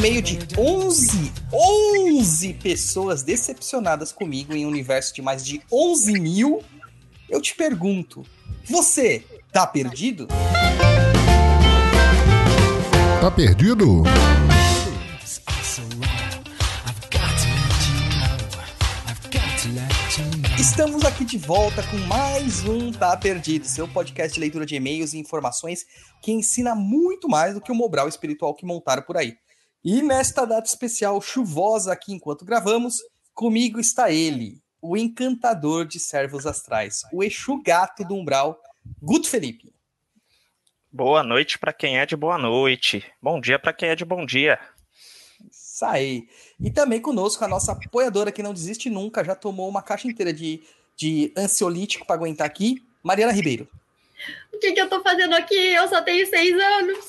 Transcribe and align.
No 0.00 0.08
meio 0.08 0.22
de 0.22 0.38
11, 0.56 1.30
11 1.52 2.54
pessoas 2.54 3.22
decepcionadas 3.22 4.10
comigo 4.10 4.54
em 4.54 4.64
um 4.64 4.68
universo 4.70 5.14
de 5.14 5.20
mais 5.20 5.44
de 5.44 5.60
11 5.70 6.18
mil, 6.18 6.62
eu 7.28 7.38
te 7.38 7.54
pergunto: 7.54 8.24
você 8.66 9.22
tá 9.52 9.66
perdido? 9.66 10.26
Tá 13.20 13.30
perdido? 13.30 14.04
Estamos 20.58 21.04
aqui 21.04 21.26
de 21.26 21.36
volta 21.36 21.82
com 21.82 21.98
mais 22.06 22.64
um 22.64 22.90
Tá 22.90 23.14
Perdido, 23.18 23.66
seu 23.66 23.86
podcast 23.86 24.32
de 24.32 24.40
leitura 24.40 24.64
de 24.64 24.76
e-mails 24.76 25.12
e 25.12 25.18
informações 25.18 25.84
que 26.22 26.32
ensina 26.32 26.74
muito 26.74 27.28
mais 27.28 27.52
do 27.52 27.60
que 27.60 27.70
o 27.70 27.74
Mobral 27.74 28.08
espiritual 28.08 28.54
que 28.54 28.64
montaram 28.64 29.02
por 29.02 29.18
aí. 29.18 29.36
E 29.82 30.02
nesta 30.02 30.44
data 30.44 30.68
especial 30.68 31.22
chuvosa 31.22 31.90
aqui 31.92 32.12
enquanto 32.12 32.44
gravamos, 32.44 32.98
comigo 33.32 33.80
está 33.80 34.10
ele, 34.10 34.60
o 34.82 34.94
encantador 34.94 35.86
de 35.86 35.98
servos 35.98 36.46
astrais, 36.46 37.00
o 37.10 37.24
Exu 37.24 37.62
Gato 37.62 38.04
do 38.04 38.14
Umbral, 38.14 38.60
Guto 39.00 39.26
Felipe. 39.26 39.72
Boa 40.92 41.22
noite 41.22 41.58
para 41.58 41.72
quem 41.72 41.98
é 41.98 42.04
de 42.04 42.14
boa 42.14 42.36
noite. 42.36 43.10
Bom 43.22 43.40
dia 43.40 43.58
para 43.58 43.72
quem 43.72 43.88
é 43.88 43.96
de 43.96 44.04
bom 44.04 44.26
dia. 44.26 44.58
Isso 45.50 45.82
aí. 45.86 46.28
E 46.60 46.70
também 46.70 47.00
conosco 47.00 47.42
a 47.42 47.48
nossa 47.48 47.72
apoiadora 47.72 48.30
que 48.30 48.42
não 48.42 48.52
desiste 48.52 48.90
nunca, 48.90 49.24
já 49.24 49.34
tomou 49.34 49.66
uma 49.66 49.80
caixa 49.80 50.06
inteira 50.06 50.30
de, 50.30 50.62
de 50.94 51.32
ansiolítico 51.34 52.06
para 52.06 52.16
aguentar 52.16 52.46
aqui, 52.46 52.84
Mariana 53.02 53.32
Ribeiro. 53.32 53.66
O 54.52 54.58
que, 54.58 54.72
que 54.72 54.80
eu 54.80 54.90
tô 54.90 55.02
fazendo 55.02 55.34
aqui? 55.34 55.54
Eu 55.54 55.88
só 55.88 56.02
tenho 56.02 56.26
seis 56.26 56.54
anos. 56.54 57.06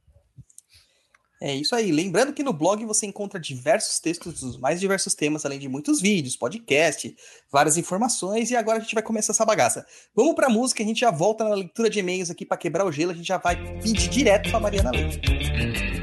É 1.41 1.55
isso 1.55 1.75
aí. 1.75 1.91
Lembrando 1.91 2.33
que 2.33 2.43
no 2.43 2.53
blog 2.53 2.85
você 2.85 3.07
encontra 3.07 3.39
diversos 3.39 3.99
textos 3.99 4.41
dos 4.41 4.57
mais 4.57 4.79
diversos 4.79 5.15
temas, 5.15 5.43
além 5.43 5.57
de 5.57 5.67
muitos 5.67 5.99
vídeos, 5.99 6.35
podcast, 6.35 7.15
várias 7.51 7.77
informações. 7.77 8.51
E 8.51 8.55
agora 8.55 8.77
a 8.77 8.81
gente 8.81 8.93
vai 8.93 9.01
começar 9.01 9.33
essa 9.33 9.45
bagaça. 9.45 9.85
Vamos 10.15 10.35
para 10.35 10.49
música, 10.49 10.83
a 10.83 10.85
gente 10.85 10.99
já 10.99 11.09
volta 11.09 11.43
na 11.43 11.55
leitura 11.55 11.89
de 11.89 11.97
e-mails 11.97 12.29
aqui 12.29 12.45
para 12.45 12.57
quebrar 12.57 12.85
o 12.85 12.91
gelo. 12.91 13.11
A 13.11 13.15
gente 13.15 13.27
já 13.27 13.37
vai 13.37 13.55
pedir 13.79 14.07
direto 14.07 14.51
para 14.51 14.59
Mariana 14.59 14.91
ler. 14.91 16.00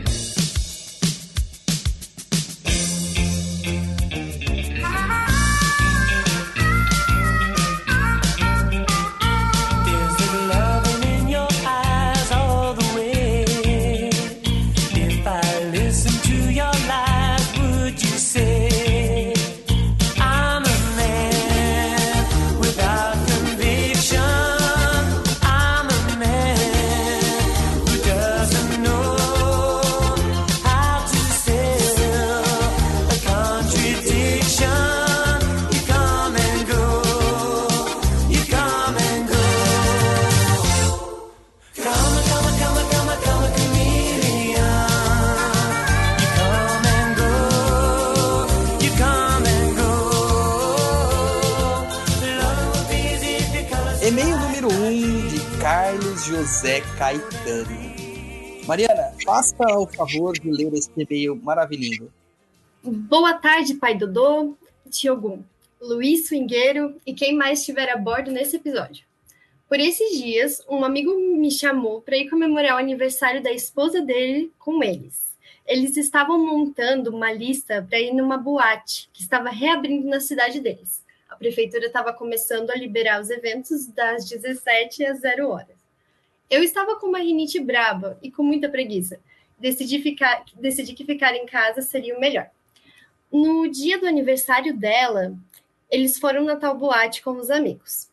Caetano. 56.98 57.78
Mariana, 58.66 59.14
faça 59.25 59.64
o 59.78 59.86
favor 59.86 60.32
de 60.32 60.50
ler 60.50 60.75
esse 60.75 60.91
e-mail 60.97 61.36
maravilhoso. 61.36 62.12
Boa 62.82 63.34
tarde, 63.34 63.75
pai 63.75 63.97
Dodô, 63.97 64.56
Tiogum, 64.91 65.44
Luiz 65.81 66.26
Swingueiro 66.26 67.00
e 67.06 67.14
quem 67.14 67.37
mais 67.37 67.60
estiver 67.60 67.88
a 67.88 67.97
bordo 67.97 68.32
nesse 68.32 68.56
episódio. 68.56 69.06
Por 69.69 69.78
esses 69.78 70.19
dias, 70.19 70.60
um 70.69 70.84
amigo 70.84 71.14
me 71.37 71.53
chamou 71.53 72.00
para 72.00 72.16
ir 72.16 72.28
comemorar 72.28 72.75
o 72.75 72.78
aniversário 72.78 73.41
da 73.41 73.53
esposa 73.53 74.03
dele 74.03 74.50
com 74.58 74.82
eles. 74.82 75.28
Eles 75.64 75.97
estavam 75.97 76.44
montando 76.44 77.14
uma 77.14 77.31
lista 77.31 77.87
para 77.88 78.00
ir 78.00 78.12
numa 78.12 78.37
boate 78.37 79.08
que 79.12 79.22
estava 79.22 79.50
reabrindo 79.50 80.08
na 80.08 80.19
cidade 80.19 80.58
deles. 80.58 81.04
A 81.28 81.37
prefeitura 81.37 81.87
estava 81.87 82.12
começando 82.12 82.70
a 82.70 82.76
liberar 82.76 83.20
os 83.20 83.31
eventos 83.31 83.87
das 83.87 84.28
17 84.28 85.05
às 85.05 85.20
0 85.20 85.49
horas. 85.49 85.77
Eu 86.50 86.62
estava 86.62 86.96
com 86.96 87.06
uma 87.06 87.18
rinite 87.18 87.60
braba 87.60 88.18
e 88.22 88.30
com 88.30 88.42
muita 88.42 88.68
preguiça. 88.68 89.20
Decidi, 89.58 90.00
ficar, 90.00 90.44
decidi 90.54 90.94
que 90.94 91.04
ficar 91.04 91.34
em 91.34 91.44
casa 91.46 91.82
seria 91.82 92.16
o 92.16 92.20
melhor. 92.20 92.48
No 93.30 93.68
dia 93.68 93.98
do 93.98 94.06
aniversário 94.06 94.74
dela, 94.76 95.36
eles 95.90 96.18
foram 96.18 96.44
na 96.44 96.56
tal 96.56 96.76
boate 96.76 97.22
com 97.22 97.32
os 97.32 97.50
amigos. 97.50 98.08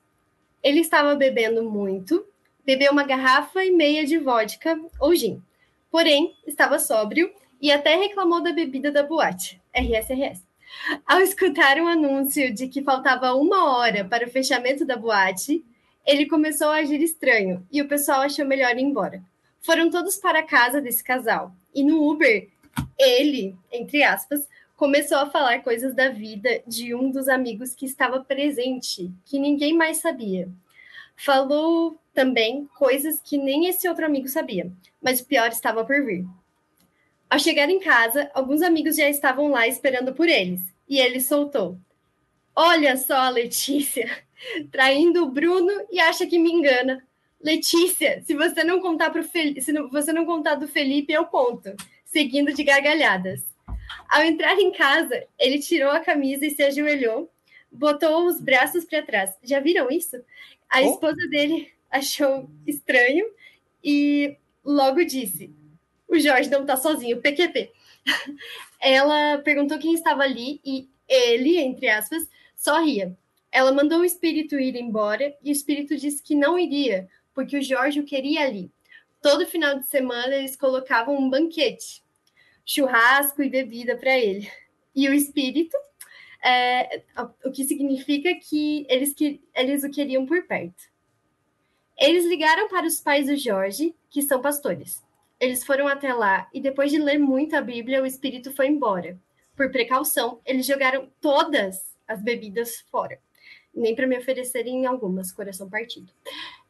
Ele 0.61 0.79
estava 0.79 1.15
bebendo 1.15 1.63
muito, 1.63 2.25
bebeu 2.65 2.91
uma 2.91 3.03
garrafa 3.03 3.63
e 3.63 3.71
meia 3.71 4.05
de 4.05 4.17
vodka 4.17 4.79
ou 4.99 5.15
gin. 5.15 5.41
Porém, 5.91 6.35
estava 6.45 6.79
sóbrio 6.79 7.31
e 7.61 7.71
até 7.71 7.95
reclamou 7.95 8.41
da 8.41 8.51
bebida 8.51 8.91
da 8.91 9.03
boate. 9.03 9.61
RSRS. 9.73 10.43
Ao 11.05 11.19
escutar 11.19 11.77
um 11.77 11.87
anúncio 11.87 12.53
de 12.53 12.67
que 12.67 12.81
faltava 12.81 13.33
uma 13.33 13.77
hora 13.77 14.03
para 14.03 14.25
o 14.25 14.29
fechamento 14.29 14.85
da 14.85 14.97
boate, 14.97 15.63
ele 16.05 16.27
começou 16.27 16.67
a 16.67 16.77
agir 16.77 17.01
estranho 17.01 17.65
e 17.71 17.81
o 17.81 17.87
pessoal 17.87 18.21
achou 18.21 18.45
melhor 18.45 18.77
ir 18.77 18.83
embora. 18.83 19.23
Foram 19.61 19.89
todos 19.89 20.17
para 20.17 20.39
a 20.39 20.43
casa 20.43 20.79
desse 20.79 21.03
casal. 21.03 21.51
E 21.73 21.83
no 21.83 22.07
Uber, 22.07 22.47
ele, 22.97 23.55
entre 23.71 24.03
aspas, 24.03 24.47
começou 24.75 25.17
a 25.17 25.29
falar 25.29 25.63
coisas 25.63 25.95
da 25.95 26.09
vida 26.09 26.61
de 26.67 26.93
um 26.93 27.09
dos 27.09 27.27
amigos 27.27 27.73
que 27.73 27.85
estava 27.85 28.19
presente, 28.19 29.11
que 29.25 29.39
ninguém 29.39 29.73
mais 29.73 29.97
sabia. 29.97 30.47
Falou 31.15 31.97
também 32.13 32.67
coisas 32.77 33.19
que 33.19 33.37
nem 33.37 33.67
esse 33.67 33.87
outro 33.87 34.05
amigo 34.05 34.27
sabia, 34.27 34.71
mas 35.01 35.19
o 35.19 35.25
pior 35.25 35.49
estava 35.49 35.83
por 35.83 36.05
vir. 36.05 36.25
Ao 37.29 37.39
chegar 37.39 37.69
em 37.69 37.79
casa, 37.79 38.29
alguns 38.33 38.61
amigos 38.61 38.97
já 38.97 39.09
estavam 39.09 39.49
lá 39.49 39.67
esperando 39.67 40.13
por 40.13 40.27
eles, 40.27 40.61
e 40.87 40.99
ele 40.99 41.19
soltou: 41.19 41.77
Olha 42.55 42.95
só, 42.97 43.29
Letícia, 43.29 44.24
traindo 44.71 45.23
o 45.23 45.29
Bruno 45.29 45.71
e 45.91 45.99
acha 45.99 46.25
que 46.25 46.39
me 46.39 46.51
engana. 46.51 47.03
Letícia, 47.41 48.23
se 48.25 48.33
você 48.33 48.63
não 48.63 48.79
contar 48.79 49.09
pro 49.09 49.23
Fel... 49.23 49.61
se 49.61 49.71
não, 49.71 49.89
você 49.89 50.11
não 50.11 50.25
contar 50.25 50.55
do 50.55 50.67
Felipe, 50.67 51.13
eu 51.13 51.25
conto, 51.25 51.75
seguindo 52.03 52.53
de 52.53 52.63
gargalhadas. 52.63 53.43
Ao 54.09 54.23
entrar 54.23 54.57
em 54.59 54.71
casa, 54.71 55.25
ele 55.37 55.59
tirou 55.59 55.91
a 55.91 55.99
camisa 55.99 56.45
e 56.45 56.51
se 56.51 56.63
ajoelhou, 56.63 57.29
botou 57.71 58.25
os 58.25 58.41
braços 58.41 58.85
para 58.85 59.03
trás. 59.03 59.31
Já 59.43 59.59
viram 59.59 59.89
isso? 59.89 60.17
A 60.69 60.81
oh. 60.81 60.91
esposa 60.91 61.27
dele 61.29 61.71
achou 61.91 62.49
estranho 62.65 63.25
e 63.83 64.35
logo 64.63 65.03
disse: 65.05 65.53
O 66.07 66.17
Jorge 66.17 66.49
não 66.49 66.61
está 66.61 66.75
sozinho, 66.75 67.21
PQP. 67.21 67.71
Ela 68.81 69.39
perguntou 69.39 69.79
quem 69.79 69.93
estava 69.93 70.23
ali 70.23 70.59
e 70.65 70.87
ele, 71.07 71.57
entre 71.57 71.89
aspas, 71.89 72.27
sorria. 72.55 73.15
Ela 73.55 73.71
mandou 73.71 73.99
o 73.99 74.03
espírito 74.05 74.59
ir 74.59 74.75
embora 74.75 75.33
e 75.41 75.49
o 75.49 75.53
espírito 75.53 75.95
disse 75.95 76.21
que 76.21 76.35
não 76.35 76.59
iria, 76.59 77.07
porque 77.33 77.57
o 77.57 77.63
Jorge 77.63 78.01
o 78.01 78.03
queria 78.03 78.43
ali. 78.43 78.69
Todo 79.21 79.47
final 79.47 79.79
de 79.79 79.87
semana 79.87 80.35
eles 80.35 80.57
colocavam 80.57 81.15
um 81.15 81.29
banquete, 81.29 82.03
churrasco 82.65 83.41
e 83.41 83.49
bebida 83.49 83.95
para 83.95 84.19
ele. 84.19 84.51
E 84.93 85.07
o 85.07 85.13
espírito, 85.13 85.77
é, 86.43 87.01
o 87.45 87.49
que 87.49 87.63
significa 87.63 88.35
que 88.35 88.85
eles, 88.89 89.13
que 89.13 89.41
eles 89.55 89.85
o 89.85 89.89
queriam 89.89 90.25
por 90.25 90.45
perto. 90.45 90.83
Eles 91.97 92.25
ligaram 92.25 92.67
para 92.67 92.85
os 92.85 92.99
pais 92.99 93.27
do 93.27 93.37
Jorge, 93.37 93.95
que 94.09 94.21
são 94.21 94.41
pastores. 94.41 95.01
Eles 95.39 95.63
foram 95.63 95.87
até 95.87 96.13
lá 96.13 96.49
e, 96.53 96.59
depois 96.59 96.91
de 96.91 96.99
ler 96.99 97.19
muito 97.19 97.55
a 97.55 97.61
Bíblia, 97.61 98.03
o 98.03 98.05
espírito 98.05 98.51
foi 98.51 98.67
embora. 98.67 99.17
Por 99.55 99.71
precaução, 99.71 100.41
eles 100.45 100.65
jogaram 100.65 101.09
todas 101.21 101.95
as 102.05 102.21
bebidas 102.21 102.81
fora. 102.91 103.17
Nem 103.75 103.93
para 103.93 104.07
me 104.07 104.17
oferecerem 104.17 104.85
algumas, 104.85 105.31
coração 105.31 105.69
partido. 105.69 106.11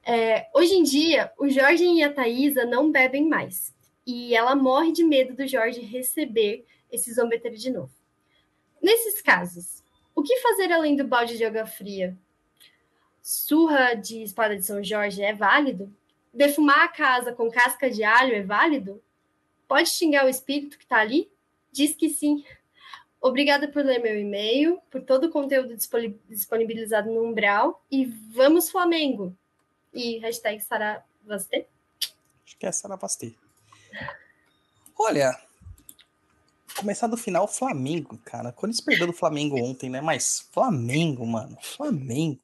É, 0.03 0.47
hoje 0.53 0.73
em 0.73 0.83
dia, 0.83 1.31
o 1.37 1.47
Jorge 1.47 1.85
e 1.85 2.03
a 2.03 2.11
Thaisa 2.11 2.65
não 2.65 2.91
bebem 2.91 3.27
mais. 3.27 3.75
E 4.05 4.35
ela 4.35 4.55
morre 4.55 4.91
de 4.91 5.03
medo 5.03 5.35
do 5.35 5.47
Jorge 5.47 5.81
receber 5.81 6.65
esse 6.91 7.13
zombeteiro 7.13 7.57
de 7.57 7.71
novo. 7.71 7.93
Nesses 8.81 9.21
casos, 9.21 9.83
o 10.13 10.21
que 10.21 10.39
fazer 10.41 10.71
além 10.71 10.95
do 10.95 11.03
balde 11.03 11.37
de 11.37 11.43
água 11.43 11.65
fria? 11.65 12.17
Surra 13.21 13.95
de 13.95 14.21
espada 14.21 14.55
de 14.55 14.63
São 14.63 14.83
Jorge 14.83 15.21
é 15.23 15.33
válido? 15.33 15.91
Defumar 16.33 16.83
a 16.83 16.87
casa 16.87 17.33
com 17.33 17.49
casca 17.49 17.89
de 17.89 18.03
alho 18.03 18.35
é 18.35 18.43
válido? 18.43 19.01
Pode 19.67 19.89
xingar 19.89 20.25
o 20.25 20.29
espírito 20.29 20.77
que 20.77 20.83
está 20.83 20.97
ali? 20.97 21.31
Diz 21.71 21.95
que 21.95 22.09
sim. 22.09 22.43
Obrigada 23.21 23.67
por 23.67 23.83
ler 23.83 23.99
meu 23.99 24.19
e-mail, 24.19 24.79
por 24.91 25.01
todo 25.01 25.25
o 25.25 25.31
conteúdo 25.31 25.75
disponibilizado 26.29 27.11
no 27.11 27.23
Umbral. 27.23 27.83
E 27.91 28.05
vamos, 28.05 28.69
Flamengo! 28.69 29.35
E 29.93 30.19
hashtag 30.19 30.61
Saravastê. 30.61 31.67
Acho 32.45 32.57
que 32.57 32.65
é 32.65 32.71
Saravastê. 32.71 33.35
Olha, 34.97 35.37
começar 36.77 37.07
do 37.07 37.17
final, 37.17 37.47
Flamengo, 37.47 38.17
cara. 38.19 38.51
Quando 38.51 38.71
eles 38.71 38.81
perderam 38.81 39.11
do 39.11 39.17
Flamengo 39.17 39.59
ontem, 39.59 39.89
né? 39.89 40.01
Mas 40.01 40.47
Flamengo, 40.51 41.25
mano. 41.25 41.57
Flamengo. 41.61 42.41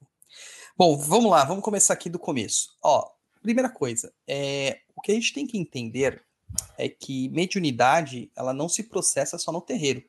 Bom, 0.78 0.98
vamos 0.98 1.30
lá, 1.30 1.44
vamos 1.44 1.64
começar 1.64 1.94
aqui 1.94 2.10
do 2.10 2.18
começo. 2.18 2.76
Ó, 2.82 3.12
primeira 3.42 3.70
coisa, 3.70 4.12
é, 4.28 4.80
o 4.96 5.02
que 5.02 5.12
a 5.12 5.16
gente 5.16 5.34
tem 5.34 5.46
que 5.46 5.58
entender 5.58 6.24
é 6.78 6.90
que 6.90 7.30
mediunidade, 7.30 8.32
ela 8.36 8.54
não 8.54 8.68
se 8.68 8.84
processa 8.84 9.38
só 9.38 9.52
no 9.52 9.62
terreiro. 9.62 10.04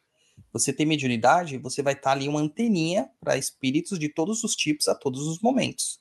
Você 0.53 0.73
tem 0.73 0.85
mediunidade, 0.85 1.59
você 1.59 1.83
vai 1.83 1.95
estar 1.95 2.11
tá 2.11 2.13
ali 2.13 2.29
uma 2.29 2.41
anteninha 2.41 3.09
para 3.21 3.39
espíritos 3.39 3.99
de 3.99 4.09
todos 4.09 4.45
os 4.45 4.55
tipos 4.55 4.89
a 4.89 4.95
todos 4.95 5.27
os 5.27 5.41
momentos. 5.41 6.01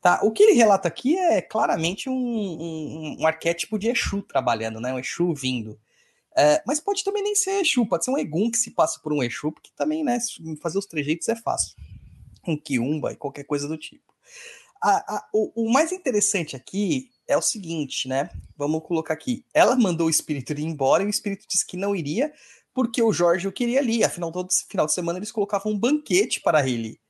Tá? 0.00 0.20
O 0.24 0.32
que 0.32 0.42
ele 0.42 0.54
relata 0.54 0.88
aqui 0.88 1.16
é 1.16 1.40
claramente 1.40 2.10
um, 2.10 2.14
um, 2.14 3.16
um 3.20 3.26
arquétipo 3.26 3.78
de 3.78 3.88
Exu 3.88 4.20
trabalhando, 4.22 4.80
né? 4.80 4.92
Um 4.92 4.98
Exu 4.98 5.32
vindo. 5.32 5.78
É, 6.36 6.60
mas 6.66 6.80
pode 6.80 7.04
também 7.04 7.22
nem 7.22 7.36
ser 7.36 7.60
Exu, 7.60 7.86
pode 7.86 8.04
ser 8.04 8.10
um 8.10 8.18
Egum 8.18 8.50
que 8.50 8.58
se 8.58 8.72
passa 8.72 8.98
por 9.00 9.12
um 9.12 9.22
Exu, 9.22 9.52
porque 9.52 9.70
também, 9.76 10.02
né, 10.02 10.18
fazer 10.60 10.78
os 10.78 10.86
trejeitos 10.86 11.28
é 11.28 11.36
fácil. 11.36 11.76
Um 12.46 12.56
Kiumba 12.56 13.12
e 13.12 13.16
qualquer 13.16 13.44
coisa 13.44 13.68
do 13.68 13.78
tipo. 13.78 14.12
A, 14.82 15.16
a, 15.16 15.28
o, 15.32 15.66
o, 15.66 15.72
mais 15.72 15.92
interessante 15.92 16.56
aqui 16.56 17.10
é 17.28 17.36
o 17.36 17.42
seguinte, 17.42 18.08
né? 18.08 18.30
Vamos 18.56 18.82
colocar 18.82 19.14
aqui. 19.14 19.46
Ela 19.54 19.76
mandou 19.76 20.08
o 20.08 20.10
espírito 20.10 20.52
ir 20.52 20.62
embora 20.62 21.04
e 21.04 21.06
o 21.06 21.10
espírito 21.10 21.46
disse 21.48 21.64
que 21.64 21.76
não 21.76 21.94
iria 21.94 22.32
porque 22.74 23.02
o 23.02 23.12
Jorge 23.12 23.48
o 23.48 23.52
queria 23.52 23.80
ali. 23.80 24.02
Afinal, 24.04 24.32
todo 24.32 24.48
final 24.68 24.86
de 24.86 24.92
semana 24.92 25.18
eles 25.18 25.32
colocavam 25.32 25.72
um 25.72 25.78
banquete 25.78 26.40
para 26.40 26.66
ele. 26.66 27.00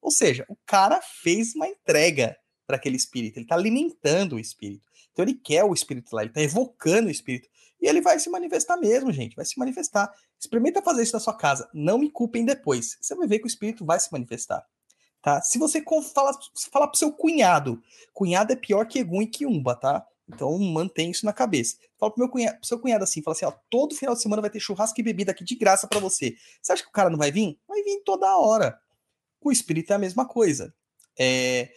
Ou 0.00 0.10
seja, 0.10 0.44
o 0.48 0.56
cara 0.66 1.00
fez 1.02 1.54
uma 1.54 1.68
entrega 1.68 2.36
para 2.66 2.76
aquele 2.76 2.96
espírito, 2.96 3.36
ele 3.36 3.44
está 3.44 3.56
alimentando 3.56 4.36
o 4.36 4.38
espírito. 4.38 4.88
Então 5.12 5.24
ele 5.24 5.34
quer 5.34 5.64
o 5.64 5.74
espírito 5.74 6.14
lá, 6.14 6.22
ele 6.22 6.30
está 6.30 6.40
evocando 6.40 7.08
o 7.08 7.10
espírito. 7.10 7.48
E 7.80 7.88
ele 7.88 8.00
vai 8.00 8.18
se 8.18 8.30
manifestar 8.30 8.76
mesmo, 8.76 9.10
gente, 9.10 9.34
vai 9.34 9.44
se 9.44 9.58
manifestar. 9.58 10.12
Experimenta 10.38 10.80
fazer 10.80 11.02
isso 11.02 11.14
na 11.14 11.20
sua 11.20 11.36
casa, 11.36 11.68
não 11.74 11.98
me 11.98 12.10
culpem 12.10 12.44
depois. 12.44 12.96
Você 13.00 13.14
vai 13.14 13.26
ver 13.26 13.38
que 13.38 13.46
o 13.46 13.48
espírito 13.48 13.84
vai 13.84 13.98
se 13.98 14.10
manifestar. 14.12 14.64
Tá? 15.22 15.42
Se 15.42 15.58
você 15.58 15.82
fala, 16.14 16.32
falar 16.72 16.88
pro 16.88 16.98
seu 16.98 17.12
cunhado, 17.12 17.82
cunhado 18.14 18.52
é 18.52 18.56
pior 18.56 18.86
que 18.86 18.98
Egum 18.98 19.20
e 19.20 19.26
Kiumba, 19.26 19.74
tá? 19.74 20.06
Então 20.32 20.56
mantém 20.58 21.10
isso 21.10 21.26
na 21.26 21.32
cabeça. 21.32 21.76
Fala 21.98 22.12
pro 22.12 22.20
meu 22.20 22.30
cunhado, 22.30 22.58
pro 22.58 22.66
seu 22.66 22.78
cunhado 22.78 23.04
assim, 23.04 23.22
fala 23.22 23.36
assim, 23.36 23.44
ó, 23.44 23.52
todo 23.68 23.94
final 23.94 24.14
de 24.14 24.22
semana 24.22 24.40
vai 24.40 24.50
ter 24.50 24.60
churrasco 24.60 24.98
e 25.00 25.02
bebida 25.02 25.32
aqui 25.32 25.44
de 25.44 25.56
graça 25.56 25.88
para 25.88 25.98
você. 25.98 26.36
Você 26.62 26.72
acha 26.72 26.82
que 26.82 26.88
o 26.88 26.92
cara 26.92 27.10
não 27.10 27.18
vai 27.18 27.32
vir? 27.32 27.58
Vai 27.66 27.82
vir 27.82 28.02
toda 28.04 28.38
hora. 28.38 28.78
O 29.40 29.50
espírito 29.50 29.92
é 29.92 29.96
a 29.96 29.98
mesma 29.98 30.26
coisa. 30.26 30.72
É... 31.18 31.72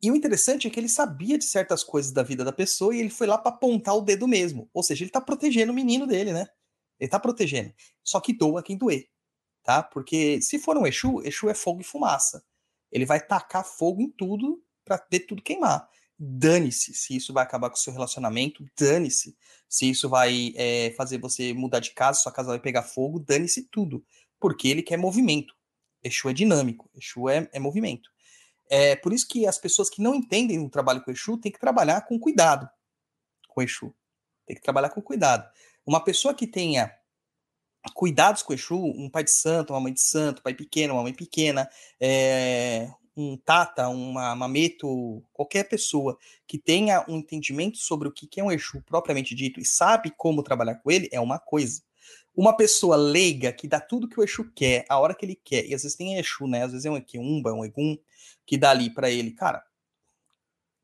E 0.00 0.10
o 0.12 0.14
interessante 0.14 0.68
é 0.68 0.70
que 0.70 0.78
ele 0.78 0.88
sabia 0.88 1.36
de 1.36 1.44
certas 1.44 1.82
coisas 1.82 2.12
da 2.12 2.22
vida 2.22 2.44
da 2.44 2.52
pessoa 2.52 2.94
e 2.94 3.00
ele 3.00 3.10
foi 3.10 3.26
lá 3.26 3.36
para 3.36 3.50
apontar 3.50 3.96
o 3.96 4.00
dedo 4.00 4.28
mesmo. 4.28 4.70
Ou 4.72 4.82
seja, 4.82 5.02
ele 5.02 5.10
tá 5.10 5.20
protegendo 5.20 5.72
o 5.72 5.74
menino 5.74 6.06
dele, 6.06 6.32
né? 6.32 6.46
Ele 7.00 7.10
tá 7.10 7.18
protegendo. 7.18 7.74
Só 8.04 8.20
que 8.20 8.32
doa 8.32 8.62
quem 8.62 8.76
doer, 8.76 9.08
tá? 9.64 9.82
Porque 9.82 10.40
se 10.40 10.58
for 10.58 10.76
um 10.76 10.86
Exu, 10.86 11.20
Exu 11.24 11.48
é 11.48 11.54
fogo 11.54 11.80
e 11.80 11.84
fumaça. 11.84 12.44
Ele 12.92 13.04
vai 13.04 13.20
tacar 13.20 13.64
fogo 13.64 14.00
em 14.00 14.10
tudo 14.10 14.62
para 14.84 15.04
ver 15.10 15.20
tudo 15.20 15.42
queimar. 15.42 15.88
Dane-se 16.18 16.94
se 16.94 17.16
isso 17.16 17.32
vai 17.32 17.44
acabar 17.44 17.70
com 17.70 17.76
o 17.76 17.78
seu 17.78 17.92
relacionamento, 17.92 18.66
dane-se 18.76 19.36
se 19.68 19.88
isso 19.88 20.08
vai 20.08 20.52
é, 20.56 20.92
fazer 20.96 21.18
você 21.18 21.52
mudar 21.52 21.78
de 21.78 21.92
casa, 21.92 22.20
sua 22.20 22.32
casa 22.32 22.48
vai 22.48 22.58
pegar 22.58 22.82
fogo, 22.82 23.20
dane-se 23.20 23.68
tudo. 23.70 24.04
Porque 24.40 24.68
ele 24.68 24.82
quer 24.82 24.96
movimento. 24.96 25.54
Exu 26.02 26.28
é 26.28 26.32
dinâmico, 26.32 26.90
Exu 26.94 27.28
é, 27.28 27.48
é 27.52 27.58
movimento. 27.58 28.10
É 28.70 28.96
por 28.96 29.12
isso 29.12 29.26
que 29.28 29.46
as 29.46 29.58
pessoas 29.58 29.88
que 29.88 30.02
não 30.02 30.14
entendem 30.14 30.58
o 30.58 30.70
trabalho 30.70 31.02
com 31.02 31.10
Exu 31.10 31.38
têm 31.38 31.52
que 31.52 31.58
trabalhar 31.58 32.02
com 32.02 32.18
cuidado 32.18 32.68
com 33.58 33.62
Exu. 33.62 33.94
Tem 34.46 34.56
que 34.56 34.62
trabalhar 34.62 34.90
com 34.90 35.02
cuidado. 35.02 35.48
Uma 35.84 36.02
pessoa 36.02 36.32
que 36.32 36.46
tenha 36.46 36.94
cuidados 37.94 38.42
com 38.42 38.52
Exu, 38.52 38.76
um 38.76 39.10
pai 39.10 39.24
de 39.24 39.32
santo, 39.32 39.72
uma 39.72 39.80
mãe 39.80 39.92
de 39.92 40.00
santo, 40.00 40.42
pai 40.42 40.54
pequeno, 40.54 40.94
uma 40.94 41.02
mãe 41.02 41.12
pequena, 41.12 41.68
é, 42.00 42.90
um 43.18 43.36
tata, 43.36 43.88
uma 43.88 44.34
mameto, 44.36 45.22
qualquer 45.32 45.64
pessoa 45.64 46.16
que 46.46 46.56
tenha 46.56 47.04
um 47.08 47.16
entendimento 47.16 47.76
sobre 47.76 48.08
o 48.08 48.12
que 48.12 48.40
é 48.40 48.44
um 48.44 48.52
Exu 48.52 48.80
propriamente 48.82 49.34
dito 49.34 49.58
e 49.58 49.64
sabe 49.64 50.12
como 50.16 50.42
trabalhar 50.42 50.76
com 50.76 50.90
ele, 50.90 51.08
é 51.10 51.18
uma 51.18 51.38
coisa. 51.38 51.82
Uma 52.34 52.56
pessoa 52.56 52.94
leiga 52.94 53.52
que 53.52 53.66
dá 53.66 53.80
tudo 53.80 54.08
que 54.08 54.20
o 54.20 54.22
Exu 54.22 54.52
quer, 54.54 54.86
a 54.88 55.00
hora 55.00 55.14
que 55.14 55.26
ele 55.26 55.34
quer, 55.34 55.66
e 55.66 55.74
às 55.74 55.82
vezes 55.82 55.96
tem 55.96 56.16
Exu, 56.16 56.46
né? 56.46 56.62
Às 56.62 56.70
vezes 56.70 56.86
é 56.86 56.90
um 56.90 56.96
Equiumba, 56.96 57.52
um 57.52 57.64
Egum, 57.64 57.98
que 58.46 58.56
dá 58.56 58.70
ali 58.70 58.88
para 58.88 59.10
ele, 59.10 59.32
cara, 59.32 59.64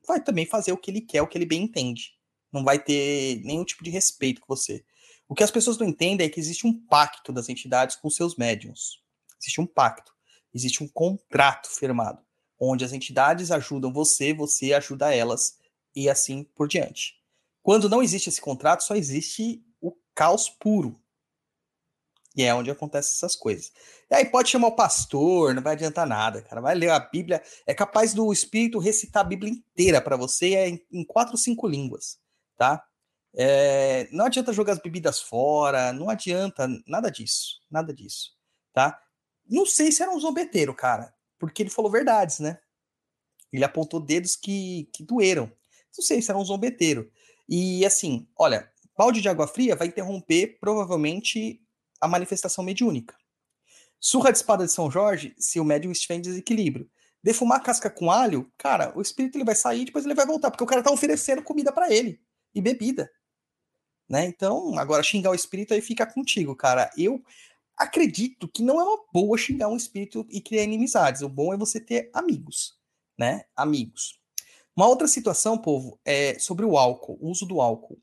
vai 0.07 0.21
também 0.21 0.45
fazer 0.45 0.73
o 0.73 0.77
que 0.77 0.91
ele 0.91 1.01
quer, 1.01 1.23
o 1.23 1.29
que 1.29 1.39
ele 1.39 1.47
bem 1.47 1.63
entende. 1.63 2.15
Não 2.53 2.65
vai 2.65 2.81
ter 2.81 3.41
nenhum 3.45 3.65
tipo 3.65 3.85
de 3.85 3.91
respeito 3.91 4.41
com 4.41 4.55
você. 4.55 4.85
O 5.29 5.35
que 5.35 5.45
as 5.45 5.51
pessoas 5.51 5.79
não 5.79 5.87
entendem 5.87 6.27
é 6.27 6.31
que 6.31 6.41
existe 6.41 6.67
um 6.67 6.73
pacto 6.73 7.33
das 7.33 7.49
entidades 7.49 7.95
com 7.95 8.11
seus 8.11 8.37
médiums. 8.37 9.01
Existe 9.41 9.61
um 9.61 9.67
pacto. 9.67 10.13
Existe 10.55 10.85
um 10.85 10.89
contrato 10.89 11.69
firmado, 11.69 12.24
onde 12.59 12.85
as 12.85 12.93
entidades 12.93 13.51
ajudam 13.51 13.93
você, 13.93 14.33
você 14.33 14.73
ajuda 14.73 15.15
elas, 15.15 15.59
e 15.95 16.09
assim 16.09 16.45
por 16.55 16.69
diante. 16.69 17.15
Quando 17.63 17.89
não 17.89 18.03
existe 18.03 18.29
esse 18.29 18.41
contrato, 18.41 18.85
só 18.85 18.95
existe 18.95 19.65
o 19.81 19.97
caos 20.15 20.49
puro. 20.49 21.01
E 22.37 22.43
é 22.43 22.53
onde 22.53 22.71
acontecem 22.71 23.13
essas 23.13 23.37
coisas. 23.37 23.73
E 24.11 24.15
aí 24.15 24.25
pode 24.25 24.51
chamar 24.51 24.67
o 24.67 24.77
pastor, 24.77 25.55
não 25.55 25.63
vai 25.63 25.75
adiantar 25.75 26.07
nada, 26.07 26.43
cara. 26.43 26.61
Vai 26.61 26.75
ler 26.75 26.91
a 26.91 26.99
Bíblia. 26.99 27.41
É 27.65 27.73
capaz 27.73 28.13
do 28.13 28.33
Espírito 28.33 28.79
recitar 28.81 29.25
a 29.25 29.29
Bíblia 29.29 29.53
inteira 29.53 30.01
para 30.01 30.17
você 30.17 30.55
é 30.55 30.69
em, 30.69 31.05
quatro 31.05 31.35
ou 31.35 31.39
cinco 31.39 31.69
línguas, 31.69 32.19
tá? 32.57 32.85
É, 33.37 34.09
não 34.13 34.27
adianta 34.27 34.53
jogar 34.53 34.75
as 34.75 34.79
bebidas 34.79 35.21
fora, 35.21 35.93
não 35.93 36.11
adianta 36.11 36.69
nada 36.87 37.11
disso, 37.11 37.61
nada 37.71 37.93
disso, 37.93 38.33
tá? 38.73 39.01
Não 39.49 39.65
sei 39.67 39.91
se 39.91 40.03
era 40.03 40.13
um 40.13 40.21
zombeteiro, 40.21 40.75
cara, 40.75 41.14
porque 41.47 41.63
ele 41.63 41.71
falou 41.71 41.91
verdades, 41.91 42.41
né? 42.41 42.59
Ele 43.53 43.65
apontou 43.65 44.01
dedos 44.01 44.37
que, 44.37 44.89
que 44.93 45.03
doeram. 45.03 45.47
Não 45.97 46.05
sei 46.05 46.21
se 46.21 46.31
era 46.31 46.39
um 46.39 46.45
zombeteiro. 46.45 47.11
E 47.49 47.85
assim, 47.85 48.27
olha, 48.37 48.71
balde 48.97 49.21
de 49.21 49.29
água 49.29 49.47
fria 49.47 49.77
vai 49.77 49.89
interromper 49.89 50.59
provavelmente 50.61 51.61
a 52.01 52.09
manifestação 52.09 52.65
mediúnica. 52.65 53.17
Surra 54.01 54.33
de 54.33 54.39
espada 54.39 54.67
de 54.67 54.73
São 54.73 54.91
Jorge, 54.91 55.35
se 55.39 55.61
o 55.61 55.65
médium 55.65 55.93
estiver 55.93 56.17
em 56.17 56.21
desequilíbrio. 56.21 56.91
Defumar 57.23 57.63
casca 57.63 57.89
com 57.89 58.11
alho, 58.11 58.53
cara, 58.59 58.93
o 58.95 59.01
espírito 59.01 59.39
ele 59.39 59.45
vai 59.45 59.55
sair 59.55 59.83
e 59.83 59.85
depois 59.87 60.05
ele 60.05 60.15
vai 60.15 60.27
voltar, 60.27 60.51
porque 60.51 60.65
o 60.65 60.67
cara 60.67 60.83
tá 60.83 60.91
oferecendo 60.91 61.43
comida 61.43 61.73
para 61.73 61.91
ele 61.91 62.21
e 62.55 62.61
bebida. 62.61 63.11
Né? 64.09 64.27
Então, 64.27 64.79
agora 64.79 65.03
xingar 65.03 65.31
o 65.31 65.35
espírito 65.35 65.73
aí 65.73 65.81
fica 65.81 66.05
contigo, 66.05 66.55
cara. 66.55 66.91
Eu 66.99 67.25
acredito 67.77 68.49
que 68.49 68.63
não 68.63 68.81
é 68.81 68.85
uma 68.85 69.05
boa 69.13 69.37
xingar 69.37 69.69
um 69.69 69.77
espírito 69.77 70.27
e 70.31 70.41
criar 70.41 70.63
inimizades. 70.63 71.23
O 71.23 71.29
bom 71.29 71.53
é 71.53 71.57
você 71.57 71.81
ter 71.81 72.11
amigos, 72.13 72.79
né? 73.19 73.45
Amigos. 73.57 74.21
Uma 74.77 74.89
outra 74.89 75.07
situação, 75.07 75.57
povo, 75.57 75.99
é 76.05 76.39
sobre 76.39 76.65
o 76.65 76.77
álcool, 76.77 77.19
o 77.21 77.31
uso 77.31 77.47
do 77.47 77.61
álcool. 77.61 78.01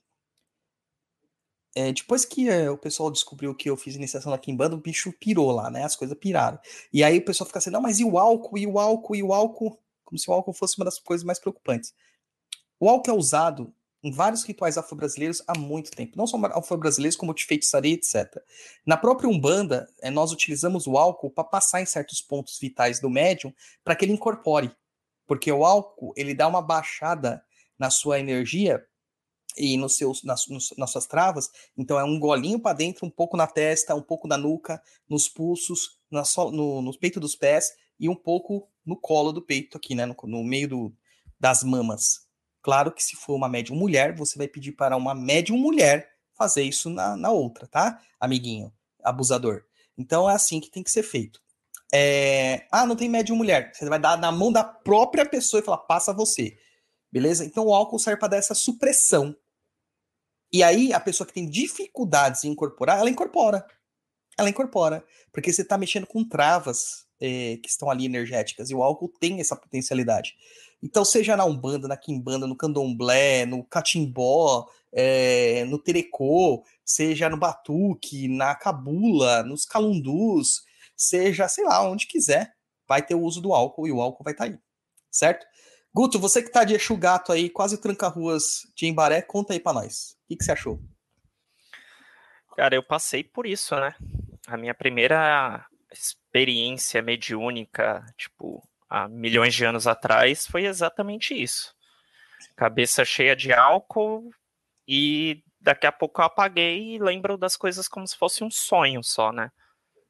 É, 1.73 1.91
depois 1.91 2.25
que 2.25 2.49
é, 2.49 2.69
o 2.69 2.77
pessoal 2.77 3.09
descobriu 3.09 3.55
que 3.55 3.69
eu 3.69 3.77
fiz 3.77 3.95
iniciação 3.95 4.31
na 4.31 4.37
Kimbanda, 4.37 4.75
o 4.75 4.81
bicho 4.81 5.13
pirou 5.13 5.51
lá, 5.51 5.69
né? 5.69 5.83
As 5.83 5.95
coisas 5.95 6.17
piraram. 6.17 6.59
E 6.91 7.03
aí 7.03 7.17
o 7.17 7.25
pessoal 7.25 7.47
fica 7.47 7.59
assim, 7.59 7.69
não, 7.69 7.81
mas 7.81 7.99
e 7.99 8.05
o 8.05 8.17
álcool, 8.17 8.57
e 8.57 8.67
o 8.67 8.77
álcool, 8.77 9.15
e 9.15 9.23
o 9.23 9.33
álcool? 9.33 9.79
Como 10.03 10.19
se 10.19 10.29
o 10.29 10.33
álcool 10.33 10.53
fosse 10.53 10.77
uma 10.77 10.85
das 10.85 10.99
coisas 10.99 11.25
mais 11.25 11.39
preocupantes. 11.39 11.93
O 12.79 12.89
álcool 12.89 13.11
é 13.11 13.13
usado 13.13 13.73
em 14.03 14.11
vários 14.11 14.43
rituais 14.43 14.77
afro-brasileiros 14.77 15.43
há 15.47 15.57
muito 15.57 15.91
tempo. 15.91 16.17
Não 16.17 16.25
só 16.25 16.37
afro-brasileiros, 16.37 17.15
como 17.15 17.33
de 17.33 17.45
feitiçaria, 17.45 17.93
etc. 17.93 18.41
Na 18.85 18.97
própria 18.97 19.29
Umbanda, 19.29 19.87
é, 20.01 20.09
nós 20.09 20.31
utilizamos 20.31 20.87
o 20.87 20.97
álcool 20.97 21.29
para 21.29 21.43
passar 21.43 21.81
em 21.81 21.85
certos 21.85 22.21
pontos 22.21 22.57
vitais 22.59 22.99
do 22.99 23.09
médium 23.09 23.53
para 23.83 23.95
que 23.95 24.05
ele 24.05 24.13
incorpore. 24.13 24.71
Porque 25.27 25.51
o 25.51 25.63
álcool, 25.63 26.13
ele 26.17 26.33
dá 26.33 26.47
uma 26.47 26.61
baixada 26.61 27.43
na 27.77 27.89
sua 27.89 28.19
energia 28.19 28.83
e 29.57 29.77
nos 29.77 29.95
seus, 29.95 30.23
nas, 30.23 30.45
nas 30.77 30.91
suas 30.91 31.05
travas. 31.05 31.49
Então 31.77 31.99
é 31.99 32.03
um 32.03 32.19
golinho 32.19 32.59
para 32.59 32.75
dentro, 32.75 33.05
um 33.05 33.09
pouco 33.09 33.37
na 33.37 33.47
testa, 33.47 33.95
um 33.95 34.01
pouco 34.01 34.27
na 34.27 34.37
nuca, 34.37 34.81
nos 35.07 35.29
pulsos, 35.29 35.99
na 36.09 36.23
so, 36.23 36.51
no, 36.51 36.81
no 36.81 36.97
peito 36.97 37.19
dos 37.19 37.35
pés 37.35 37.71
e 37.99 38.09
um 38.09 38.15
pouco 38.15 38.67
no 38.85 38.97
colo 38.97 39.31
do 39.31 39.41
peito 39.41 39.77
aqui, 39.77 39.93
né? 39.93 40.05
No, 40.05 40.15
no 40.23 40.43
meio 40.43 40.67
do, 40.67 40.93
das 41.39 41.63
mamas. 41.63 42.30
Claro 42.61 42.91
que 42.91 43.03
se 43.03 43.15
for 43.15 43.35
uma 43.35 43.49
médium 43.49 43.75
mulher, 43.75 44.15
você 44.15 44.37
vai 44.37 44.47
pedir 44.47 44.73
para 44.73 44.95
uma 44.95 45.15
médium 45.15 45.57
mulher 45.57 46.11
fazer 46.35 46.63
isso 46.63 46.89
na, 46.89 47.15
na 47.15 47.31
outra, 47.31 47.67
tá? 47.67 47.99
Amiguinho, 48.19 48.71
abusador. 49.03 49.63
Então 49.97 50.29
é 50.29 50.33
assim 50.33 50.59
que 50.59 50.69
tem 50.69 50.83
que 50.83 50.91
ser 50.91 51.03
feito. 51.03 51.41
É... 51.93 52.65
Ah, 52.71 52.85
não 52.85 52.95
tem 52.95 53.09
médium 53.09 53.35
mulher. 53.35 53.71
Você 53.73 53.87
vai 53.87 53.99
dar 53.99 54.17
na 54.17 54.31
mão 54.31 54.51
da 54.51 54.63
própria 54.63 55.25
pessoa 55.25 55.61
e 55.61 55.63
falar, 55.65 55.79
passa 55.79 56.13
você. 56.13 56.57
Beleza? 57.11 57.43
Então 57.43 57.65
o 57.65 57.73
álcool 57.73 57.99
serve 57.99 58.19
para 58.19 58.29
dar 58.29 58.37
essa 58.37 58.55
supressão. 58.55 59.35
E 60.53 60.63
aí 60.63 60.93
a 60.93 60.99
pessoa 60.99 61.27
que 61.27 61.33
tem 61.33 61.49
dificuldades 61.49 62.43
em 62.43 62.49
incorporar, 62.49 62.99
ela 62.99 63.09
incorpora. 63.09 63.65
Ela 64.37 64.49
incorpora. 64.49 65.03
Porque 65.31 65.51
você 65.51 65.61
está 65.61 65.77
mexendo 65.77 66.07
com 66.07 66.27
travas 66.27 67.05
é, 67.19 67.57
que 67.57 67.69
estão 67.69 67.89
ali 67.89 68.05
energéticas. 68.05 68.69
E 68.69 68.75
o 68.75 68.81
álcool 68.81 69.09
tem 69.19 69.39
essa 69.39 69.55
potencialidade. 69.55 70.35
Então, 70.83 71.05
seja 71.05 71.37
na 71.37 71.45
Umbanda, 71.45 71.87
na 71.87 71.95
Quimbanda, 71.95 72.47
no 72.47 72.55
Candomblé, 72.55 73.45
no 73.45 73.63
Catimbó, 73.63 74.67
é, 74.91 75.63
no 75.65 75.77
Terecô, 75.77 76.65
seja 76.83 77.29
no 77.29 77.37
Batuque, 77.37 78.27
na 78.27 78.55
Cabula, 78.55 79.43
nos 79.43 79.65
Calundus, 79.65 80.63
seja, 80.95 81.47
sei 81.47 81.65
lá, 81.65 81.87
onde 81.87 82.07
quiser, 82.07 82.53
vai 82.87 83.01
ter 83.01 83.15
o 83.15 83.21
uso 83.21 83.41
do 83.41 83.53
álcool 83.53 83.87
e 83.87 83.91
o 83.91 84.01
álcool 84.01 84.23
vai 84.23 84.33
estar 84.33 84.45
tá 84.45 84.51
aí, 84.51 84.59
certo? 85.09 85.45
Guto, 85.93 86.17
você 86.17 86.41
que 86.41 86.51
tá 86.51 86.63
de 86.63 86.73
Exu 86.73 86.95
Gato 86.95 87.31
aí, 87.31 87.49
quase 87.49 87.77
tranca-ruas 87.77 88.61
de 88.75 88.87
Embaré, 88.87 89.21
conta 89.21 89.53
aí 89.53 89.59
pra 89.59 89.73
nós. 89.73 90.15
O 90.23 90.27
que, 90.29 90.37
que 90.37 90.43
você 90.43 90.53
achou? 90.53 90.79
Cara, 92.55 92.75
eu 92.75 92.83
passei 92.83 93.23
por 93.23 93.45
isso, 93.45 93.75
né? 93.75 93.93
A 94.47 94.57
minha 94.57 94.73
primeira 94.73 95.65
experiência 95.91 97.01
mediúnica, 97.01 98.05
tipo, 98.17 98.63
há 98.91 99.07
milhões 99.07 99.55
de 99.55 99.63
anos 99.63 99.87
atrás, 99.87 100.45
foi 100.45 100.65
exatamente 100.65 101.33
isso. 101.33 101.73
Cabeça 102.57 103.05
cheia 103.05 103.33
de 103.33 103.53
álcool 103.53 104.29
e 104.85 105.41
daqui 105.61 105.87
a 105.87 105.91
pouco 105.93 106.19
eu 106.19 106.25
apaguei 106.25 106.95
e 106.95 106.99
lembro 106.99 107.37
das 107.37 107.55
coisas 107.55 107.87
como 107.87 108.05
se 108.05 108.17
fosse 108.17 108.43
um 108.43 108.51
sonho 108.51 109.01
só, 109.01 109.31
né? 109.31 109.49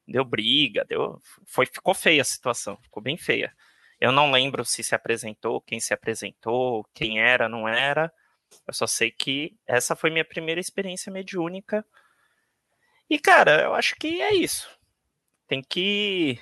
Deu 0.06 0.24
briga, 0.24 0.84
deu, 0.84 1.22
foi, 1.46 1.64
ficou 1.64 1.94
feia 1.94 2.22
a 2.22 2.24
situação, 2.24 2.76
ficou 2.82 3.00
bem 3.00 3.16
feia. 3.16 3.54
Eu 4.00 4.10
não 4.10 4.32
lembro 4.32 4.64
se 4.64 4.82
se 4.82 4.96
apresentou, 4.96 5.60
quem 5.60 5.78
se 5.78 5.94
apresentou, 5.94 6.84
quem 6.92 7.20
era, 7.20 7.48
não 7.48 7.68
era. 7.68 8.12
Eu 8.66 8.74
só 8.74 8.86
sei 8.86 9.12
que 9.12 9.56
essa 9.64 9.94
foi 9.94 10.10
minha 10.10 10.24
primeira 10.24 10.60
experiência 10.60 11.12
mediúnica. 11.12 11.86
E, 13.08 13.16
cara, 13.16 13.62
eu 13.62 13.74
acho 13.74 13.94
que 13.94 14.20
é 14.20 14.34
isso. 14.34 14.68
Tem 15.46 15.62
que 15.62 16.40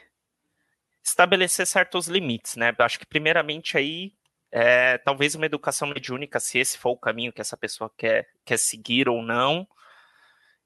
estabelecer 1.10 1.66
certos 1.66 2.08
limites, 2.08 2.56
né? 2.56 2.74
Acho 2.78 2.98
que 2.98 3.06
primeiramente 3.06 3.76
aí 3.76 4.12
é, 4.50 4.98
talvez 4.98 5.34
uma 5.34 5.46
educação 5.46 5.88
mediúnica, 5.88 6.40
se 6.40 6.58
esse 6.58 6.76
for 6.76 6.90
o 6.90 6.96
caminho 6.96 7.32
que 7.32 7.40
essa 7.40 7.56
pessoa 7.56 7.90
quer, 7.96 8.28
quer 8.44 8.58
seguir 8.58 9.08
ou 9.08 9.22
não, 9.22 9.66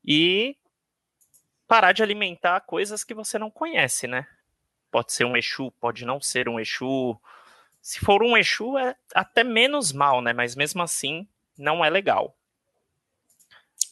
e 0.04 0.56
parar 1.66 1.92
de 1.92 2.02
alimentar 2.02 2.60
coisas 2.60 3.04
que 3.04 3.14
você 3.14 3.38
não 3.38 3.50
conhece, 3.50 4.06
né? 4.06 4.26
Pode 4.90 5.12
ser 5.12 5.24
um 5.24 5.36
Exu, 5.36 5.70
pode 5.80 6.04
não 6.04 6.20
ser 6.20 6.48
um 6.48 6.60
Exu. 6.60 7.18
Se 7.82 8.00
for 8.00 8.22
um 8.22 8.36
Exu, 8.36 8.78
é 8.78 8.96
até 9.14 9.42
menos 9.42 9.92
mal, 9.92 10.22
né? 10.22 10.32
Mas 10.32 10.54
mesmo 10.54 10.82
assim, 10.82 11.26
não 11.58 11.84
é 11.84 11.90
legal. 11.90 12.36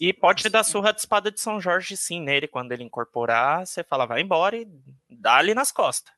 E 0.01 0.13
pode 0.13 0.49
dar 0.49 0.65
surra 0.65 0.93
de 0.93 1.01
espada 1.01 1.31
de 1.31 1.41
São 1.41 1.61
Jorge 1.61 1.97
sim 1.97 2.21
nele, 2.21 2.49
quando 2.49 2.73
ele 2.73 2.85
incorporar, 2.85 3.67
você 3.67 3.85
fala, 3.85 4.07
vai 4.07 4.21
embora 4.21 4.57
e 4.57 4.67
dá 5.09 5.37
ali 5.37 5.55
nas 5.55 5.71
costas. 5.71 6.13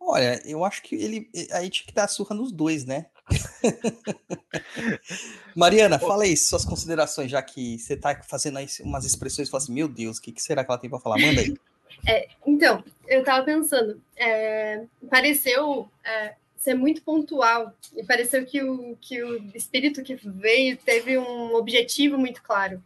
Olha, 0.00 0.40
eu 0.44 0.64
acho 0.64 0.82
que 0.82 0.94
ele. 0.94 1.28
Aí 1.52 1.68
tinha 1.68 1.86
que 1.86 1.92
dar 1.92 2.08
surra 2.08 2.34
nos 2.34 2.52
dois, 2.52 2.84
né? 2.84 3.06
Mariana, 5.54 5.98
fala 5.98 6.24
aí 6.24 6.36
suas 6.36 6.64
considerações, 6.64 7.30
já 7.30 7.42
que 7.42 7.78
você 7.78 7.96
tá 7.96 8.20
fazendo 8.22 8.58
aí 8.58 8.66
umas 8.80 9.04
expressões 9.04 9.48
e 9.48 9.50
fala 9.50 9.62
assim, 9.62 9.74
meu 9.74 9.88
Deus, 9.88 10.18
o 10.18 10.22
que, 10.22 10.32
que 10.32 10.42
será 10.42 10.64
que 10.64 10.70
ela 10.70 10.80
tem 10.80 10.88
para 10.88 11.00
falar? 11.00 11.18
Manda 11.18 11.40
aí. 11.40 11.56
É, 12.06 12.28
então, 12.46 12.84
eu 13.08 13.24
tava 13.24 13.44
pensando, 13.44 14.00
é, 14.16 14.84
pareceu 15.10 15.90
é, 16.04 16.34
ser 16.56 16.74
muito 16.74 17.02
pontual, 17.02 17.74
e 17.96 18.04
pareceu 18.04 18.46
que 18.46 18.62
o, 18.62 18.96
que 19.00 19.20
o 19.20 19.50
espírito 19.52 20.04
que 20.04 20.14
veio 20.14 20.76
teve 20.76 21.18
um 21.18 21.54
objetivo 21.54 22.16
muito 22.16 22.40
claro. 22.40 22.80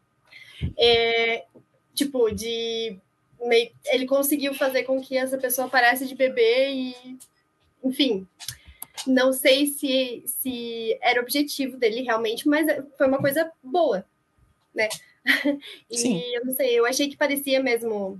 É, 0.78 1.44
tipo, 1.94 2.30
de 2.30 2.96
meio, 3.46 3.70
ele 3.86 4.06
conseguiu 4.06 4.54
fazer 4.54 4.84
com 4.84 5.00
que 5.00 5.16
essa 5.16 5.38
pessoa 5.38 5.68
parasse 5.68 6.06
de 6.06 6.14
beber 6.14 6.70
e, 6.70 7.18
enfim, 7.82 8.26
não 9.06 9.32
sei 9.32 9.66
se, 9.66 10.22
se 10.26 10.98
era 11.00 11.20
objetivo 11.20 11.76
dele 11.76 12.02
realmente, 12.02 12.48
mas 12.48 12.66
foi 12.96 13.06
uma 13.06 13.18
coisa 13.18 13.50
boa, 13.62 14.04
né? 14.74 14.88
E 15.88 15.98
Sim. 15.98 16.20
eu 16.34 16.44
não 16.44 16.54
sei, 16.54 16.78
eu 16.78 16.84
achei 16.84 17.08
que 17.08 17.16
parecia 17.16 17.62
mesmo 17.62 18.18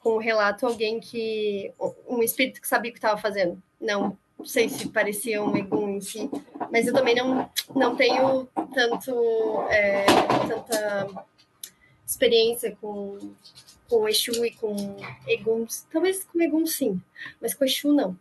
com 0.00 0.10
o 0.10 0.18
relato 0.18 0.64
alguém 0.64 1.00
que 1.00 1.72
um 2.06 2.22
espírito 2.22 2.60
que 2.60 2.68
sabia 2.68 2.90
o 2.90 2.92
que 2.92 2.98
estava 2.98 3.20
fazendo. 3.20 3.60
Não, 3.80 4.16
não 4.38 4.46
sei 4.46 4.68
se 4.68 4.88
parecia 4.90 5.42
um 5.42 5.56
egum 5.56 5.96
em 5.96 6.00
si, 6.00 6.30
mas 6.70 6.86
eu 6.86 6.94
também 6.94 7.16
não, 7.16 7.50
não 7.74 7.96
tenho 7.96 8.48
tanto 8.72 9.62
é, 9.70 10.06
tanta 10.46 11.26
experiência 12.06 12.76
com 12.80 13.18
com 13.88 14.08
Exu 14.08 14.44
e 14.44 14.50
com 14.52 14.96
Eguns. 15.26 15.86
Talvez 15.92 16.24
com 16.24 16.40
Eguns 16.40 16.74
sim, 16.74 17.00
mas 17.40 17.54
com 17.54 17.64
Exu 17.64 17.92
não. 17.92 18.16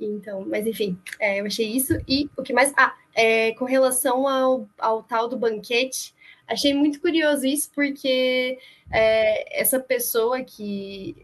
Então, 0.00 0.44
mas 0.46 0.66
enfim, 0.66 0.98
é, 1.20 1.40
eu 1.40 1.46
achei 1.46 1.68
isso. 1.68 1.94
E 2.08 2.28
o 2.36 2.42
que 2.42 2.52
mais? 2.52 2.72
Ah, 2.76 2.94
é, 3.14 3.52
com 3.52 3.64
relação 3.64 4.26
ao, 4.26 4.68
ao 4.78 5.02
tal 5.02 5.28
do 5.28 5.36
banquete, 5.36 6.14
achei 6.46 6.74
muito 6.74 7.00
curioso 7.00 7.46
isso, 7.46 7.70
porque 7.74 8.58
é, 8.90 9.60
essa 9.60 9.78
pessoa 9.78 10.42
que, 10.42 11.16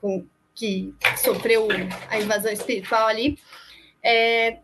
com, 0.00 0.24
que 0.54 0.94
sofreu 1.22 1.68
a 2.08 2.18
invasão 2.18 2.52
espiritual 2.52 3.06
ali 3.06 3.38
é, 4.02 4.58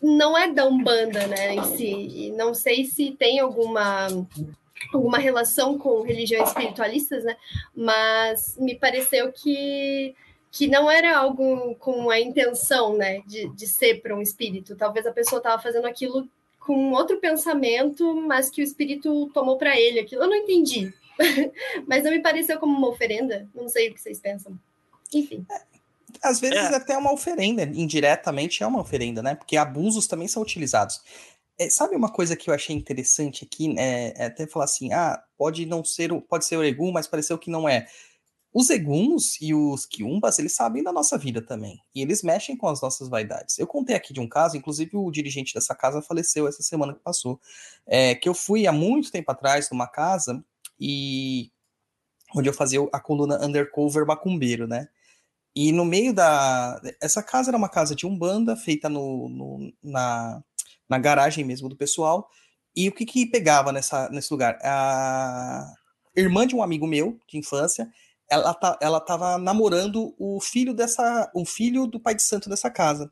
não 0.00 0.36
é 0.36 0.52
da 0.52 0.66
Umbanda, 0.66 1.26
né, 1.26 1.54
em 1.54 1.64
si. 1.64 1.90
E 1.90 2.30
não 2.32 2.54
sei 2.54 2.84
se 2.84 3.12
tem 3.12 3.40
alguma 3.40 4.08
alguma 4.92 5.18
relação 5.18 5.78
com 5.78 6.02
religiões 6.02 6.48
espiritualistas, 6.48 7.24
né? 7.24 7.36
Mas 7.74 8.56
me 8.58 8.74
pareceu 8.74 9.32
que 9.32 10.14
que 10.56 10.66
não 10.66 10.90
era 10.90 11.14
algo 11.14 11.74
com 11.74 12.08
a 12.08 12.18
intenção, 12.18 12.96
né, 12.96 13.20
de, 13.26 13.46
de 13.54 13.66
ser 13.66 14.00
para 14.00 14.16
um 14.16 14.22
espírito. 14.22 14.74
Talvez 14.74 15.06
a 15.06 15.12
pessoa 15.12 15.38
estava 15.38 15.60
fazendo 15.60 15.86
aquilo 15.86 16.26
com 16.58 16.92
outro 16.92 17.18
pensamento, 17.20 18.14
mas 18.22 18.48
que 18.48 18.62
o 18.62 18.64
espírito 18.64 19.30
tomou 19.34 19.58
para 19.58 19.78
ele 19.78 20.00
aquilo. 20.00 20.22
Eu 20.22 20.28
não 20.28 20.36
entendi, 20.36 20.94
mas 21.86 22.02
não 22.02 22.10
me 22.10 22.22
pareceu 22.22 22.58
como 22.58 22.74
uma 22.74 22.88
oferenda. 22.88 23.46
Não 23.54 23.68
sei 23.68 23.90
o 23.90 23.94
que 23.94 24.00
vocês 24.00 24.18
pensam. 24.18 24.58
Enfim. 25.12 25.44
É, 25.50 25.60
às 26.22 26.40
vezes 26.40 26.56
é. 26.56 26.74
até 26.74 26.96
uma 26.96 27.12
oferenda, 27.12 27.62
indiretamente 27.62 28.62
é 28.62 28.66
uma 28.66 28.80
oferenda, 28.80 29.22
né? 29.22 29.34
Porque 29.34 29.58
abusos 29.58 30.06
também 30.06 30.26
são 30.26 30.42
utilizados. 30.42 31.02
É, 31.58 31.70
sabe 31.70 31.96
uma 31.96 32.12
coisa 32.12 32.36
que 32.36 32.50
eu 32.50 32.54
achei 32.54 32.76
interessante 32.76 33.44
aqui? 33.44 33.74
É, 33.78 34.22
é, 34.22 34.26
até 34.26 34.46
falar 34.46 34.66
assim, 34.66 34.92
ah, 34.92 35.22
pode 35.38 35.64
não 35.66 35.84
ser, 35.84 36.10
pode 36.22 36.44
ser 36.44 36.56
o 36.56 36.64
Egum, 36.64 36.92
mas 36.92 37.06
pareceu 37.06 37.38
que 37.38 37.50
não 37.50 37.68
é. 37.68 37.86
Os 38.52 38.70
Eguns 38.70 39.38
e 39.40 39.52
os 39.54 39.84
Kiumbas, 39.84 40.38
eles 40.38 40.54
sabem 40.54 40.82
da 40.82 40.92
nossa 40.92 41.18
vida 41.18 41.42
também. 41.42 41.78
E 41.94 42.00
eles 42.00 42.22
mexem 42.22 42.56
com 42.56 42.68
as 42.68 42.80
nossas 42.80 43.08
vaidades. 43.08 43.58
Eu 43.58 43.66
contei 43.66 43.94
aqui 43.94 44.14
de 44.14 44.20
um 44.20 44.28
caso, 44.28 44.56
inclusive 44.56 44.96
o 44.96 45.10
dirigente 45.10 45.52
dessa 45.52 45.74
casa 45.74 46.00
faleceu 46.00 46.48
essa 46.48 46.62
semana 46.62 46.94
que 46.94 47.00
passou. 47.00 47.38
É, 47.86 48.14
que 48.14 48.28
eu 48.28 48.34
fui 48.34 48.66
há 48.66 48.72
muito 48.72 49.10
tempo 49.10 49.30
atrás 49.30 49.68
numa 49.70 49.86
casa 49.86 50.42
e 50.80 51.50
onde 52.34 52.48
eu 52.48 52.52
fazia 52.54 52.80
a 52.92 53.00
coluna 53.00 53.44
Undercover 53.44 54.06
Macumbeiro, 54.06 54.66
né? 54.66 54.88
E 55.54 55.72
no 55.72 55.84
meio 55.84 56.14
da. 56.14 56.80
Essa 57.00 57.22
casa 57.22 57.50
era 57.50 57.56
uma 57.56 57.68
casa 57.68 57.94
de 57.94 58.06
umbanda, 58.06 58.56
feita 58.56 58.88
no, 58.88 59.28
no 59.28 59.72
na, 59.82 60.42
na 60.88 60.98
garagem 60.98 61.44
mesmo 61.44 61.68
do 61.68 61.76
pessoal. 61.76 62.28
E 62.74 62.88
o 62.88 62.92
que 62.92 63.06
que 63.06 63.26
pegava 63.26 63.72
nessa, 63.72 64.08
nesse 64.10 64.32
lugar? 64.32 64.58
A 64.62 65.72
irmã 66.14 66.46
de 66.46 66.54
um 66.54 66.62
amigo 66.62 66.86
meu, 66.86 67.18
de 67.28 67.38
infância, 67.38 67.88
ela, 68.30 68.52
tá, 68.54 68.78
ela 68.80 69.00
tava 69.00 69.38
namorando 69.38 70.14
o 70.18 70.40
filho 70.40 70.74
dessa. 70.74 71.30
o 71.34 71.44
filho 71.44 71.86
do 71.86 72.00
pai 72.00 72.14
de 72.14 72.22
santo 72.22 72.48
dessa 72.48 72.70
casa. 72.70 73.10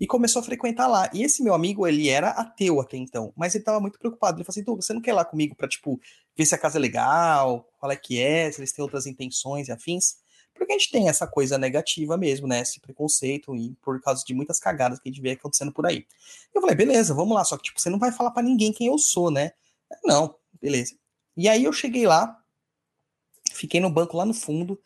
E 0.00 0.06
começou 0.06 0.40
a 0.40 0.44
frequentar 0.44 0.88
lá. 0.88 1.08
E 1.12 1.22
esse 1.22 1.42
meu 1.42 1.54
amigo, 1.54 1.86
ele 1.86 2.08
era 2.08 2.30
ateu 2.30 2.80
até 2.80 2.96
então, 2.96 3.32
mas 3.36 3.54
ele 3.54 3.62
tava 3.62 3.80
muito 3.80 3.98
preocupado. 3.98 4.38
Ele 4.38 4.44
falou 4.44 4.54
assim: 4.58 4.82
você 4.82 4.92
não 4.92 5.00
quer 5.00 5.12
ir 5.12 5.14
lá 5.14 5.24
comigo 5.24 5.54
pra, 5.54 5.68
tipo, 5.68 6.00
ver 6.36 6.44
se 6.44 6.54
a 6.54 6.58
casa 6.58 6.78
é 6.78 6.80
legal, 6.80 7.68
qual 7.78 7.92
é 7.92 7.96
que 7.96 8.20
é, 8.20 8.50
se 8.50 8.60
eles 8.60 8.72
têm 8.72 8.82
outras 8.82 9.06
intenções 9.06 9.68
e 9.68 9.72
afins? 9.72 10.16
Porque 10.54 10.72
a 10.72 10.78
gente 10.78 10.90
tem 10.90 11.08
essa 11.08 11.26
coisa 11.26 11.58
negativa 11.58 12.16
mesmo, 12.16 12.46
né? 12.46 12.60
Esse 12.60 12.80
preconceito, 12.80 13.54
e 13.56 13.74
por 13.82 14.00
causa 14.00 14.24
de 14.24 14.32
muitas 14.32 14.58
cagadas 14.60 15.00
que 15.00 15.08
a 15.08 15.12
gente 15.12 15.20
vê 15.20 15.32
acontecendo 15.32 15.72
por 15.72 15.86
aí. 15.86 16.06
Eu 16.54 16.60
falei, 16.60 16.76
beleza, 16.76 17.12
vamos 17.12 17.34
lá, 17.34 17.44
só 17.44 17.56
que, 17.56 17.64
tipo, 17.64 17.80
você 17.80 17.90
não 17.90 17.98
vai 17.98 18.12
falar 18.12 18.30
para 18.30 18.42
ninguém 18.42 18.72
quem 18.72 18.86
eu 18.86 18.98
sou, 18.98 19.30
né? 19.30 19.52
Não, 20.04 20.36
beleza. 20.60 20.96
E 21.36 21.48
aí 21.48 21.64
eu 21.64 21.72
cheguei 21.72 22.06
lá, 22.06 22.40
fiquei 23.52 23.80
no 23.80 23.90
banco 23.90 24.16
lá 24.16 24.24
no 24.24 24.34
fundo, 24.34 24.80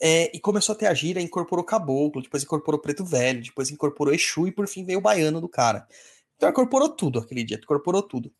é, 0.00 0.34
e 0.36 0.38
começou 0.38 0.74
a 0.74 0.76
ter 0.76 0.86
a 0.86 0.94
gira, 0.94 1.20
incorporou 1.20 1.64
caboclo, 1.64 2.22
depois 2.22 2.42
incorporou 2.42 2.80
preto 2.80 3.04
velho, 3.04 3.42
depois 3.42 3.70
incorporou 3.70 4.12
Exu, 4.12 4.46
e 4.46 4.52
por 4.52 4.68
fim 4.68 4.84
veio 4.84 4.98
o 4.98 5.02
baiano 5.02 5.40
do 5.40 5.48
cara. 5.48 5.86
Então 6.36 6.50
incorporou 6.50 6.90
tudo 6.90 7.18
aquele 7.18 7.42
dia, 7.42 7.58
incorporou 7.62 8.02
tudo. 8.02 8.30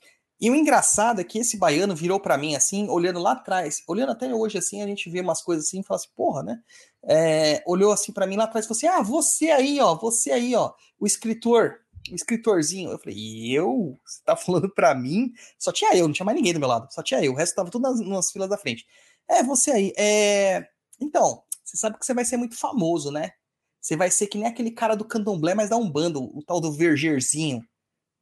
E 0.41 0.51
o 0.51 0.55
engraçado 0.55 1.21
é 1.21 1.25
que 1.25 1.39
esse 1.39 1.57
baiano 1.57 1.97
virou 1.97 2.21
para 2.21 2.37
mim 2.37 2.55
assim, 2.55 2.89
olhando 2.91 3.19
lá 3.19 3.33
atrás, 3.33 3.83
olhando 3.89 4.13
até 4.13 4.33
hoje 4.35 4.59
assim, 4.59 4.83
a 4.83 4.87
gente 4.87 5.09
vê 5.09 5.21
umas 5.21 5.43
coisas 5.43 5.67
assim 5.67 5.81
e 5.81 5.83
fala 5.83 5.99
assim, 5.99 6.11
porra, 6.15 6.43
né? 6.43 6.61
É, 7.05 7.63
olhou 7.67 7.93
assim 7.93 8.13
para 8.13 8.27
mim 8.27 8.37
lá 8.37 8.45
atrás 8.45 8.65
e 8.65 8.69
falou 8.69 8.77
assim: 8.77 8.87
ah, 8.87 9.03
você 9.03 9.51
aí, 9.51 9.81
ó, 9.81 9.95
você 9.95 10.33
aí, 10.33 10.55
ó, 10.55 10.73
o 10.99 11.07
escritor, 11.07 11.77
o 12.11 12.15
escritorzinho. 12.15 12.91
Eu 12.91 12.99
falei, 12.99 13.51
eu? 13.51 13.99
Você 14.05 14.23
tá 14.25 14.37
falando 14.37 14.69
para 14.69 14.95
mim? 14.95 15.33
Só 15.59 15.73
tinha 15.73 15.95
eu, 15.97 16.07
não 16.07 16.13
tinha 16.13 16.27
mais 16.27 16.37
ninguém 16.37 16.53
do 16.53 16.61
meu 16.61 16.69
lado, 16.69 16.93
só 16.93 17.03
tinha 17.03 17.25
eu, 17.25 17.33
o 17.33 17.37
resto 17.37 17.55
tava 17.55 17.71
tudo 17.71 17.83
nas, 17.83 18.01
nas 18.01 18.31
filas 18.31 18.49
da 18.49 18.59
frente. 18.59 18.87
É, 19.29 19.43
você 19.43 19.71
aí. 19.71 19.93
É... 19.97 20.67
Então, 21.01 21.43
você 21.65 21.77
sabe 21.77 21.99
que 21.99 22.07
você 22.07 22.15
vai 22.15 22.25
ser 22.25 22.37
muito 22.37 22.57
famoso, 22.57 23.11
né? 23.11 23.33
Você 23.81 23.97
vai 23.97 24.11
ser 24.11 24.27
que 24.27 24.39
nem 24.39 24.47
aquele 24.47 24.71
cara 24.71 24.97
do 24.97 25.05
candomblé, 25.05 25.55
mas 25.55 25.71
dá 25.71 25.77
um 25.77 25.91
bando, 25.91 26.25
o 26.37 26.43
tal 26.43 26.61
do 26.61 26.73
vergerzinho, 26.73 27.63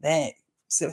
né? 0.00 0.32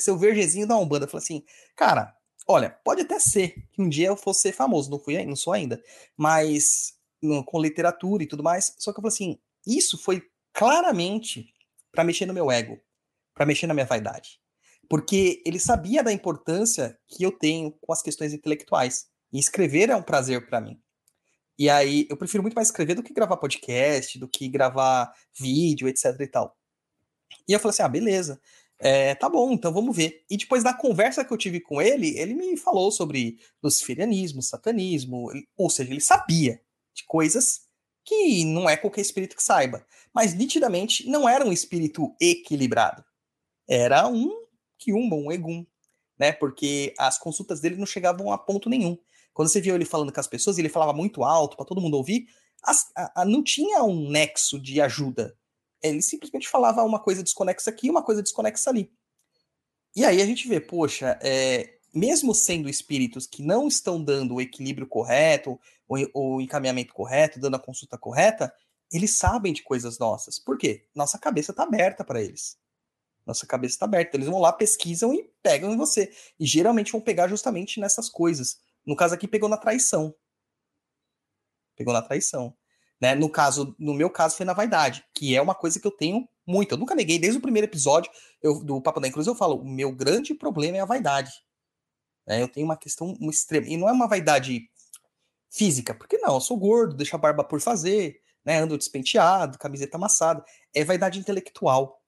O 0.10 0.18
vergezinho 0.18 0.68
da 0.68 0.78
Umbanda. 0.78 1.08
Falei 1.08 1.24
assim, 1.24 1.44
cara, 1.76 2.16
olha, 2.48 2.70
pode 2.84 3.02
até 3.02 3.20
ser 3.20 3.56
que 3.72 3.82
um 3.82 3.90
dia 3.90 4.08
eu 4.08 4.18
fosse 4.18 4.42
ser 4.42 4.52
famoso, 4.52 4.90
não 4.90 5.00
fui, 5.00 5.24
não 5.26 5.36
sou 5.36 5.54
ainda, 5.54 5.82
mas 6.16 6.96
com 7.46 7.62
literatura 7.62 8.24
e 8.24 8.28
tudo 8.28 8.44
mais. 8.44 8.74
Só 8.78 8.92
que 8.92 9.00
eu 9.00 9.02
falei 9.02 9.14
assim, 9.14 9.40
isso 9.66 9.98
foi 9.98 10.24
claramente 10.54 11.54
para 11.92 12.04
mexer 12.04 12.26
no 12.26 12.34
meu 12.34 12.52
ego, 12.52 12.80
para 13.34 13.46
mexer 13.46 13.68
na 13.68 13.74
minha 13.74 13.86
vaidade. 13.86 14.40
Porque 14.90 15.42
ele 15.46 15.60
sabia 15.60 16.04
da 16.04 16.12
importância 16.12 17.00
que 17.08 17.24
eu 17.24 17.32
tenho 17.32 17.72
com 17.72 17.94
as 17.94 18.02
questões 18.02 18.34
intelectuais. 18.34 19.08
E 19.32 19.40
escrever 19.40 19.90
é 19.90 19.96
um 19.96 20.04
prazer 20.04 20.46
para 20.48 20.60
mim. 20.60 20.78
E 21.58 21.70
aí, 21.70 22.08
eu 22.10 22.18
prefiro 22.18 22.44
muito 22.44 22.56
mais 22.56 22.68
escrever 22.68 22.96
do 22.96 23.04
que 23.04 23.14
gravar 23.14 23.38
podcast, 23.38 24.20
do 24.20 24.28
que 24.28 24.50
gravar 24.50 25.14
vídeo, 25.34 25.88
etc 25.88 26.20
e 26.20 26.28
tal. 26.28 26.58
E 27.48 27.54
eu 27.54 27.60
falei 27.60 27.72
assim: 27.72 27.84
ah, 27.84 27.88
beleza. 27.88 28.42
É, 28.84 29.14
tá 29.14 29.30
bom, 29.30 29.52
então 29.52 29.72
vamos 29.72 29.96
ver. 29.96 30.26
E 30.28 30.36
depois 30.36 30.64
da 30.64 30.74
conversa 30.74 31.24
que 31.24 31.32
eu 31.32 31.38
tive 31.38 31.60
com 31.60 31.80
ele, 31.80 32.18
ele 32.18 32.34
me 32.34 32.58
falou 32.58 32.92
sobre 32.92 33.38
luciferianismo, 33.62 34.42
satanismo, 34.42 35.30
ou 35.56 35.70
seja, 35.70 35.92
ele 35.92 36.02
sabia 36.02 36.60
de 36.92 37.06
coisas 37.06 37.62
que 38.04 38.44
não 38.44 38.68
é 38.68 38.76
qualquer 38.76 39.02
espírito 39.02 39.36
que 39.36 39.44
saiba. 39.44 39.86
Mas 40.12 40.34
nitidamente 40.34 41.08
não 41.08 41.30
era 41.30 41.46
um 41.46 41.52
espírito 41.52 42.16
equilibrado. 42.20 43.06
Era 43.70 44.08
um 44.08 44.32
Kiumba, 44.80 45.16
um 45.16 45.32
Egum, 45.32 45.64
né? 46.18 46.32
Porque 46.32 46.96
as 46.98 47.20
consultas 47.20 47.62
dele 47.62 47.76
não 47.76 47.86
chegavam 47.86 48.32
a 48.32 48.38
ponto 48.38 48.68
nenhum. 48.68 48.98
Quando 49.32 49.50
você 49.50 49.62
viu 49.62 49.76
ele 49.76 49.86
falando 49.86 50.12
com 50.12 50.20
as 50.20 50.28
pessoas, 50.28 50.58
ele 50.58 50.70
falava 50.70 50.92
muito 50.92 51.24
alto 51.24 51.56
para 51.56 51.68
todo 51.68 51.80
mundo 51.80 51.98
ouvir, 51.98 52.26
as, 52.64 52.92
a, 52.98 53.22
a, 53.22 53.26
não 53.26 53.44
tinha 53.44 53.84
um 53.84 54.10
nexo 54.10 54.60
de 54.60 54.82
ajuda 54.82 55.38
ele 55.82 56.02
simplesmente 56.02 56.48
falava 56.48 56.84
uma 56.84 57.00
coisa 57.00 57.24
desconexa 57.24 57.70
aqui 57.70 57.90
uma 57.90 58.04
coisa 58.04 58.22
desconexa 58.22 58.70
ali. 58.70 58.92
E 59.96 60.06
aí 60.06 60.22
a 60.22 60.26
gente 60.26 60.48
vê, 60.48 60.60
poxa, 60.60 61.20
é, 61.22 61.78
mesmo 61.94 62.34
sendo 62.34 62.70
espíritos 62.70 63.28
que 63.28 63.44
não 63.44 63.68
estão 63.68 64.02
dando 64.02 64.36
o 64.36 64.42
equilíbrio 64.42 64.88
correto, 64.88 65.60
o, 65.88 66.36
o 66.38 66.42
encaminhamento 66.42 66.94
correto, 66.94 67.40
dando 67.40 67.56
a 67.56 67.60
consulta 67.60 67.98
correta, 67.98 68.54
eles 68.92 69.18
sabem 69.18 69.54
de 69.54 69.64
coisas 69.64 70.00
nossas. 70.00 70.40
Por 70.40 70.58
quê? 70.58 70.86
Nossa 70.96 71.18
cabeça 71.18 71.52
está 71.52 71.64
aberta 71.64 72.04
para 72.04 72.22
eles. 72.22 72.58
Nossa 73.26 73.46
cabeça 73.46 73.76
está 73.76 73.86
aberta. 73.86 74.18
Eles 74.18 74.28
vão 74.28 74.40
lá, 74.40 74.52
pesquisam 74.52 75.14
e 75.14 75.32
pegam 75.42 75.72
em 75.72 75.78
você. 75.78 76.12
E 76.40 76.46
geralmente 76.46 76.92
vão 76.92 77.02
pegar 77.02 77.28
justamente 77.28 77.80
nessas 77.80 78.10
coisas. 78.10 78.60
No 78.86 78.96
caso 78.96 79.14
aqui, 79.14 79.28
pegou 79.28 79.48
na 79.48 79.58
traição. 79.58 80.14
Pegou 81.76 81.94
na 81.94 82.02
traição. 82.02 82.56
Né? 83.02 83.16
No 83.16 83.28
caso, 83.30 83.76
no 83.80 83.96
meu 83.96 84.10
caso, 84.10 84.38
foi 84.38 84.46
na 84.46 84.54
vaidade, 84.54 85.04
que 85.14 85.36
é 85.36 85.42
uma 85.42 85.56
coisa 85.56 85.80
que 85.80 85.88
eu 85.88 85.92
tenho 85.92 86.30
muito. 86.46 86.74
Eu 86.74 86.78
nunca 86.78 86.94
neguei, 86.94 87.18
desde 87.18 87.40
o 87.40 87.42
primeiro 87.42 87.66
episódio 87.66 88.12
eu, 88.42 88.64
do 88.64 88.80
Papo 88.80 89.00
da 89.00 89.12
Cruz, 89.12 89.26
eu 89.26 89.34
falo: 89.34 89.56
o 89.56 89.68
meu 89.68 89.92
grande 89.92 90.36
problema 90.36 90.78
é 90.78 90.82
a 90.82 90.86
vaidade. 90.86 91.32
Né? 92.28 92.42
Eu 92.44 92.48
tenho 92.48 92.66
uma 92.66 92.78
questão 92.78 93.18
extrema. 93.24 93.68
E 93.68 93.76
não 93.76 93.90
é 93.90 93.92
uma 93.92 94.08
vaidade 94.08 94.70
física, 95.50 95.96
porque 95.96 96.18
não, 96.20 96.36
eu 96.36 96.42
sou 96.42 96.58
gordo, 96.58 96.96
deixo 96.96 97.16
a 97.16 97.20
barba 97.20 97.44
por 97.44 97.60
fazer, 97.60 98.22
né? 98.46 98.60
ando 98.60 98.78
despenteado, 98.78 99.58
camiseta 99.58 99.98
amassada. 99.98 100.46
É 100.74 100.84
vaidade 100.84 101.20
intelectual. 101.20 102.00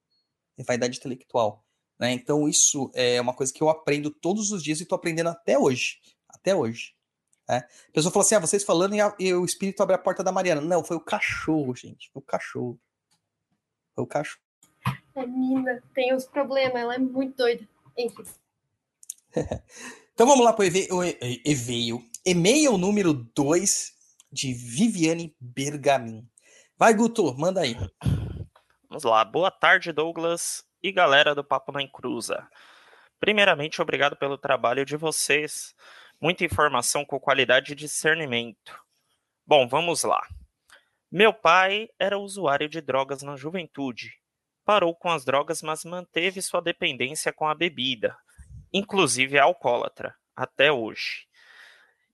É 0.58 0.64
vaidade 0.64 1.00
intelectual. 1.00 1.66
Né? 2.00 2.12
Então, 2.12 2.48
isso 2.48 2.92
é 2.94 3.20
uma 3.20 3.34
coisa 3.34 3.52
que 3.52 3.64
eu 3.64 3.70
aprendo 3.70 4.12
todos 4.12 4.52
os 4.52 4.64
dias 4.64 4.80
e 4.80 4.84
estou 4.84 4.96
aprendendo 4.96 5.30
até 5.30 5.58
hoje. 5.58 5.98
Até 6.30 6.56
hoje. 6.56 6.94
É. 7.50 7.58
A 7.58 7.92
pessoa 7.94 8.12
falou 8.12 8.26
assim: 8.26 8.36
ah, 8.36 8.40
vocês 8.40 8.64
falando 8.64 8.96
e, 8.96 9.02
a, 9.02 9.14
e, 9.20 9.34
o 9.34 9.44
espírito 9.44 9.82
abre 9.84 9.96
a 9.96 10.00
porta 10.00 10.24
da 10.24 10.32
Mariana. 10.32 10.62
Não, 10.62 10.84
foi 10.84 10.98
o 10.98 11.02
cachorro, 11.02 11.76
gente. 11.76 12.10
Foi 12.12 12.22
o 12.22 12.26
cachorro. 12.26 12.80
Foi 13.94 14.04
o 14.04 14.08
cachorro. 14.08 14.42
A 15.16 15.26
Nina 15.26 15.84
tem 15.94 16.14
os 16.14 16.26
problemas, 16.26 16.76
ela 16.76 16.96
é 16.96 16.98
muito 16.98 17.38
doida. 17.38 17.68
Enfim. 17.98 18.24
então 20.14 20.28
vamos 20.28 20.44
lá 20.44 20.54
para 20.54 20.64
o 20.64 21.04
e-mail. 21.46 22.04
E-mail 22.26 22.78
número 22.78 23.14
2 23.14 23.94
de 24.32 24.54
Viviane 24.54 25.36
Bergamin. 25.40 26.28
Vai, 26.78 26.94
Guto, 26.94 27.38
manda 27.38 27.62
aí. 27.62 27.76
Vamos 28.90 29.04
lá. 29.04 29.24
Boa 29.24 29.52
tarde, 29.52 29.92
Douglas 29.92 30.64
e 30.82 30.92
galera 30.92 31.36
do 31.36 31.44
Papo 31.44 31.72
na 31.72 31.82
Encruza. 31.82 32.48
Primeiramente, 33.20 33.82
obrigado 33.82 34.16
pelo 34.16 34.38
trabalho 34.38 34.86
de 34.86 34.98
vocês 34.98 35.74
muita 36.20 36.44
informação 36.44 37.06
com 37.06 37.20
qualidade 37.20 37.74
e 37.74 37.76
discernimento. 37.76 38.80
Bom, 39.46 39.68
vamos 39.68 40.04
lá. 40.04 40.26
Meu 41.12 41.32
pai 41.34 41.90
era 42.00 42.18
usuário 42.18 42.68
de 42.68 42.82
drogas 42.82 43.22
na 43.22 43.36
juventude. 43.36 44.14
Parou 44.66 44.96
com 44.96 45.12
as 45.12 45.24
drogas, 45.24 45.62
mas 45.62 45.84
manteve 45.84 46.42
sua 46.42 46.62
dependência 46.62 47.32
com 47.32 47.48
a 47.48 47.54
bebida, 47.54 48.18
inclusive 48.72 49.38
alcoólatra, 49.38 50.16
até 50.36 50.72
hoje. 50.72 51.28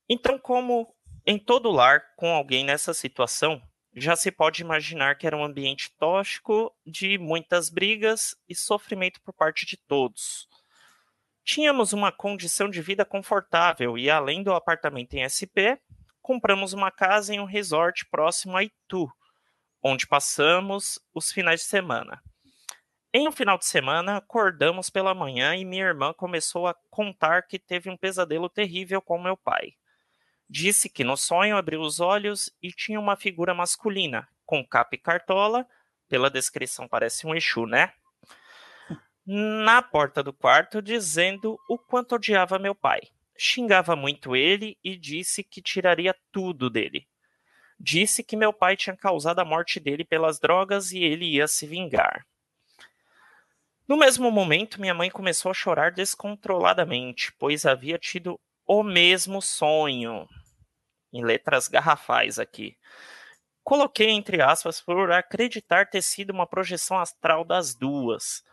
Então, 0.09 0.39
como 0.39 0.93
em 1.25 1.37
todo 1.37 1.69
lar 1.69 2.01
com 2.17 2.33
alguém 2.33 2.65
nessa 2.65 2.93
situação, 2.93 3.61
já 3.95 4.15
se 4.15 4.31
pode 4.31 4.61
imaginar 4.61 5.15
que 5.15 5.27
era 5.27 5.37
um 5.37 5.45
ambiente 5.45 5.91
tóxico 5.97 6.75
de 6.85 7.17
muitas 7.17 7.69
brigas 7.69 8.35
e 8.49 8.55
sofrimento 8.55 9.21
por 9.21 9.33
parte 9.33 9.65
de 9.65 9.77
todos. 9.77 10.48
Tínhamos 11.51 11.93
uma 11.93 12.11
condição 12.11 12.69
de 12.69 12.79
vida 12.79 13.03
confortável 13.03 13.97
e, 13.97 14.07
além 14.07 14.43
do 14.43 14.53
apartamento 14.53 15.15
em 15.15 15.25
SP, 15.25 15.81
compramos 16.21 16.73
uma 16.73 16.91
casa 16.91 17.33
em 17.33 17.39
um 17.39 17.43
resort 17.43 18.05
próximo 18.05 18.55
a 18.55 18.63
Itu, 18.63 19.11
onde 19.81 20.05
passamos 20.05 20.99
os 21.11 21.31
finais 21.31 21.61
de 21.61 21.65
semana. 21.65 22.21
Em 23.11 23.27
um 23.27 23.31
final 23.31 23.57
de 23.57 23.65
semana, 23.65 24.17
acordamos 24.17 24.91
pela 24.91 25.15
manhã 25.15 25.55
e 25.55 25.65
minha 25.65 25.85
irmã 25.85 26.13
começou 26.13 26.67
a 26.67 26.75
contar 26.87 27.47
que 27.47 27.57
teve 27.57 27.89
um 27.89 27.97
pesadelo 27.97 28.47
terrível 28.47 29.01
com 29.01 29.19
meu 29.19 29.35
pai. 29.35 29.73
Disse 30.47 30.87
que 30.87 31.03
no 31.03 31.17
sonho 31.17 31.57
abriu 31.57 31.81
os 31.81 31.99
olhos 31.99 32.51
e 32.61 32.71
tinha 32.71 32.99
uma 32.99 33.15
figura 33.15 33.55
masculina, 33.55 34.29
com 34.45 34.63
capa 34.63 34.93
e 34.93 34.99
cartola, 34.99 35.65
pela 36.07 36.29
descrição 36.29 36.87
parece 36.87 37.25
um 37.25 37.33
Exu, 37.33 37.65
né? 37.65 37.91
Na 39.31 39.79
porta 39.79 40.23
do 40.23 40.33
quarto 40.33 40.81
dizendo 40.81 41.59
o 41.69 41.77
quanto 41.77 42.15
odiava 42.15 42.57
meu 42.57 42.73
pai. 42.73 42.99
Xingava 43.37 43.95
muito 43.95 44.35
ele 44.35 44.75
e 44.83 44.97
disse 44.97 45.43
que 45.43 45.61
tiraria 45.61 46.15
tudo 46.31 46.67
dele. 46.67 47.07
Disse 47.79 48.23
que 48.23 48.35
meu 48.35 48.51
pai 48.51 48.75
tinha 48.75 48.97
causado 48.97 49.37
a 49.37 49.45
morte 49.45 49.79
dele 49.79 50.03
pelas 50.03 50.39
drogas 50.39 50.91
e 50.91 51.03
ele 51.03 51.25
ia 51.25 51.47
se 51.47 51.67
vingar. 51.67 52.25
No 53.87 53.97
mesmo 53.97 54.31
momento, 54.31 54.81
minha 54.81 54.95
mãe 54.95 55.11
começou 55.11 55.51
a 55.51 55.53
chorar 55.53 55.91
descontroladamente, 55.91 57.31
pois 57.37 57.67
havia 57.67 57.99
tido 57.99 58.39
o 58.65 58.81
mesmo 58.81 59.43
sonho. 59.43 60.27
em 61.13 61.23
letras 61.23 61.67
garrafais 61.67 62.39
aqui. 62.39 62.75
Coloquei 63.63 64.09
entre 64.09 64.41
aspas 64.41 64.81
por 64.81 65.11
acreditar 65.11 65.87
ter 65.87 66.01
sido 66.01 66.31
uma 66.31 66.47
projeção 66.47 66.97
astral 66.97 67.45
das 67.45 67.75
duas. 67.75 68.43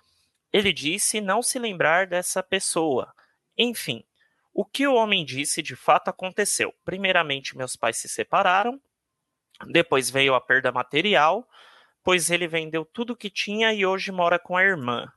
Ele 0.53 0.73
disse 0.73 1.21
não 1.21 1.43
se 1.43 1.59
lembrar 1.59 2.07
dessa 2.07 2.43
pessoa. 2.43 3.13
Enfim, 3.57 4.05
o 4.53 4.65
que 4.65 4.87
o 4.87 4.95
homem 4.95 5.25
disse 5.25 5.63
de 5.63 5.77
fato 5.77 6.09
aconteceu. 6.09 6.75
Primeiramente, 6.85 7.57
meus 7.57 7.77
pais 7.77 7.99
se 7.99 8.09
separaram, 8.09 8.81
depois 9.67 10.11
veio 10.11 10.35
a 10.35 10.41
perda 10.41 10.73
material, 10.73 11.49
pois 12.03 12.31
ele 12.31 12.47
vendeu 12.47 12.85
tudo 12.85 13.17
que 13.17 13.31
tinha 13.31 13.73
e 13.73 13.85
hoje 13.85 14.13
mora 14.13 14.39
com 14.39 14.57
a 14.57 14.63
irmã. 14.63 15.11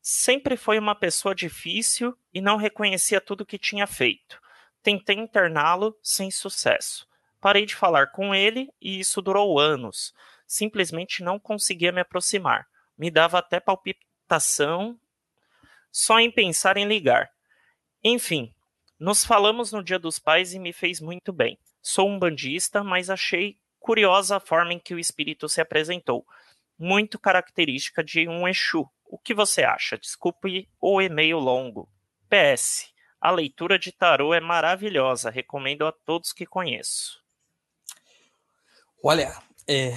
Sempre 0.00 0.56
foi 0.56 0.78
uma 0.78 0.94
pessoa 0.94 1.34
difícil 1.34 2.16
e 2.32 2.40
não 2.40 2.56
reconhecia 2.56 3.20
tudo 3.20 3.46
que 3.46 3.58
tinha 3.58 3.86
feito. 3.86 4.40
Tentei 4.82 5.16
interná-lo 5.16 5.98
sem 6.00 6.30
sucesso. 6.30 7.08
Parei 7.40 7.66
de 7.66 7.74
falar 7.74 8.12
com 8.12 8.32
ele 8.32 8.72
e 8.80 9.00
isso 9.00 9.20
durou 9.20 9.58
anos. 9.58 10.14
Simplesmente 10.46 11.24
não 11.24 11.40
conseguia 11.40 11.90
me 11.90 12.00
aproximar. 12.00 12.68
Me 12.96 13.10
dava 13.10 13.38
até 13.38 13.58
só 15.90 16.20
em 16.20 16.30
pensar 16.30 16.76
em 16.76 16.86
ligar. 16.86 17.30
Enfim, 18.04 18.54
nos 18.98 19.24
falamos 19.24 19.72
no 19.72 19.82
Dia 19.82 19.98
dos 19.98 20.18
Pais 20.18 20.54
e 20.54 20.58
me 20.58 20.72
fez 20.72 21.00
muito 21.00 21.32
bem. 21.32 21.58
Sou 21.82 22.08
um 22.08 22.18
bandista, 22.18 22.82
mas 22.82 23.10
achei 23.10 23.58
curiosa 23.78 24.36
a 24.36 24.40
forma 24.40 24.72
em 24.72 24.78
que 24.78 24.94
o 24.94 24.98
espírito 24.98 25.48
se 25.48 25.60
apresentou. 25.60 26.26
Muito 26.78 27.18
característica 27.18 28.02
de 28.02 28.28
um 28.28 28.48
Exu. 28.48 28.88
O 29.04 29.18
que 29.18 29.32
você 29.32 29.62
acha? 29.62 29.96
Desculpe 29.96 30.68
o 30.80 31.00
e-mail 31.00 31.38
longo. 31.38 31.88
PS. 32.28 32.92
A 33.20 33.30
leitura 33.30 33.78
de 33.78 33.92
tarô 33.92 34.34
é 34.34 34.40
maravilhosa, 34.40 35.30
recomendo 35.30 35.86
a 35.86 35.92
todos 35.92 36.32
que 36.32 36.44
conheço. 36.44 37.22
Olha, 39.02 39.32
é... 39.68 39.92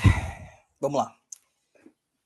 vamos 0.79 0.99
lá. 0.99 1.15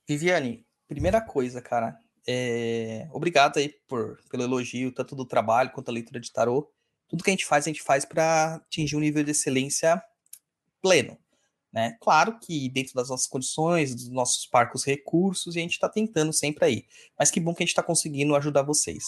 Viviane, 0.08 0.66
primeira 0.88 1.22
coisa, 1.22 1.62
cara, 1.62 1.98
é... 2.28 3.08
obrigado 3.12 3.58
aí 3.58 3.70
por, 3.88 4.20
pelo 4.30 4.44
elogio, 4.44 4.92
tanto 4.92 5.16
do 5.16 5.26
trabalho 5.26 5.72
quanto 5.72 5.88
da 5.88 5.94
leitura 5.94 6.20
de 6.20 6.32
tarô. 6.32 6.72
Tudo 7.08 7.24
que 7.24 7.30
a 7.30 7.34
gente 7.34 7.46
faz, 7.46 7.66
a 7.66 7.70
gente 7.70 7.84
faz 7.84 8.06
para 8.06 8.56
atingir 8.56 8.96
um 8.96 9.00
nível 9.00 9.24
de 9.24 9.32
excelência 9.32 10.02
pleno. 10.82 11.18
Né? 11.72 11.98
Claro 12.00 12.38
que 12.40 12.70
dentro 12.70 12.94
das 12.94 13.10
nossas 13.10 13.26
condições, 13.26 13.96
dos 13.96 14.10
nossos 14.10 14.46
parcos 14.46 14.84
recursos, 14.84 15.56
e 15.56 15.60
a 15.60 15.62
gente 15.62 15.72
está 15.72 15.90
tentando 15.90 16.32
sempre 16.32 16.66
aí. 16.66 16.86
Mas 17.18 17.32
que 17.32 17.40
bom 17.40 17.54
que 17.54 17.64
a 17.64 17.66
gente 17.66 17.72
está 17.72 17.82
conseguindo 17.82 18.36
ajudar 18.36 18.62
vocês. 18.62 19.06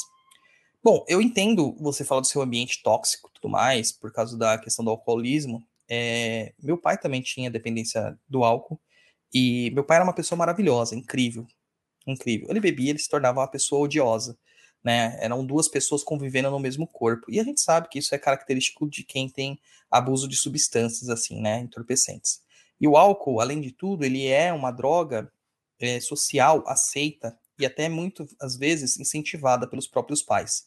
Bom, 0.84 1.04
eu 1.08 1.22
entendo 1.22 1.76
você 1.80 2.04
falar 2.04 2.22
do 2.22 2.28
seu 2.28 2.42
ambiente 2.42 2.82
tóxico 2.84 3.30
tudo 3.34 3.50
mais, 3.52 3.92
por 3.92 4.12
causa 4.12 4.38
da 4.38 4.58
questão 4.58 4.84
do 4.84 4.92
alcoolismo. 4.92 5.64
É, 5.88 6.54
meu 6.62 6.78
pai 6.78 6.98
também 6.98 7.22
tinha 7.22 7.52
dependência 7.52 8.18
do 8.28 8.44
álcool, 8.44 8.80
e 9.34 9.70
meu 9.72 9.84
pai 9.84 9.98
era 9.98 10.04
uma 10.04 10.14
pessoa 10.14 10.38
maravilhosa, 10.38 10.96
incrível, 10.96 11.46
incrível. 12.06 12.48
Ele 12.50 12.60
bebia, 12.60 12.90
ele 12.92 13.00
se 13.00 13.10
tornava 13.10 13.40
uma 13.40 13.48
pessoa 13.48 13.82
odiosa, 13.82 14.38
né? 14.84 15.18
Eram 15.20 15.46
duas 15.46 15.68
pessoas 15.68 16.04
convivendo 16.04 16.52
no 16.52 16.60
mesmo 16.60 16.88
corpo. 16.88 17.26
E 17.30 17.40
a 17.40 17.44
gente 17.44 17.62
sabe 17.62 17.90
que 17.90 18.00
isso 18.00 18.14
é 18.14 18.18
característico 18.18 18.88
de 18.88 19.04
quem 19.04 19.30
tem 19.30 19.60
abuso 19.90 20.28
de 20.28 20.36
substâncias, 20.36 21.10
assim, 21.10 21.42
né? 21.42 21.60
Entorpecentes. 21.60 22.42
E 22.80 22.88
o 22.88 22.98
álcool, 22.98 23.40
além 23.40 23.62
de 23.62 23.72
tudo, 23.72 24.04
ele 24.04 24.28
é 24.28 24.52
uma 24.54 24.72
droga 24.72 25.32
é, 25.80 26.00
social, 26.00 26.64
aceita 26.68 27.38
e 27.58 27.66
até 27.66 27.88
muitas 27.88 28.58
vezes 28.58 29.00
incentivada 29.00 29.68
pelos 29.68 29.88
próprios 29.88 30.22
pais. 30.22 30.66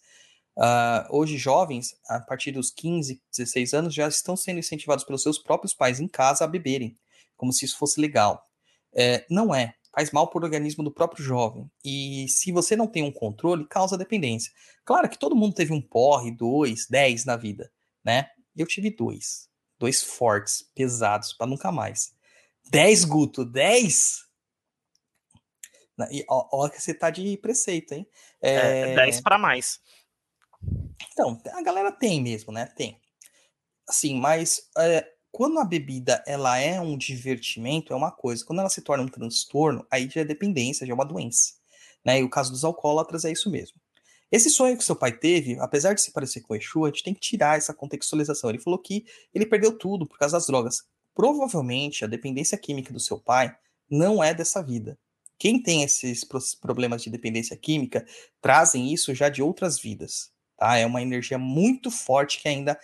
Uh, 0.56 1.06
hoje, 1.16 1.36
jovens, 1.36 1.94
a 2.08 2.18
partir 2.18 2.50
dos 2.50 2.70
15, 2.72 3.22
16 3.30 3.74
anos, 3.74 3.94
já 3.94 4.08
estão 4.08 4.36
sendo 4.36 4.58
incentivados 4.58 5.04
pelos 5.04 5.22
seus 5.22 5.38
próprios 5.38 5.72
pais 5.72 6.00
em 6.00 6.08
casa 6.08 6.44
a 6.44 6.48
beberem, 6.48 6.98
como 7.36 7.52
se 7.52 7.64
isso 7.64 7.78
fosse 7.78 8.00
legal. 8.00 8.44
É, 8.92 9.24
não 9.30 9.54
é. 9.54 9.74
Faz 9.98 10.12
mal 10.12 10.30
para 10.30 10.38
o 10.38 10.44
organismo 10.44 10.84
do 10.84 10.92
próprio 10.92 11.24
jovem. 11.24 11.68
E 11.84 12.28
se 12.28 12.52
você 12.52 12.76
não 12.76 12.86
tem 12.86 13.02
um 13.02 13.10
controle, 13.10 13.66
causa 13.66 13.98
dependência. 13.98 14.52
Claro 14.84 15.08
que 15.08 15.18
todo 15.18 15.34
mundo 15.34 15.56
teve 15.56 15.72
um 15.72 15.82
porre, 15.82 16.30
dois, 16.30 16.86
dez 16.86 17.24
na 17.24 17.34
vida, 17.34 17.68
né? 18.04 18.30
Eu 18.56 18.64
tive 18.64 18.94
dois. 18.94 19.50
Dois 19.76 20.00
fortes, 20.00 20.62
pesados, 20.72 21.32
para 21.32 21.48
nunca 21.48 21.72
mais. 21.72 22.14
Dez, 22.70 23.04
Guto, 23.04 23.44
dez? 23.44 24.20
E, 26.12 26.24
ó, 26.30 26.48
ó, 26.52 26.68
que 26.68 26.80
você 26.80 26.94
tá 26.94 27.10
de 27.10 27.36
preceito, 27.38 27.92
hein? 27.92 28.08
É, 28.40 28.92
é 28.92 28.94
10 28.94 29.20
para 29.20 29.36
mais. 29.36 29.80
Então, 31.10 31.42
a 31.54 31.60
galera 31.60 31.90
tem 31.90 32.22
mesmo, 32.22 32.52
né? 32.52 32.66
Tem. 32.66 33.00
Assim, 33.88 34.14
mas 34.14 34.60
é, 34.78 35.12
quando 35.30 35.58
a 35.58 35.64
bebida 35.64 36.22
ela 36.26 36.58
é 36.58 36.80
um 36.80 36.96
divertimento, 36.96 37.92
é 37.92 37.96
uma 37.96 38.10
coisa. 38.10 38.44
Quando 38.44 38.60
ela 38.60 38.70
se 38.70 38.82
torna 38.82 39.04
um 39.04 39.08
transtorno, 39.08 39.86
aí 39.90 40.08
já 40.08 40.22
é 40.22 40.24
dependência, 40.24 40.86
já 40.86 40.92
é 40.92 40.94
uma 40.94 41.04
doença. 41.04 41.54
Né? 42.04 42.20
E 42.20 42.22
o 42.22 42.30
caso 42.30 42.50
dos 42.50 42.64
alcoólatras 42.64 43.24
é 43.24 43.32
isso 43.32 43.50
mesmo. 43.50 43.78
Esse 44.30 44.50
sonho 44.50 44.76
que 44.76 44.84
seu 44.84 44.94
pai 44.94 45.12
teve, 45.12 45.58
apesar 45.58 45.94
de 45.94 46.02
se 46.02 46.12
parecer 46.12 46.42
com 46.42 46.52
o 46.52 46.56
Exu, 46.56 46.84
a 46.84 46.88
gente 46.88 47.02
tem 47.02 47.14
que 47.14 47.20
tirar 47.20 47.56
essa 47.56 47.72
contextualização. 47.72 48.50
Ele 48.50 48.58
falou 48.58 48.78
que 48.78 49.06
ele 49.34 49.46
perdeu 49.46 49.76
tudo 49.76 50.06
por 50.06 50.18
causa 50.18 50.36
das 50.36 50.46
drogas. 50.46 50.82
Provavelmente 51.14 52.04
a 52.04 52.08
dependência 52.08 52.56
química 52.58 52.92
do 52.92 53.00
seu 53.00 53.18
pai 53.18 53.56
não 53.90 54.22
é 54.22 54.34
dessa 54.34 54.62
vida. 54.62 54.98
Quem 55.38 55.62
tem 55.62 55.82
esses 55.82 56.24
problemas 56.60 57.02
de 57.02 57.10
dependência 57.10 57.56
química 57.56 58.06
trazem 58.40 58.92
isso 58.92 59.14
já 59.14 59.28
de 59.28 59.42
outras 59.42 59.78
vidas. 59.78 60.30
Tá? 60.56 60.76
É 60.76 60.84
uma 60.84 61.00
energia 61.00 61.38
muito 61.38 61.90
forte 61.90 62.40
que 62.42 62.48
ainda 62.48 62.78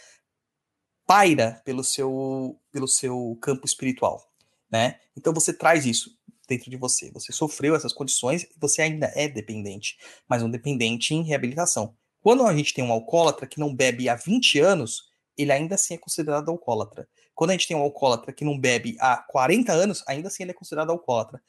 paira 1.06 1.60
pelo 1.64 1.84
seu, 1.84 2.58
pelo 2.72 2.88
seu 2.88 3.38
campo 3.40 3.66
espiritual. 3.66 4.30
Né? 4.70 4.98
Então 5.16 5.32
você 5.32 5.52
traz 5.52 5.86
isso 5.86 6.16
dentro 6.48 6.70
de 6.70 6.76
você. 6.76 7.10
Você 7.12 7.32
sofreu 7.32 7.74
essas 7.74 7.92
condições 7.92 8.42
e 8.44 8.48
você 8.58 8.82
ainda 8.82 9.10
é 9.14 9.28
dependente, 9.28 9.96
mas 10.28 10.42
um 10.42 10.50
dependente 10.50 11.14
em 11.14 11.22
reabilitação. 11.22 11.94
Quando 12.20 12.46
a 12.46 12.56
gente 12.56 12.72
tem 12.72 12.82
um 12.82 12.92
alcoólatra 12.92 13.46
que 13.46 13.60
não 13.60 13.74
bebe 13.74 14.08
há 14.08 14.14
20 14.14 14.58
anos, 14.58 15.12
ele 15.36 15.52
ainda 15.52 15.74
assim 15.74 15.94
é 15.94 15.98
considerado 15.98 16.50
alcoólatra. 16.50 17.08
Quando 17.34 17.50
a 17.50 17.52
gente 17.52 17.66
tem 17.66 17.76
um 17.76 17.82
alcoólatra 17.82 18.32
que 18.32 18.44
não 18.44 18.58
bebe 18.58 18.96
há 19.00 19.16
40 19.16 19.72
anos, 19.72 20.04
ainda 20.06 20.28
assim 20.28 20.44
ele 20.44 20.52
é 20.52 20.54
considerado 20.54 20.90
alcoólatra. 20.90 21.42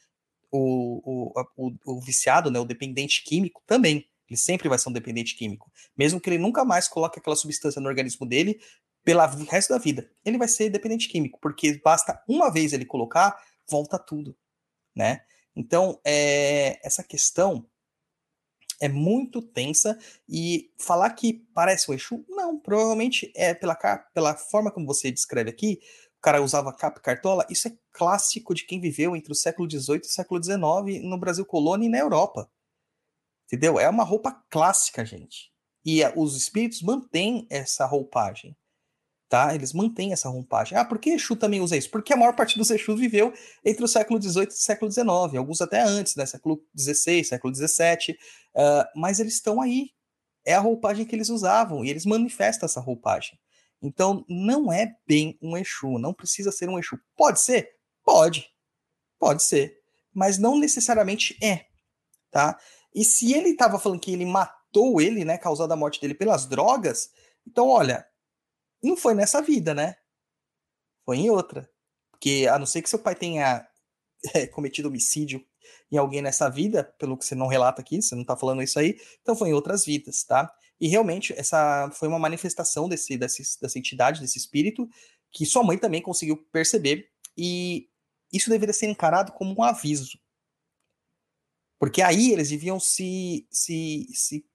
O, 0.51 1.33
o, 1.35 1.43
o, 1.55 1.73
o 1.85 2.01
viciado, 2.01 2.49
né, 2.49 2.59
o 2.59 2.65
dependente 2.65 3.23
químico, 3.23 3.61
também. 3.65 4.07
Ele 4.27 4.37
sempre 4.37 4.67
vai 4.67 4.79
ser 4.79 4.89
um 4.89 4.93
dependente 4.93 5.35
químico. 5.35 5.71
Mesmo 5.95 6.19
que 6.19 6.29
ele 6.29 6.39
nunca 6.39 6.65
mais 6.65 6.87
coloque 6.87 7.19
aquela 7.19 7.35
substância 7.35 7.79
no 7.79 7.87
organismo 7.87 8.25
dele 8.25 8.59
pelo 9.05 9.21
resto 9.45 9.69
da 9.69 9.77
vida. 9.77 10.09
Ele 10.25 10.37
vai 10.37 10.47
ser 10.47 10.69
dependente 10.69 11.07
químico, 11.07 11.39
porque 11.39 11.79
basta 11.83 12.21
uma 12.27 12.51
vez 12.51 12.73
ele 12.73 12.85
colocar, 12.85 13.39
volta 13.69 13.99
tudo, 13.99 14.35
né? 14.95 15.23
Então, 15.55 16.01
é, 16.03 16.79
essa 16.85 17.03
questão 17.03 17.65
é 18.81 18.89
muito 18.89 19.41
tensa 19.41 19.97
e 20.27 20.73
falar 20.77 21.11
que 21.11 21.45
parece 21.53 21.89
o 21.89 21.93
Exu, 21.93 22.25
não, 22.27 22.59
provavelmente 22.59 23.31
é 23.35 23.53
pela, 23.53 23.75
pela 24.13 24.35
forma 24.35 24.71
como 24.71 24.85
você 24.85 25.11
descreve 25.11 25.49
aqui, 25.49 25.79
o 26.17 26.21
cara 26.21 26.41
usava 26.41 26.73
capa 26.73 26.99
e 26.99 27.03
cartola, 27.03 27.45
isso 27.49 27.67
é 27.67 27.77
clássico 27.93 28.53
de 28.53 28.65
quem 28.65 28.81
viveu 28.81 29.15
entre 29.15 29.31
o 29.31 29.35
século 29.35 29.69
XVIII 29.69 29.99
e 30.03 30.07
o 30.07 30.11
século 30.11 30.43
XIX 30.43 31.03
no 31.03 31.17
Brasil 31.17 31.45
colônia 31.45 31.85
e 31.85 31.89
na 31.89 31.99
Europa. 31.99 32.51
Entendeu? 33.45 33.79
É 33.79 33.87
uma 33.87 34.03
roupa 34.03 34.43
clássica, 34.49 35.05
gente. 35.05 35.53
E 35.85 36.03
a, 36.03 36.11
os 36.15 36.35
espíritos 36.35 36.81
mantêm 36.81 37.45
essa 37.49 37.85
roupagem. 37.85 38.57
Tá? 39.35 39.53
Eles 39.53 39.73
mantêm 39.73 40.13
essa 40.13 40.29
roupagem. 40.29 40.77
Ah, 40.77 40.85
por 40.85 40.97
que 40.97 41.09
Exu 41.09 41.35
também 41.35 41.59
usa 41.59 41.75
isso? 41.75 41.91
Porque 41.91 42.13
a 42.13 42.15
maior 42.15 42.33
parte 42.33 42.57
dos 42.57 42.71
Exus 42.71 42.97
viveu 42.97 43.33
entre 43.65 43.83
o 43.83 43.87
século 43.87 44.21
XVIII 44.21 44.45
e 44.45 44.47
o 44.47 44.51
século 44.51 44.89
XIX, 44.89 45.07
alguns 45.35 45.59
até 45.59 45.81
antes, 45.81 46.15
né? 46.15 46.25
Século 46.25 46.63
XVI, 46.73 47.21
século 47.21 47.53
XVII. 47.53 48.15
Uh, 48.55 48.85
mas 48.95 49.19
eles 49.19 49.33
estão 49.33 49.59
aí. 49.59 49.89
É 50.45 50.53
a 50.53 50.59
roupagem 50.61 51.05
que 51.05 51.13
eles 51.13 51.27
usavam 51.27 51.83
e 51.83 51.89
eles 51.89 52.05
manifestam 52.05 52.65
essa 52.65 52.79
roupagem. 52.79 53.37
Então, 53.81 54.23
não 54.29 54.71
é 54.71 54.95
bem 55.05 55.37
um 55.41 55.57
Exu, 55.57 55.99
não 55.99 56.13
precisa 56.13 56.49
ser 56.49 56.69
um 56.69 56.79
Exu. 56.79 56.97
Pode 57.17 57.41
ser? 57.41 57.71
Pode. 58.05 58.47
Pode 59.19 59.43
ser. 59.43 59.75
Mas 60.13 60.37
não 60.37 60.57
necessariamente 60.57 61.37
é. 61.43 61.65
Tá? 62.31 62.57
E 62.93 63.03
se 63.03 63.33
ele 63.33 63.49
estava 63.49 63.79
falando 63.79 63.99
que 63.99 64.13
ele 64.13 64.25
matou 64.25 65.01
ele, 65.01 65.25
né, 65.25 65.37
causando 65.37 65.73
a 65.73 65.75
morte 65.75 65.99
dele 65.99 66.13
pelas 66.13 66.45
drogas, 66.45 67.09
então 67.45 67.67
olha, 67.67 68.07
não 68.85 68.97
foi 68.97 69.13
nessa 69.13 69.41
vida, 69.41 69.73
né? 69.73 69.95
Foi 71.05 71.17
em 71.17 71.29
outra. 71.29 71.69
Porque 72.11 72.47
a 72.49 72.57
não 72.57 72.65
ser 72.65 72.81
que 72.81 72.89
seu 72.89 72.99
pai 72.99 73.15
tenha 73.15 73.67
é, 74.33 74.47
cometido 74.47 74.87
homicídio 74.87 75.45
em 75.91 75.97
alguém 75.97 76.21
nessa 76.21 76.49
vida, 76.49 76.83
pelo 76.97 77.17
que 77.17 77.25
você 77.25 77.35
não 77.35 77.47
relata 77.47 77.81
aqui, 77.81 78.01
você 78.01 78.15
não 78.15 78.23
tá 78.23 78.35
falando 78.35 78.61
isso 78.61 78.79
aí, 78.79 78.99
então 79.21 79.35
foi 79.35 79.49
em 79.49 79.53
outras 79.53 79.85
vidas, 79.85 80.23
tá? 80.23 80.51
E 80.79 80.87
realmente 80.87 81.33
essa 81.37 81.89
foi 81.91 82.07
uma 82.07 82.19
manifestação 82.19 82.89
desse, 82.89 83.17
desse, 83.17 83.59
dessa 83.61 83.79
entidade, 83.79 84.19
desse 84.19 84.37
espírito, 84.37 84.89
que 85.31 85.45
sua 85.45 85.63
mãe 85.63 85.77
também 85.77 86.01
conseguiu 86.01 86.37
perceber, 86.51 87.09
e 87.37 87.89
isso 88.31 88.49
deveria 88.49 88.73
ser 88.73 88.87
encarado 88.87 89.31
como 89.31 89.55
um 89.57 89.63
aviso. 89.63 90.19
Porque 91.79 92.01
aí 92.01 92.31
eles 92.31 92.49
deviam 92.49 92.79
se, 92.79 93.47
se, 93.51 94.07
se, 94.13 94.45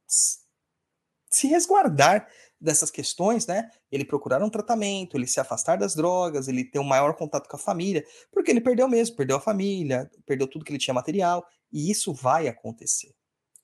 se 1.31 1.47
resguardar 1.47 2.29
dessas 2.61 2.91
questões, 2.91 3.47
né? 3.47 3.71
Ele 3.91 4.05
procurar 4.05 4.43
um 4.43 4.51
tratamento, 4.51 5.17
ele 5.17 5.27
se 5.27 5.41
afastar 5.41 5.79
das 5.79 5.95
drogas, 5.95 6.47
ele 6.47 6.65
ter 6.65 6.79
um 6.79 6.85
maior 6.85 7.15
contato 7.15 7.49
com 7.49 7.57
a 7.57 7.59
família, 7.59 8.05
porque 8.31 8.51
ele 8.51 8.61
perdeu 8.61 8.87
mesmo, 8.87 9.17
perdeu 9.17 9.39
a 9.39 9.41
família, 9.41 10.11
perdeu 10.27 10.47
tudo 10.47 10.65
que 10.65 10.71
ele 10.71 10.79
tinha 10.79 10.93
material, 10.93 11.47
e 11.73 11.91
isso 11.91 12.13
vai 12.13 12.49
acontecer. 12.49 13.15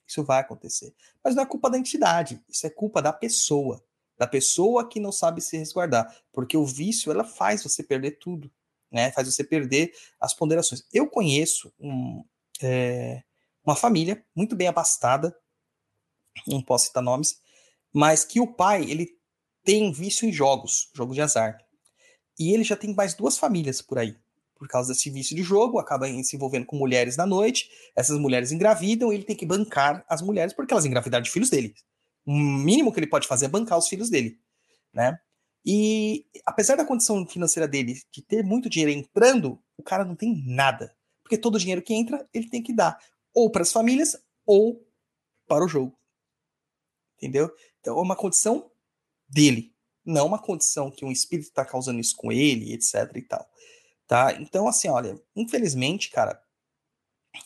Isso 0.07 0.25
vai 0.25 0.41
acontecer. 0.41 0.95
Mas 1.23 1.35
não 1.35 1.43
é 1.43 1.47
culpa 1.47 1.69
da 1.69 1.77
entidade, 1.77 2.43
isso 2.49 2.67
é 2.67 2.71
culpa 2.71 3.03
da 3.03 3.13
pessoa, 3.13 3.85
da 4.17 4.27
pessoa 4.27 4.89
que 4.89 4.99
não 4.99 5.13
sabe 5.13 5.43
se 5.43 5.59
resguardar, 5.59 6.17
porque 6.33 6.57
o 6.57 6.65
vício 6.65 7.13
ela 7.13 7.25
faz 7.25 7.63
você 7.63 7.83
perder 7.83 8.13
tudo, 8.13 8.51
né? 8.91 9.13
Faz 9.13 9.33
você 9.33 9.45
perder 9.45 9.93
as 10.19 10.33
ponderações. 10.33 10.87
Eu 10.93 11.07
conheço 11.09 11.73
um, 11.79 12.25
é, 12.63 13.23
uma 13.63 13.77
família 13.77 14.25
muito 14.35 14.57
bem 14.57 14.69
abastada, 14.69 15.37
não 16.47 16.63
posso 16.63 16.87
citar 16.87 17.03
nomes, 17.03 17.41
mas 17.97 18.27
que 18.27 18.39
o 18.39 18.47
pai 18.47 18.83
ele 18.91 19.09
tem 19.65 19.91
vício 19.91 20.29
em 20.29 20.33
jogos, 20.33 20.91
jogos 20.95 21.15
de 21.15 21.23
azar. 21.23 21.59
E 22.39 22.53
ele 22.53 22.63
já 22.63 22.77
tem 22.77 22.95
mais 22.95 23.15
duas 23.15 23.39
famílias 23.39 23.81
por 23.81 23.99
aí. 23.99 24.15
Por 24.55 24.69
causa 24.69 24.93
desse 24.93 25.09
vício 25.09 25.35
de 25.35 25.43
jogo, 25.43 25.79
acaba 25.79 26.07
se 26.23 26.37
envolvendo 26.37 26.67
com 26.67 26.77
mulheres 26.77 27.17
na 27.17 27.25
noite, 27.25 27.71
essas 27.97 28.19
mulheres 28.19 28.53
engravidam, 28.53 29.11
ele 29.11 29.25
tem 29.25 29.35
que 29.35 29.47
bancar 29.47 30.05
as 30.11 30.21
mulheres 30.21 30.53
porque 30.53 30.75
elas 30.75 30.85
engravidaram 30.85 31.23
de 31.23 31.31
filhos 31.31 31.49
dele. 31.49 31.75
O 32.27 32.33
mínimo 32.33 32.93
que 32.93 33.01
ele 33.01 33.07
pode 33.07 33.27
fazer 33.27 33.47
é 33.47 33.49
bancar 33.49 33.79
os 33.79 33.89
filhos 33.89 34.11
dele, 34.11 34.39
né? 34.93 35.19
E 35.65 36.27
apesar 36.45 36.77
da 36.77 36.85
condição 36.85 37.27
financeira 37.27 37.67
dele 37.67 37.99
de 38.13 38.21
ter 38.21 38.45
muito 38.45 38.69
dinheiro 38.69 38.93
entrando, 38.93 39.59
o 39.75 39.83
cara 39.83 40.05
não 40.05 40.15
tem 40.15 40.45
nada. 40.47 40.95
Porque 41.23 41.39
todo 41.39 41.55
o 41.55 41.59
dinheiro 41.59 41.81
que 41.81 41.95
entra, 41.95 42.29
ele 42.35 42.51
tem 42.51 42.63
que 42.63 42.75
dar 42.75 42.99
ou 43.33 43.51
para 43.51 43.63
as 43.63 43.73
famílias 43.73 44.19
ou 44.45 44.87
para 45.49 45.65
o 45.65 45.69
jogo. 45.69 45.97
Entendeu? 47.17 47.51
Então 47.81 47.99
é 47.99 48.03
uma 48.03 48.17
condição 48.17 48.71
dele, 49.29 49.75
não 50.05 50.27
uma 50.27 50.39
condição 50.39 50.91
que 50.91 51.05
um 51.05 51.11
espírito 51.11 51.49
está 51.49 51.65
causando 51.65 52.01
isso 52.01 52.17
com 52.17 52.31
ele, 52.31 52.73
etc 52.73 53.11
e 53.15 53.23
tal. 53.23 53.49
Tá? 54.07 54.33
Então, 54.35 54.69
assim, 54.69 54.89
olha, 54.89 55.21
infelizmente, 55.35 56.11
cara, 56.11 56.41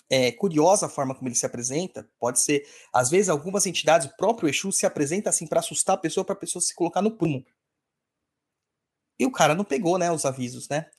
é 0.08 0.30
curiosa 0.32 0.86
a 0.86 0.88
forma 0.88 1.14
como 1.14 1.28
ele 1.28 1.34
se 1.34 1.46
apresenta. 1.46 2.08
Pode 2.18 2.40
ser, 2.40 2.68
às 2.92 3.10
vezes, 3.10 3.28
algumas 3.28 3.66
entidades, 3.66 4.06
o 4.06 4.16
próprio 4.16 4.48
Exu 4.48 4.70
se 4.72 4.84
apresenta 4.84 5.30
assim 5.30 5.46
para 5.46 5.60
assustar 5.60 5.94
a 5.94 5.98
pessoa, 5.98 6.24
para 6.24 6.34
a 6.34 6.38
pessoa 6.38 6.60
se 6.60 6.74
colocar 6.74 7.00
no 7.00 7.16
prumo. 7.16 7.44
E 9.18 9.26
o 9.26 9.32
cara 9.32 9.54
não 9.54 9.64
pegou, 9.64 9.98
né, 9.98 10.10
os 10.10 10.24
avisos, 10.24 10.68
né? 10.68 10.90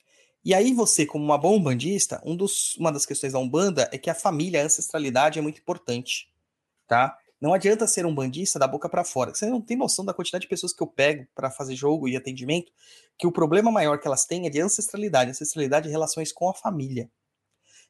E 0.43 0.53
aí 0.55 0.73
você, 0.73 1.05
como 1.05 1.23
uma 1.23 1.38
boa 1.38 1.55
umbandista, 1.55 2.21
um 2.25 2.36
dos, 2.36 2.75
uma 2.77 2.91
das 2.91 3.05
questões 3.05 3.34
da 3.34 3.39
Umbanda 3.39 3.88
é 3.91 3.97
que 3.97 4.10
a 4.10 4.15
família, 4.15 4.62
a 4.62 4.65
ancestralidade 4.65 5.38
é 5.38 5.41
muito 5.41 5.60
importante, 5.60 6.31
tá? 6.88 7.15
Não 7.41 7.56
adianta 7.56 7.88
ser 7.88 8.06
um 8.06 8.13
bandista 8.13 8.60
da 8.60 8.67
boca 8.67 8.88
para 8.88 9.04
fora. 9.04 9.34
Você 9.34 9.47
não 9.47 9.60
tem 9.60 9.75
noção 9.75 10.06
da 10.06 10.13
quantidade 10.13 10.43
de 10.43 10.47
pessoas 10.47 10.71
que 10.71 10.84
eu 10.84 10.88
pego 10.88 11.27
para 11.34 11.49
fazer 11.49 11.75
jogo 11.75 12.08
e 12.08 12.15
atendimento, 12.15 12.71
que 13.17 13.25
o 13.25 13.32
problema 13.32 13.71
maior 13.71 13.99
que 13.99 14.08
elas 14.08 14.25
têm 14.25 14.45
é 14.45 14.49
de 14.49 14.62
ancestralidade, 14.62 15.32
ancestralidade 15.32 15.88
e 15.88 15.91
relações 15.91 16.32
com 16.32 16.47
a 16.47 16.54
família. 16.54 17.10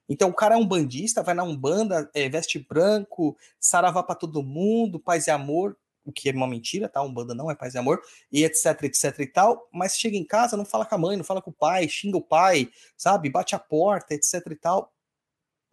Então 0.07 0.29
o 0.29 0.33
cara 0.33 0.55
é 0.55 0.57
um 0.57 0.65
bandista, 0.65 1.21
vai 1.21 1.33
na 1.33 1.43
Umbanda, 1.43 2.09
é, 2.13 2.29
veste 2.29 2.59
branco, 2.59 3.37
saravá 3.59 4.01
para 4.01 4.15
todo 4.15 4.41
mundo, 4.41 4.99
paz 4.99 5.27
e 5.27 5.31
amor, 5.31 5.77
o 6.05 6.13
que 6.13 6.29
é 6.29 6.31
uma 6.31 6.47
mentira, 6.47 6.87
tá? 6.87 7.01
Umbanda 7.01 7.35
não 7.35 7.51
é 7.51 7.55
paz 7.55 7.75
e 7.75 7.77
amor, 7.77 8.01
e 8.31 8.45
etc, 8.45 8.83
etc 8.83 9.19
e 9.19 9.27
tal, 9.27 9.67
mas 9.71 9.97
chega 9.97 10.15
em 10.15 10.25
casa, 10.25 10.55
não 10.55 10.65
fala 10.65 10.85
com 10.85 10.95
a 10.95 10.97
mãe, 10.97 11.17
não 11.17 11.23
fala 11.25 11.41
com 11.41 11.51
o 11.51 11.53
pai, 11.53 11.87
xinga 11.89 12.17
o 12.17 12.21
pai, 12.21 12.69
sabe? 12.97 13.29
Bate 13.29 13.53
a 13.53 13.59
porta, 13.59 14.13
etc 14.13 14.33
e 14.49 14.55
tal. 14.55 14.93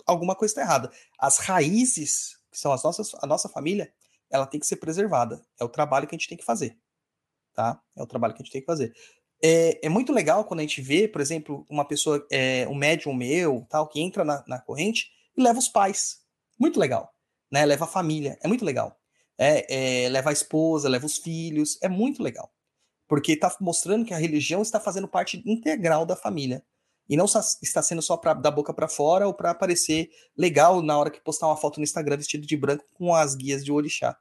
Alguma 0.05 0.35
coisa 0.35 0.53
está 0.53 0.62
errada. 0.62 0.91
As 1.19 1.38
raízes 1.38 2.38
que 2.59 2.62
são 2.62 2.73
as 2.73 2.83
nossas, 2.83 3.14
a 3.23 3.27
nossa 3.27 3.49
família, 3.49 3.92
ela 4.29 4.44
tem 4.44 4.59
que 4.59 4.66
ser 4.66 4.77
preservada. 4.77 5.40
É 5.59 5.64
o 5.64 5.68
trabalho 5.68 6.09
que 6.09 6.14
a 6.14 6.18
gente 6.18 6.29
tem 6.29 6.37
que 6.37 6.44
fazer. 6.44 6.77
Tá? 7.55 7.81
É 7.97 8.03
o 8.03 8.07
trabalho 8.07 8.35
que 8.35 8.42
a 8.42 8.44
gente 8.44 8.53
tem 8.53 8.61
que 8.61 8.66
fazer. 8.66 8.92
É, 9.42 9.87
é 9.87 9.88
muito 9.88 10.12
legal 10.12 10.44
quando 10.44 10.61
a 10.61 10.62
gente 10.64 10.83
vê, 10.83 11.07
por 11.07 11.21
exemplo, 11.21 11.64
uma 11.71 11.87
pessoa, 11.87 12.27
é, 12.31 12.66
um 12.68 12.75
médium 12.75 13.14
meu, 13.14 13.64
tal, 13.71 13.88
que 13.88 14.01
entra 14.01 14.25
na, 14.25 14.44
na 14.47 14.61
corrente 14.61 15.11
e 15.37 15.42
leva 15.42 15.59
os 15.59 15.68
pais. 15.68 16.18
Muito 16.59 16.81
legal. 16.81 17.14
Né? 17.51 17.64
Leva 17.64 17.85
a 17.85 17.88
família. 17.88 18.37
É 18.42 18.49
muito 18.49 18.64
legal. 18.64 18.99
É, 19.38 20.05
é, 20.05 20.09
leva 20.09 20.31
a 20.31 20.33
esposa, 20.33 20.88
leva 20.88 21.07
os 21.07 21.16
filhos. 21.16 21.79
É 21.81 21.88
muito 21.88 22.23
legal. 22.23 22.53
Porque 23.07 23.33
está 23.33 23.57
mostrando 23.61 24.05
que 24.05 24.12
a 24.12 24.18
religião 24.18 24.61
está 24.61 24.81
fazendo 24.81 25.07
parte 25.07 25.42
integral 25.47 26.05
da 26.05 26.16
família. 26.16 26.62
E 27.09 27.16
não 27.16 27.25
está 27.25 27.83
sendo 27.83 28.03
só 28.03 28.16
para 28.16 28.35
da 28.35 28.51
boca 28.51 28.75
para 28.75 28.88
fora 28.88 29.27
ou 29.27 29.33
para 29.33 29.51
aparecer 29.51 30.11
legal 30.37 30.83
na 30.83 30.99
hora 30.99 31.11
que 31.11 31.21
postar 31.21 31.47
uma 31.47 31.57
foto 31.57 31.79
no 31.79 31.85
Instagram 31.85 32.16
vestido 32.16 32.47
de 32.47 32.57
branco 32.57 32.85
com 32.94 33.14
as 33.14 33.35
guias 33.35 33.64
de 33.64 33.73
orixá. 33.73 34.18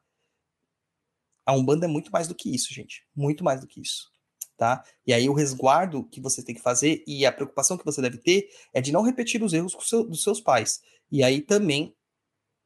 A 1.46 1.54
Umbanda 1.54 1.86
é 1.86 1.90
muito 1.90 2.12
mais 2.12 2.28
do 2.28 2.36
que 2.36 2.54
isso, 2.54 2.74
gente. 2.74 3.06
Muito 3.16 3.44
mais 3.44 3.62
do 3.62 3.68
que 3.68 3.82
isso. 3.82 4.12
Tá? 4.58 4.84
E 5.06 5.14
aí 5.14 5.30
o 5.30 5.34
resguardo 5.34 6.04
que 6.10 6.20
você 6.20 6.44
tem 6.44 6.56
que 6.56 6.62
fazer 6.62 7.04
e 7.06 7.26
a 7.26 7.32
preocupação 7.32 7.78
que 7.78 7.86
você 7.86 8.02
deve 8.02 8.18
ter 8.18 8.50
é 8.74 8.82
de 8.82 8.92
não 8.92 9.04
repetir 9.04 9.44
os 9.44 9.54
erros 9.54 9.76
seu, 9.82 10.04
dos 10.04 10.24
seus 10.24 10.42
pais. 10.42 10.82
E 11.12 11.24
aí 11.24 11.42
também 11.42 11.96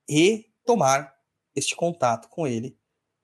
retomar 0.07 1.13
este 1.55 1.75
contato 1.75 2.29
com 2.29 2.47
ele 2.47 2.77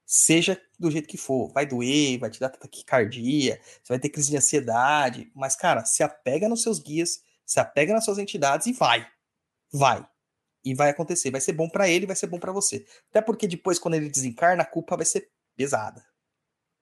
seja 0.09 0.59
do 0.79 0.89
jeito 0.89 1.09
que 1.09 1.17
for, 1.17 1.51
vai 1.51 1.65
doer, 1.65 2.17
vai 2.17 2.29
te 2.29 2.39
dar 2.39 2.47
taquicardia, 2.47 3.59
você 3.83 3.89
vai 3.89 3.99
ter 3.99 4.07
crise 4.07 4.29
de 4.29 4.37
ansiedade, 4.37 5.29
mas 5.35 5.57
cara, 5.57 5.83
se 5.83 6.01
apega 6.01 6.47
nos 6.47 6.63
seus 6.63 6.79
guias, 6.79 7.21
se 7.45 7.59
apega 7.59 7.93
nas 7.93 8.05
suas 8.05 8.17
entidades 8.17 8.67
e 8.67 8.71
vai. 8.71 9.05
Vai. 9.69 10.07
E 10.63 10.73
vai 10.73 10.89
acontecer, 10.89 11.29
vai 11.29 11.41
ser 11.41 11.51
bom 11.51 11.67
para 11.67 11.89
ele, 11.89 12.05
vai 12.05 12.15
ser 12.15 12.27
bom 12.27 12.39
para 12.39 12.53
você. 12.53 12.85
Até 13.09 13.21
porque 13.21 13.47
depois 13.47 13.77
quando 13.77 13.95
ele 13.95 14.09
desencarna, 14.09 14.63
a 14.63 14.65
culpa 14.65 14.95
vai 14.95 15.05
ser 15.05 15.29
pesada. 15.57 15.99
Vai 15.99 16.07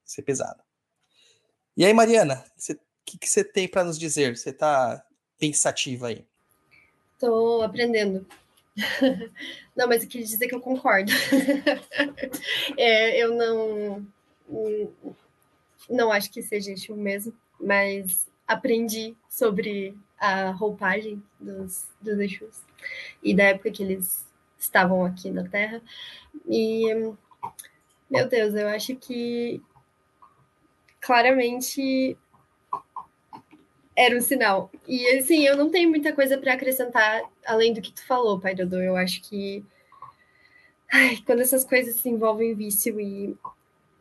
ser 0.05 0.21
pesada. 0.21 0.63
E 1.75 1.83
aí, 1.83 1.93
Mariana, 1.93 2.45
o 2.57 2.75
que, 3.05 3.27
você 3.27 3.43
tem 3.43 3.67
para 3.67 3.83
nos 3.83 3.97
dizer? 3.97 4.37
Você 4.37 4.53
tá 4.53 5.03
pensativa 5.37 6.07
aí? 6.07 6.25
Tô 7.19 7.63
aprendendo. 7.63 8.25
Não, 9.75 9.87
mas 9.87 10.03
eu 10.03 10.09
queria 10.09 10.25
dizer 10.25 10.47
que 10.47 10.55
eu 10.55 10.59
concordo. 10.59 11.11
é, 12.77 13.17
eu 13.17 13.33
não, 13.35 14.07
não 15.89 16.11
acho 16.11 16.31
que 16.31 16.41
seja 16.41 16.71
isso 16.71 16.95
mesmo, 16.95 17.33
mas 17.59 18.27
aprendi 18.47 19.15
sobre 19.29 19.97
a 20.19 20.51
roupagem 20.51 21.21
dos, 21.39 21.87
dos 22.01 22.19
Exus 22.19 22.61
e 23.23 23.35
da 23.35 23.43
época 23.43 23.71
que 23.71 23.83
eles 23.83 24.25
estavam 24.57 25.05
aqui 25.05 25.29
na 25.29 25.47
Terra. 25.47 25.81
E, 26.47 26.93
meu 28.09 28.27
Deus, 28.27 28.53
eu 28.55 28.67
acho 28.67 28.95
que 28.95 29.61
claramente 30.99 32.17
era 33.95 34.15
um 34.15 34.21
sinal. 34.21 34.69
E 34.87 35.07
assim, 35.17 35.45
eu 35.45 35.55
não 35.55 35.69
tenho 35.69 35.89
muita 35.89 36.11
coisa 36.13 36.37
para 36.37 36.53
acrescentar 36.53 37.21
além 37.45 37.73
do 37.73 37.81
que 37.81 37.93
tu 37.93 38.05
falou, 38.05 38.39
pai 38.39 38.53
Dodô. 38.53 38.77
Eu 38.77 38.95
acho 38.95 39.21
que 39.21 39.63
ai, 40.91 41.17
quando 41.25 41.41
essas 41.41 41.63
coisas 41.63 41.95
se 41.95 42.09
envolvem 42.09 42.51
em 42.51 42.55
vício 42.55 42.99
e 42.99 43.35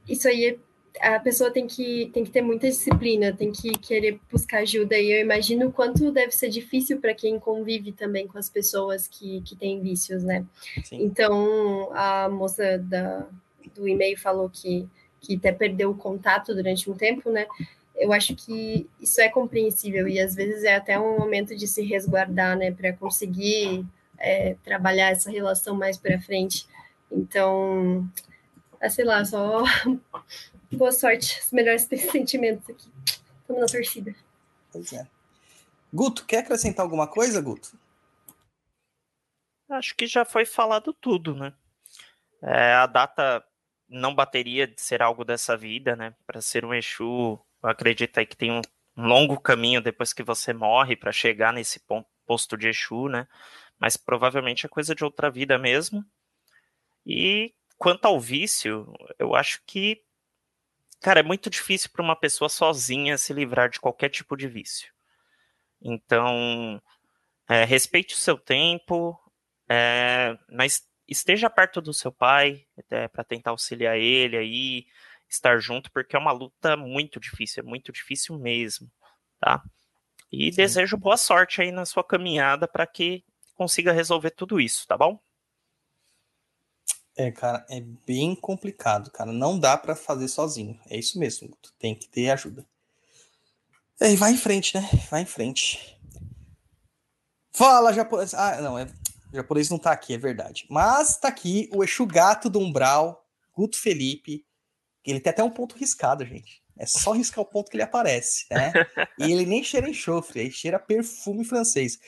isso 0.08 0.28
aí 0.28 0.58
a 1.00 1.18
pessoa 1.18 1.50
tem 1.50 1.66
que, 1.66 2.10
tem 2.12 2.24
que 2.24 2.30
ter 2.30 2.42
muita 2.42 2.68
disciplina, 2.68 3.32
tem 3.32 3.50
que 3.50 3.72
querer 3.72 4.20
buscar 4.30 4.58
ajuda. 4.58 4.96
E 4.96 5.10
eu 5.10 5.20
imagino 5.20 5.66
o 5.66 5.72
quanto 5.72 6.12
deve 6.12 6.30
ser 6.32 6.48
difícil 6.48 7.00
para 7.00 7.14
quem 7.14 7.38
convive 7.38 7.92
também 7.92 8.28
com 8.28 8.38
as 8.38 8.48
pessoas 8.48 9.08
que, 9.08 9.40
que 9.42 9.56
têm 9.56 9.80
vícios, 9.80 10.22
né? 10.22 10.44
Sim. 10.84 11.02
Então, 11.02 11.90
a 11.92 12.28
moça 12.28 12.78
da, 12.78 13.26
do 13.74 13.88
e-mail 13.88 14.16
falou 14.16 14.48
que, 14.48 14.86
que 15.20 15.34
até 15.34 15.50
perdeu 15.50 15.90
o 15.90 15.96
contato 15.96 16.54
durante 16.54 16.88
um 16.88 16.94
tempo, 16.94 17.30
né? 17.30 17.46
Eu 17.96 18.12
acho 18.12 18.34
que 18.34 18.88
isso 19.00 19.20
é 19.20 19.28
compreensível 19.28 20.08
e 20.08 20.20
às 20.20 20.34
vezes 20.34 20.64
é 20.64 20.74
até 20.74 20.98
um 20.98 21.18
momento 21.18 21.56
de 21.56 21.66
se 21.66 21.82
resguardar, 21.82 22.56
né, 22.56 22.72
para 22.72 22.92
conseguir 22.92 23.86
é, 24.18 24.54
trabalhar 24.64 25.10
essa 25.10 25.30
relação 25.30 25.76
mais 25.76 25.96
para 25.96 26.20
frente. 26.20 26.66
Então, 27.10 28.08
ah, 28.80 28.90
sei 28.90 29.04
lá, 29.04 29.24
só 29.24 29.62
boa 30.72 30.92
sorte, 30.92 31.40
os 31.40 31.52
melhores 31.52 31.82
sentimentos 31.82 32.68
aqui. 32.68 32.88
Estamos 33.40 33.60
na 33.62 33.66
torcida. 33.66 34.14
Pois 34.72 34.92
é. 34.92 35.06
Guto, 35.92 36.26
quer 36.26 36.38
acrescentar 36.38 36.84
alguma 36.84 37.06
coisa, 37.06 37.40
Guto? 37.40 37.78
Acho 39.68 39.94
que 39.94 40.06
já 40.06 40.24
foi 40.24 40.44
falado 40.44 40.92
tudo, 40.92 41.34
né? 41.34 41.54
É, 42.42 42.74
a 42.74 42.86
data 42.86 43.44
não 43.88 44.14
bateria 44.14 44.66
de 44.66 44.80
ser 44.80 45.02
algo 45.02 45.24
dessa 45.24 45.56
vida, 45.56 45.94
né? 45.94 46.14
Para 46.26 46.40
ser 46.40 46.64
um 46.64 46.74
Exu 46.74 47.40
acredito 47.66 48.18
aí 48.18 48.26
que 48.26 48.36
tem 48.36 48.52
um 48.52 48.60
longo 48.96 49.40
caminho 49.40 49.80
depois 49.80 50.12
que 50.12 50.22
você 50.22 50.52
morre 50.52 50.96
para 50.96 51.12
chegar 51.12 51.52
nesse 51.52 51.80
posto 52.26 52.56
de 52.56 52.68
Exu, 52.68 53.08
né? 53.08 53.26
Mas 53.78 53.96
provavelmente 53.96 54.66
é 54.66 54.68
coisa 54.68 54.94
de 54.94 55.04
outra 55.04 55.30
vida 55.30 55.58
mesmo. 55.58 56.04
E 57.04 57.54
quanto 57.76 58.06
ao 58.06 58.18
vício, 58.18 58.92
eu 59.18 59.34
acho 59.34 59.60
que, 59.66 60.02
cara, 61.00 61.20
é 61.20 61.22
muito 61.22 61.50
difícil 61.50 61.90
para 61.90 62.02
uma 62.02 62.16
pessoa 62.16 62.48
sozinha 62.48 63.18
se 63.18 63.32
livrar 63.32 63.68
de 63.68 63.80
qualquer 63.80 64.08
tipo 64.08 64.36
de 64.36 64.48
vício. 64.48 64.92
Então, 65.82 66.80
é, 67.48 67.64
respeite 67.64 68.14
o 68.14 68.18
seu 68.18 68.38
tempo, 68.38 69.18
é, 69.68 70.38
mas 70.48 70.88
esteja 71.06 71.50
perto 71.50 71.82
do 71.82 71.92
seu 71.92 72.10
pai, 72.10 72.64
para 73.12 73.24
tentar 73.24 73.50
auxiliar 73.50 73.98
ele 73.98 74.36
aí, 74.36 74.86
estar 75.34 75.58
junto, 75.58 75.90
porque 75.92 76.16
é 76.16 76.18
uma 76.18 76.32
luta 76.32 76.76
muito 76.76 77.20
difícil, 77.20 77.62
é 77.62 77.66
muito 77.66 77.92
difícil 77.92 78.38
mesmo, 78.38 78.90
tá? 79.40 79.62
E 80.30 80.50
Sim. 80.50 80.56
desejo 80.56 80.96
boa 80.96 81.16
sorte 81.16 81.62
aí 81.62 81.70
na 81.70 81.84
sua 81.84 82.02
caminhada 82.02 82.66
para 82.66 82.86
que 82.86 83.24
consiga 83.54 83.92
resolver 83.92 84.30
tudo 84.30 84.60
isso, 84.60 84.86
tá 84.86 84.96
bom? 84.96 85.18
É, 87.16 87.30
cara, 87.30 87.64
é 87.70 87.80
bem 87.80 88.34
complicado, 88.34 89.10
cara. 89.10 89.32
Não 89.32 89.58
dá 89.58 89.76
para 89.76 89.94
fazer 89.94 90.26
sozinho. 90.26 90.78
É 90.90 90.98
isso 90.98 91.18
mesmo. 91.18 91.56
Tu 91.62 91.72
tem 91.78 91.94
que 91.94 92.08
ter 92.08 92.30
ajuda. 92.30 92.66
É, 94.00 94.12
e 94.12 94.16
vai 94.16 94.32
em 94.32 94.36
frente, 94.36 94.76
né? 94.76 94.88
Vai 95.08 95.22
em 95.22 95.26
frente. 95.26 95.96
Fala, 97.52 97.92
japonês. 97.92 98.34
Ah, 98.34 98.60
não, 98.60 98.76
é... 98.76 98.86
o 99.32 99.36
japonês 99.36 99.70
não 99.70 99.78
tá 99.78 99.92
aqui, 99.92 100.14
é 100.14 100.18
verdade. 100.18 100.66
Mas 100.68 101.16
tá 101.16 101.28
aqui 101.28 101.70
o 101.72 101.84
Exu 101.84 102.04
Gato 102.04 102.50
do 102.50 102.58
Umbral, 102.58 103.24
Guto 103.52 103.78
Felipe. 103.78 104.44
Ele 105.04 105.20
tem 105.20 105.30
até 105.30 105.42
um 105.42 105.50
ponto 105.50 105.76
riscado, 105.76 106.24
gente. 106.24 106.62
É 106.78 106.86
só 106.86 107.12
riscar 107.12 107.40
o 107.40 107.46
ponto 107.46 107.70
que 107.70 107.76
ele 107.76 107.84
aparece, 107.84 108.46
né? 108.50 108.72
e 109.18 109.30
ele 109.30 109.46
nem 109.46 109.62
cheira 109.62 109.88
enxofre, 109.88 110.40
ele 110.40 110.50
cheira 110.50 110.78
perfume 110.78 111.44
francês. 111.44 111.98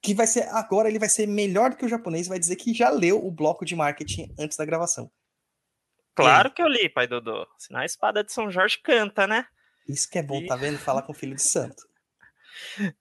Que 0.00 0.14
vai 0.14 0.26
ser. 0.26 0.48
Agora 0.50 0.88
ele 0.88 0.98
vai 0.98 1.08
ser 1.08 1.26
melhor 1.26 1.70
do 1.70 1.76
que 1.76 1.84
o 1.84 1.88
japonês, 1.88 2.28
vai 2.28 2.38
dizer 2.38 2.56
que 2.56 2.72
já 2.72 2.88
leu 2.88 3.24
o 3.24 3.30
bloco 3.30 3.64
de 3.64 3.74
marketing 3.76 4.32
antes 4.38 4.56
da 4.56 4.64
gravação. 4.64 5.10
Claro 6.14 6.52
que 6.52 6.62
eu 6.62 6.66
li, 6.66 6.88
pai 6.88 7.06
Dodô. 7.06 7.46
Senão 7.58 7.80
a 7.80 7.84
espada 7.84 8.24
de 8.24 8.32
São 8.32 8.50
Jorge 8.50 8.78
canta, 8.82 9.26
né? 9.26 9.46
Isso 9.88 10.08
que 10.08 10.18
é 10.18 10.22
bom, 10.22 10.40
e... 10.40 10.46
tá 10.46 10.56
vendo? 10.56 10.78
Falar 10.78 11.02
com 11.02 11.12
o 11.12 11.14
filho 11.14 11.34
de 11.34 11.42
santo. 11.42 11.82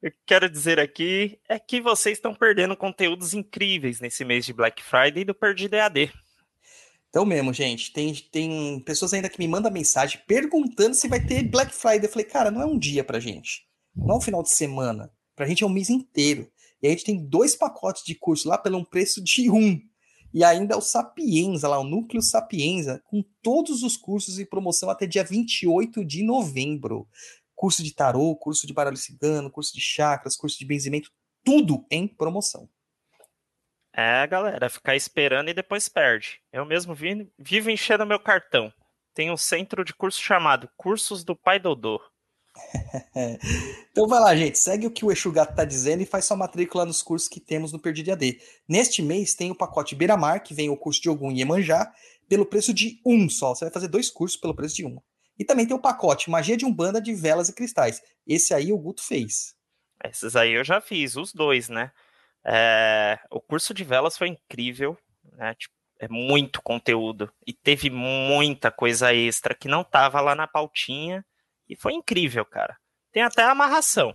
Eu 0.00 0.12
quero 0.24 0.48
dizer 0.48 0.78
aqui 0.78 1.40
é 1.48 1.58
que 1.58 1.80
vocês 1.80 2.18
estão 2.18 2.32
perdendo 2.32 2.76
conteúdos 2.76 3.34
incríveis 3.34 4.00
nesse 4.00 4.24
mês 4.24 4.46
de 4.46 4.52
Black 4.52 4.80
Friday 4.80 5.24
do 5.24 5.34
Perdido 5.34 5.74
EAD. 5.74 6.12
Então 7.08 7.24
mesmo, 7.24 7.52
gente, 7.52 7.92
tem, 7.92 8.14
tem 8.30 8.80
pessoas 8.80 9.14
ainda 9.14 9.28
que 9.28 9.38
me 9.38 9.48
mandam 9.48 9.70
mensagem 9.70 10.20
perguntando 10.26 10.94
se 10.94 11.08
vai 11.08 11.24
ter 11.24 11.42
Black 11.42 11.74
Friday. 11.74 12.04
Eu 12.04 12.10
falei, 12.10 12.26
cara, 12.26 12.50
não 12.50 12.62
é 12.62 12.66
um 12.66 12.78
dia 12.78 13.02
pra 13.02 13.20
gente. 13.20 13.62
Não 13.96 14.14
é 14.14 14.18
um 14.18 14.20
final 14.20 14.42
de 14.42 14.50
semana. 14.50 15.10
Pra 15.34 15.46
gente 15.46 15.64
é 15.64 15.66
um 15.66 15.70
mês 15.70 15.88
inteiro. 15.88 16.50
E 16.82 16.86
a 16.86 16.90
gente 16.90 17.04
tem 17.04 17.24
dois 17.24 17.56
pacotes 17.56 18.04
de 18.04 18.14
curso 18.14 18.48
lá 18.48 18.58
pelo 18.58 18.78
um 18.78 18.84
preço 18.84 19.22
de 19.22 19.50
um. 19.50 19.80
E 20.32 20.44
ainda 20.44 20.76
o 20.76 20.82
Sapienza, 20.82 21.66
lá, 21.66 21.78
o 21.78 21.84
Núcleo 21.84 22.22
Sapienza, 22.22 23.02
com 23.06 23.24
todos 23.42 23.82
os 23.82 23.96
cursos 23.96 24.38
em 24.38 24.44
promoção 24.44 24.90
até 24.90 25.06
dia 25.06 25.24
28 25.24 26.04
de 26.04 26.22
novembro 26.22 27.08
curso 27.58 27.82
de 27.82 27.92
tarô, 27.92 28.36
curso 28.36 28.68
de 28.68 28.72
baralho 28.72 28.96
cigano, 28.96 29.50
curso 29.50 29.74
de 29.74 29.80
chakras, 29.80 30.36
curso 30.36 30.56
de 30.56 30.64
benzimento, 30.64 31.10
tudo 31.42 31.84
em 31.90 32.06
promoção. 32.06 32.68
É, 34.00 34.24
galera, 34.28 34.70
ficar 34.70 34.94
esperando 34.94 35.50
e 35.50 35.54
depois 35.54 35.88
perde. 35.88 36.38
Eu 36.52 36.64
mesmo 36.64 36.94
vivo, 36.94 37.28
vivo 37.36 37.68
enchendo 37.68 38.06
meu 38.06 38.20
cartão. 38.20 38.72
Tem 39.12 39.28
um 39.28 39.36
centro 39.36 39.84
de 39.84 39.92
curso 39.92 40.22
chamado 40.22 40.70
Cursos 40.76 41.24
do 41.24 41.34
Pai 41.34 41.58
Dodô. 41.58 42.00
então 43.90 44.06
vai 44.06 44.20
lá, 44.20 44.36
gente. 44.36 44.56
Segue 44.56 44.86
o 44.86 44.90
que 44.92 45.04
o 45.04 45.10
Exu 45.10 45.32
Gato 45.32 45.56
tá 45.56 45.64
dizendo 45.64 46.00
e 46.00 46.06
faz 46.06 46.26
sua 46.26 46.36
matrícula 46.36 46.86
nos 46.86 47.02
cursos 47.02 47.28
que 47.28 47.40
temos 47.40 47.72
no 47.72 47.80
Perdido 47.80 48.12
AD. 48.12 48.40
Neste 48.68 49.02
mês 49.02 49.34
tem 49.34 49.50
o 49.50 49.54
pacote 49.56 49.96
Beira-Mar, 49.96 50.44
que 50.44 50.54
vem 50.54 50.70
o 50.70 50.76
curso 50.76 51.02
de 51.02 51.10
Ogum 51.10 51.32
e 51.32 51.40
Iemanjá, 51.40 51.92
pelo 52.28 52.46
preço 52.46 52.72
de 52.72 53.00
um 53.04 53.28
só. 53.28 53.52
Você 53.52 53.64
vai 53.64 53.74
fazer 53.74 53.88
dois 53.88 54.08
cursos 54.08 54.38
pelo 54.38 54.54
preço 54.54 54.76
de 54.76 54.86
um. 54.86 54.96
E 55.36 55.44
também 55.44 55.66
tem 55.66 55.74
o 55.74 55.82
pacote 55.82 56.30
Magia 56.30 56.56
de 56.56 56.64
Umbanda 56.64 57.00
de 57.00 57.12
Velas 57.16 57.48
e 57.48 57.52
Cristais. 57.52 58.00
Esse 58.24 58.54
aí 58.54 58.72
o 58.72 58.78
Guto 58.78 59.02
fez. 59.02 59.56
Esses 60.04 60.36
aí 60.36 60.52
eu 60.52 60.62
já 60.62 60.80
fiz, 60.80 61.16
os 61.16 61.32
dois, 61.32 61.68
né? 61.68 61.90
É, 62.50 63.18
o 63.30 63.42
curso 63.42 63.74
de 63.74 63.84
velas 63.84 64.16
foi 64.16 64.28
incrível, 64.28 64.96
né? 65.34 65.54
Tipo, 65.54 65.74
é 66.00 66.08
muito 66.08 66.62
conteúdo. 66.62 67.30
E 67.46 67.52
teve 67.52 67.90
muita 67.90 68.70
coisa 68.70 69.12
extra 69.12 69.54
que 69.54 69.68
não 69.68 69.84
tava 69.84 70.22
lá 70.22 70.34
na 70.34 70.46
pautinha. 70.46 71.22
E 71.68 71.76
foi 71.76 71.92
incrível, 71.92 72.46
cara. 72.46 72.74
Tem 73.12 73.22
até 73.22 73.42
amarração. 73.42 74.14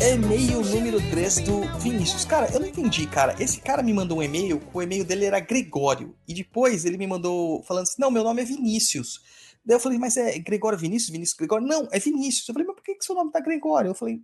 E-mail 0.00 0.62
número 0.62 1.00
3 1.10 1.40
do 1.40 1.78
Vinícius. 1.80 2.24
Cara, 2.24 2.48
eu 2.52 2.60
não 2.60 2.68
entendi, 2.68 3.08
cara. 3.08 3.34
Esse 3.40 3.60
cara 3.60 3.82
me 3.82 3.92
mandou 3.92 4.18
um 4.18 4.22
e-mail, 4.22 4.62
o 4.72 4.80
e-mail 4.80 5.04
dele 5.04 5.24
era 5.24 5.40
Gregório. 5.40 6.14
E 6.28 6.34
depois 6.34 6.84
ele 6.84 6.96
me 6.96 7.06
mandou 7.08 7.64
falando 7.64 7.82
assim: 7.82 8.00
não, 8.00 8.12
meu 8.12 8.22
nome 8.22 8.42
é 8.42 8.44
Vinícius. 8.44 9.20
Daí 9.64 9.74
eu 9.74 9.80
falei, 9.80 9.98
mas 9.98 10.16
é 10.16 10.38
Gregório 10.38 10.78
Vinícius? 10.78 11.10
Vinícius 11.10 11.36
Gregório? 11.36 11.66
Não, 11.66 11.88
é 11.90 11.98
Vinícius. 11.98 12.48
Eu 12.48 12.54
falei, 12.54 12.64
mas 12.68 12.76
por 12.76 12.84
que, 12.84 12.94
que 12.94 13.04
seu 13.04 13.16
nome 13.16 13.32
tá 13.32 13.40
Gregório? 13.40 13.90
Eu 13.90 13.94
falei, 13.96 14.20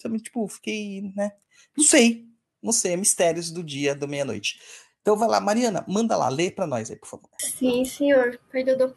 também, 0.00 0.20
tipo, 0.20 0.46
fiquei, 0.48 1.12
né? 1.14 1.32
Não 1.76 1.84
sei. 1.84 2.26
Não 2.62 2.72
sei, 2.72 2.92
é 2.92 2.96
mistérios 2.96 3.50
do 3.50 3.62
dia, 3.64 3.94
da 3.94 4.06
meia-noite. 4.06 4.60
Então 5.00 5.16
vai 5.16 5.28
lá, 5.28 5.40
Mariana, 5.40 5.84
manda 5.88 6.16
lá, 6.16 6.28
lê 6.28 6.50
para 6.50 6.66
nós 6.66 6.90
aí, 6.90 6.96
por 6.96 7.08
favor. 7.08 7.30
Sim, 7.38 7.84
senhor. 7.84 8.38
Perdão. 8.50 8.94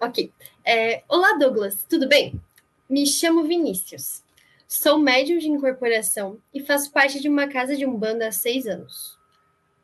Ok. 0.00 0.32
É, 0.64 1.02
Olá, 1.08 1.36
Douglas, 1.36 1.84
tudo 1.88 2.08
bem? 2.08 2.40
Me 2.88 3.06
chamo 3.06 3.44
Vinícius. 3.44 4.22
Sou 4.68 4.98
médium 4.98 5.38
de 5.38 5.48
incorporação 5.48 6.38
e 6.54 6.64
faço 6.64 6.90
parte 6.92 7.20
de 7.20 7.28
uma 7.28 7.46
casa 7.48 7.76
de 7.76 7.84
umbanda 7.84 8.28
há 8.28 8.32
seis 8.32 8.66
anos. 8.66 9.18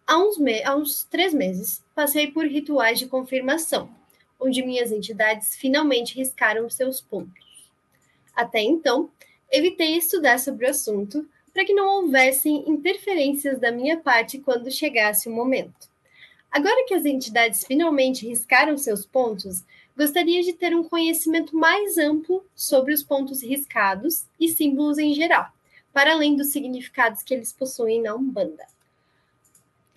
Há 0.06 0.16
uns, 0.16 0.36
há 0.64 0.76
uns 0.76 1.04
três 1.04 1.34
meses, 1.34 1.84
passei 1.94 2.30
por 2.30 2.46
rituais 2.46 2.98
de 2.98 3.06
confirmação, 3.06 3.90
onde 4.40 4.62
minhas 4.62 4.90
entidades 4.90 5.54
finalmente 5.56 6.14
riscaram 6.14 6.70
seus 6.70 7.00
pontos. 7.00 7.70
Até 8.34 8.60
então, 8.60 9.10
Evitei 9.50 9.96
estudar 9.96 10.38
sobre 10.38 10.66
o 10.66 10.70
assunto 10.70 11.26
para 11.52 11.64
que 11.64 11.72
não 11.72 12.02
houvessem 12.02 12.64
interferências 12.68 13.58
da 13.58 13.72
minha 13.72 13.96
parte 13.96 14.38
quando 14.38 14.70
chegasse 14.70 15.28
o 15.28 15.32
momento. 15.32 15.88
Agora 16.50 16.84
que 16.86 16.94
as 16.94 17.04
entidades 17.04 17.64
finalmente 17.64 18.26
riscaram 18.26 18.76
seus 18.76 19.04
pontos, 19.04 19.64
gostaria 19.96 20.42
de 20.42 20.52
ter 20.52 20.74
um 20.74 20.84
conhecimento 20.84 21.56
mais 21.56 21.98
amplo 21.98 22.44
sobre 22.54 22.92
os 22.92 23.02
pontos 23.02 23.42
riscados 23.42 24.26
e 24.38 24.48
símbolos 24.48 24.98
em 24.98 25.14
geral, 25.14 25.48
para 25.92 26.12
além 26.12 26.36
dos 26.36 26.52
significados 26.52 27.22
que 27.22 27.34
eles 27.34 27.52
possuem 27.52 28.02
na 28.02 28.14
Umbanda. 28.14 28.66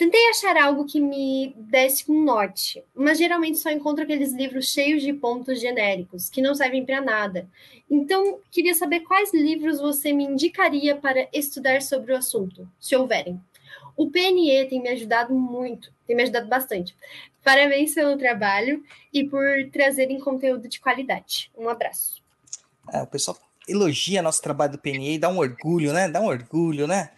Tentei 0.02 0.30
achar 0.30 0.58
algo 0.58 0.86
que 0.86 1.00
me 1.00 1.54
desse 1.56 2.12
um 2.12 2.24
norte, 2.24 2.84
mas 2.92 3.20
geralmente 3.20 3.60
só 3.60 3.70
encontro 3.70 4.04
aqueles 4.04 4.34
livros 4.34 4.66
cheios 4.66 5.04
de 5.04 5.14
pontos 5.14 5.62
genéricos, 5.62 6.28
que 6.28 6.42
não 6.42 6.56
servem 6.56 6.84
para 6.84 7.00
nada. 7.00 7.48
Então, 7.88 8.40
queria 8.50 8.74
saber 8.74 9.02
quais 9.02 9.32
livros 9.32 9.80
você 9.80 10.12
me 10.12 10.24
indicaria 10.24 10.96
para 10.96 11.28
estudar 11.32 11.84
sobre 11.84 12.14
o 12.14 12.18
assunto, 12.18 12.68
se 12.80 12.96
houverem. 12.96 13.40
O 13.96 14.10
PNE 14.10 14.66
tem 14.68 14.82
me 14.82 14.90
ajudado 14.90 15.36
muito, 15.36 15.94
tem 16.08 16.16
me 16.16 16.24
ajudado 16.24 16.48
bastante. 16.48 16.96
Parabéns 17.44 17.94
pelo 17.94 18.18
trabalho 18.18 18.84
e 19.14 19.24
por 19.24 19.46
trazerem 19.72 20.20
conteúdo 20.20 20.68
de 20.68 20.80
qualidade. 20.80 21.52
Um 21.56 21.70
abraço. 21.70 22.24
É, 22.92 23.04
o 23.04 23.08
pessoal 23.08 23.38
elogia 23.68 24.24
nosso 24.24 24.42
trabalho 24.42 24.72
do 24.72 24.80
PNE 24.80 25.14
e 25.14 25.20
dá 25.20 25.30
um 25.30 25.38
orgulho, 25.38 25.94
né? 25.94 26.10
Dá 26.10 26.20
um 26.20 26.26
orgulho, 26.26 26.88
né? 26.88 27.12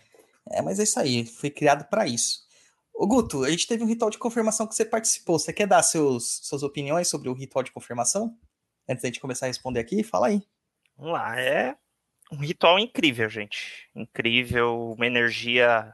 É, 0.51 0.61
mas 0.61 0.81
é 0.81 0.83
isso 0.83 0.99
aí, 0.99 1.25
foi 1.25 1.49
criado 1.49 1.85
para 1.85 2.05
isso. 2.05 2.42
Ô 2.93 3.07
Guto, 3.07 3.43
a 3.43 3.49
gente 3.49 3.67
teve 3.67 3.83
um 3.83 3.87
ritual 3.87 4.09
de 4.11 4.17
confirmação 4.17 4.67
que 4.67 4.75
você 4.75 4.85
participou. 4.85 5.39
Você 5.39 5.51
quer 5.51 5.67
dar 5.67 5.81
seus, 5.83 6.39
suas 6.43 6.63
opiniões 6.63 7.07
sobre 7.09 7.27
o 7.27 7.33
ritual 7.33 7.63
de 7.63 7.71
confirmação? 7.71 8.37
Antes 8.87 9.01
da 9.01 9.07
gente 9.07 9.19
começar 9.19 9.45
a 9.45 9.47
responder 9.47 9.79
aqui, 9.79 10.03
fala 10.03 10.27
aí. 10.27 10.41
Vamos 10.95 11.13
lá, 11.13 11.39
é 11.39 11.75
um 12.31 12.37
ritual 12.37 12.79
incrível, 12.79 13.29
gente. 13.29 13.89
Incrível, 13.95 14.93
uma 14.93 15.05
energia 15.05 15.93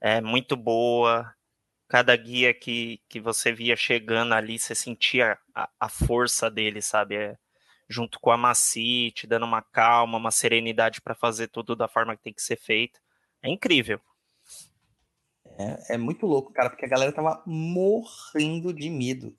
é, 0.00 0.20
muito 0.20 0.56
boa. 0.56 1.34
Cada 1.88 2.14
guia 2.16 2.54
que, 2.54 3.00
que 3.08 3.20
você 3.20 3.52
via 3.52 3.76
chegando 3.76 4.34
ali, 4.34 4.58
você 4.58 4.74
sentia 4.74 5.38
a, 5.54 5.68
a 5.80 5.88
força 5.88 6.50
dele, 6.50 6.82
sabe? 6.82 7.16
É, 7.16 7.38
junto 7.88 8.20
com 8.20 8.30
a 8.30 8.36
Maci, 8.36 9.10
te 9.12 9.26
dando 9.26 9.44
uma 9.46 9.62
calma, 9.62 10.18
uma 10.18 10.30
serenidade 10.30 11.00
para 11.00 11.14
fazer 11.14 11.48
tudo 11.48 11.74
da 11.76 11.88
forma 11.88 12.16
que 12.16 12.22
tem 12.22 12.34
que 12.34 12.42
ser 12.42 12.56
feito. 12.56 13.00
É 13.42 13.48
incrível. 13.50 14.00
É, 15.58 15.94
é 15.94 15.98
muito 15.98 16.24
louco, 16.24 16.52
cara, 16.52 16.70
porque 16.70 16.84
a 16.84 16.88
galera 16.88 17.12
tava 17.12 17.42
morrendo 17.44 18.72
de 18.72 18.88
medo. 18.88 19.34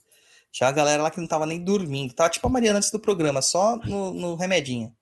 Tinha 0.52 0.68
a 0.68 0.72
galera 0.72 1.04
lá 1.04 1.10
que 1.10 1.20
não 1.20 1.28
tava 1.28 1.46
nem 1.46 1.64
dormindo. 1.64 2.14
Tava 2.14 2.30
tipo 2.30 2.46
a 2.46 2.50
Mariana 2.50 2.80
antes 2.80 2.92
do 2.92 3.00
programa, 3.00 3.42
só 3.42 3.78
no, 3.78 4.14
no 4.14 4.36
remedinho. 4.36 4.94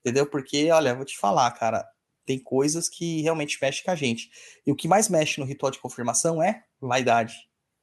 Entendeu? 0.00 0.26
Porque, 0.26 0.70
olha, 0.70 0.94
vou 0.94 1.04
te 1.04 1.18
falar, 1.18 1.50
cara, 1.52 1.84
tem 2.24 2.38
coisas 2.38 2.88
que 2.88 3.20
realmente 3.22 3.58
mexem 3.60 3.82
com 3.84 3.90
a 3.90 3.96
gente. 3.96 4.30
E 4.66 4.70
o 4.70 4.76
que 4.76 4.86
mais 4.86 5.08
mexe 5.08 5.40
no 5.40 5.46
ritual 5.46 5.72
de 5.72 5.80
confirmação 5.80 6.42
é 6.42 6.62
vaidade. 6.80 7.34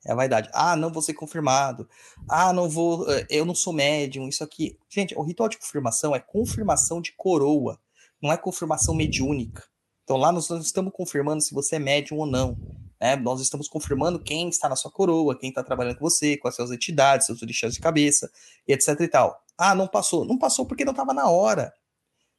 É 0.05 0.15
vaidade. 0.15 0.49
Ah, 0.53 0.75
não 0.75 0.91
vou 0.91 1.01
ser 1.01 1.13
confirmado. 1.13 1.89
Ah, 2.29 2.53
não 2.53 2.69
vou. 2.69 3.11
Eh, 3.11 3.27
eu 3.29 3.45
não 3.45 3.53
sou 3.53 3.73
médium. 3.73 4.29
Isso 4.29 4.43
aqui. 4.43 4.77
Gente, 4.89 5.13
o 5.17 5.21
ritual 5.21 5.49
de 5.49 5.57
confirmação 5.57 6.15
é 6.15 6.19
confirmação 6.19 7.01
de 7.01 7.11
coroa. 7.11 7.77
Não 8.21 8.31
é 8.31 8.37
confirmação 8.37 8.95
mediúnica. 8.95 9.63
Então 10.07 10.15
lá 10.15 10.31
nós 10.31 10.49
estamos 10.49 10.93
confirmando 10.93 11.43
se 11.43 11.53
você 11.53 11.75
é 11.75 11.79
médium 11.79 12.19
ou 12.19 12.25
não. 12.25 12.57
Né? 12.97 13.17
Nós 13.17 13.41
estamos 13.41 13.67
confirmando 13.67 14.17
quem 14.17 14.47
está 14.47 14.69
na 14.69 14.75
sua 14.77 14.89
coroa, 14.89 15.37
quem 15.37 15.49
está 15.49 15.61
trabalhando 15.61 15.97
com 15.97 16.09
você, 16.09 16.37
com 16.37 16.47
as 16.47 16.55
suas 16.55 16.71
entidades, 16.71 17.27
seus 17.27 17.41
orixás 17.41 17.73
de 17.73 17.81
cabeça, 17.81 18.31
etc 18.65 19.01
e 19.01 19.07
tal. 19.09 19.43
Ah, 19.57 19.75
não 19.75 19.85
passou. 19.85 20.23
Não 20.23 20.37
passou 20.37 20.65
porque 20.65 20.85
não 20.85 20.93
estava 20.93 21.13
na 21.13 21.29
hora. 21.29 21.73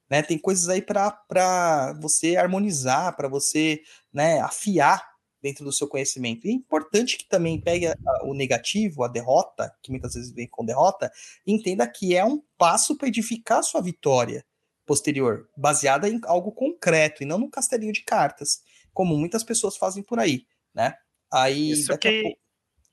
Né? 0.08 0.22
Tem 0.22 0.38
coisas 0.38 0.66
aí 0.70 0.80
para 0.80 1.92
você 2.00 2.36
harmonizar, 2.36 3.14
para 3.14 3.28
você 3.28 3.82
né, 4.10 4.40
afiar 4.40 5.06
dentro 5.42 5.62
do 5.62 5.70
seu 5.70 5.86
conhecimento. 5.86 6.46
E 6.46 6.50
é 6.50 6.54
importante 6.54 7.18
que 7.18 7.28
também 7.28 7.60
pegue 7.60 7.86
o 8.22 8.32
negativo, 8.32 9.04
a 9.04 9.08
derrota, 9.08 9.70
que 9.82 9.90
muitas 9.90 10.14
vezes 10.14 10.32
vem 10.32 10.48
com 10.48 10.64
derrota, 10.64 11.12
e 11.46 11.52
entenda 11.52 11.86
que 11.86 12.16
é 12.16 12.24
um 12.24 12.42
passo 12.56 12.96
para 12.96 13.08
edificar 13.08 13.58
a 13.58 13.62
sua 13.62 13.82
vitória 13.82 14.42
posterior, 14.88 15.46
baseada 15.54 16.08
em 16.08 16.18
algo 16.24 16.50
concreto 16.50 17.22
e 17.22 17.26
não 17.26 17.38
num 17.38 17.50
castelinho 17.50 17.92
de 17.92 18.02
cartas, 18.02 18.62
como 18.94 19.16
muitas 19.16 19.44
pessoas 19.44 19.76
fazem 19.76 20.02
por 20.02 20.18
aí, 20.18 20.46
né? 20.74 20.96
Aí 21.30 21.72
isso 21.72 21.96
que, 21.98 22.22
pouco... 22.22 22.38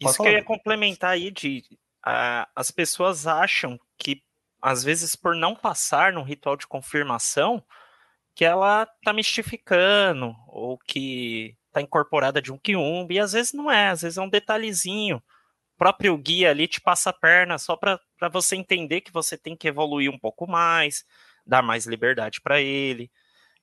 isso 0.02 0.22
que 0.22 0.28
eu 0.28 0.34
ia 0.34 0.44
complementar 0.44 1.12
aí 1.12 1.32
de 1.32 1.64
uh, 2.06 2.46
as 2.54 2.70
pessoas 2.70 3.26
acham 3.26 3.80
que 3.98 4.22
às 4.62 4.84
vezes 4.84 5.16
por 5.16 5.34
não 5.36 5.56
passar 5.56 6.12
no 6.12 6.22
ritual 6.22 6.58
de 6.58 6.68
confirmação 6.68 7.64
que 8.36 8.44
ela 8.44 8.86
tá 9.02 9.14
mistificando 9.14 10.36
ou 10.50 10.78
que 10.78 11.56
tá 11.72 11.82
incorporada 11.82 12.42
de 12.42 12.52
um 12.52 12.58
quiumba, 12.58 13.14
e 13.14 13.20
às 13.20 13.32
vezes 13.32 13.54
não 13.54 13.72
é, 13.72 13.90
às 13.90 14.02
vezes 14.02 14.18
é 14.18 14.22
um 14.22 14.30
detalhezinho. 14.30 15.18
O 15.18 15.78
próprio 15.78 16.18
guia 16.18 16.52
ali 16.52 16.68
te 16.68 16.82
passa 16.82 17.10
a 17.10 17.14
perna 17.14 17.58
só 17.58 17.76
para 17.78 18.00
você 18.32 18.56
entender 18.56 19.02
que 19.02 19.12
você 19.12 19.38
tem 19.38 19.56
que 19.56 19.68
evoluir 19.68 20.10
um 20.10 20.20
pouco 20.20 20.48
mais, 20.48 21.06
dar 21.46 21.62
mais 21.62 21.86
liberdade 21.86 22.42
para 22.42 22.62
ele. 22.62 23.12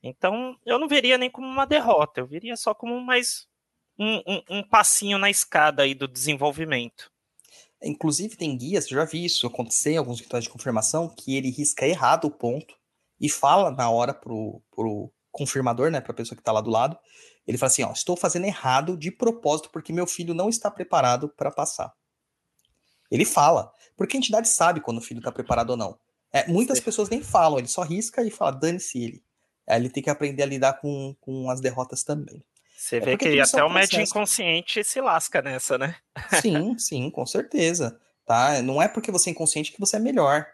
Então, 0.03 0.57
eu 0.67 0.79
não 0.79 0.89
veria 0.89 1.17
nem 1.17 1.31
como 1.31 1.47
uma 1.47 1.67
derrota, 1.67 2.21
eu 2.21 2.27
veria 2.27 2.57
só 2.57 2.75
como 2.75 3.01
mais 3.01 3.47
um, 3.99 4.17
um, 4.27 4.43
um 4.51 4.63
passinho 4.63 5.19
na 5.19 5.31
escada 5.31 5.83
aí 5.83 5.95
do 5.95 6.09
desenvolvimento. 6.09 7.11
Inclusive, 7.83 8.37
tem 8.37 8.57
guias, 8.57 8.91
eu 8.91 8.97
já 8.97 9.05
vi 9.05 9.25
isso 9.25 9.47
acontecer 9.47 9.93
em 9.93 9.97
alguns 9.97 10.21
rituais 10.21 10.45
de 10.45 10.51
confirmação, 10.51 11.09
que 11.09 11.37
ele 11.37 11.51
risca 11.51 11.87
errado 11.87 12.27
o 12.27 12.31
ponto 12.31 12.75
e 13.21 13.29
fala 13.29 13.71
na 13.71 13.91
hora 13.91 14.15
pro, 14.15 14.63
pro 14.71 15.13
confirmador, 15.31 15.91
né, 15.91 16.01
pra 16.01 16.15
pessoa 16.15 16.37
que 16.37 16.43
tá 16.43 16.53
lá 16.53 16.61
do 16.61 16.71
lado, 16.71 16.99
ele 17.47 17.59
fala 17.59 17.69
assim, 17.69 17.83
ó, 17.83 17.93
estou 17.93 18.17
fazendo 18.17 18.45
errado 18.45 18.97
de 18.97 19.11
propósito 19.11 19.71
porque 19.73 19.93
meu 19.93 20.07
filho 20.07 20.35
não 20.35 20.49
está 20.49 20.71
preparado 20.71 21.29
para 21.29 21.51
passar. 21.51 21.93
Ele 23.11 23.25
fala, 23.25 23.73
porque 23.97 24.17
a 24.17 24.19
entidade 24.19 24.49
sabe 24.49 24.81
quando 24.81 24.99
o 24.99 25.03
filho 25.03 25.19
está 25.19 25.33
preparado 25.33 25.71
ou 25.71 25.77
não. 25.77 25.99
É, 26.33 26.47
muitas 26.49 26.79
Sim. 26.79 26.85
pessoas 26.85 27.11
nem 27.11 27.23
falam, 27.23 27.59
ele 27.59 27.69
só 27.69 27.83
risca 27.83 28.23
e 28.23 28.31
fala, 28.31 28.53
dane-se 28.53 29.03
ele. 29.03 29.23
Aí 29.69 29.81
ele 29.81 29.91
tem 29.91 30.03
que 30.03 30.11
aprender 30.11 30.43
a 30.43 30.47
lidar 30.47 30.81
com, 30.81 31.15
com 31.21 31.51
as 31.51 31.61
derrotas 31.61 32.03
também. 32.03 32.43
Você 32.77 32.97
é 32.97 33.01
vê 33.01 33.17
que 33.17 33.41
até 33.41 33.61
é 33.61 33.65
um 33.65 33.69
o 33.69 33.73
médium 33.73 34.01
inconsciente 34.01 34.83
se 34.83 35.01
lasca 35.01 35.41
nessa, 35.41 35.79
né? 35.79 35.95
Sim, 36.41 36.77
sim, 36.79 37.11
com 37.11 37.25
certeza. 37.25 38.01
Tá? 38.27 38.61
Não 38.63 38.83
é 38.83 38.89
porque 38.89 39.13
você 39.13 39.31
é 39.31 39.33
inconsciente 39.33 39.71
que 39.71 39.79
você 39.79 39.97
é 39.97 40.01
melhor. 40.01 40.47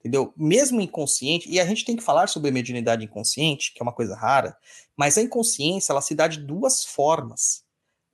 Entendeu? 0.00 0.32
Mesmo 0.36 0.80
inconsciente, 0.80 1.48
e 1.50 1.58
a 1.58 1.66
gente 1.66 1.84
tem 1.84 1.96
que 1.96 2.02
falar 2.02 2.28
sobre 2.28 2.50
a 2.50 2.52
mediunidade 2.52 3.04
inconsciente, 3.04 3.72
que 3.72 3.80
é 3.80 3.84
uma 3.84 3.92
coisa 3.92 4.14
rara, 4.14 4.56
mas 4.96 5.18
a 5.18 5.22
inconsciência 5.22 5.92
ela 5.92 6.00
se 6.00 6.14
dá 6.14 6.28
de 6.28 6.38
duas 6.38 6.84
formas. 6.84 7.64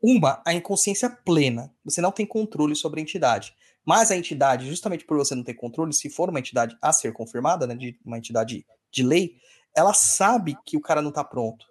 Uma, 0.00 0.42
a 0.44 0.52
inconsciência 0.52 1.08
plena. 1.08 1.72
Você 1.84 2.00
não 2.00 2.10
tem 2.10 2.26
controle 2.26 2.74
sobre 2.74 3.00
a 3.00 3.02
entidade. 3.02 3.54
Mas 3.84 4.10
a 4.10 4.16
entidade, 4.16 4.66
justamente 4.66 5.04
por 5.04 5.16
você 5.16 5.34
não 5.34 5.42
ter 5.42 5.54
controle, 5.54 5.92
se 5.92 6.08
for 6.08 6.30
uma 6.30 6.38
entidade 6.38 6.76
a 6.80 6.92
ser 6.92 7.12
confirmada, 7.12 7.66
né, 7.66 7.74
de 7.74 7.98
uma 8.04 8.18
entidade 8.18 8.64
de 8.90 9.02
lei, 9.02 9.36
ela 9.74 9.92
sabe 9.92 10.56
que 10.64 10.76
o 10.76 10.80
cara 10.80 11.02
não 11.02 11.08
está 11.08 11.24
pronto. 11.24 11.66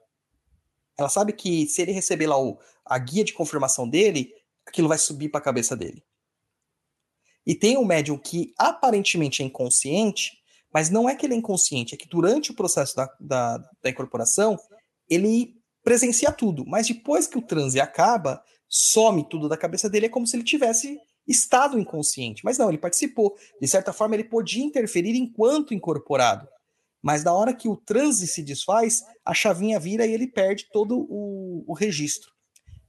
Ela 0.97 1.09
sabe 1.09 1.33
que 1.33 1.65
se 1.67 1.81
ele 1.81 1.91
receber 1.91 2.27
lá 2.27 2.39
o, 2.39 2.59
a 2.85 2.97
guia 2.97 3.23
de 3.23 3.33
confirmação 3.33 3.87
dele, 3.87 4.33
aquilo 4.65 4.87
vai 4.89 4.97
subir 4.97 5.29
para 5.29 5.39
a 5.39 5.43
cabeça 5.43 5.75
dele. 5.75 6.03
E 7.45 7.55
tem 7.55 7.77
um 7.77 7.85
médium 7.85 8.17
que 8.17 8.53
aparentemente 8.57 9.41
é 9.41 9.45
inconsciente, 9.45 10.37
mas 10.73 10.89
não 10.89 11.09
é 11.09 11.15
que 11.15 11.25
ele 11.25 11.33
é 11.33 11.37
inconsciente, 11.37 11.95
é 11.95 11.97
que 11.97 12.07
durante 12.07 12.51
o 12.51 12.55
processo 12.55 12.95
da, 12.95 13.09
da, 13.19 13.57
da 13.81 13.89
incorporação, 13.89 14.59
ele 15.09 15.55
presencia 15.83 16.31
tudo. 16.31 16.65
Mas 16.65 16.87
depois 16.87 17.27
que 17.27 17.37
o 17.37 17.41
transe 17.41 17.79
acaba, 17.79 18.43
some 18.69 19.27
tudo 19.27 19.49
da 19.49 19.57
cabeça 19.57 19.89
dele, 19.89 20.05
é 20.05 20.09
como 20.09 20.27
se 20.27 20.35
ele 20.35 20.43
tivesse 20.43 20.99
estado 21.27 21.79
inconsciente. 21.79 22.43
Mas 22.43 22.57
não, 22.57 22.69
ele 22.69 22.77
participou. 22.77 23.35
De 23.59 23.67
certa 23.67 23.93
forma, 23.93 24.15
ele 24.15 24.23
podia 24.23 24.63
interferir 24.63 25.15
enquanto 25.15 25.73
incorporado. 25.73 26.47
Mas 27.01 27.23
na 27.23 27.33
hora 27.33 27.53
que 27.53 27.67
o 27.67 27.75
transe 27.75 28.27
se 28.27 28.43
desfaz, 28.43 29.03
a 29.25 29.33
chavinha 29.33 29.79
vira 29.79 30.05
e 30.05 30.13
ele 30.13 30.27
perde 30.27 30.67
todo 30.71 30.99
o, 31.09 31.63
o 31.67 31.73
registro 31.73 32.31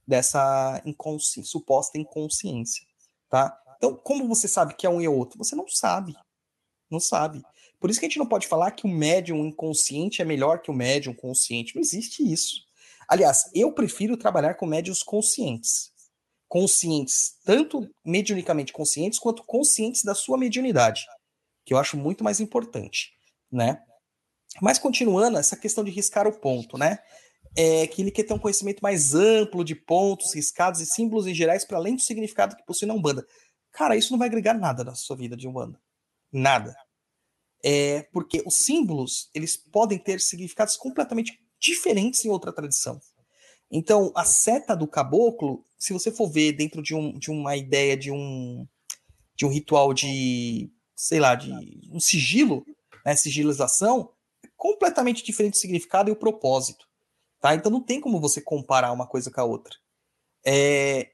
dessa 0.05 0.81
inconsci 0.85 1.43
suposta 1.43 1.97
inconsciência, 1.97 2.85
tá? 3.29 3.57
Então, 3.77 3.95
como 3.95 4.27
você 4.27 4.47
sabe 4.47 4.75
que 4.75 4.85
é 4.85 4.89
um 4.89 5.01
e 5.01 5.07
outro? 5.07 5.37
Você 5.37 5.55
não 5.55 5.67
sabe. 5.67 6.13
Não 6.91 6.99
sabe. 6.99 7.41
Por 7.79 7.89
isso 7.89 7.99
que 7.99 8.05
a 8.05 8.09
gente 8.09 8.19
não 8.19 8.27
pode 8.27 8.47
falar 8.47 8.71
que 8.71 8.85
o 8.85 8.89
médium 8.89 9.45
inconsciente 9.45 10.21
é 10.21 10.25
melhor 10.25 10.61
que 10.61 10.69
o 10.69 10.73
médium 10.73 11.13
consciente. 11.13 11.75
Não 11.75 11.81
existe 11.81 12.23
isso. 12.23 12.61
Aliás, 13.09 13.49
eu 13.53 13.73
prefiro 13.73 14.15
trabalhar 14.15 14.53
com 14.53 14.65
médiums 14.65 15.03
conscientes 15.03 15.92
conscientes, 16.53 17.39
tanto 17.43 17.89
mediunicamente 18.05 18.71
conscientes, 18.71 19.17
quanto 19.17 19.43
conscientes 19.43 20.03
da 20.03 20.13
sua 20.13 20.37
mediunidade, 20.37 21.03
que 21.65 21.73
eu 21.73 21.79
acho 21.79 21.97
muito 21.97 22.23
mais 22.23 22.39
importante, 22.39 23.09
né? 23.51 23.81
Mas 24.61 24.77
continuando, 24.77 25.39
essa 25.39 25.57
questão 25.57 25.83
de 25.83 25.89
riscar 25.89 26.27
o 26.27 26.39
ponto, 26.39 26.77
né? 26.77 26.99
É 27.57 27.87
que 27.87 28.03
ele 28.03 28.11
quer 28.11 28.21
ter 28.21 28.35
um 28.35 28.39
conhecimento 28.39 28.81
mais 28.81 29.15
amplo 29.15 29.63
de 29.63 29.73
pontos, 29.73 30.35
riscados 30.35 30.79
e 30.79 30.85
símbolos 30.85 31.25
em 31.25 31.33
gerais 31.33 31.65
para 31.65 31.77
além 31.79 31.95
do 31.95 32.03
significado 32.03 32.55
que 32.55 32.65
possui 32.67 32.87
na 32.87 32.93
Umbanda. 32.93 33.25
Cara, 33.71 33.95
isso 33.95 34.11
não 34.11 34.19
vai 34.19 34.27
agregar 34.27 34.53
nada 34.53 34.83
na 34.83 34.93
sua 34.93 35.15
vida 35.15 35.35
de 35.35 35.47
Umbanda. 35.47 35.81
Nada. 36.31 36.75
É 37.63 38.03
porque 38.13 38.43
os 38.45 38.57
símbolos, 38.57 39.27
eles 39.33 39.57
podem 39.57 39.97
ter 39.97 40.21
significados 40.21 40.77
completamente 40.77 41.35
diferentes 41.59 42.23
em 42.23 42.29
outra 42.29 42.53
tradição. 42.53 43.01
Então, 43.75 44.11
a 44.13 44.23
seta 44.23 44.75
do 44.75 44.87
caboclo, 44.87 45.65
se 45.79 45.93
você 45.93 46.11
for 46.11 46.29
ver 46.29 46.51
dentro 46.51 46.79
de, 46.79 46.93
um, 46.93 47.17
de 47.17 47.31
uma 47.31 47.57
ideia 47.57 47.97
de 47.97 48.11
um, 48.11 48.67
de 49.35 49.47
um 49.47 49.49
ritual 49.49 49.95
de, 49.95 50.71
sei 50.95 51.19
lá, 51.19 51.33
de 51.33 51.51
um 51.91 51.99
sigilo, 51.99 52.63
né, 53.03 53.15
sigilização, 53.15 54.11
é 54.45 54.47
completamente 54.55 55.23
diferente 55.23 55.55
o 55.55 55.57
significado 55.57 56.07
e 56.07 56.13
o 56.13 56.15
propósito. 56.15 56.87
Tá? 57.41 57.55
Então, 57.55 57.71
não 57.71 57.81
tem 57.81 57.99
como 57.99 58.21
você 58.21 58.39
comparar 58.39 58.91
uma 58.91 59.07
coisa 59.07 59.31
com 59.31 59.41
a 59.41 59.43
outra. 59.43 59.75
É, 60.45 61.09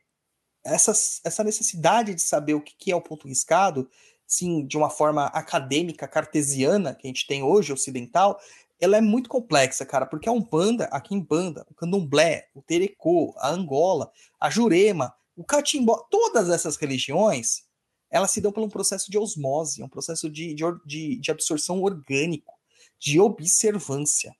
essa, 0.65 0.91
essa 1.23 1.45
necessidade 1.45 2.13
de 2.13 2.21
saber 2.21 2.55
o 2.55 2.61
que 2.61 2.91
é 2.91 2.95
o 2.95 3.01
ponto 3.01 3.25
riscado, 3.25 3.89
sim, 4.27 4.67
de 4.67 4.75
uma 4.75 4.89
forma 4.89 5.27
acadêmica, 5.27 6.09
cartesiana, 6.09 6.93
que 6.93 7.07
a 7.07 7.09
gente 7.09 7.25
tem 7.25 7.41
hoje, 7.41 7.71
ocidental, 7.71 8.37
ela 8.79 8.97
é 8.97 9.01
muito 9.01 9.29
complexa, 9.29 9.85
cara, 9.85 10.05
porque 10.05 10.29
a 10.29 10.31
Umbanda, 10.31 10.85
aqui 10.85 11.13
em 11.13 11.19
Banda, 11.19 11.65
o 11.69 11.73
Candomblé, 11.73 12.47
o 12.53 12.61
Terecô, 12.61 13.33
a 13.37 13.49
Angola, 13.49 14.11
a 14.39 14.49
Jurema, 14.49 15.13
o 15.35 15.43
Catimbó, 15.43 16.07
todas 16.09 16.49
essas 16.49 16.77
religiões, 16.77 17.63
elas 18.09 18.31
se 18.31 18.41
dão 18.41 18.51
por 18.51 18.63
um 18.63 18.69
processo 18.69 19.11
de 19.11 19.17
osmose, 19.17 19.83
um 19.83 19.89
processo 19.89 20.29
de, 20.29 20.55
de, 20.85 21.19
de 21.19 21.31
absorção 21.31 21.81
orgânico, 21.81 22.53
de 22.97 23.19
observância, 23.19 24.35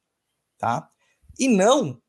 tá? 0.57 0.89
E 1.37 1.47
não 1.47 2.01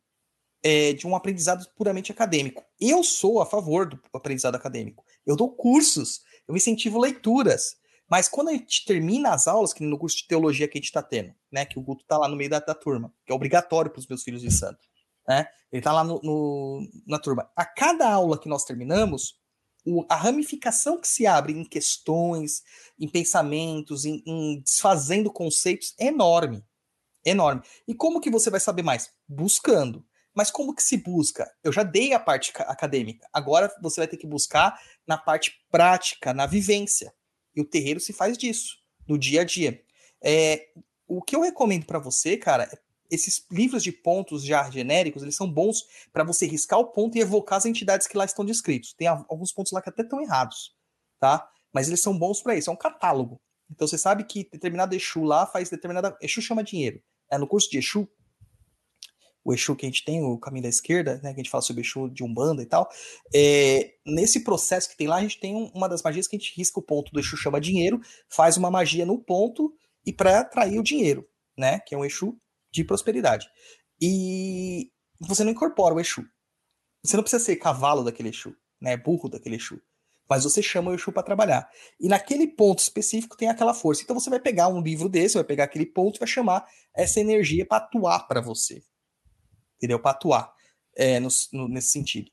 é, 0.62 0.92
de 0.92 1.06
um 1.06 1.14
aprendizado 1.14 1.66
puramente 1.76 2.12
acadêmico. 2.12 2.64
Eu 2.80 3.02
sou 3.02 3.40
a 3.40 3.46
favor 3.46 3.88
do 3.88 4.00
aprendizado 4.12 4.54
acadêmico. 4.54 5.04
Eu 5.26 5.36
dou 5.36 5.50
cursos, 5.50 6.22
eu 6.46 6.56
incentivo 6.56 6.98
leituras, 6.98 7.76
mas 8.10 8.28
quando 8.28 8.48
a 8.48 8.52
gente 8.52 8.84
termina 8.84 9.32
as 9.32 9.46
aulas, 9.46 9.72
que 9.72 9.84
no 9.84 9.96
curso 9.96 10.16
de 10.16 10.26
teologia 10.26 10.66
que 10.66 10.76
a 10.76 10.80
gente 10.80 10.88
está 10.88 11.00
tendo, 11.00 11.32
né? 11.50 11.64
Que 11.64 11.78
o 11.78 11.82
Guto 11.82 12.02
está 12.02 12.18
lá 12.18 12.26
no 12.26 12.34
meio 12.34 12.50
da, 12.50 12.58
da 12.58 12.74
turma, 12.74 13.14
que 13.24 13.32
é 13.32 13.34
obrigatório 13.34 13.88
para 13.88 14.00
os 14.00 14.06
meus 14.08 14.24
filhos 14.24 14.42
de 14.42 14.50
santo. 14.50 14.80
Né? 15.28 15.46
Ele 15.70 15.78
está 15.78 15.92
lá 15.92 16.02
no, 16.02 16.20
no, 16.20 16.88
na 17.06 17.20
turma. 17.20 17.48
A 17.54 17.64
cada 17.64 18.10
aula 18.10 18.36
que 18.36 18.48
nós 18.48 18.64
terminamos, 18.64 19.38
o, 19.86 20.04
a 20.08 20.16
ramificação 20.16 21.00
que 21.00 21.06
se 21.06 21.24
abre 21.24 21.52
em 21.52 21.64
questões, 21.64 22.64
em 22.98 23.08
pensamentos, 23.08 24.04
em, 24.04 24.24
em 24.26 24.60
desfazendo 24.60 25.32
conceitos 25.32 25.94
é 25.96 26.06
enorme. 26.06 26.64
Enorme. 27.24 27.62
E 27.86 27.94
como 27.94 28.20
que 28.20 28.30
você 28.30 28.50
vai 28.50 28.58
saber 28.58 28.82
mais? 28.82 29.10
Buscando. 29.28 30.04
Mas 30.34 30.50
como 30.50 30.74
que 30.74 30.82
se 30.82 30.96
busca? 30.96 31.48
Eu 31.62 31.72
já 31.72 31.84
dei 31.84 32.12
a 32.12 32.18
parte 32.18 32.52
acadêmica. 32.56 33.28
Agora 33.32 33.72
você 33.80 34.00
vai 34.00 34.08
ter 34.08 34.16
que 34.16 34.26
buscar 34.26 34.76
na 35.06 35.16
parte 35.16 35.52
prática, 35.70 36.34
na 36.34 36.46
vivência. 36.46 37.12
E 37.54 37.60
o 37.60 37.64
terreiro 37.64 38.00
se 38.00 38.12
faz 38.12 38.36
disso, 38.36 38.78
no 39.08 39.18
dia 39.18 39.42
a 39.42 39.44
dia. 39.44 39.82
É, 40.22 40.68
o 41.06 41.20
que 41.22 41.34
eu 41.34 41.40
recomendo 41.40 41.86
para 41.86 41.98
você, 41.98 42.36
cara, 42.36 42.64
é 42.64 42.78
esses 43.10 43.44
livros 43.50 43.82
de 43.82 43.90
pontos 43.90 44.44
já 44.44 44.70
genéricos, 44.70 45.22
eles 45.22 45.34
são 45.34 45.50
bons 45.50 45.84
para 46.12 46.22
você 46.22 46.46
riscar 46.46 46.78
o 46.78 46.86
ponto 46.86 47.18
e 47.18 47.20
evocar 47.20 47.58
as 47.58 47.66
entidades 47.66 48.06
que 48.06 48.16
lá 48.16 48.24
estão 48.24 48.44
descritos. 48.44 48.92
Tem 48.92 49.08
alguns 49.08 49.52
pontos 49.52 49.72
lá 49.72 49.82
que 49.82 49.88
até 49.88 50.02
estão 50.02 50.22
errados, 50.22 50.76
tá? 51.18 51.50
Mas 51.72 51.88
eles 51.88 52.00
são 52.00 52.16
bons 52.16 52.40
para 52.40 52.54
isso, 52.54 52.70
é 52.70 52.72
um 52.72 52.76
catálogo. 52.76 53.40
Então 53.70 53.86
você 53.86 53.98
sabe 53.98 54.24
que 54.24 54.48
determinado 54.50 54.94
Exu 54.94 55.22
lá 55.22 55.46
faz 55.46 55.68
determinada. 55.68 56.16
Exu 56.20 56.40
chama 56.40 56.62
dinheiro. 56.62 57.02
É, 57.30 57.38
no 57.38 57.46
curso 57.46 57.70
de 57.70 57.78
Exu, 57.78 58.08
o 59.50 59.54
Exu 59.54 59.74
que 59.76 59.84
a 59.84 59.88
gente 59.88 60.04
tem, 60.04 60.22
o 60.22 60.38
caminho 60.38 60.62
da 60.62 60.68
esquerda, 60.68 61.20
né, 61.22 61.34
que 61.34 61.40
a 61.40 61.42
gente 61.42 61.50
fala 61.50 61.62
sobre 61.62 61.82
Exu 61.82 62.08
de 62.08 62.22
Umbanda 62.22 62.62
e 62.62 62.66
tal, 62.66 62.88
é, 63.34 63.94
nesse 64.06 64.44
processo 64.44 64.88
que 64.88 64.96
tem 64.96 65.06
lá, 65.06 65.16
a 65.16 65.22
gente 65.22 65.40
tem 65.40 65.54
um, 65.54 65.70
uma 65.74 65.88
das 65.88 66.02
magias 66.02 66.26
que 66.26 66.36
a 66.36 66.38
gente 66.38 66.56
risca 66.56 66.78
o 66.78 66.82
ponto 66.82 67.12
do 67.12 67.20
Exu 67.20 67.36
chama 67.36 67.60
dinheiro, 67.60 68.00
faz 68.28 68.56
uma 68.56 68.70
magia 68.70 69.04
no 69.04 69.18
ponto 69.18 69.72
e 70.06 70.12
para 70.12 70.40
atrair 70.40 70.78
o 70.78 70.82
dinheiro, 70.82 71.26
né, 71.56 71.80
que 71.80 71.94
é 71.94 71.98
um 71.98 72.04
Exu 72.04 72.38
de 72.72 72.84
prosperidade. 72.84 73.46
E 74.00 74.90
você 75.20 75.44
não 75.44 75.52
incorpora 75.52 75.94
o 75.94 76.00
Exu. 76.00 76.24
Você 77.02 77.16
não 77.16 77.22
precisa 77.22 77.44
ser 77.44 77.56
cavalo 77.56 78.04
daquele 78.04 78.28
Exu, 78.30 78.54
né, 78.80 78.96
burro 78.96 79.28
daquele 79.28 79.56
Exu 79.56 79.80
mas 80.30 80.44
você 80.44 80.62
chama 80.62 80.92
o 80.92 80.94
Exu 80.94 81.10
para 81.10 81.24
trabalhar. 81.24 81.68
E 81.98 82.06
naquele 82.06 82.46
ponto 82.46 82.78
específico 82.78 83.36
tem 83.36 83.48
aquela 83.48 83.74
força. 83.74 84.04
Então 84.04 84.14
você 84.14 84.30
vai 84.30 84.38
pegar 84.38 84.68
um 84.68 84.80
livro 84.80 85.08
desse, 85.08 85.34
vai 85.34 85.42
pegar 85.42 85.64
aquele 85.64 85.84
ponto 85.84 86.16
e 86.16 86.20
vai 86.20 86.28
chamar 86.28 86.64
essa 86.94 87.18
energia 87.18 87.66
para 87.66 87.78
atuar 87.78 88.28
para 88.28 88.40
você. 88.40 88.80
Entendeu? 89.80 89.98
Para 89.98 90.10
atuar 90.10 90.54
é, 90.96 91.18
no, 91.18 91.28
no, 91.52 91.68
nesse 91.68 91.88
sentido. 91.88 92.30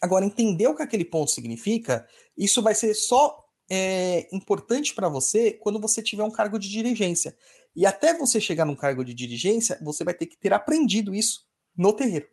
Agora, 0.00 0.24
entender 0.24 0.66
o 0.66 0.74
que 0.74 0.82
aquele 0.82 1.04
ponto 1.04 1.30
significa, 1.30 2.08
isso 2.36 2.62
vai 2.62 2.74
ser 2.74 2.94
só 2.94 3.44
é, 3.70 4.26
importante 4.34 4.94
para 4.94 5.08
você 5.08 5.52
quando 5.52 5.78
você 5.78 6.02
tiver 6.02 6.24
um 6.24 6.30
cargo 6.30 6.58
de 6.58 6.68
dirigência. 6.70 7.36
E 7.76 7.84
até 7.84 8.16
você 8.16 8.40
chegar 8.40 8.64
num 8.64 8.76
cargo 8.76 9.04
de 9.04 9.12
dirigência, 9.12 9.78
você 9.82 10.04
vai 10.04 10.14
ter 10.14 10.26
que 10.26 10.36
ter 10.36 10.52
aprendido 10.52 11.14
isso 11.14 11.46
no 11.76 11.92
terreiro. 11.92 12.28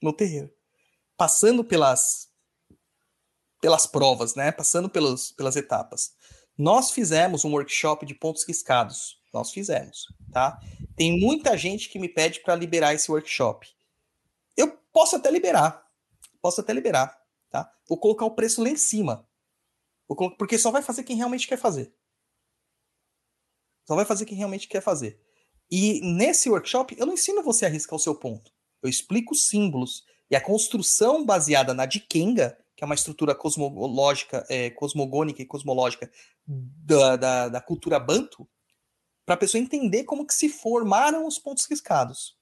No 0.00 0.12
terreiro. 0.12 0.50
Passando 1.16 1.64
pelas 1.64 2.32
pelas 3.60 3.86
provas, 3.86 4.34
né? 4.34 4.50
Passando 4.50 4.90
pelos, 4.90 5.30
pelas 5.30 5.54
etapas. 5.54 6.14
Nós 6.58 6.90
fizemos 6.90 7.44
um 7.44 7.52
workshop 7.52 8.04
de 8.04 8.12
pontos 8.12 8.44
riscados. 8.44 9.21
Nós 9.32 9.50
fizemos, 9.50 10.06
tá? 10.30 10.60
Tem 10.96 11.18
muita 11.18 11.56
gente 11.56 11.88
que 11.88 11.98
me 11.98 12.08
pede 12.08 12.40
para 12.40 12.54
liberar 12.54 12.94
esse 12.94 13.10
workshop. 13.10 13.68
Eu 14.56 14.76
posso 14.92 15.16
até 15.16 15.30
liberar. 15.30 15.86
Posso 16.40 16.60
até 16.60 16.72
liberar, 16.72 17.18
tá? 17.50 17.72
Vou 17.88 17.98
colocar 17.98 18.26
o 18.26 18.34
preço 18.34 18.62
lá 18.62 18.68
em 18.68 18.76
cima. 18.76 19.26
Porque 20.06 20.58
só 20.58 20.70
vai 20.70 20.82
fazer 20.82 21.04
quem 21.04 21.16
realmente 21.16 21.48
quer 21.48 21.56
fazer. 21.56 21.94
Só 23.86 23.94
vai 23.94 24.04
fazer 24.04 24.26
quem 24.26 24.36
realmente 24.36 24.68
quer 24.68 24.82
fazer. 24.82 25.20
E 25.70 26.00
nesse 26.02 26.50
workshop, 26.50 26.94
eu 26.98 27.06
não 27.06 27.14
ensino 27.14 27.42
você 27.42 27.64
a 27.64 27.68
riscar 27.68 27.96
o 27.96 28.02
seu 28.02 28.14
ponto. 28.14 28.52
Eu 28.82 28.90
explico 28.90 29.32
os 29.32 29.48
símbolos. 29.48 30.04
E 30.30 30.36
a 30.36 30.40
construção 30.40 31.24
baseada 31.24 31.72
na 31.72 31.86
Dikenga 31.86 32.58
que 32.82 32.84
é 32.84 32.86
uma 32.86 32.96
estrutura 32.96 33.32
cosmológica, 33.32 34.44
é, 34.48 34.70
cosmogônica 34.70 35.40
e 35.40 35.46
cosmológica 35.46 36.10
da, 36.44 37.14
da, 37.14 37.48
da 37.48 37.60
cultura 37.60 38.00
banto, 38.00 38.48
para 39.24 39.34
a 39.34 39.38
pessoa 39.38 39.60
entender 39.60 40.04
como 40.04 40.26
que 40.26 40.34
se 40.34 40.48
formaram 40.48 41.26
os 41.26 41.38
pontos 41.38 41.66
riscados. 41.66 42.36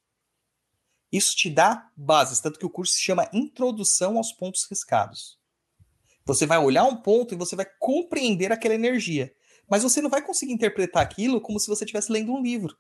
Isso 1.13 1.37
te 1.37 1.51
dá 1.51 1.91
bases, 1.97 2.41
tanto 2.41 2.59
que 2.59 2.67
o 2.67 2.71
curso 2.71 2.95
se 2.95 3.01
chama 3.01 3.29
Introdução 3.33 4.17
aos 4.17 4.33
Pontos 4.33 4.67
Riscados. 4.71 5.39
Você 6.25 6.47
vai 6.47 6.59
olhar 6.59 6.85
um 6.85 6.97
ponto 6.97 7.35
e 7.35 7.37
você 7.37 7.57
vai 7.57 7.67
compreender 7.79 8.53
aquela 8.53 8.75
energia. 8.75 9.35
Mas 9.69 9.83
você 9.83 10.01
não 10.01 10.11
vai 10.11 10.23
conseguir 10.23 10.53
interpretar 10.53 11.03
aquilo 11.03 11.41
como 11.41 11.59
se 11.59 11.69
você 11.69 11.85
estivesse 11.85 12.13
lendo 12.13 12.33
um 12.33 12.43
livro. 12.43 12.77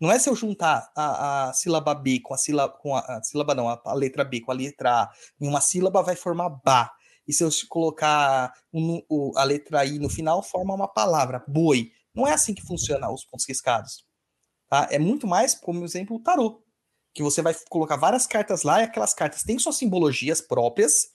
Não 0.00 0.12
é 0.12 0.18
se 0.18 0.28
eu 0.28 0.36
juntar 0.36 0.90
a, 0.96 1.48
a 1.48 1.52
sílaba 1.52 1.94
B 1.94 2.20
com 2.20 2.32
a 2.32 2.38
sílaba, 2.38 2.72
com 2.78 2.94
a, 2.94 3.00
a 3.00 3.22
sílaba 3.22 3.54
não, 3.54 3.68
a, 3.68 3.80
a, 3.84 3.94
letra 3.94 4.24
B 4.24 4.40
com 4.40 4.52
a 4.52 4.54
letra 4.54 5.02
A, 5.02 5.10
em 5.40 5.48
uma 5.48 5.60
sílaba 5.60 6.02
vai 6.02 6.14
formar 6.14 6.50
ba. 6.64 6.92
E 7.26 7.32
se 7.32 7.42
eu 7.42 7.50
colocar 7.68 8.52
um, 8.72 9.02
o, 9.08 9.32
a 9.36 9.42
letra 9.42 9.84
I 9.84 9.98
no 9.98 10.08
final, 10.08 10.42
forma 10.42 10.74
uma 10.74 10.88
palavra, 10.88 11.44
boi. 11.48 11.90
Não 12.18 12.26
é 12.26 12.32
assim 12.32 12.52
que 12.52 12.66
funciona 12.66 13.08
os 13.08 13.24
pontos 13.24 13.46
riscados. 13.46 14.04
Tá? 14.68 14.88
É 14.90 14.98
muito 14.98 15.24
mais, 15.24 15.54
como 15.54 15.84
exemplo, 15.84 16.16
o 16.16 16.20
tarô. 16.20 16.64
Que 17.14 17.22
você 17.22 17.40
vai 17.40 17.54
colocar 17.70 17.94
várias 17.94 18.26
cartas 18.26 18.64
lá 18.64 18.80
e 18.80 18.84
aquelas 18.84 19.14
cartas 19.14 19.44
têm 19.44 19.56
suas 19.56 19.76
simbologias 19.76 20.40
próprias, 20.40 21.10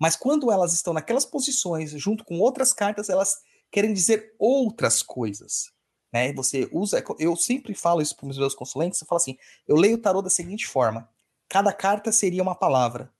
mas 0.00 0.16
quando 0.16 0.50
elas 0.50 0.72
estão 0.72 0.92
naquelas 0.92 1.24
posições, 1.24 1.92
junto 1.92 2.24
com 2.24 2.40
outras 2.40 2.72
cartas, 2.72 3.08
elas 3.08 3.36
querem 3.70 3.92
dizer 3.92 4.34
outras 4.36 5.00
coisas. 5.00 5.70
Né? 6.12 6.32
Você 6.32 6.68
usa, 6.72 7.04
eu 7.20 7.36
sempre 7.36 7.72
falo 7.72 8.02
isso 8.02 8.16
para 8.16 8.28
os 8.28 8.36
meus 8.36 8.54
consulentes, 8.56 9.00
eu 9.00 9.06
falo 9.06 9.20
assim, 9.20 9.38
eu 9.66 9.76
leio 9.76 9.94
o 9.94 10.00
tarô 10.00 10.20
da 10.20 10.30
seguinte 10.30 10.66
forma: 10.66 11.08
cada 11.48 11.72
carta 11.72 12.10
seria 12.10 12.42
uma 12.42 12.54
palavra 12.56 13.14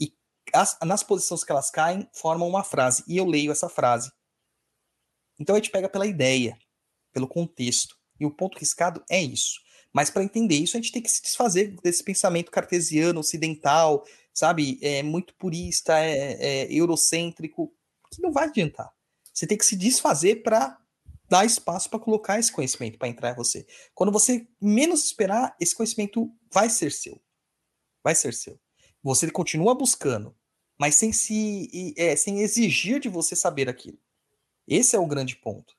e 0.00 0.12
as, 0.52 0.76
nas 0.84 1.04
posições 1.04 1.44
que 1.44 1.52
elas 1.52 1.70
caem 1.70 2.10
formam 2.12 2.48
uma 2.48 2.64
frase 2.64 3.04
e 3.06 3.16
eu 3.16 3.26
leio 3.26 3.52
essa 3.52 3.68
frase. 3.68 4.10
Então 5.38 5.54
a 5.54 5.58
gente 5.58 5.70
pega 5.70 5.88
pela 5.88 6.06
ideia, 6.06 6.58
pelo 7.12 7.28
contexto 7.28 7.96
e 8.18 8.26
o 8.26 8.30
ponto 8.30 8.58
riscado 8.58 9.02
é 9.10 9.20
isso. 9.20 9.60
Mas 9.92 10.10
para 10.10 10.22
entender 10.22 10.56
isso 10.56 10.76
a 10.76 10.80
gente 10.80 10.92
tem 10.92 11.02
que 11.02 11.10
se 11.10 11.22
desfazer 11.22 11.74
desse 11.82 12.04
pensamento 12.04 12.50
cartesiano, 12.50 13.20
ocidental, 13.20 14.04
sabe, 14.32 14.78
é 14.82 15.02
muito 15.02 15.34
purista, 15.34 15.98
é, 15.98 16.64
é 16.64 16.72
eurocêntrico, 16.72 17.72
que 18.10 18.22
não 18.22 18.32
vai 18.32 18.48
adiantar. 18.48 18.90
Você 19.32 19.46
tem 19.46 19.56
que 19.58 19.64
se 19.64 19.76
desfazer 19.76 20.42
para 20.42 20.78
dá 21.28 21.44
espaço 21.44 21.88
para 21.88 22.00
colocar 22.00 22.40
esse 22.40 22.50
conhecimento 22.50 22.98
para 22.98 23.06
entrar 23.06 23.30
em 23.30 23.36
você. 23.36 23.64
Quando 23.94 24.10
você 24.10 24.48
menos 24.60 25.04
esperar, 25.04 25.54
esse 25.60 25.74
conhecimento 25.74 26.28
vai 26.52 26.68
ser 26.68 26.90
seu. 26.90 27.22
Vai 28.02 28.16
ser 28.16 28.34
seu. 28.34 28.58
Você 29.00 29.30
continua 29.30 29.74
buscando, 29.74 30.36
mas 30.78 30.96
sem 30.96 31.12
se 31.12 31.94
é, 31.96 32.16
sem 32.16 32.40
exigir 32.40 32.98
de 32.98 33.08
você 33.08 33.36
saber 33.36 33.68
aquilo. 33.68 33.98
Esse 34.66 34.96
é 34.96 34.98
o 34.98 35.06
grande 35.06 35.36
ponto. 35.36 35.74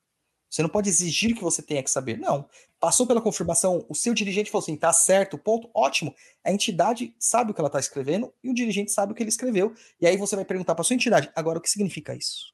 Você 0.52 0.60
não 0.60 0.68
pode 0.68 0.90
exigir 0.90 1.34
que 1.34 1.42
você 1.42 1.62
tenha 1.62 1.82
que 1.82 1.90
saber. 1.90 2.18
Não. 2.18 2.46
Passou 2.78 3.06
pela 3.06 3.22
confirmação, 3.22 3.86
o 3.88 3.94
seu 3.94 4.12
dirigente 4.12 4.50
falou 4.50 4.62
assim: 4.62 4.76
tá 4.76 4.92
certo, 4.92 5.38
ponto, 5.38 5.70
ótimo. 5.72 6.14
A 6.44 6.52
entidade 6.52 7.16
sabe 7.18 7.50
o 7.50 7.54
que 7.54 7.60
ela 7.60 7.68
está 7.68 7.80
escrevendo 7.80 8.30
e 8.44 8.50
o 8.50 8.54
dirigente 8.54 8.92
sabe 8.92 9.12
o 9.12 9.14
que 9.14 9.22
ele 9.22 9.30
escreveu. 9.30 9.74
E 9.98 10.06
aí 10.06 10.18
você 10.18 10.36
vai 10.36 10.44
perguntar 10.44 10.74
para 10.74 10.84
sua 10.84 10.92
entidade: 10.92 11.30
agora 11.34 11.58
o 11.58 11.62
que 11.62 11.70
significa 11.70 12.14
isso? 12.14 12.52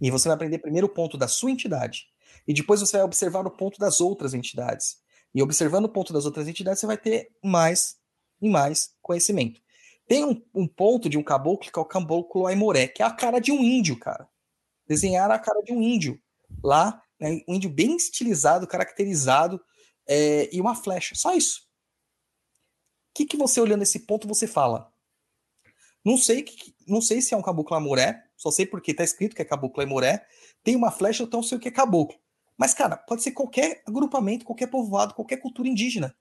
E 0.00 0.10
você 0.10 0.26
vai 0.26 0.36
aprender 0.36 0.58
primeiro 0.60 0.86
o 0.86 0.90
ponto 0.90 1.18
da 1.18 1.28
sua 1.28 1.50
entidade. 1.50 2.06
E 2.48 2.54
depois 2.54 2.80
você 2.80 2.96
vai 2.96 3.04
observar 3.04 3.46
o 3.46 3.50
ponto 3.50 3.78
das 3.78 4.00
outras 4.00 4.32
entidades. 4.32 4.96
E 5.34 5.42
observando 5.42 5.84
o 5.84 5.90
ponto 5.90 6.10
das 6.10 6.24
outras 6.24 6.48
entidades, 6.48 6.80
você 6.80 6.86
vai 6.86 6.96
ter 6.96 7.32
mais 7.44 7.96
e 8.40 8.48
mais 8.48 8.94
conhecimento. 9.02 9.60
Tem 10.08 10.24
um, 10.24 10.42
um 10.54 10.66
ponto 10.66 11.06
de 11.10 11.18
um 11.18 11.22
caboclo 11.22 11.70
que 11.70 11.78
é 11.78 11.82
o 11.82 11.84
caboclo 11.84 12.46
Aimoré, 12.46 12.88
que 12.88 13.02
é 13.02 13.06
a 13.06 13.10
cara 13.10 13.40
de 13.40 13.52
um 13.52 13.62
índio, 13.62 13.98
cara. 13.98 14.26
Desenhar 14.86 15.30
a 15.30 15.38
cara 15.38 15.60
de 15.62 15.72
um 15.72 15.80
índio. 15.80 16.20
Lá, 16.62 17.02
né, 17.18 17.40
um 17.48 17.54
índio 17.54 17.70
bem 17.70 17.96
estilizado, 17.96 18.66
caracterizado, 18.66 19.60
é, 20.06 20.54
e 20.54 20.60
uma 20.60 20.74
flecha. 20.74 21.14
Só 21.14 21.34
isso. 21.34 21.62
O 23.10 23.14
que, 23.14 23.24
que 23.24 23.36
você 23.36 23.60
olhando 23.60 23.82
esse 23.82 24.00
ponto 24.00 24.28
você 24.28 24.46
fala? 24.46 24.92
Não 26.04 26.18
sei, 26.18 26.44
não 26.86 27.00
sei 27.00 27.22
se 27.22 27.32
é 27.32 27.36
um 27.36 27.42
caboclo 27.42 27.76
Amoré, 27.76 28.22
só 28.36 28.50
sei 28.50 28.66
porque 28.66 28.92
tá 28.92 29.02
escrito 29.02 29.34
que 29.34 29.40
é 29.40 29.44
caboclo 29.44 29.82
é 29.82 29.86
moré. 29.86 30.26
Tem 30.62 30.76
uma 30.76 30.90
flecha, 30.90 31.22
então 31.22 31.42
sei 31.42 31.56
o 31.56 31.60
que 31.60 31.68
é 31.68 31.70
caboclo. 31.70 32.18
Mas, 32.58 32.74
cara, 32.74 32.96
pode 32.96 33.22
ser 33.22 33.32
qualquer 33.32 33.82
agrupamento, 33.86 34.44
qualquer 34.44 34.66
povoado, 34.66 35.14
qualquer 35.14 35.38
cultura 35.38 35.68
indígena. 35.68 36.14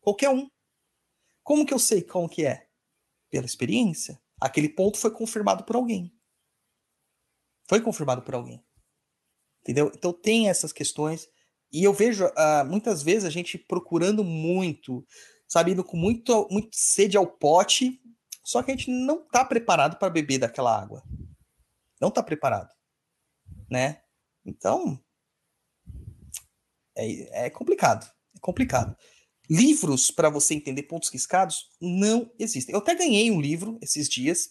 Qualquer 0.00 0.30
um. 0.30 0.48
Como 1.42 1.66
que 1.66 1.74
eu 1.74 1.78
sei 1.78 2.02
qual 2.02 2.28
que 2.28 2.46
é? 2.46 2.66
Pela 3.28 3.44
experiência. 3.44 4.20
Aquele 4.40 4.68
ponto 4.68 4.98
foi 4.98 5.10
confirmado 5.10 5.64
por 5.64 5.76
alguém. 5.76 6.14
Foi 7.70 7.80
confirmado 7.80 8.20
por 8.20 8.34
alguém. 8.34 8.62
Entendeu? 9.62 9.90
Então 9.94 10.12
tem 10.12 10.50
essas 10.50 10.72
questões. 10.72 11.26
E 11.72 11.84
eu 11.84 11.94
vejo 11.94 12.26
uh, 12.26 12.66
muitas 12.66 13.02
vezes 13.02 13.24
a 13.24 13.30
gente 13.30 13.56
procurando 13.56 14.22
muito, 14.22 15.06
sabe, 15.48 15.70
indo 15.70 15.84
com 15.84 15.96
muito, 15.96 16.46
muito 16.50 16.70
sede 16.72 17.16
ao 17.16 17.26
pote 17.26 17.98
só 18.50 18.64
que 18.64 18.72
a 18.72 18.76
gente 18.76 18.90
não 18.90 19.22
está 19.22 19.44
preparado 19.44 19.96
para 19.96 20.10
beber 20.10 20.38
daquela 20.38 20.76
água. 20.76 21.04
Não 22.00 22.08
está 22.08 22.20
preparado, 22.20 22.74
né? 23.70 24.02
Então 24.44 25.00
é, 26.96 27.46
é 27.46 27.50
complicado, 27.50 28.10
é 28.34 28.40
complicado. 28.40 28.96
Livros 29.48 30.10
para 30.10 30.28
você 30.28 30.54
entender 30.54 30.82
pontos 30.84 31.10
riscados 31.10 31.68
não 31.80 32.28
existem. 32.40 32.74
Eu 32.74 32.80
até 32.80 32.92
ganhei 32.92 33.30
um 33.30 33.40
livro 33.40 33.78
esses 33.80 34.08
dias 34.08 34.50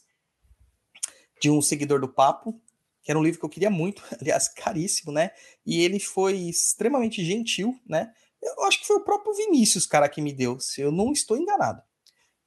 de 1.41 1.49
um 1.49 1.61
seguidor 1.61 1.99
do 1.99 2.07
papo, 2.07 2.61
que 3.10 3.12
era 3.12 3.20
um 3.20 3.24
livro 3.24 3.39
que 3.39 3.45
eu 3.45 3.49
queria 3.49 3.72
muito, 3.72 4.03
aliás, 4.22 4.47
caríssimo, 4.49 5.12
né? 5.12 5.32
E 5.66 5.82
ele 5.82 5.99
foi 5.99 6.38
extremamente 6.41 7.26
gentil, 7.26 7.76
né? 7.84 8.14
Eu 8.39 8.66
acho 8.66 8.80
que 8.80 8.86
foi 8.86 8.97
o 8.97 9.03
próprio 9.03 9.34
Vinícius, 9.34 9.88
cara, 9.88 10.07
que 10.07 10.22
me 10.22 10.32
deu, 10.32 10.60
se 10.60 10.80
eu 10.82 10.91
não 10.91 11.12
estou 11.12 11.36
enganado. 11.36 11.82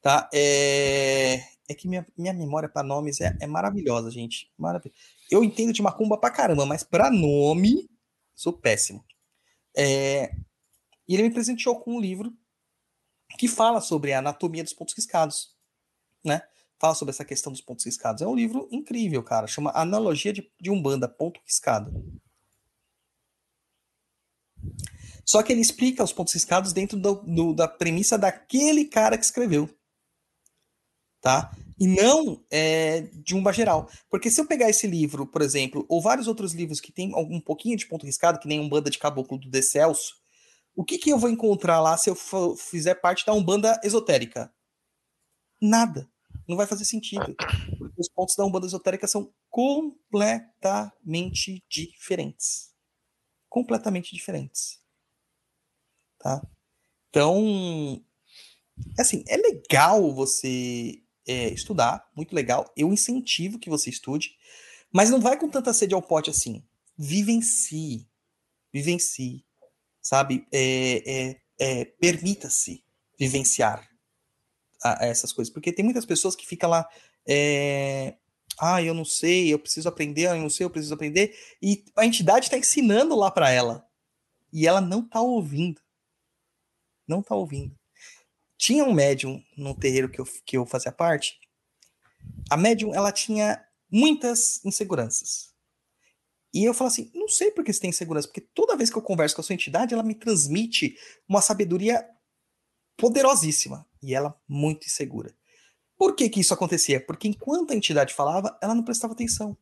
Tá? 0.01 0.31
É, 0.33 1.43
é 1.69 1.75
que 1.75 1.89
minha, 1.89 2.07
minha 2.17 2.33
memória 2.33 2.69
para 2.69 2.87
nomes 2.87 3.21
é, 3.21 3.37
é 3.41 3.47
maravilhosa, 3.47 4.09
gente. 4.09 4.53
Maravilhosa. 4.57 4.97
Eu 5.29 5.43
entendo 5.43 5.73
de 5.73 5.83
macumba 5.83 6.17
pra 6.17 6.31
caramba, 6.31 6.65
mas 6.65 6.85
para 6.85 7.11
nome, 7.11 7.91
sou 8.33 8.53
péssimo. 8.53 9.05
É, 9.77 10.33
e 11.09 11.15
ele 11.15 11.25
me 11.25 11.31
presenteou 11.33 11.81
com 11.81 11.97
um 11.97 12.01
livro 12.01 12.33
que 13.37 13.49
fala 13.49 13.81
sobre 13.81 14.13
a 14.13 14.21
anatomia 14.21 14.63
dos 14.63 14.75
pontos 14.75 14.95
riscados, 14.95 15.57
né? 16.25 16.41
Fala 16.83 16.97
sobre 16.97 17.13
essa 17.13 17.25
questão 17.25 17.53
dos 17.53 17.61
pontos 17.61 17.85
riscados. 17.85 18.23
É 18.23 18.27
um 18.27 18.35
livro 18.35 18.67
incrível, 18.73 19.23
cara. 19.23 19.47
Chama 19.47 19.71
Analogia 19.73 20.33
de, 20.33 20.51
de 20.61 20.69
Umbanda, 20.69 21.09
ponto 21.09 21.41
riscado. 21.47 21.93
Só 25.25 25.45
que 25.45 25.53
ele 25.53 25.61
explica 25.61 26.03
os 26.03 26.13
pontos 26.13 26.35
riscados 26.35 26.73
dentro 26.73 26.99
do, 26.99 27.23
do, 27.23 27.55
da 27.55 27.69
premissa 27.69 28.19
daquele 28.19 28.85
cara 28.85 29.17
que 29.17 29.25
escreveu. 29.25 29.71
Tá? 31.21 31.57
E 31.79 31.87
não 31.87 32.45
é, 32.51 33.03
de 33.03 33.37
uma 33.37 33.53
geral. 33.53 33.89
Porque 34.11 34.29
se 34.29 34.41
eu 34.41 34.47
pegar 34.49 34.69
esse 34.69 34.89
livro, 34.89 35.25
por 35.25 35.41
exemplo, 35.41 35.87
ou 35.89 36.03
vários 36.03 36.27
outros 36.27 36.53
livros 36.53 36.81
que 36.81 36.91
tem 36.91 37.15
um 37.15 37.41
pouquinho 37.41 37.77
de 37.77 37.87
ponto 37.87 38.05
riscado, 38.05 38.41
que 38.41 38.49
nem 38.49 38.59
um 38.59 38.69
banda 38.69 38.91
de 38.91 38.99
caboclo 38.99 39.39
do 39.39 39.49
Decelso, 39.49 40.17
o 40.75 40.85
que, 40.85 40.99
que 40.99 41.11
eu 41.11 41.19
vou 41.19 41.31
encontrar 41.31 41.81
lá 41.81 41.97
se 41.97 42.11
eu 42.11 42.17
fizer 42.57 42.97
parte 42.97 43.25
da 43.25 43.33
Umbanda 43.33 43.81
esotérica? 43.85 44.53
Nada. 45.61 46.12
Não 46.53 46.59
vai 46.59 46.67
fazer 46.67 46.85
sentido. 46.85 47.35
Porque 47.79 48.01
os 48.01 48.09
pontos 48.09 48.37
da 48.37 48.45
Umbanda 48.45 48.67
esotérica 48.67 49.07
são 49.07 49.33
completamente 49.49 51.65
diferentes. 51.69 52.73
Completamente 53.49 54.15
diferentes. 54.15 54.81
Tá? 56.19 56.47
Então, 57.09 58.05
assim, 58.99 59.25
é 59.27 59.37
legal 59.37 60.13
você 60.15 61.03
é, 61.27 61.49
estudar, 61.49 62.07
muito 62.15 62.35
legal. 62.35 62.71
Eu 62.77 62.93
incentivo 62.93 63.59
que 63.59 63.71
você 63.71 63.91
estude, 63.91 64.37
mas 64.93 65.11
não 65.11 65.21
vai 65.21 65.39
com 65.39 65.49
tanta 65.49 65.73
sede 65.73 65.95
ao 65.95 66.03
pote 66.03 66.31
assim. 66.31 66.65
Vivencie. 66.97 68.09
Vivencie 68.73 69.45
sabe? 70.03 70.47
É, 70.53 71.31
é, 71.31 71.41
é, 71.61 71.85
Permita-se 71.85 72.85
vivenciar 73.19 73.89
a, 74.83 75.05
a 75.05 75.07
essas 75.07 75.33
coisas, 75.33 75.53
porque 75.53 75.73
tem 75.73 75.85
muitas 75.85 76.05
pessoas 76.05 76.37
que 76.37 76.47
ficam 76.47 76.71
lá. 76.71 76.89
É, 77.27 78.17
ah, 78.61 78.83
eu 78.83 78.95
não 78.95 79.05
sei, 79.05 79.53
eu 79.53 79.59
preciso 79.59 79.89
aprender, 79.89 80.27
eu 80.27 80.37
não 80.37 80.51
sei, 80.51 80.65
eu 80.65 80.71
preciso 80.71 80.95
aprender, 80.95 81.35
e 81.61 81.85
a 81.97 82.05
entidade 82.05 82.47
está 82.47 82.59
ensinando 82.59 83.17
lá 83.17 83.31
para 83.31 83.51
ela, 83.51 83.87
e 84.53 84.67
ela 84.67 84.81
não 84.81 85.01
está 85.01 85.21
ouvindo. 85.21 85.81
Não 87.07 87.21
está 87.21 87.35
ouvindo. 87.35 87.75
Tinha 88.59 88.85
um 88.85 88.93
médium 88.93 89.43
no 89.57 89.75
terreiro 89.75 90.09
que 90.09 90.21
eu, 90.21 90.25
que 90.45 90.57
eu 90.57 90.67
fazia 90.67 90.93
parte. 90.93 91.41
A 92.51 92.57
médium, 92.57 92.95
ela 92.95 93.11
tinha 93.11 93.65
muitas 93.91 94.65
inseguranças 94.65 95.53
e 96.55 96.65
eu 96.65 96.75
falo 96.75 96.89
assim, 96.89 97.11
não 97.15 97.29
sei 97.29 97.51
por 97.51 97.65
que 97.65 97.73
você 97.73 97.81
tem 97.81 97.91
insegurança, 97.91 98.29
porque 98.29 98.43
toda 98.43 98.77
vez 98.77 98.91
que 98.91 98.97
eu 98.97 99.03
converso 99.03 99.35
com 99.35 99.41
a 99.41 99.45
sua 99.45 99.55
entidade, 99.55 99.95
ela 99.95 100.03
me 100.03 100.15
transmite 100.15 100.97
uma 101.27 101.41
sabedoria 101.41 102.07
poderosíssima 102.97 103.87
e 104.03 104.15
ela 104.15 104.39
muito 104.49 104.87
insegura. 104.87 105.35
Por 105.97 106.17
que 106.17 106.29
que 106.29 106.41
isso 106.41 106.53
acontecia? 106.53 107.05
Porque 107.05 107.29
enquanto 107.29 107.71
a 107.71 107.77
entidade 107.77 108.13
falava, 108.13 108.59
ela 108.61 108.75
não 108.75 108.83
prestava 108.83 109.13
atenção. 109.13 109.57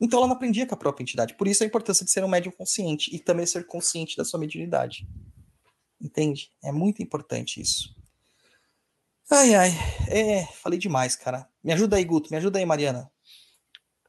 Então 0.00 0.18
ela 0.18 0.26
não 0.26 0.36
aprendia 0.36 0.66
com 0.66 0.74
a 0.74 0.78
própria 0.78 1.02
entidade. 1.02 1.34
Por 1.34 1.46
isso 1.46 1.62
a 1.62 1.66
importância 1.66 2.04
de 2.04 2.10
ser 2.10 2.24
um 2.24 2.28
médium 2.28 2.52
consciente 2.52 3.14
e 3.14 3.18
também 3.18 3.46
ser 3.46 3.66
consciente 3.66 4.16
da 4.16 4.24
sua 4.24 4.40
mediunidade. 4.40 5.06
Entende? 6.00 6.50
É 6.62 6.72
muito 6.72 7.02
importante 7.02 7.60
isso. 7.60 7.94
Ai, 9.30 9.54
ai. 9.54 9.70
É, 10.08 10.46
falei 10.46 10.78
demais, 10.78 11.16
cara. 11.16 11.48
Me 11.62 11.72
ajuda 11.72 11.96
aí, 11.96 12.04
Guto. 12.04 12.30
Me 12.30 12.36
ajuda 12.36 12.58
aí, 12.58 12.66
Mariana. 12.66 13.10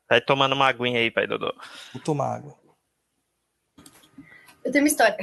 Vai 0.10 0.22
tomando 0.22 0.54
uma 0.54 0.68
aguinha 0.68 1.00
aí, 1.00 1.10
pai 1.10 1.28
Dodô. 1.28 1.54
Vou 1.94 2.02
tomar 2.02 2.36
água. 2.36 2.58
Eu 4.64 4.72
tenho 4.72 4.84
uma 4.84 4.88
história. 4.88 5.18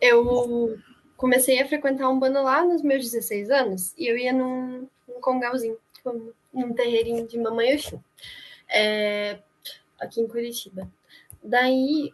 Eu 0.00 0.78
comecei 1.16 1.60
a 1.60 1.66
frequentar 1.66 2.08
um 2.08 2.18
bando 2.18 2.42
lá 2.42 2.64
nos 2.64 2.82
meus 2.82 3.02
16 3.04 3.50
anos 3.50 3.94
e 3.96 4.06
eu 4.06 4.16
ia 4.16 4.32
num, 4.32 4.88
num 5.08 5.20
congalzinho, 5.20 5.78
tipo, 5.92 6.34
num 6.52 6.72
terreirinho 6.72 7.26
de 7.26 7.38
Mamãe 7.38 7.74
Oxum, 7.74 8.00
é, 8.68 9.38
aqui 9.98 10.20
em 10.20 10.28
Curitiba. 10.28 10.90
Daí, 11.42 12.12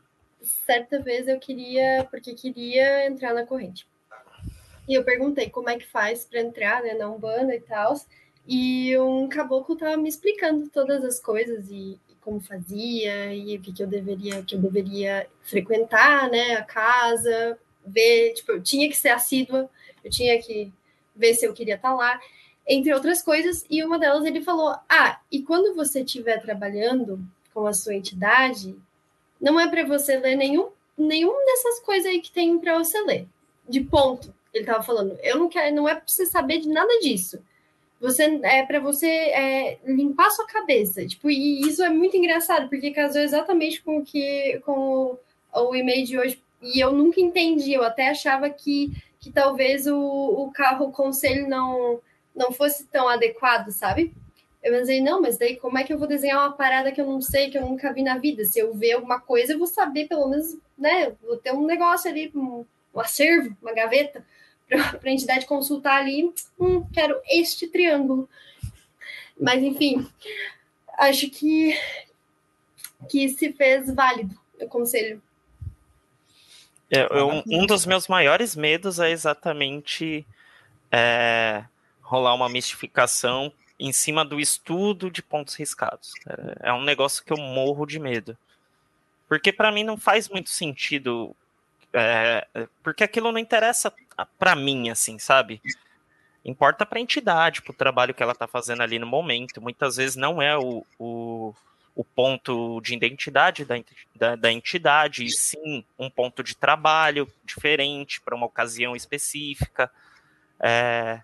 certa 0.67 1.01
vez 1.01 1.29
eu 1.29 1.39
queria, 1.39 2.07
porque 2.11 2.35
queria 2.35 3.07
entrar 3.07 3.35
na 3.35 3.47
corrente. 3.47 3.87
E 4.89 4.95
eu 4.95 5.05
perguntei 5.05 5.49
como 5.49 5.71
é 5.71 5.79
que 5.79 5.87
faz 5.87 6.25
para 6.25 6.41
entrar 6.41 6.83
né, 6.83 6.95
na 6.95 7.09
Umbanda 7.09 7.55
e 7.55 7.61
tal. 7.61 7.95
E 8.47 8.99
um 8.99 9.29
caboclo 9.29 9.77
tava 9.77 9.97
me 9.97 10.09
explicando 10.09 10.69
todas 10.69 11.05
as 11.05 11.21
coisas 11.21 11.71
e, 11.71 11.99
e 12.09 12.15
como 12.21 12.41
fazia 12.41 13.33
e 13.33 13.57
o 13.57 13.61
que, 13.61 13.73
que 13.73 13.83
eu 13.83 13.87
deveria 13.87 14.43
que 14.43 14.57
eu 14.57 14.61
deveria 14.61 15.29
frequentar, 15.43 16.29
né, 16.29 16.55
a 16.55 16.65
casa, 16.65 17.57
ver, 17.87 18.35
tipo, 18.35 18.53
eu 18.53 18.63
tinha 18.63 18.89
que 18.89 18.97
ser 18.97 19.11
assídua, 19.11 19.69
eu 20.05 20.11
tinha 20.11 20.41
que 20.41 20.73
ver 21.15 21.35
se 21.35 21.47
eu 21.47 21.53
queria 21.53 21.75
estar 21.75 21.91
tá 21.91 21.95
lá, 21.95 22.21
entre 22.67 22.93
outras 22.93 23.23
coisas, 23.23 23.65
e 23.69 23.83
uma 23.85 23.99
delas 23.99 24.25
ele 24.25 24.41
falou: 24.41 24.75
"Ah, 24.89 25.21
e 25.31 25.43
quando 25.43 25.75
você 25.75 26.03
estiver 26.03 26.41
trabalhando 26.41 27.21
com 27.53 27.67
a 27.67 27.73
sua 27.73 27.95
entidade, 27.95 28.77
não 29.41 29.59
é 29.59 29.69
para 29.69 29.85
você 29.85 30.17
ler 30.19 30.37
nenhum 30.37 30.71
nenhum 30.97 31.35
dessas 31.47 31.81
coisas 31.81 32.07
aí 32.07 32.21
que 32.21 32.31
tem 32.31 32.59
para 32.59 32.79
você 32.79 33.01
ler. 33.03 33.27
De 33.69 33.81
ponto. 33.81 34.35
Ele 34.53 34.65
tava 34.67 34.83
falando, 34.83 35.17
eu 35.23 35.39
não 35.39 35.49
quero, 35.49 35.75
não 35.75 35.89
é 35.89 35.95
para 35.95 36.05
você 36.07 36.27
saber 36.27 36.59
de 36.59 36.69
nada 36.69 36.93
disso 37.01 37.41
você 38.01 38.41
é 38.43 38.65
para 38.65 38.81
você 38.81 39.07
é, 39.07 39.79
limpar 39.85 40.31
sua 40.31 40.47
cabeça. 40.47 41.07
Tipo, 41.07 41.31
e 41.31 41.61
isso 41.61 41.83
é 41.83 41.91
muito 41.91 42.17
engraçado, 42.17 42.69
porque 42.69 42.91
casou 42.93 43.21
exatamente 43.21 43.83
com 43.83 43.99
o 43.99 44.05
que 44.05 44.59
com 44.65 45.19
o, 45.53 45.69
o 45.69 45.77
e-mail 45.77 46.07
de 46.07 46.19
hoje. 46.19 46.43
E 46.61 46.79
eu 46.79 46.93
nunca 46.93 47.21
entendi, 47.21 47.73
eu 47.73 47.83
até 47.83 48.11
achava 48.11 48.51
que, 48.51 48.93
que 49.19 49.31
talvez 49.31 49.87
o, 49.87 49.97
o 49.99 50.51
carro, 50.53 50.87
o 50.87 50.93
conselho 50.93 51.49
não, 51.49 52.01
não 52.35 52.53
fosse 52.53 52.87
tão 52.87 53.09
adequado, 53.09 53.71
sabe? 53.71 54.15
Eu 54.63 54.73
pensei, 54.73 55.01
não, 55.01 55.23
mas 55.23 55.39
daí 55.39 55.57
como 55.57 55.79
é 55.79 55.85
que 55.85 55.93
eu 55.93 55.99
vou 55.99 56.07
desenhar 56.07 56.39
uma 56.39 56.53
parada 56.53 56.93
que 56.93 57.01
eu 57.01 57.07
não 57.07 57.21
sei, 57.21 57.51
que 57.51 57.57
eu 57.57 57.63
nunca 57.63 57.93
vi 57.93 58.03
na 58.03 58.19
vida? 58.19 58.45
Se 58.45 58.59
eu 58.59 58.75
ver 58.75 58.93
alguma 58.93 59.19
coisa, 59.19 59.53
eu 59.53 59.59
vou 59.59 59.67
saber, 59.67 60.07
pelo 60.07 60.29
menos, 60.29 60.57
né? 60.77 61.13
Vou 61.23 61.39
ter 61.39 61.53
um 61.53 61.65
negócio 61.65 62.11
ali, 62.11 62.31
um, 62.35 62.67
um 62.95 63.01
acervo, 63.01 63.57
uma 63.63 63.73
gaveta 63.73 64.25
para 64.69 65.09
a 65.09 65.13
entidade 65.13 65.47
consultar 65.47 66.01
ali, 66.01 66.31
hum, 66.59 66.85
quero 66.93 67.19
este 67.27 67.67
triângulo. 67.69 68.29
Mas, 69.41 69.63
enfim, 69.63 70.07
acho 70.99 71.31
que, 71.31 71.75
que 73.09 73.31
se 73.31 73.53
fez 73.55 73.93
válido 73.95 74.39
o 74.61 74.69
conselho. 74.69 75.23
É, 76.91 77.03
eu, 77.11 77.43
um 77.47 77.67
dos 77.67 77.87
meus 77.87 78.09
maiores 78.09 78.57
medos 78.57 78.99
é 78.99 79.11
exatamente 79.11 80.27
é, 80.91 81.65
rolar 82.03 82.35
uma 82.35 82.49
mistificação 82.49 83.53
em 83.79 83.93
cima 83.93 84.25
do 84.25 84.41
estudo 84.41 85.11
de 85.11 85.23
pontos 85.23 85.55
riscados. 85.55 86.13
É, 86.27 86.71
é 86.71 86.73
um 86.73 86.83
negócio 86.83 87.25
que 87.25 87.33
eu 87.33 87.37
morro 87.37 87.87
de 87.87 87.99
medo. 87.99 88.37
Porque 89.29 89.53
para 89.53 89.71
mim 89.71 89.85
não 89.85 89.97
faz 89.97 90.29
muito 90.29 90.51
sentido 90.51 91.35
é, 91.93 92.47
porque 92.83 93.05
aquilo 93.05 93.33
não 93.33 93.39
interessa 93.39 93.93
para 94.39 94.55
mim, 94.55 94.91
assim, 94.91 95.19
sabe? 95.19 95.61
Importa 96.45 96.87
para 96.87 96.99
a 96.99 97.03
entidade, 97.03 97.63
para 97.63 97.73
o 97.73 97.77
trabalho 97.77 98.15
que 98.15 98.23
ela 98.23 98.33
está 98.33 98.47
fazendo 98.47 98.83
ali 98.83 98.99
no 98.99 99.07
momento. 99.07 99.61
Muitas 99.61 99.97
vezes 99.97 100.17
não 100.17 100.41
é 100.41 100.57
o, 100.57 100.85
o, 100.99 101.55
o 101.95 102.05
ponto 102.05 102.81
de 102.81 102.95
identidade 102.95 103.65
da, 103.65 103.75
da, 104.15 104.37
da, 104.37 104.53
entidade, 104.53 105.25
e 105.25 105.31
sim 105.31 105.85
um 105.99 106.09
ponto 106.09 106.43
de 106.43 106.57
trabalho 106.57 107.31
diferente 107.45 108.21
para 108.21 108.35
uma 108.35 108.47
ocasião 108.47 108.95
específica. 108.95 109.91
É, 110.61 111.21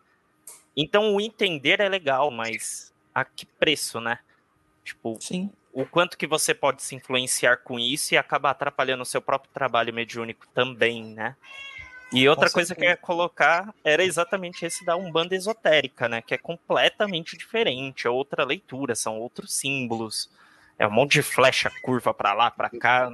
então, 0.77 1.15
o 1.15 1.21
entender 1.21 1.81
é 1.81 1.89
legal, 1.89 2.31
mas 2.31 2.93
a 3.15 3.25
que 3.25 3.47
preço, 3.47 4.01
né? 4.01 4.19
Tipo, 4.85 5.17
sim 5.21 5.51
o 5.77 5.85
quanto 5.85 6.17
que 6.17 6.27
você 6.27 6.55
pode 6.55 6.83
se 6.83 6.95
influenciar 6.95 7.59
com 7.59 7.79
isso 7.79 8.15
e 8.15 8.17
acabar 8.17 8.53
atrapalhando 8.53 9.03
o 9.03 9.07
seu 9.07 9.21
próprio 9.21 9.53
trabalho 9.53 9.93
mediúnico 9.93 10.49
também, 10.55 11.05
né? 11.05 11.37
E 12.11 12.27
outra 12.27 12.49
coisa 12.49 12.75
que 12.75 12.83
eu 12.83 12.89
ia 12.89 12.97
colocar 12.97 13.75
era 13.85 14.03
exatamente 14.03 14.65
esse 14.65 14.87
da 14.87 14.97
Umbanda 14.97 15.35
esotérica, 15.37 16.09
né? 16.09 16.23
Que 16.23 16.33
é 16.33 16.39
completamente 16.39 17.37
diferente, 17.37 18.07
é 18.07 18.11
outra 18.11 18.43
leitura, 18.43 18.95
são 18.95 19.19
outros 19.19 19.53
símbolos. 19.53 20.31
É 20.79 20.87
um 20.87 20.91
monte 20.91 21.15
de 21.15 21.23
flecha 21.23 21.71
curva 21.83 22.13
para 22.13 22.35
lá, 22.35 22.51
para 22.51 22.69
cá. 22.71 23.11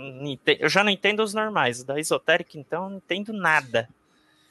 Eu 0.59 0.69
já 0.69 0.83
não 0.83 0.91
entendo 0.91 1.23
os 1.23 1.33
normais. 1.33 1.85
Da 1.85 1.99
esotérica, 1.99 2.59
então, 2.59 2.85
eu 2.85 2.91
não 2.91 2.97
entendo 2.97 3.33
nada. 3.33 3.89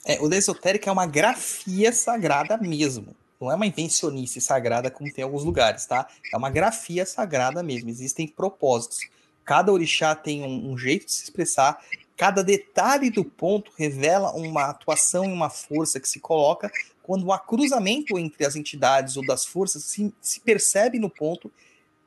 É, 0.06 0.20
o 0.22 0.30
da 0.30 0.38
esotérica 0.38 0.90
é 0.90 0.94
uma 0.94 1.06
grafia 1.06 1.92
sagrada 1.92 2.58
mesmo. 2.58 3.16
Não 3.40 3.52
é 3.52 3.56
uma 3.56 3.66
invencionice 3.66 4.40
sagrada 4.40 4.90
como 4.90 5.12
tem 5.12 5.24
em 5.24 5.26
alguns 5.26 5.44
lugares, 5.44 5.86
tá? 5.86 6.08
É 6.32 6.38
uma 6.38 6.50
grafia 6.50 7.06
sagrada 7.06 7.62
mesmo. 7.62 7.90
Existem 7.90 8.28
propósitos. 8.28 9.00
Cada 9.44 9.72
orixá 9.72 10.16
tem 10.16 10.44
um, 10.44 10.72
um 10.72 10.78
jeito 10.78 11.08
de 11.08 11.12
se 11.12 11.24
expressar, 11.24 11.84
cada 12.16 12.44
detalhe 12.44 13.10
do 13.10 13.26
ponto 13.26 13.72
revela 13.76 14.32
uma 14.34 14.66
atuação 14.66 15.26
e 15.26 15.34
uma 15.34 15.50
força 15.50 16.00
que 16.00 16.08
se 16.08 16.20
coloca 16.20 16.72
quando 17.02 17.28
o 17.28 17.40
cruzamento 17.40 18.18
entre 18.20 18.46
as 18.46 18.56
entidades 18.56 19.18
ou 19.18 19.26
das 19.26 19.44
forças 19.44 19.84
se, 19.84 20.14
se 20.22 20.40
percebe 20.40 21.00
no 21.00 21.10
ponto 21.10 21.52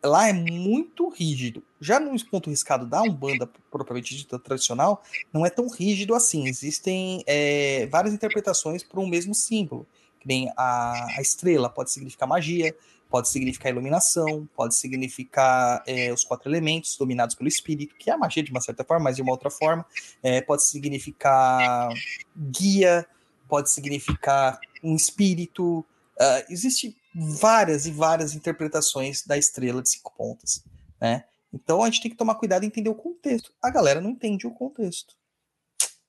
lá 0.05 0.29
é 0.29 0.33
muito 0.33 1.09
rígido. 1.09 1.63
Já 1.81 1.99
no 1.99 2.15
ponto 2.27 2.51
riscado 2.51 2.87
da 2.87 3.03
Umbanda, 3.03 3.49
propriamente 3.71 4.17
dita 4.17 4.39
tradicional, 4.39 5.03
não 5.33 5.45
é 5.45 5.51
tão 5.51 5.69
rígido 5.69 6.15
assim. 6.15 6.47
Existem 6.47 7.25
é, 7.27 7.87
várias 7.87 8.13
interpretações 8.13 8.83
para 8.83 9.01
um 9.01 9.07
mesmo 9.07 9.35
símbolo. 9.35 9.87
Que 10.21 10.49
a, 10.57 11.07
a, 11.17 11.21
estrela 11.21 11.69
pode 11.69 11.91
significar 11.91 12.27
magia, 12.27 12.75
pode 13.11 13.29
significar 13.29 13.71
iluminação, 13.71 14.49
pode 14.57 14.75
significar 14.75 15.83
é, 15.87 16.13
os 16.13 16.25
quatro 16.25 16.51
elementos 16.51 16.97
dominados 16.97 17.35
pelo 17.35 17.49
espírito, 17.49 17.95
que 17.97 18.11
é 18.11 18.15
a 18.15 18.19
magia 18.19 18.43
de 18.43 18.51
uma 18.51 18.61
certa 18.61 18.85
forma, 18.85 19.05
mas 19.05 19.17
de 19.17 19.23
uma 19.23 19.33
outra 19.33 19.51
forma. 19.51 19.85
É, 20.23 20.41
pode 20.41 20.65
significar 20.65 21.91
guia, 22.37 23.07
pode 23.49 23.71
significar 23.71 24.59
um 24.83 24.97
espírito. 24.97 25.85
Uh, 26.19 26.45
existe 26.49 26.97
várias 27.15 27.87
e 27.87 27.93
várias 27.93 28.35
interpretações 28.35 29.25
da 29.25 29.39
estrela 29.39 29.83
de 29.83 29.91
cinco 29.91 30.15
pontas, 30.17 30.65
né? 31.01 31.25
Então 31.53 31.83
a 31.83 31.87
gente 31.87 32.03
tem 32.03 32.11
que 32.11 32.17
tomar 32.17 32.35
cuidado 32.35 32.65
e 32.65 32.67
entender 32.67 32.91
o 32.91 32.95
contexto. 32.95 33.53
A 33.63 33.71
galera 33.71 34.01
não 34.01 34.11
entende 34.11 34.47
o 34.47 34.51
contexto. 34.51 35.15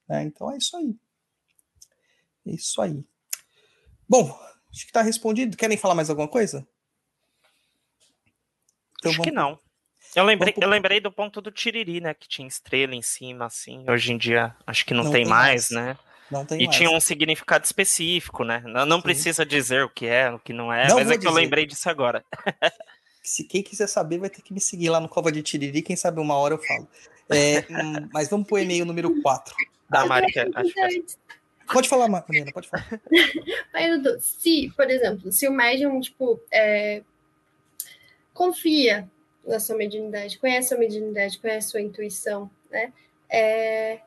Né? 0.08 0.24
Então 0.24 0.50
é 0.50 0.56
isso 0.56 0.76
aí. 0.76 0.96
É 2.46 2.50
isso 2.50 2.82
aí. 2.82 3.04
Bom, 4.08 4.28
acho 4.72 4.82
que 4.82 4.90
está 4.90 5.02
respondido. 5.02 5.56
Querem 5.56 5.76
falar 5.76 5.94
mais 5.94 6.10
alguma 6.10 6.26
coisa? 6.26 6.66
Então, 8.98 9.10
acho 9.10 9.18
vamos... 9.18 9.24
que 9.24 9.30
não. 9.30 9.58
Eu 10.14 10.24
lembrei, 10.24 10.54
eu 10.56 10.68
lembrei 10.68 11.00
do 11.00 11.12
ponto 11.12 11.40
do 11.40 11.50
Tiriri, 11.50 12.00
né? 12.00 12.14
Que 12.14 12.28
tinha 12.28 12.48
estrela 12.48 12.94
em 12.94 13.02
cima, 13.02 13.46
assim. 13.46 13.84
Hoje 13.88 14.12
em 14.12 14.18
dia, 14.18 14.56
acho 14.66 14.84
que 14.84 14.94
não, 14.94 15.04
não 15.04 15.12
tem, 15.12 15.22
tem 15.22 15.30
mais, 15.30 15.70
mais, 15.70 15.70
né? 15.70 15.98
Não 16.30 16.44
tem 16.44 16.60
e 16.60 16.66
mais. 16.66 16.76
tinha 16.76 16.90
um 16.90 17.00
significado 17.00 17.64
específico, 17.64 18.44
né? 18.44 18.62
Não, 18.66 18.84
não 18.84 19.00
precisa 19.00 19.44
dizer 19.46 19.84
o 19.84 19.88
que 19.88 20.06
é, 20.06 20.30
o 20.30 20.38
que 20.38 20.52
não 20.52 20.72
é, 20.72 20.88
não 20.88 20.96
mas 20.96 21.08
é 21.08 21.12
que 21.12 21.18
dizer. 21.18 21.28
eu 21.28 21.34
lembrei 21.34 21.66
disso 21.66 21.88
agora. 21.88 22.24
Se 23.22 23.44
quem 23.44 23.62
quiser 23.62 23.88
saber, 23.88 24.18
vai 24.18 24.30
ter 24.30 24.42
que 24.42 24.52
me 24.52 24.60
seguir 24.60 24.88
lá 24.88 25.00
no 25.00 25.08
Cova 25.08 25.32
de 25.32 25.42
Tiriri, 25.42 25.82
quem 25.82 25.96
sabe 25.96 26.20
uma 26.20 26.36
hora 26.36 26.54
eu 26.54 26.62
falo. 26.62 26.88
É, 27.28 27.64
hum, 27.68 28.08
mas 28.12 28.28
vamos 28.28 28.46
pro 28.46 28.58
e-mail 28.58 28.84
número 28.84 29.20
4. 29.20 29.54
Da 29.90 30.02
ah, 30.02 30.06
Marica, 30.06 30.48
acho 30.54 30.72
que 30.72 30.80
é. 30.80 30.88
Pode 31.72 31.88
falar, 31.88 32.08
Mariana, 32.08 32.52
pode 32.52 32.68
falar. 32.68 32.86
se, 34.20 34.72
por 34.76 34.88
exemplo, 34.88 35.32
se 35.32 35.48
o 35.48 35.52
médium, 35.52 36.00
tipo, 36.00 36.40
é, 36.52 37.02
confia 38.32 39.08
na 39.44 39.58
sua 39.58 39.76
mediunidade, 39.76 40.38
conhece 40.38 40.74
a 40.74 40.78
mediunidade, 40.78 41.38
conhece 41.38 41.68
a 41.68 41.70
sua 41.70 41.80
intuição, 41.80 42.50
né? 42.70 42.92
É, 43.28 44.00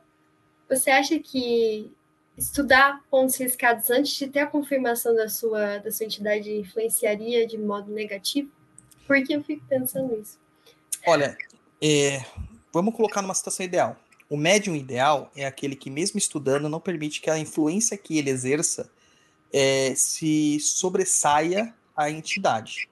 você 0.70 0.90
acha 0.92 1.20
que 1.20 1.92
estudar 2.40 3.04
pontos 3.12 3.36
riscados 3.36 3.90
antes 3.90 4.14
de 4.14 4.28
ter 4.28 4.40
a 4.40 4.48
confirmação 4.48 5.14
da 5.14 5.28
sua, 5.28 5.78
da 5.80 5.92
sua 5.92 6.06
entidade 6.06 6.52
influenciaria 6.52 7.46
de 7.46 7.58
modo 7.58 7.92
negativo? 7.92 8.50
Por 9.06 9.22
que 9.24 9.34
eu 9.34 9.44
fico 9.44 9.64
pensando 9.68 10.16
nisso? 10.16 10.40
Olha, 11.06 11.38
é, 11.82 12.24
vamos 12.72 12.96
colocar 12.96 13.22
numa 13.22 13.34
situação 13.34 13.66
ideal. 13.66 13.98
O 14.30 14.38
médium 14.38 14.76
ideal 14.76 15.32
é 15.36 15.46
aquele 15.46 15.76
que, 15.76 15.90
mesmo 15.90 16.18
estudando, 16.18 16.70
não 16.70 16.80
permite 16.80 17.20
que 17.20 17.30
a 17.30 17.38
influência 17.38 17.98
que 17.98 18.18
ele 18.18 18.30
exerça 18.30 18.90
é, 19.52 19.94
se 19.96 20.60
sobressaia 20.60 21.74
à 21.96 22.10
entidade. 22.10 22.88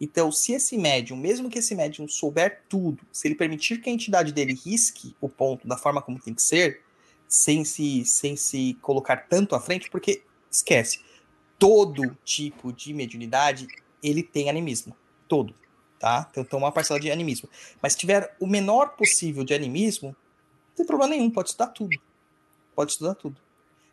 Então, 0.00 0.32
se 0.32 0.52
esse 0.52 0.78
médium, 0.78 1.16
mesmo 1.16 1.50
que 1.50 1.58
esse 1.58 1.74
médium 1.74 2.08
souber 2.08 2.62
tudo, 2.68 3.02
se 3.12 3.28
ele 3.28 3.34
permitir 3.34 3.82
que 3.82 3.90
a 3.90 3.92
entidade 3.92 4.32
dele 4.32 4.54
risque 4.54 5.14
o 5.20 5.28
ponto 5.28 5.68
da 5.68 5.76
forma 5.76 6.00
como 6.00 6.18
tem 6.18 6.32
que 6.32 6.40
ser, 6.40 6.80
sem 7.30 7.64
se, 7.64 8.04
sem 8.04 8.34
se 8.34 8.76
colocar 8.82 9.28
tanto 9.28 9.54
à 9.54 9.60
frente, 9.60 9.88
porque 9.88 10.24
esquece, 10.50 11.00
todo 11.56 12.18
tipo 12.24 12.72
de 12.72 12.92
mediunidade 12.92 13.68
ele 14.02 14.20
tem 14.20 14.50
animismo, 14.50 14.96
todo, 15.28 15.54
tá? 15.98 16.28
Então 16.36 16.58
uma 16.58 16.72
parcela 16.72 16.98
de 16.98 17.08
animismo. 17.08 17.48
Mas 17.80 17.92
se 17.92 18.00
tiver 18.00 18.36
o 18.40 18.46
menor 18.48 18.96
possível 18.96 19.44
de 19.44 19.54
animismo, 19.54 20.08
não 20.08 20.74
tem 20.74 20.84
problema 20.84 21.14
nenhum, 21.14 21.30
pode 21.30 21.50
estudar 21.50 21.68
tudo. 21.68 21.96
Pode 22.74 22.92
estudar 22.92 23.14
tudo. 23.14 23.40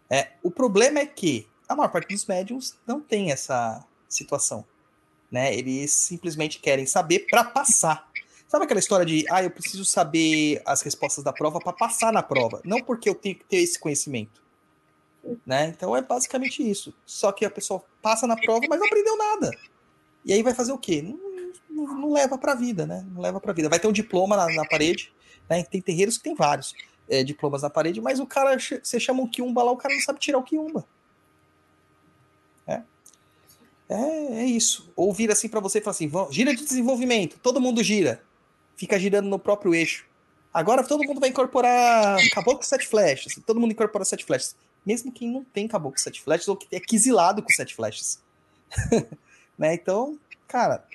É, 0.10 0.32
o 0.42 0.50
problema 0.50 1.00
é 1.00 1.06
que 1.06 1.48
a 1.70 1.76
maior 1.76 1.90
parte 1.90 2.14
dos 2.14 2.26
médiums 2.26 2.76
não 2.88 3.00
tem 3.00 3.32
essa 3.32 3.86
situação. 4.10 4.66
Né? 5.30 5.54
Eles 5.54 5.92
simplesmente 5.92 6.60
querem 6.60 6.86
saber 6.86 7.28
para 7.30 7.44
passar. 7.44 8.10
Sabe 8.48 8.64
aquela 8.64 8.80
história 8.80 9.06
de, 9.06 9.26
ah, 9.30 9.44
eu 9.44 9.52
preciso 9.52 9.84
saber 9.84 10.62
as 10.66 10.82
respostas 10.82 11.22
da 11.24 11.34
prova 11.34 11.60
para 11.60 11.74
passar 11.74 12.14
na 12.14 12.24
prova, 12.24 12.62
não 12.64 12.82
porque 12.82 13.10
eu 13.10 13.16
tenho 13.16 13.36
que 13.36 13.44
ter 13.44 13.58
esse 13.58 13.78
conhecimento. 13.78 14.42
Né? 15.46 15.68
Então 15.68 15.94
é 15.94 16.02
basicamente 16.02 16.68
isso. 16.68 16.94
Só 17.06 17.34
que 17.34 17.44
a 17.44 17.50
pessoa 17.50 17.84
passa 18.02 18.26
na 18.26 18.38
prova, 18.38 18.66
mas 18.70 18.80
não 18.80 18.88
aprendeu 18.88 19.18
nada. 19.18 19.52
E 20.24 20.32
aí 20.32 20.42
vai 20.42 20.54
fazer 20.54 20.72
o 20.72 20.78
quê? 20.78 21.02
Não, 21.02 21.20
não, 21.70 22.00
não 22.00 22.14
leva 22.14 22.38
para 22.38 22.54
a 22.54 22.56
vida, 22.56 22.86
né? 22.86 23.06
Não 23.12 23.22
leva 23.22 23.42
para 23.42 23.52
a 23.52 23.54
vida. 23.54 23.68
Vai 23.68 23.80
ter 23.80 23.88
um 23.88 23.92
diploma 23.92 24.38
na, 24.38 24.48
na 24.54 24.66
parede, 24.66 25.14
né? 25.50 25.64
Tem 25.64 25.82
terreiros 25.82 26.18
que 26.18 26.24
tem 26.24 26.34
vários 26.34 26.74
é, 27.10 27.26
diplomas 27.26 27.64
na 27.64 27.70
parede, 27.70 28.00
mas 28.00 28.22
o 28.22 28.26
cara, 28.26 28.58
você 28.58 28.98
chama 28.98 29.22
o 29.22 29.30
quiumba 29.30 29.62
lá, 29.62 29.72
o 29.72 29.78
cara 29.78 29.94
não 29.94 30.02
sabe 30.02 30.20
tirar 30.20 30.38
o 30.38 30.44
quiumba. 30.44 30.88
É. 32.66 32.82
É, 33.90 34.42
é 34.42 34.46
isso. 34.46 34.90
Ou 34.96 35.12
vira 35.12 35.34
assim 35.34 35.50
para 35.50 35.60
você 35.60 35.80
e 35.80 35.82
fala 35.82 35.92
assim: 35.92 36.10
gira 36.32 36.56
de 36.56 36.64
desenvolvimento, 36.64 37.38
todo 37.40 37.60
mundo 37.60 37.84
gira 37.84 38.26
fica 38.78 38.98
girando 38.98 39.28
no 39.28 39.40
próprio 39.40 39.76
eixo. 39.76 40.06
Agora 40.54 40.84
todo 40.84 41.04
mundo 41.04 41.20
vai 41.20 41.30
incorporar 41.30 42.18
caboclo 42.32 42.64
sete 42.64 42.88
flechas. 42.88 43.38
Todo 43.46 43.60
mundo 43.60 43.72
incorpora 43.72 44.06
sete 44.06 44.24
flechas. 44.24 44.56
Mesmo 44.86 45.12
quem 45.12 45.30
não 45.30 45.44
tem 45.44 45.68
caboclo 45.68 46.00
sete 46.00 46.22
flechas 46.22 46.48
ou 46.48 46.56
que 46.56 46.74
é 46.76 46.80
quisilado 46.80 47.44
com 47.44 47.50
sete 47.50 47.76
flechas. 47.76 48.24
né? 49.58 49.74
Então, 49.74 50.18
cara, 50.48 50.86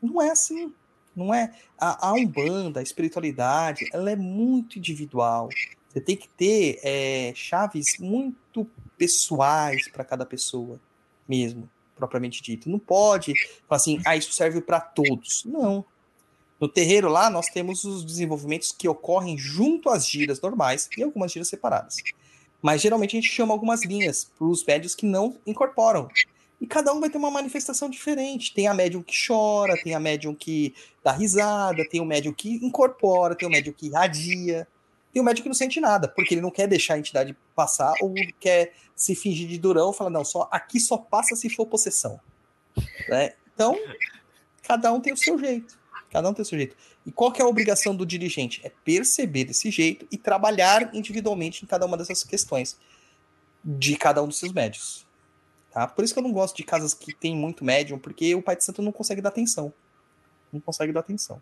não 0.00 0.22
é 0.22 0.30
assim. 0.30 0.72
Não 1.14 1.32
é. 1.34 1.52
A, 1.78 2.08
a 2.08 2.12
Umbanda, 2.14 2.80
a 2.80 2.82
espiritualidade, 2.82 3.88
ela 3.92 4.10
é 4.10 4.16
muito 4.16 4.78
individual. 4.78 5.50
Você 5.88 6.00
tem 6.00 6.16
que 6.16 6.28
ter 6.28 6.80
é, 6.82 7.32
chaves 7.34 7.98
muito 7.98 8.66
pessoais 8.96 9.88
para 9.88 10.04
cada 10.04 10.24
pessoa, 10.24 10.80
mesmo, 11.28 11.68
propriamente 11.94 12.42
dito. 12.42 12.70
Não 12.70 12.78
pode 12.78 13.34
falar 13.68 13.76
assim, 13.76 14.00
ah, 14.06 14.16
isso 14.16 14.32
serve 14.32 14.62
para 14.62 14.80
todos. 14.80 15.44
Não. 15.44 15.84
No 16.62 16.68
terreiro 16.68 17.08
lá, 17.08 17.28
nós 17.28 17.46
temos 17.48 17.82
os 17.82 18.04
desenvolvimentos 18.04 18.70
que 18.70 18.88
ocorrem 18.88 19.36
junto 19.36 19.90
às 19.90 20.06
giras 20.06 20.40
normais 20.40 20.88
e 20.96 21.02
algumas 21.02 21.32
giras 21.32 21.48
separadas. 21.48 21.96
Mas 22.62 22.80
geralmente 22.80 23.16
a 23.16 23.20
gente 23.20 23.32
chama 23.32 23.52
algumas 23.52 23.84
linhas 23.84 24.30
para 24.38 24.46
os 24.46 24.64
médios 24.64 24.94
que 24.94 25.04
não 25.04 25.36
incorporam. 25.44 26.08
E 26.60 26.66
cada 26.68 26.92
um 26.92 27.00
vai 27.00 27.10
ter 27.10 27.18
uma 27.18 27.32
manifestação 27.32 27.90
diferente. 27.90 28.54
Tem 28.54 28.68
a 28.68 28.74
médium 28.74 29.02
que 29.02 29.12
chora, 29.26 29.74
tem 29.82 29.92
a 29.92 29.98
médium 29.98 30.36
que 30.36 30.72
dá 31.02 31.10
risada, 31.10 31.84
tem 31.88 32.00
o 32.00 32.04
médium 32.04 32.32
que 32.32 32.64
incorpora, 32.64 33.34
tem 33.34 33.48
o 33.48 33.50
médium 33.50 33.72
que 33.72 33.88
irradia, 33.88 34.68
tem 35.12 35.20
o 35.20 35.24
médium 35.24 35.42
que 35.42 35.48
não 35.48 35.56
sente 35.56 35.80
nada, 35.80 36.06
porque 36.06 36.32
ele 36.32 36.40
não 36.40 36.52
quer 36.52 36.68
deixar 36.68 36.94
a 36.94 36.98
entidade 37.00 37.36
passar 37.56 37.92
ou 38.00 38.14
quer 38.38 38.72
se 38.94 39.16
fingir 39.16 39.48
de 39.48 39.58
durão, 39.58 39.92
fala 39.92 40.10
não, 40.10 40.24
só 40.24 40.48
aqui 40.52 40.78
só 40.78 40.96
passa 40.96 41.34
se 41.34 41.50
for 41.50 41.66
possessão. 41.66 42.20
Né? 43.08 43.32
Então, 43.52 43.76
cada 44.62 44.92
um 44.92 45.00
tem 45.00 45.12
o 45.12 45.16
seu 45.16 45.36
jeito. 45.36 45.81
Cada 46.12 46.28
um 46.28 46.34
tem 46.34 46.42
o 46.42 46.44
seu 46.44 46.58
jeito. 46.58 46.76
E 47.06 47.10
qual 47.10 47.32
que 47.32 47.40
é 47.40 47.44
a 47.44 47.48
obrigação 47.48 47.96
do 47.96 48.04
dirigente? 48.04 48.60
É 48.62 48.70
perceber 48.84 49.44
desse 49.44 49.70
jeito 49.70 50.06
e 50.10 50.18
trabalhar 50.18 50.94
individualmente 50.94 51.64
em 51.64 51.66
cada 51.66 51.86
uma 51.86 51.96
dessas 51.96 52.22
questões 52.22 52.78
de 53.64 53.96
cada 53.96 54.22
um 54.22 54.28
dos 54.28 54.38
seus 54.38 54.52
médios. 54.52 55.06
Tá? 55.72 55.86
Por 55.86 56.04
isso 56.04 56.12
que 56.12 56.20
eu 56.20 56.22
não 56.22 56.32
gosto 56.32 56.54
de 56.54 56.64
casas 56.64 56.92
que 56.92 57.14
tem 57.14 57.34
muito 57.34 57.64
médium, 57.64 57.98
porque 57.98 58.34
o 58.34 58.42
pai 58.42 58.56
de 58.56 58.62
santo 58.62 58.82
não 58.82 58.92
consegue 58.92 59.22
dar 59.22 59.30
atenção. 59.30 59.72
Não 60.52 60.60
consegue 60.60 60.92
dar 60.92 61.00
atenção. 61.00 61.40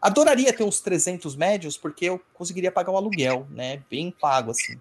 Adoraria 0.00 0.54
ter 0.54 0.64
uns 0.64 0.80
300 0.80 1.36
médios, 1.36 1.76
porque 1.76 2.06
eu 2.06 2.18
conseguiria 2.32 2.72
pagar 2.72 2.92
o 2.92 2.96
aluguel, 2.96 3.46
né? 3.50 3.82
Bem 3.90 4.10
pago, 4.10 4.52
assim. 4.52 4.80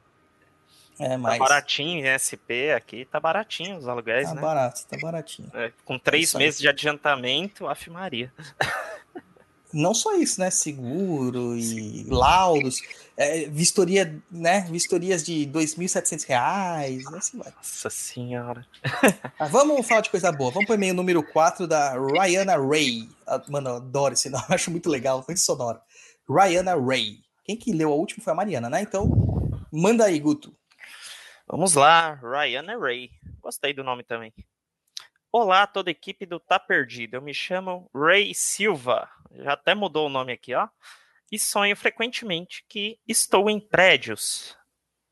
É, 0.97 1.09
tá 1.09 1.17
mas... 1.17 1.38
Tá 1.38 1.43
baratinho 1.43 2.05
em 2.05 2.17
SP 2.17 2.71
aqui, 2.71 3.03
tá 3.03 3.19
baratinho 3.19 3.78
os 3.78 3.89
aluguéis, 3.89 4.30
tá 4.30 4.36
né? 4.36 4.41
Tá 4.41 4.47
barato, 4.47 4.86
tá 4.88 4.97
baratinho. 4.97 5.51
É, 5.53 5.73
com 5.84 5.99
três 5.99 6.34
é 6.34 6.38
meses 6.38 6.61
de 6.61 6.69
adiantamento, 6.69 7.67
afimaria. 7.67 8.32
Não 9.74 9.93
só 9.93 10.15
isso, 10.15 10.39
né? 10.39 10.49
Seguro 10.49 11.57
e 11.57 12.03
laudos, 12.05 12.82
é, 13.18 13.47
vistoria, 13.49 14.22
né? 14.32 14.61
Vistorias 14.70 15.24
de 15.24 15.45
R$ 15.45 15.51
2.700, 15.51 17.15
assim 17.15 17.38
vai. 17.38 17.51
Nossa 17.51 17.89
senhora. 17.89 18.65
Ah, 19.39 19.45
vamos 19.45 19.88
falar 19.88 20.01
de 20.01 20.09
coisa 20.09 20.32
boa. 20.32 20.49
Vamos 20.49 20.65
para 20.65 20.74
o 20.74 20.76
e-mail 20.78 20.95
número 20.95 21.22
4 21.22 21.68
da 21.68 21.93
Ryana 21.93 22.57
Ray. 22.57 23.07
Ah, 23.28 23.41
mano, 23.47 23.70
eu 23.70 23.76
adoro 23.76 24.13
esse 24.13 24.30
nome, 24.30 24.45
acho 24.49 24.72
muito 24.72 24.89
legal, 24.89 25.24
muito 25.28 25.39
sonoro. 25.39 25.80
Ryana 26.28 26.76
Ray. 26.76 27.20
Quem 27.43 27.55
que 27.55 27.72
leu 27.72 27.91
a 27.91 27.95
última 27.95 28.24
foi 28.24 28.34
a 28.34 28.36
Mariana, 28.36 28.70
né? 28.70 28.82
Então, 28.82 29.07
manda 29.72 30.05
aí, 30.05 30.20
Guto. 30.20 30.55
Vamos 31.47 31.76
lá, 31.76 32.15
Ryan 32.15 32.78
Ray. 32.78 33.09
Gostei 33.39 33.74
do 33.74 33.84
nome 33.84 34.03
também. 34.03 34.34
Olá, 35.32 35.65
toda 35.65 35.89
a 35.89 35.91
equipe 35.91 36.26
do 36.26 36.41
Tá 36.41 36.59
Perdido. 36.59 37.15
Eu 37.15 37.22
me 37.22 37.34
chamo 37.34 37.89
Ray 37.95 38.34
Silva. 38.34 39.09
Já 39.32 39.53
até 39.53 39.75
mudou 39.75 40.07
o 40.07 40.09
nome 40.09 40.34
aqui, 40.34 40.53
ó. 40.53 40.67
e 41.32 41.38
sonho 41.38 41.75
frequentemente 41.75 42.63
que 42.67 42.99
estou 43.07 43.49
em 43.49 43.59
prédios. 43.59 44.57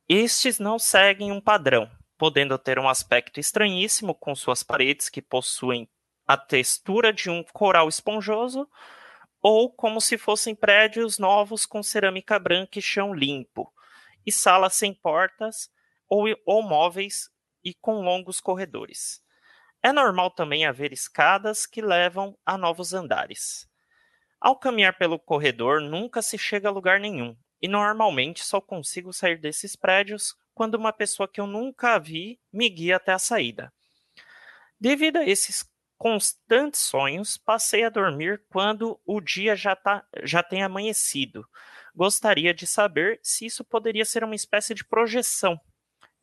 Estes 0.07 0.59
não 0.59 0.77
seguem 0.79 1.31
um 1.31 1.41
padrão, 1.41 1.89
podendo 2.17 2.57
ter 2.57 2.79
um 2.79 2.87
aspecto 2.87 3.39
estranhíssimo 3.39 4.13
com 4.13 4.35
suas 4.35 4.63
paredes 4.63 5.09
que 5.09 5.21
possuem 5.21 5.89
a 6.27 6.37
textura 6.37 7.13
de 7.13 7.29
um 7.29 7.43
coral 7.43 7.87
esponjoso, 7.87 8.69
ou 9.41 9.71
como 9.71 10.01
se 10.01 10.17
fossem 10.17 10.55
prédios 10.55 11.19
novos 11.19 11.65
com 11.65 11.83
cerâmica 11.83 12.39
branca 12.39 12.79
e 12.79 12.81
chão 12.81 13.13
limpo, 13.13 13.71
e 14.25 14.31
salas 14.31 14.75
sem 14.75 14.93
portas 14.93 15.69
ou, 16.09 16.25
ou 16.45 16.63
móveis 16.63 17.29
e 17.63 17.73
com 17.73 18.01
longos 18.01 18.39
corredores. 18.39 19.23
É 19.83 19.91
normal 19.91 20.31
também 20.31 20.65
haver 20.65 20.91
escadas 20.91 21.67
que 21.67 21.81
levam 21.81 22.35
a 22.43 22.57
novos 22.57 22.93
andares. 22.93 23.69
Ao 24.39 24.55
caminhar 24.55 24.97
pelo 24.97 25.17
corredor, 25.17 25.81
nunca 25.81 26.21
se 26.21 26.37
chega 26.37 26.69
a 26.69 26.71
lugar 26.71 26.99
nenhum, 26.99 27.35
e 27.61 27.67
normalmente 27.67 28.43
só 28.43 28.61
consigo 28.61 29.11
sair 29.11 29.37
desses 29.37 29.75
prédios 29.75 30.35
quando 30.53 30.75
uma 30.75 30.93
pessoa 30.93 31.27
que 31.27 31.41
eu 31.41 31.47
nunca 31.47 31.97
vi 31.99 32.39
me 32.51 32.69
guia 32.69 32.97
até 32.97 33.11
a 33.11 33.19
saída. 33.19 33.73
Devido 34.79 35.17
a 35.17 35.25
esses 35.25 35.65
constantes 35.97 36.81
sonhos, 36.81 37.37
passei 37.37 37.83
a 37.83 37.89
dormir 37.89 38.43
quando 38.49 38.99
o 39.05 39.21
dia 39.21 39.55
já, 39.55 39.75
tá, 39.75 40.05
já 40.23 40.43
tem 40.43 40.63
amanhecido. 40.63 41.47
Gostaria 41.95 42.53
de 42.53 42.67
saber 42.67 43.19
se 43.23 43.45
isso 43.45 43.63
poderia 43.63 44.05
ser 44.05 44.23
uma 44.23 44.35
espécie 44.35 44.73
de 44.73 44.83
projeção. 44.83 45.59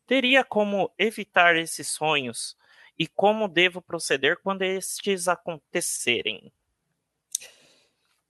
Teria 0.05 0.43
como 0.43 0.93
evitar 0.97 1.55
esses 1.55 1.87
sonhos 1.89 2.55
e 2.97 3.07
como 3.07 3.47
devo 3.47 3.81
proceder 3.81 4.37
quando 4.41 4.61
estes 4.61 5.27
acontecerem? 5.27 6.51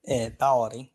É, 0.05 0.29
da 0.29 0.53
hora, 0.53 0.75
hein? 0.75 0.91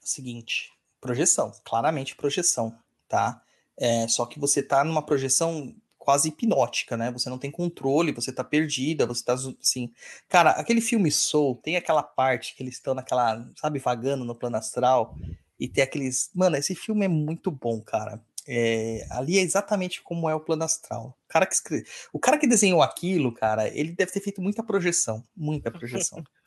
Seguinte, 0.00 0.72
projeção, 1.00 1.52
claramente 1.64 2.16
projeção, 2.16 2.76
tá? 3.08 3.42
É, 3.76 4.08
só 4.08 4.26
que 4.26 4.40
você 4.40 4.62
tá 4.62 4.82
numa 4.82 5.04
projeção 5.04 5.74
quase 6.08 6.28
hipnótica, 6.30 6.96
né? 6.96 7.10
Você 7.12 7.28
não 7.28 7.38
tem 7.38 7.50
controle, 7.50 8.12
você 8.12 8.32
tá 8.32 8.42
perdida, 8.42 9.04
você 9.04 9.22
tá 9.22 9.34
assim. 9.34 9.92
Cara, 10.26 10.52
aquele 10.52 10.80
filme 10.80 11.12
Soul 11.12 11.56
tem 11.56 11.76
aquela 11.76 12.02
parte 12.02 12.56
que 12.56 12.62
eles 12.62 12.76
estão 12.76 12.94
naquela, 12.94 13.46
sabe, 13.56 13.78
vagando 13.78 14.24
no 14.24 14.34
plano 14.34 14.56
astral 14.56 15.14
e 15.60 15.68
tem 15.68 15.84
aqueles. 15.84 16.30
Mano, 16.34 16.56
esse 16.56 16.74
filme 16.74 17.04
é 17.04 17.08
muito 17.08 17.50
bom, 17.50 17.80
cara. 17.82 18.20
É, 18.50 19.06
ali 19.10 19.36
é 19.38 19.42
exatamente 19.42 20.00
como 20.02 20.30
é 20.30 20.34
o 20.34 20.40
plano 20.40 20.64
astral. 20.64 21.14
O 21.26 21.28
cara, 21.28 21.44
que 21.44 21.52
escreve, 21.52 21.84
o 22.10 22.18
cara 22.18 22.38
que 22.38 22.46
desenhou 22.46 22.80
aquilo, 22.80 23.30
cara, 23.30 23.68
ele 23.68 23.92
deve 23.92 24.10
ter 24.10 24.20
feito 24.20 24.40
muita 24.40 24.62
projeção. 24.62 25.22
Muita 25.36 25.70
projeção. 25.70 26.24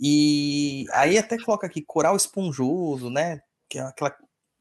e 0.00 0.86
aí 0.92 1.16
até 1.16 1.38
coloca 1.38 1.66
aqui 1.66 1.82
coral 1.82 2.16
esponjoso, 2.16 3.10
né? 3.10 3.40
Que 3.68 3.78
é 3.78 3.82
aquela. 3.82 4.16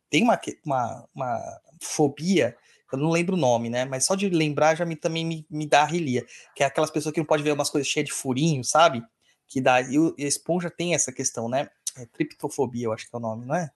Tem 0.10 0.24
uma, 0.24 0.40
uma, 0.64 1.10
uma 1.14 1.60
fobia, 1.82 2.56
eu 2.92 3.00
não 3.00 3.10
lembro 3.10 3.36
o 3.36 3.40
nome, 3.40 3.70
né? 3.70 3.86
Mas 3.86 4.06
só 4.06 4.14
de 4.14 4.30
lembrar 4.30 4.76
já 4.76 4.86
me, 4.86 4.96
também 4.96 5.26
me, 5.26 5.48
me 5.50 5.66
dá 5.66 5.82
arrelia. 5.82 6.26
Que 6.56 6.64
é 6.64 6.68
aquelas 6.68 6.92
pessoas 6.92 7.14
que 7.14 7.20
não 7.20 7.26
pode 7.26 7.42
ver 7.42 7.52
umas 7.52 7.70
coisas 7.70 7.88
cheias 7.88 8.08
de 8.08 8.14
furinho, 8.14 8.64
sabe? 8.64 9.04
Que 9.48 9.60
dá. 9.60 9.82
E, 9.82 9.98
o, 9.98 10.14
e 10.18 10.24
a 10.24 10.28
esponja 10.28 10.70
tem 10.70 10.94
essa 10.94 11.12
questão, 11.12 11.50
né? 11.50 11.70
É 11.98 12.06
triptofobia, 12.06 12.86
eu 12.86 12.94
acho 12.94 13.10
que 13.10 13.16
é 13.16 13.18
o 13.18 13.22
nome, 13.22 13.46
não 13.46 13.56
é? 13.56 13.72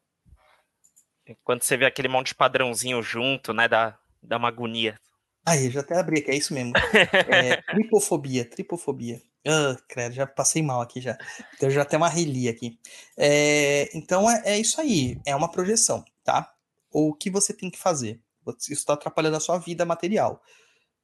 Quando 1.44 1.64
você 1.64 1.76
vê 1.76 1.86
aquele 1.86 2.08
monte 2.08 2.28
de 2.28 2.36
padrãozinho 2.36 3.02
junto, 3.02 3.54
né? 3.54 3.68
Dá, 3.68 3.98
dá 4.22 4.38
uma 4.38 4.48
agonia. 4.48 5.00
Ah, 5.46 5.58
eu 5.58 5.72
já 5.72 5.80
até 5.80 5.98
abri 5.98 6.20
aqui, 6.20 6.32
é 6.32 6.36
isso 6.36 6.54
mesmo. 6.54 6.74
É, 7.28 7.62
tripofobia, 7.62 8.46
tripofobia. 8.46 9.22
Ah, 9.48 9.78
credo, 9.88 10.14
já 10.14 10.28
passei 10.28 10.62
mal 10.62 10.82
aqui 10.82 11.00
já. 11.00 11.18
Então 11.56 11.70
já 11.70 11.86
tem 11.86 11.96
uma 11.96 12.10
relia 12.10 12.52
aqui. 12.52 12.78
É, 13.16 13.90
então 13.98 14.30
é, 14.30 14.42
é, 14.44 14.60
isso 14.60 14.82
aí, 14.82 15.18
é 15.26 15.34
uma 15.34 15.50
projeção, 15.50 16.04
tá? 16.24 16.54
O 16.92 17.14
que 17.14 17.30
você 17.30 17.54
tem 17.54 17.70
que 17.70 17.78
fazer? 17.78 18.22
Isso 18.60 18.74
está 18.74 18.94
atrapalhando 18.94 19.38
a 19.38 19.40
sua 19.40 19.58
vida 19.58 19.86
material. 19.86 20.42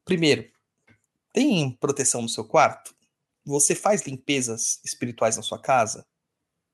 Primeiro, 0.04 0.52
tem 1.32 1.72
proteção 1.72 2.22
no 2.22 2.30
seu 2.30 2.46
quarto? 2.46 2.94
Você 3.46 3.76
faz 3.76 4.02
limpezas 4.02 4.82
espirituais 4.84 5.38
na 5.38 5.44
sua 5.44 5.60
casa? 5.60 6.06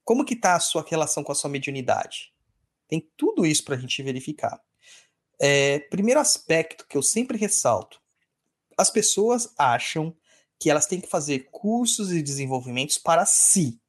Como 0.03 0.25
que 0.25 0.33
está 0.33 0.55
a 0.55 0.59
sua 0.59 0.83
relação 0.87 1.23
com 1.23 1.31
a 1.31 1.35
sua 1.35 1.49
mediunidade? 1.49 2.33
Tem 2.87 3.07
tudo 3.15 3.45
isso 3.45 3.63
para 3.63 3.75
a 3.75 3.79
gente 3.79 4.01
verificar. 4.01 4.59
É, 5.39 5.79
primeiro 5.79 6.19
aspecto 6.19 6.87
que 6.87 6.97
eu 6.97 7.03
sempre 7.03 7.37
ressalto: 7.37 8.01
as 8.75 8.89
pessoas 8.89 9.53
acham 9.57 10.15
que 10.59 10.69
elas 10.69 10.85
têm 10.85 10.99
que 10.99 11.07
fazer 11.07 11.47
cursos 11.51 12.11
e 12.11 12.21
desenvolvimentos 12.21 12.97
para 12.97 13.25
si. 13.25 13.79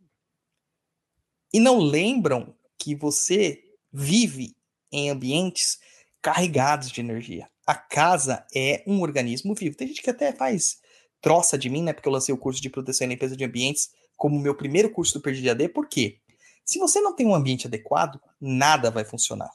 E 1.52 1.58
não 1.58 1.78
lembram 1.78 2.54
que 2.78 2.94
você 2.94 3.62
vive 3.92 4.56
em 4.92 5.10
ambientes 5.10 5.80
carregados 6.22 6.90
de 6.90 7.00
energia. 7.00 7.48
A 7.66 7.74
casa 7.74 8.46
é 8.54 8.82
um 8.86 9.00
organismo 9.00 9.54
vivo. 9.54 9.76
Tem 9.76 9.88
gente 9.88 10.02
que 10.02 10.10
até 10.10 10.32
faz 10.32 10.78
troça 11.20 11.58
de 11.58 11.68
mim, 11.68 11.82
né? 11.82 11.92
Porque 11.92 12.08
eu 12.08 12.12
lancei 12.12 12.34
o 12.34 12.38
curso 12.38 12.62
de 12.62 12.70
proteção 12.70 13.06
e 13.06 13.10
limpeza 13.10 13.36
de 13.36 13.44
ambientes 13.44 13.90
como 14.16 14.38
meu 14.38 14.54
primeiro 14.54 14.90
curso 14.90 15.14
do 15.14 15.20
Perdi 15.20 15.48
AD. 15.48 15.68
Por 15.70 15.88
quê? 15.88 16.18
Se 16.64 16.78
você 16.78 17.00
não 17.00 17.14
tem 17.14 17.26
um 17.26 17.34
ambiente 17.34 17.66
adequado, 17.66 18.20
nada 18.40 18.90
vai 18.90 19.04
funcionar. 19.04 19.50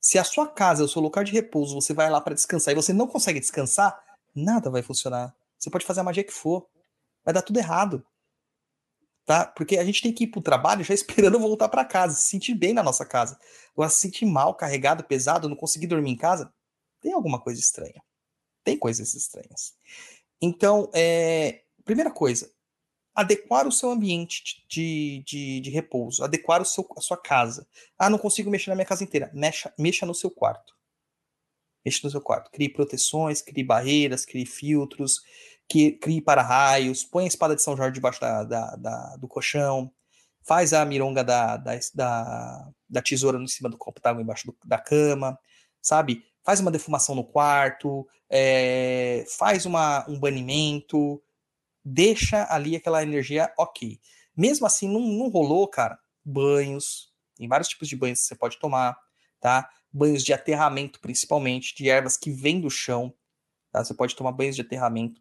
Se 0.00 0.18
a 0.18 0.24
sua 0.24 0.46
casa 0.46 0.82
é 0.82 0.84
o 0.84 0.88
seu 0.88 1.00
lugar 1.00 1.24
de 1.24 1.32
repouso, 1.32 1.74
você 1.74 1.92
vai 1.92 2.10
lá 2.10 2.20
para 2.20 2.34
descansar 2.34 2.72
e 2.72 2.74
você 2.74 2.92
não 2.92 3.06
consegue 3.06 3.40
descansar, 3.40 3.98
nada 4.34 4.70
vai 4.70 4.82
funcionar. 4.82 5.34
Você 5.60 5.70
pode 5.70 5.84
fazer 5.84 6.00
a 6.00 6.04
magia 6.04 6.24
que 6.24 6.32
for, 6.32 6.66
vai 7.22 7.34
dar 7.34 7.42
tudo 7.42 7.58
errado. 7.58 8.04
Tá? 9.26 9.44
Porque 9.44 9.76
a 9.76 9.84
gente 9.84 10.02
tem 10.02 10.12
que 10.12 10.24
ir 10.24 10.28
pro 10.28 10.40
trabalho 10.40 10.82
já 10.82 10.94
esperando 10.94 11.38
voltar 11.38 11.68
para 11.68 11.84
casa, 11.84 12.16
se 12.16 12.28
sentir 12.28 12.54
bem 12.54 12.72
na 12.72 12.82
nossa 12.82 13.04
casa. 13.04 13.38
Agora, 13.72 13.90
se 13.90 14.00
sentir 14.00 14.24
mal, 14.24 14.54
carregado, 14.54 15.04
pesado, 15.04 15.48
não 15.48 15.56
conseguir 15.56 15.86
dormir 15.86 16.10
em 16.10 16.16
casa, 16.16 16.52
tem 17.00 17.12
alguma 17.12 17.38
coisa 17.38 17.60
estranha. 17.60 18.02
Tem 18.64 18.78
coisas 18.78 19.14
estranhas. 19.14 19.74
Então, 20.40 20.90
é... 20.94 21.62
primeira 21.84 22.10
coisa, 22.10 22.50
adequar 23.14 23.66
o 23.66 23.72
seu 23.72 23.90
ambiente 23.90 24.64
de, 24.68 25.22
de, 25.26 25.60
de 25.60 25.70
repouso, 25.70 26.24
adequar 26.24 26.62
o 26.62 26.64
seu, 26.64 26.86
a 26.96 27.00
sua 27.00 27.16
casa. 27.16 27.68
Ah, 27.98 28.08
não 28.08 28.18
consigo 28.18 28.50
mexer 28.50 28.70
na 28.70 28.76
minha 28.76 28.86
casa 28.86 29.04
inteira. 29.04 29.30
Mexa, 29.34 29.72
mexa 29.78 30.06
no 30.06 30.14
seu 30.14 30.30
quarto. 30.30 30.74
Mexa 31.84 32.00
no 32.04 32.10
seu 32.10 32.20
quarto. 32.20 32.50
Crie 32.50 32.72
proteções, 32.72 33.40
crie 33.40 33.64
barreiras, 33.64 34.24
crie 34.24 34.46
filtros, 34.46 35.20
que, 35.68 35.92
crie 35.92 36.20
para-raios, 36.20 37.04
põe 37.04 37.24
a 37.24 37.28
espada 37.28 37.54
de 37.54 37.62
São 37.62 37.76
Jorge 37.76 37.94
debaixo 37.94 38.20
da, 38.20 38.42
da, 38.42 38.76
da, 38.76 39.16
do 39.16 39.28
colchão, 39.28 39.92
faz 40.42 40.72
a 40.72 40.84
mironga 40.84 41.22
da, 41.22 41.56
da, 41.56 41.78
da, 42.88 43.02
tesoura 43.02 43.38
em 43.38 43.46
cima 43.46 43.68
do 43.68 43.78
copo 43.78 44.00
d'água 44.00 44.20
embaixo 44.20 44.46
do, 44.46 44.56
da 44.64 44.78
cama, 44.78 45.38
sabe? 45.80 46.24
Faz 46.44 46.58
uma 46.58 46.72
defumação 46.72 47.14
no 47.14 47.24
quarto, 47.24 48.06
é, 48.28 49.24
faz 49.38 49.64
uma, 49.64 50.04
um 50.08 50.18
banimento, 50.18 51.22
deixa 51.84 52.46
ali 52.52 52.74
aquela 52.74 53.02
energia 53.02 53.52
ok. 53.56 54.00
Mesmo 54.36 54.66
assim, 54.66 54.88
não, 54.88 55.00
não 55.00 55.28
rolou, 55.28 55.68
cara, 55.68 55.98
banhos, 56.24 57.12
tem 57.36 57.46
vários 57.46 57.68
tipos 57.68 57.88
de 57.88 57.96
banhos 57.96 58.20
que 58.20 58.26
você 58.26 58.34
pode 58.34 58.58
tomar, 58.58 58.96
tá? 59.40 59.68
Banhos 59.92 60.24
de 60.24 60.32
aterramento, 60.32 61.00
principalmente, 61.00 61.74
de 61.74 61.88
ervas 61.88 62.16
que 62.16 62.30
vêm 62.30 62.60
do 62.60 62.70
chão, 62.70 63.12
tá? 63.72 63.84
Você 63.84 63.94
pode 63.94 64.14
tomar 64.14 64.32
banhos 64.32 64.56
de 64.56 64.62
aterramento. 64.62 65.20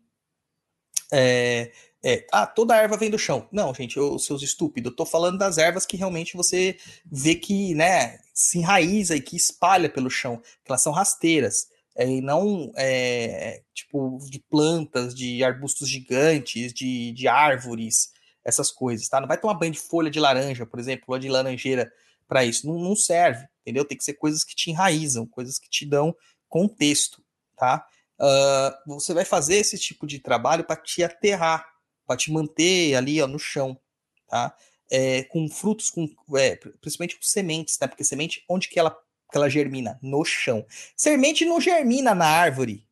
É, 1.12 1.72
é, 2.04 2.26
ah, 2.32 2.48
toda 2.48 2.76
erva 2.76 2.98
vem 2.98 3.10
do 3.10 3.18
chão. 3.18 3.48
Não, 3.52 3.74
gente, 3.74 3.98
eu, 3.98 4.18
seus 4.20 4.42
estúpidos, 4.42 4.92
eu 4.92 4.96
tô 4.96 5.06
falando 5.06 5.38
das 5.38 5.58
ervas 5.58 5.86
que 5.86 5.98
realmente 5.98 6.38
você 6.38 6.78
vê 7.06 7.36
que, 7.36 7.74
né, 7.74 8.20
se 8.34 8.60
enraiza 8.60 9.16
e 9.16 9.22
que 9.22 9.36
espalha 9.36 9.90
pelo 9.90 10.10
chão, 10.10 10.38
que 10.64 10.72
elas 10.72 10.82
são 10.82 10.94
rasteiras 10.94 11.68
é, 11.98 12.08
e 12.08 12.22
não 12.22 12.72
é, 12.78 13.62
tipo 13.74 14.18
de 14.30 14.40
plantas, 14.50 15.14
de 15.14 15.44
arbustos 15.44 15.90
gigantes, 15.90 16.74
de, 16.74 17.12
de 17.12 17.28
árvores, 17.28 18.14
essas 18.46 18.72
coisas, 18.72 19.10
tá? 19.10 19.20
Não 19.20 19.28
vai 19.28 19.38
tomar 19.40 19.56
banho 19.56 19.74
de 19.74 19.80
folha 19.80 20.10
de 20.10 20.20
laranja, 20.20 20.66
por 20.66 20.80
exemplo, 20.80 21.06
ou 21.08 21.20
de 21.20 21.28
laranjeira 21.28 21.92
para 22.28 22.46
isso, 22.46 22.68
não, 22.68 22.80
não 22.80 22.96
serve, 22.96 23.46
entendeu? 23.70 23.86
Tem 23.86 23.98
que 23.98 24.04
ser 24.04 24.16
coisas 24.16 24.44
que 24.44 24.56
te 24.56 24.72
enraizam, 24.72 25.28
coisas 25.28 25.60
que 25.60 25.70
te 25.70 25.86
dão 25.86 26.16
contexto, 26.48 27.24
tá? 27.56 27.86
Uh, 28.20 28.96
você 28.96 29.14
vai 29.14 29.24
fazer 29.24 29.58
esse 29.58 29.78
tipo 29.78 30.08
de 30.08 30.20
trabalho 30.20 30.66
para 30.66 30.76
te 30.76 31.04
aterrar, 31.04 31.66
para 32.06 32.18
te 32.18 32.32
manter 32.32 32.96
ali 32.96 33.22
ó, 33.22 33.28
no 33.28 33.38
chão, 33.38 33.80
tá? 34.28 34.56
É, 34.92 35.24
com 35.26 35.48
frutos, 35.48 35.92
com, 35.92 36.10
é, 36.36 36.56
principalmente 36.56 37.16
com 37.16 37.22
sementes, 37.22 37.78
né? 37.80 37.88
Porque 37.88 38.04
semente, 38.04 38.44
onde 38.50 38.68
que 38.68 38.80
ela 38.80 38.98
que 39.32 39.38
ela 39.38 39.48
germina 39.48 40.00
no 40.02 40.26
chão. 40.26 40.66
Semente 40.96 41.46
não 41.46 41.62
germina 41.62 42.16
na 42.16 42.26
árvore, 42.26 42.84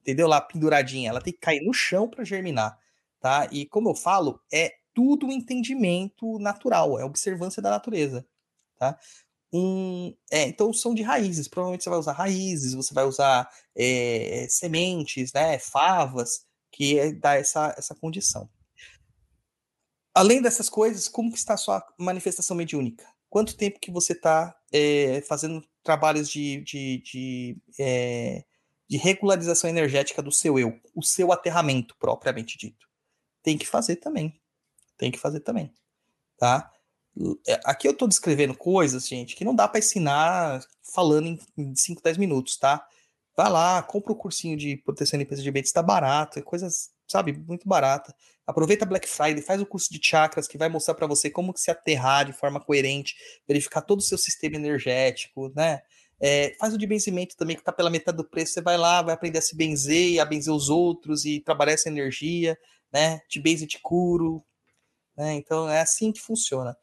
entendeu? 0.00 0.28
Lá 0.28 0.40
penduradinha, 0.40 1.10
ela 1.10 1.20
tem 1.20 1.32
que 1.32 1.40
cair 1.40 1.60
no 1.60 1.74
chão 1.74 2.08
para 2.08 2.22
germinar, 2.22 2.78
tá? 3.20 3.48
E 3.50 3.66
como 3.66 3.90
eu 3.90 3.94
falo, 3.96 4.40
é 4.52 4.72
tudo 4.94 5.32
entendimento 5.32 6.38
natural, 6.38 7.00
é 7.00 7.04
observância 7.04 7.60
da 7.60 7.70
natureza, 7.70 8.24
tá? 8.78 8.96
Um, 9.52 10.16
é, 10.30 10.44
então 10.44 10.72
são 10.72 10.94
de 10.94 11.02
raízes, 11.02 11.46
provavelmente 11.46 11.84
você 11.84 11.90
vai 11.90 11.98
usar 11.98 12.12
raízes, 12.12 12.74
você 12.74 12.94
vai 12.94 13.04
usar 13.04 13.50
é, 13.76 14.46
sementes, 14.48 15.32
né, 15.32 15.58
favas, 15.58 16.46
que 16.70 16.98
é, 16.98 17.12
dá 17.12 17.34
essa, 17.34 17.74
essa 17.76 17.94
condição. 17.94 18.48
Além 20.14 20.40
dessas 20.40 20.68
coisas, 20.68 21.08
como 21.08 21.30
que 21.30 21.38
está 21.38 21.54
a 21.54 21.58
sua 21.58 21.86
manifestação 21.98 22.56
mediúnica? 22.56 23.06
quanto 23.32 23.56
tempo 23.56 23.80
que 23.80 23.90
você 23.90 24.12
está 24.12 24.54
é, 24.70 25.22
fazendo 25.22 25.66
trabalhos 25.82 26.28
de, 26.28 26.60
de, 26.60 26.98
de, 26.98 27.56
é, 27.80 28.44
de 28.86 28.98
regularização 28.98 29.70
energética 29.70 30.20
do 30.20 30.30
seu 30.30 30.58
eu, 30.58 30.78
o 30.94 31.02
seu 31.02 31.32
aterramento 31.32 31.96
propriamente 31.98 32.58
dito. 32.58 32.86
Tem 33.42 33.56
que 33.56 33.66
fazer 33.66 33.96
também. 33.96 34.38
Tem 34.98 35.10
que 35.10 35.18
fazer 35.18 35.40
também. 35.40 35.72
Tá? 36.36 36.70
É, 37.46 37.60
aqui 37.64 37.86
eu 37.86 37.92
estou 37.92 38.08
descrevendo 38.08 38.54
coisas, 38.54 39.06
gente, 39.06 39.36
que 39.36 39.44
não 39.44 39.54
dá 39.54 39.68
para 39.68 39.78
ensinar 39.78 40.60
falando 40.94 41.38
em 41.56 41.74
5, 41.74 42.02
10 42.02 42.16
minutos, 42.16 42.56
tá? 42.56 42.86
Vai 43.36 43.50
lá, 43.50 43.82
compra 43.82 44.12
o 44.12 44.16
cursinho 44.16 44.56
de 44.56 44.76
proteção 44.78 45.18
e 45.18 45.22
limpeza 45.22 45.42
de 45.42 45.48
ambiente, 45.48 45.66
está 45.66 45.82
barato, 45.82 46.38
é 46.38 46.42
coisas, 46.42 46.90
sabe, 47.06 47.32
muito 47.32 47.68
barata. 47.68 48.14
Aproveita 48.46 48.84
Black 48.84 49.08
Friday, 49.08 49.42
faz 49.42 49.60
o 49.60 49.66
curso 49.66 49.92
de 49.92 50.00
chakras 50.02 50.48
que 50.48 50.58
vai 50.58 50.68
mostrar 50.68 50.94
para 50.94 51.06
você 51.06 51.30
como 51.30 51.52
se 51.56 51.70
aterrar 51.70 52.26
de 52.26 52.32
forma 52.32 52.60
coerente, 52.60 53.14
verificar 53.46 53.82
todo 53.82 54.00
o 54.00 54.02
seu 54.02 54.18
sistema 54.18 54.56
energético, 54.56 55.52
né? 55.54 55.82
É, 56.20 56.54
faz 56.58 56.72
o 56.72 56.78
de 56.78 56.86
benzimento 56.86 57.36
também, 57.36 57.56
que 57.56 57.62
está 57.62 57.72
pela 57.72 57.90
metade 57.90 58.16
do 58.16 58.24
preço. 58.24 58.52
Você 58.52 58.60
vai 58.60 58.78
lá, 58.78 59.02
vai 59.02 59.14
aprender 59.14 59.38
a 59.38 59.42
se 59.42 59.56
benzer, 59.56 60.20
a 60.20 60.24
benzer 60.24 60.54
os 60.54 60.68
outros 60.68 61.24
e 61.24 61.40
trabalhar 61.40 61.72
essa 61.72 61.88
energia, 61.88 62.56
né? 62.92 63.20
Te 63.28 63.40
benze, 63.40 63.66
te 63.66 63.80
curo. 63.80 64.44
Né? 65.16 65.34
Então 65.34 65.68
é 65.68 65.80
assim 65.80 66.12
que 66.12 66.20
funciona. 66.20 66.76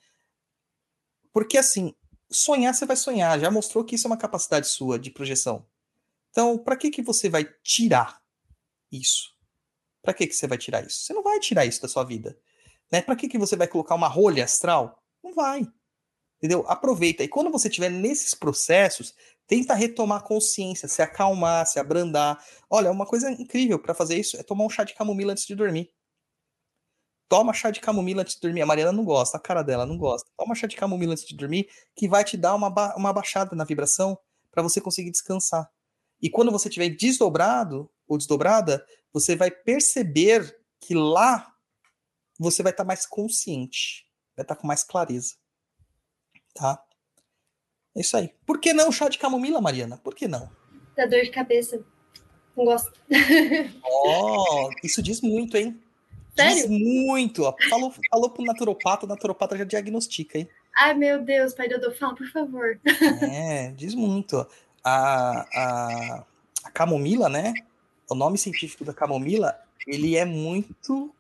Porque 1.40 1.58
assim, 1.58 1.96
sonhar 2.30 2.76
você 2.76 2.86
vai 2.86 2.98
sonhar, 2.98 3.40
já 3.40 3.50
mostrou 3.50 3.82
que 3.86 3.96
isso 3.96 4.06
é 4.06 4.10
uma 4.10 4.18
capacidade 4.18 4.68
sua 4.68 5.00
de 5.00 5.10
projeção. 5.10 5.66
Então, 6.32 6.58
para 6.58 6.76
que 6.76 6.92
que 6.92 7.02
você 7.02 7.30
vai 7.30 7.46
tirar 7.64 8.20
isso? 8.92 9.34
Para 10.02 10.14
que 10.14 10.28
que 10.28 10.34
você 10.34 10.48
vai 10.48 10.58
tirar 10.58 10.86
isso? 10.86 10.98
Você 10.98 11.14
não 11.14 11.24
vai 11.24 11.40
tirar 11.40 11.66
isso 11.66 11.82
da 11.82 11.88
sua 11.88 12.04
vida, 12.04 12.38
né? 12.92 13.02
Para 13.02 13.16
que 13.16 13.30
que 13.30 13.38
você 13.38 13.56
vai 13.56 13.70
colocar 13.70 13.96
uma 13.96 14.10
rolha 14.10 14.44
astral? 14.44 15.02
Não 15.24 15.34
vai. 15.34 15.66
Entendeu? 16.40 16.66
Aproveita. 16.68 17.24
E 17.24 17.30
quando 17.30 17.50
você 17.50 17.70
estiver 17.70 17.90
nesses 17.90 18.34
processos, 18.34 19.16
tenta 19.48 19.74
retomar 19.74 20.26
consciência, 20.26 20.90
se 20.90 21.02
acalmar, 21.02 21.66
se 21.68 21.80
abrandar. 21.80 22.44
Olha, 22.70 22.92
uma 22.92 23.06
coisa 23.06 23.32
incrível 23.32 23.80
para 23.80 23.94
fazer 23.94 24.20
isso 24.20 24.36
é 24.36 24.44
tomar 24.44 24.66
um 24.66 24.70
chá 24.70 24.84
de 24.84 24.94
camomila 24.94 25.32
antes 25.32 25.46
de 25.46 25.56
dormir. 25.56 25.90
Toma 27.30 27.54
chá 27.54 27.70
de 27.70 27.80
camomila 27.80 28.24
antes 28.24 28.36
de 28.36 28.42
dormir. 28.42 28.62
A 28.64 28.66
Mariana 28.66 28.92
não 28.92 29.06
gosta, 29.06 29.38
a 29.38 29.40
cara 29.40 29.62
dela 29.62 29.86
não 29.86 29.98
gosta. 29.98 30.28
Toma 30.36 30.56
chá 30.56 30.66
de 30.66 30.76
camomila 30.76 31.14
antes 31.14 31.28
de 31.28 31.36
dormir, 31.36 31.70
que 31.96 32.08
vai 32.08 32.24
te 32.24 32.36
dar 32.36 32.56
uma, 32.56 32.72
ba 32.72 32.96
uma 32.98 33.14
baixada 33.14 33.56
na 33.56 33.64
vibração 33.64 34.18
para 34.52 34.64
você 34.64 34.82
conseguir 34.82 35.12
descansar. 35.12 35.70
E 36.20 36.28
quando 36.28 36.52
você 36.52 36.68
estiver 36.68 36.90
desdobrado 36.90 37.90
ou 38.08 38.18
desdobrada, 38.18 38.84
você 39.14 39.36
vai 39.36 39.52
perceber 39.52 40.60
que 40.82 40.96
lá 40.96 41.54
você 42.40 42.64
vai 42.64 42.72
estar 42.72 42.84
tá 42.84 42.88
mais 42.88 43.06
consciente, 43.06 44.08
vai 44.36 44.44
estar 44.44 44.56
tá 44.56 44.62
com 44.62 44.66
mais 44.66 44.84
clareza. 44.84 45.36
Tá? 46.56 46.84
É 47.96 48.02
isso 48.02 48.18
aí. 48.18 48.34
Por 48.44 48.60
que 48.60 48.74
não 48.74 48.92
chá 48.92 49.08
de 49.08 49.20
camomila, 49.20 49.62
Mariana? 49.62 49.98
Por 49.98 50.16
que 50.16 50.28
não? 50.28 50.50
Dá 50.98 51.06
dor 51.06 51.22
de 51.22 51.30
cabeça. 51.30 51.86
Não 52.58 52.66
gosto. 52.66 52.92
oh, 53.86 54.70
isso 54.84 55.02
diz 55.04 55.22
muito, 55.22 55.56
hein? 55.56 55.80
Sério? 56.40 56.56
Diz 56.56 56.68
muito. 56.68 57.56
Falou, 57.70 57.94
falou 58.10 58.30
pro 58.30 58.46
naturopata, 58.46 59.06
o 59.06 59.10
naturopata 59.10 59.58
já 59.58 59.64
diagnostica, 59.64 60.38
hein? 60.38 60.50
Ai, 60.78 60.94
meu 60.94 61.22
Deus, 61.22 61.54
pai 61.54 61.68
Dodô, 61.68 61.92
fala, 61.92 62.16
por 62.16 62.28
favor. 62.32 62.80
É, 63.22 63.72
diz 63.72 63.94
muito. 63.94 64.48
A, 64.84 65.46
a, 65.54 66.24
a 66.64 66.72
camomila, 66.72 67.28
né? 67.28 67.54
O 68.10 68.16
nome 68.16 68.38
científico 68.38 68.86
da 68.86 68.94
camomila, 68.94 69.60
ele 69.86 70.16
é 70.16 70.26
muito. 70.26 71.14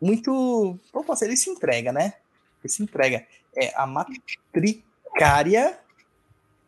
Muito. 0.00 0.78
Posso 0.92 1.24
Ele 1.24 1.36
se 1.36 1.50
entrega, 1.50 1.92
né? 1.92 2.14
Ele 2.62 2.72
se 2.72 2.82
entrega. 2.82 3.26
É 3.56 3.72
a 3.76 3.86
matricária 3.86 5.78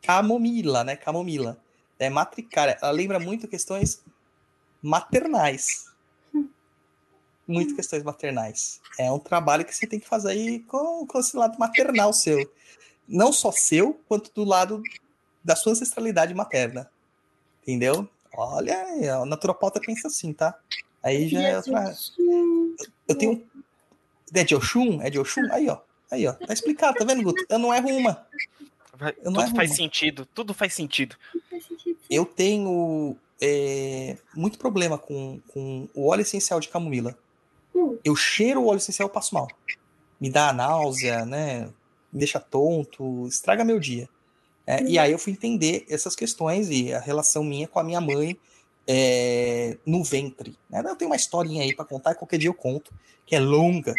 camomila, 0.03 0.85
né? 0.85 0.97
Camomila. 0.97 1.59
É 1.99 2.11
matricária. 2.11 2.79
Ela 2.81 2.91
lembra 2.91 3.19
muito 3.19 3.49
questões 3.49 4.03
maternais 4.83 5.92
muito 7.47 7.75
questões 7.75 8.03
maternais. 8.03 8.81
É 8.99 9.11
um 9.11 9.19
trabalho 9.19 9.65
que 9.65 9.75
você 9.75 9.87
tem 9.87 9.99
que 9.99 10.09
fazer 10.09 10.31
aí 10.31 10.61
com, 10.61 11.07
com 11.07 11.19
esse 11.19 11.37
lado 11.37 11.59
maternal 11.59 12.13
seu. 12.13 12.51
Não 13.09 13.33
só 13.33 13.51
seu, 13.51 14.01
quanto 14.09 14.33
do 14.35 14.45
lado 14.45 14.83
da 15.43 15.57
sua 15.57 15.73
ancestralidade 15.73 16.35
materna. 16.35 16.91
Entendeu? 17.63 18.09
Olha, 18.35 19.21
a 19.21 19.27
naturopauta 19.27 19.81
pensa 19.81 20.09
assim, 20.09 20.33
tá? 20.33 20.59
Aí 21.03 21.29
já 21.29 21.41
é 21.43 21.57
outra. 21.57 21.95
Eu 23.09 23.15
tenho. 23.17 23.47
É 24.33 24.45
de 24.45 24.55
Oxum? 24.55 25.03
É 25.03 25.11
de 25.11 25.19
Oxum? 25.19 25.43
Aí, 25.51 25.69
ó. 25.69 25.79
Aí, 26.11 26.27
ó. 26.27 26.33
Tá 26.33 26.53
explicado, 26.53 26.97
tá 26.97 27.05
vendo, 27.05 27.23
Guto? 27.23 27.45
Eu 27.49 27.59
não 27.59 27.75
erro 27.75 27.89
uma. 27.91 28.27
Eu 29.25 29.33
tudo 29.33 29.55
faz 29.55 29.71
uma. 29.71 29.77
sentido, 29.77 30.27
tudo 30.27 30.55
faz 30.55 30.75
sentido. 30.75 31.17
Eu 32.09 32.25
tenho 32.25 33.17
é, 33.41 34.17
muito 34.35 34.59
problema 34.59 34.97
com, 34.97 35.41
com 35.49 35.89
o 35.93 36.09
óleo 36.09 36.23
essencial 36.23 36.61
de 36.61 36.69
camomila. 36.69 37.17
Hum. 37.75 37.99
Eu 38.05 38.15
cheiro 38.15 38.63
o 38.63 38.67
óleo 38.67 38.79
essencial 38.79 39.09
e 39.09 39.13
passo 39.13 39.35
mal. 39.35 39.49
Me 40.21 40.31
dá 40.31 40.53
náusea, 40.53 41.25
né? 41.25 41.67
Me 42.13 42.19
deixa 42.19 42.39
tonto, 42.39 43.27
estraga 43.27 43.65
meu 43.65 43.81
dia. 43.81 44.09
É. 44.67 44.83
E 44.85 44.99
aí 44.99 45.11
eu 45.11 45.19
fui 45.19 45.33
entender 45.33 45.85
essas 45.89 46.15
questões 46.15 46.71
e 46.71 46.93
a 46.93 47.01
relação 47.01 47.43
minha 47.43 47.67
com 47.67 47.81
a 47.81 47.85
minha 47.85 48.01
mãe 48.01 48.39
é, 48.87 49.77
no 49.85 50.05
ventre. 50.05 50.57
Né? 50.71 50.83
Eu 50.85 50.97
tenho 50.97 51.11
uma 51.11 51.17
historinha 51.17 51.63
aí 51.63 51.75
para 51.75 51.85
contar, 51.85 52.15
qualquer 52.15 52.39
dia 52.39 52.49
eu 52.49 52.55
conto, 52.55 52.93
que 53.27 53.35
é 53.35 53.41
longa, 53.41 53.95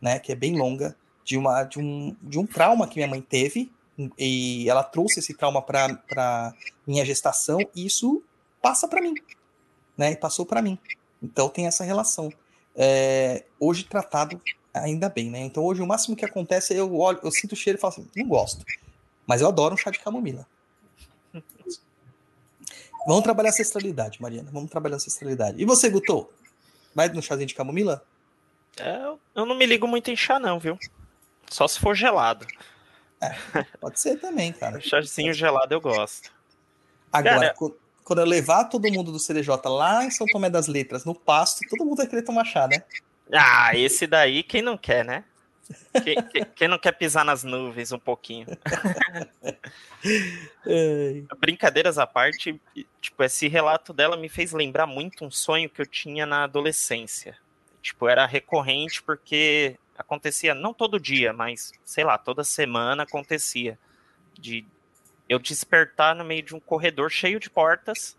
né? 0.00 0.18
Que 0.18 0.32
é 0.32 0.34
bem 0.34 0.56
longa, 0.56 0.96
de, 1.24 1.36
uma, 1.36 1.64
de, 1.64 1.78
um, 1.78 2.14
de 2.22 2.38
um 2.38 2.46
trauma 2.46 2.86
que 2.86 2.96
minha 2.96 3.08
mãe 3.08 3.20
teve, 3.20 3.72
e 4.18 4.68
ela 4.68 4.82
trouxe 4.82 5.20
esse 5.20 5.34
trauma 5.34 5.62
para 5.62 6.54
minha 6.86 7.04
gestação, 7.04 7.58
e 7.74 7.86
isso 7.86 8.22
passa 8.60 8.88
para 8.88 9.00
mim, 9.00 9.14
né? 9.96 10.12
E 10.12 10.16
passou 10.16 10.44
para 10.44 10.62
mim. 10.62 10.78
Então 11.22 11.48
tem 11.48 11.66
essa 11.66 11.84
relação 11.84 12.32
é, 12.76 13.44
hoje 13.58 13.84
tratado 13.84 14.40
ainda 14.72 15.08
bem, 15.08 15.30
né? 15.30 15.40
Então 15.40 15.64
hoje 15.64 15.80
o 15.80 15.86
máximo 15.86 16.16
que 16.16 16.24
acontece 16.24 16.74
é 16.74 16.80
eu 16.80 16.96
olho, 16.96 17.20
eu 17.22 17.30
sinto 17.30 17.52
o 17.52 17.56
cheiro 17.56 17.78
e 17.78 17.80
falo 17.80 17.92
assim, 17.92 18.08
não 18.16 18.26
gosto. 18.26 18.64
Mas 19.26 19.40
eu 19.40 19.48
adoro 19.48 19.74
um 19.74 19.76
chá 19.76 19.90
de 19.90 20.00
camomila. 20.00 20.46
Vamos 23.06 23.22
trabalhar 23.22 23.50
ancestralidade, 23.50 24.20
Mariana. 24.20 24.50
Vamos 24.50 24.70
trabalhar 24.70 24.96
ancestralidade. 24.96 25.60
E 25.60 25.64
você, 25.64 25.90
Guto? 25.90 26.28
Vai 26.94 27.08
no 27.08 27.22
chazinho 27.22 27.46
de 27.46 27.54
camomila? 27.54 28.02
É, 28.78 28.96
eu 29.34 29.46
não 29.46 29.54
me 29.54 29.66
ligo 29.66 29.86
muito 29.86 30.10
em 30.10 30.16
chá, 30.16 30.38
não, 30.38 30.58
viu? 30.58 30.78
Só 31.50 31.68
se 31.68 31.78
for 31.78 31.94
gelado. 31.94 32.46
É, 33.20 33.34
pode 33.80 34.00
ser 34.00 34.18
também, 34.18 34.52
cara. 34.52 34.80
Chazinho 34.82 35.32
gelado 35.32 35.74
eu 35.74 35.80
gosto. 35.80 36.32
Agora, 37.12 37.54
cara, 37.54 37.72
quando 38.04 38.18
eu 38.18 38.26
levar 38.26 38.64
todo 38.64 38.92
mundo 38.92 39.10
do 39.10 39.18
CDJ 39.18 39.56
lá 39.66 40.04
em 40.04 40.10
São 40.10 40.26
Tomé 40.26 40.50
das 40.50 40.68
Letras, 40.68 41.04
no 41.04 41.14
pasto, 41.14 41.60
todo 41.68 41.84
mundo 41.84 41.96
vai 41.96 42.06
querer 42.06 42.22
tomar 42.22 42.44
chá, 42.44 42.68
né? 42.68 42.82
Ah, 43.32 43.76
esse 43.76 44.06
daí 44.06 44.42
quem 44.42 44.60
não 44.60 44.76
quer, 44.76 45.04
né? 45.04 45.24
Quem, 46.04 46.16
quem 46.54 46.68
não 46.68 46.78
quer 46.78 46.92
pisar 46.92 47.24
nas 47.24 47.42
nuvens 47.42 47.90
um 47.90 47.98
pouquinho? 47.98 48.46
Brincadeiras 51.40 51.96
à 51.96 52.06
parte, 52.06 52.60
tipo, 53.00 53.22
esse 53.22 53.48
relato 53.48 53.92
dela 53.92 54.16
me 54.16 54.28
fez 54.28 54.52
lembrar 54.52 54.86
muito 54.86 55.24
um 55.24 55.30
sonho 55.30 55.70
que 55.70 55.80
eu 55.80 55.86
tinha 55.86 56.26
na 56.26 56.44
adolescência. 56.44 57.38
Tipo, 57.80 58.08
era 58.08 58.26
recorrente 58.26 59.02
porque 59.02 59.76
acontecia, 59.96 60.54
não 60.54 60.74
todo 60.74 61.00
dia, 61.00 61.32
mas, 61.32 61.72
sei 61.84 62.04
lá, 62.04 62.18
toda 62.18 62.44
semana 62.44 63.04
acontecia. 63.04 63.78
De 64.38 64.66
eu 65.28 65.38
despertar 65.38 66.14
no 66.14 66.24
meio 66.24 66.42
de 66.42 66.54
um 66.54 66.60
corredor 66.60 67.10
cheio 67.10 67.40
de 67.40 67.48
portas 67.48 68.16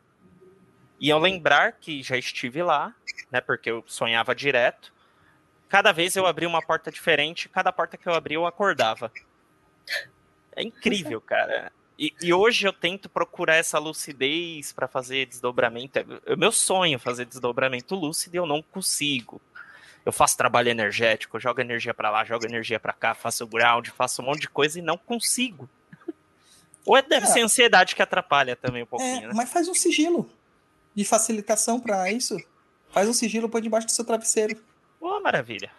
e 1.00 1.10
eu 1.10 1.20
lembrar 1.20 1.74
que 1.74 2.02
já 2.02 2.18
estive 2.18 2.64
lá, 2.64 2.94
né? 3.32 3.42
Porque 3.42 3.70
eu 3.70 3.84
sonhava 3.86 4.34
direto. 4.34 4.94
Cada 5.68 5.92
vez 5.92 6.16
eu 6.16 6.26
abria 6.26 6.48
uma 6.48 6.62
porta 6.62 6.92
diferente, 6.92 7.50
cada 7.50 7.72
porta 7.72 7.98
que 7.98 8.08
eu 8.08 8.14
abria 8.14 8.38
eu 8.38 8.46
acordava. 8.46 9.12
É 10.56 10.64
incrível, 10.64 11.20
cara. 11.20 11.72
E, 11.98 12.14
e 12.22 12.34
hoje 12.34 12.68
eu 12.68 12.74
tento 12.74 13.10
procurar 13.10 13.56
essa 13.56 13.80
lucidez 13.80 14.72
para 14.74 14.88
fazer 14.88 15.26
desdobramento. 15.26 16.00
É, 16.00 16.06
é 16.26 16.36
meu 16.36 16.52
sonho 16.52 17.00
fazer 17.00 17.26
desdobramento 17.26 17.96
lúcido 17.96 18.36
e 18.36 18.40
eu 18.40 18.46
não 18.46 18.62
consigo. 18.62 19.42
Eu 20.06 20.12
faço 20.12 20.38
trabalho 20.38 20.70
energético, 20.70 21.40
jogo 21.40 21.62
energia 21.62 21.94
para 21.94 22.12
lá, 22.12 22.24
jogo 22.24 22.46
energia 22.46 22.80
para 22.80 22.94
cá, 22.94 23.16
faço 23.16 23.48
ground, 23.48 23.88
faço 23.90 24.22
um 24.22 24.26
monte 24.26 24.42
de 24.42 24.50
coisa 24.50 24.78
e 24.78 24.82
não 24.82 24.98
consigo. 24.98 25.68
Ou 26.86 26.96
é, 26.96 27.02
deve 27.02 27.26
é. 27.26 27.30
ser 27.30 27.42
ansiedade 27.42 27.96
que 27.96 28.02
atrapalha 28.02 28.56
também 28.56 28.84
um 28.84 28.86
pouquinho, 28.86 29.26
é, 29.26 29.28
né? 29.28 29.34
Mas 29.34 29.52
faz 29.52 29.68
um 29.68 29.74
sigilo 29.74 30.30
de 30.94 31.04
facilitação 31.04 31.80
para 31.80 32.12
isso. 32.12 32.38
Faz 32.90 33.10
um 33.10 33.14
sigilo 33.14 33.50
por 33.50 33.62
debaixo 33.62 33.88
do 33.88 33.92
seu 33.92 34.06
travesseiro. 34.06 34.62
Boa, 35.00 35.20
maravilha. 35.20 35.72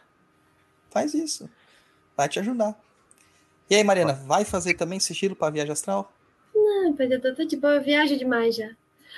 Faz 0.90 1.14
isso. 1.14 1.48
Vai 2.16 2.28
te 2.28 2.38
ajudar. 2.38 2.78
E 3.68 3.74
aí, 3.74 3.82
Mariana, 3.82 4.12
vai 4.12 4.44
fazer 4.44 4.74
também 4.74 5.00
sigilo 5.00 5.34
para 5.34 5.52
viagem 5.52 5.72
astral? 5.72 6.12
Não, 6.54 6.94
eu 6.98 7.34
tô, 7.34 7.44
de 7.44 7.56
boa, 7.56 7.74
eu 7.74 7.82
viajo 7.82 8.16
demais 8.16 8.54
já. 8.54 8.70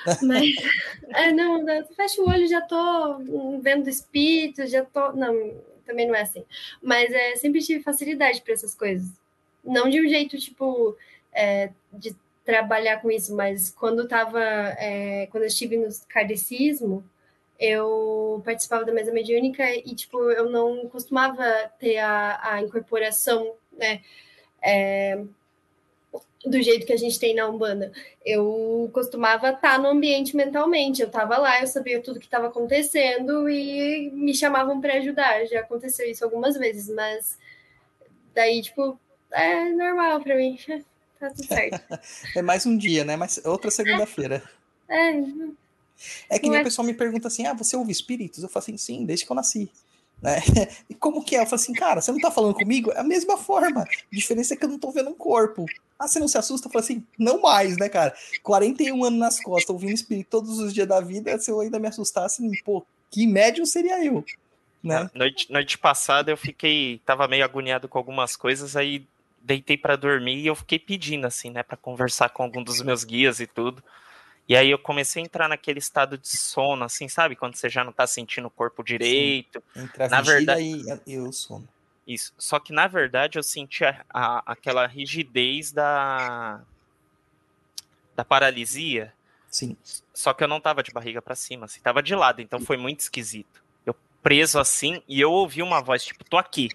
Mas, 0.23 0.55
é, 1.09 1.33
não, 1.33 1.69
eu 1.69 1.85
fecho 1.89 2.23
o 2.23 2.29
olho, 2.29 2.47
já 2.47 2.61
tô 2.61 3.19
vendo 3.61 3.89
espíritos, 3.89 4.71
já 4.71 4.85
tô. 4.85 5.13
Não, 5.13 5.55
também 5.85 6.07
não 6.07 6.15
é 6.15 6.23
assim. 6.23 6.45
Mas 6.81 7.13
é, 7.13 7.37
sempre 7.37 7.61
tive 7.61 7.83
facilidade 7.83 8.41
para 8.43 8.55
essas 8.55 8.75
coisas. 8.75 9.11
Não 9.65 9.89
de 9.89 10.01
um 10.01 10.09
jeito, 10.09 10.39
tipo, 10.39 10.97
é, 11.33 11.71
de 11.93 12.17
trabalhar 12.45 13.03
com 13.03 13.11
isso, 13.11 13.35
mas 13.35 13.71
quando 13.71 14.01
eu 14.01 14.09
tava, 14.09 14.41
é, 14.41 15.29
quando 15.31 15.43
eu 15.43 15.49
estive 15.49 15.77
no 15.77 15.89
kardecismo, 16.09 17.05
eu 17.59 18.41
participava 18.45 18.85
da 18.85 18.93
mesa 18.93 19.13
mediúnica 19.13 19.65
e, 19.71 19.95
tipo, 19.95 20.31
eu 20.31 20.49
não 20.49 20.89
costumava 20.89 21.45
ter 21.79 21.99
a, 21.99 22.55
a 22.55 22.63
incorporação, 22.63 23.55
né, 23.73 24.01
é, 24.63 25.23
do 26.47 26.63
jeito 26.63 26.87
que 26.87 26.93
a 26.93 26.97
gente 26.97 27.19
tem 27.19 27.35
na 27.35 27.49
Umbanda. 27.49 27.93
Eu 28.25 28.89
costumava 28.93 29.51
estar 29.51 29.79
no 29.79 29.89
ambiente 29.89 30.37
mentalmente, 30.37 31.03
eu 31.03 31.09
estava 31.09 31.37
lá, 31.37 31.61
eu 31.61 31.67
sabia 31.67 32.01
tudo 32.01 32.21
que 32.21 32.27
estava 32.27 32.47
acontecendo 32.47 33.49
e 33.49 34.11
me 34.13 34.35
chamavam 34.35 34.81
para 34.81 34.95
ajudar. 34.95 35.45
Já 35.47 35.61
aconteceu 35.61 36.09
isso 36.09 36.25
algumas 36.25 36.57
vezes, 36.57 36.89
mas 36.95 37.39
daí, 38.35 38.63
tipo, 38.63 38.99
é 39.33 39.65
normal 39.71 40.21
para 40.21 40.37
mim, 40.37 40.59
tá 41.19 41.31
tudo 41.31 41.47
certo. 41.47 41.99
é 42.37 42.43
mais 42.43 42.67
um 42.67 42.77
dia, 42.77 43.05
né? 43.05 43.17
Mas 43.17 43.41
outra 43.45 43.71
segunda-feira. 43.71 44.43
É. 44.89 45.23
É 46.29 46.39
que 46.39 46.49
nem 46.49 46.59
o 46.59 46.61
é- 46.61 46.65
pessoal 46.65 46.87
me 46.87 46.95
pergunta 46.95 47.29
assim: 47.29 47.47
ah, 47.47 47.53
você 47.53 47.77
ouve 47.77 47.93
espíritos? 47.93 48.43
Eu 48.43 48.49
falo 48.49 48.63
assim, 48.63 48.77
sim, 48.77 49.05
desde 49.05 49.27
que 49.27 49.33
eu 49.33 49.37
nasci. 49.37 49.71
Né? 50.21 50.41
E 50.91 50.95
como 50.95 51.25
que 51.25 51.37
é? 51.37 51.41
Eu 51.41 51.47
falo 51.47 51.57
assim, 51.57 51.73
cara, 51.73 52.01
você 52.01 52.11
não 52.11 52.19
tá 52.19 52.31
falando 52.31 52.55
comigo? 52.55 52.91
É 52.93 53.01
a 53.01 53.05
mesma 53.05 53.37
forma. 53.37 53.83
A 53.83 54.17
diferença 54.17 54.55
é 54.55 54.57
que 54.57 54.65
eu 54.65 54.69
não 54.69 54.79
tô 54.79 54.91
vendo 54.91 55.11
um 55.11 55.15
corpo. 55.15 55.67
Ah, 55.99 56.07
você 56.07 56.19
não 56.19 56.29
se 56.29 56.39
assusta? 56.39 56.69
Eu 56.69 56.73
falo 56.73 56.85
assim, 56.85 57.05
não 57.19 57.41
mais, 57.41 57.77
né, 57.77 57.89
cara? 57.89 58.15
41 58.43 59.05
anos 59.05 59.19
nas 59.19 59.41
costas, 59.41 59.71
ouvindo 59.71 59.93
espírito 59.93 60.29
todos 60.31 60.59
os 60.59 60.73
dias 60.73 60.87
da 60.87 61.01
vida, 61.01 61.37
se 61.39 61.51
eu 61.51 61.61
ainda 61.61 61.79
me 61.79 61.89
assustasse, 61.89 62.43
pô, 62.65 62.85
que 63.11 63.27
médium 63.27 63.67
seria 63.67 64.05
eu? 64.05 64.25
Né? 64.83 65.11
Noite, 65.13 65.51
noite 65.53 65.77
passada 65.77 66.31
eu 66.31 66.37
fiquei, 66.37 67.01
tava 67.05 67.27
meio 67.27 67.45
agoniado 67.45 67.89
com 67.89 67.99
algumas 67.99 68.37
coisas, 68.37 68.77
aí 68.77 69.05
deitei 69.41 69.77
pra 69.77 69.97
dormir 69.97 70.37
e 70.43 70.47
eu 70.47 70.55
fiquei 70.55 70.79
pedindo 70.79 71.27
assim, 71.27 71.51
né, 71.51 71.63
Pra 71.63 71.77
conversar 71.77 72.29
com 72.31 72.43
algum 72.43 72.63
dos 72.63 72.81
meus 72.83 73.05
guias 73.05 73.41
e 73.41 73.47
tudo. 73.47 73.83
E 74.49 74.57
aí 74.57 74.71
eu 74.71 74.79
comecei 74.79 75.23
a 75.23 75.27
entrar 75.27 75.49
naquele 75.49 75.79
estado 75.79 76.17
de 76.17 76.29
sono, 76.29 76.83
assim, 76.85 77.07
sabe? 77.09 77.37
Quando 77.37 77.55
você 77.57 77.69
já 77.69 77.85
não 77.85 77.93
tá 77.93 78.07
sentindo 78.07 78.47
o 78.49 78.51
corpo 78.51 78.83
direito. 78.83 79.63
Entre 79.77 80.03
a 80.05 80.09
Na 80.09 80.21
verdade- 80.23 80.63
e, 81.07 81.13
e 81.13 81.19
o 81.19 81.31
sono. 81.33 81.69
Isso. 82.07 82.33
Só 82.39 82.59
que 82.59 82.73
na 82.73 82.87
verdade 82.87 83.39
eu 83.39 83.43
senti 83.43 83.85
a- 83.85 84.03
a- 84.09 84.43
aquela 84.47 84.87
rigidez 84.87 85.71
da 85.73 86.63
da 88.17 88.25
paralisia. 88.25 89.13
Sim. 89.51 89.77
Só 90.13 90.33
que 90.35 90.43
eu 90.43 90.49
não 90.49 90.61
tava 90.61 90.83
de 90.83 90.91
barriga 90.93 91.23
pra 91.23 91.35
cima, 91.35 91.67
assim, 91.67 91.81
tava 91.81 92.03
de 92.03 92.15
lado, 92.15 92.41
então 92.43 92.59
foi 92.61 92.77
muito 92.77 93.01
esquisito. 93.01 93.63
Eu 93.87 93.95
preso 94.23 94.59
assim 94.59 95.03
e 95.07 95.21
eu 95.21 95.31
ouvi 95.31 95.63
uma 95.63 95.81
voz 95.81 96.03
tipo, 96.05 96.25
tô 96.25 96.37
aqui. 96.37 96.71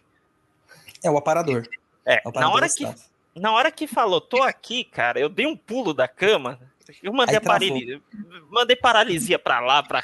É 1.03 1.09
o 1.11 1.17
aparador. 1.17 1.67
É, 2.05 2.21
É 2.25 2.39
na 2.39 2.49
hora 2.51 2.67
que 2.69 2.87
na 3.35 3.51
hora 3.51 3.71
que 3.71 3.87
falou, 3.87 4.21
tô 4.21 4.43
aqui, 4.43 4.83
cara, 4.83 5.19
eu 5.19 5.27
dei 5.29 5.47
um 5.47 5.55
pulo 5.57 5.93
da 5.93 6.07
cama. 6.07 6.59
Eu 7.01 7.13
mandei, 7.13 7.35
Aí 7.35 7.37
a 7.37 7.41
parali- 7.41 8.01
mandei 8.49 8.75
paralisia 8.75 9.39
pra 9.39 9.59
lá, 9.59 9.81
pra. 9.81 10.03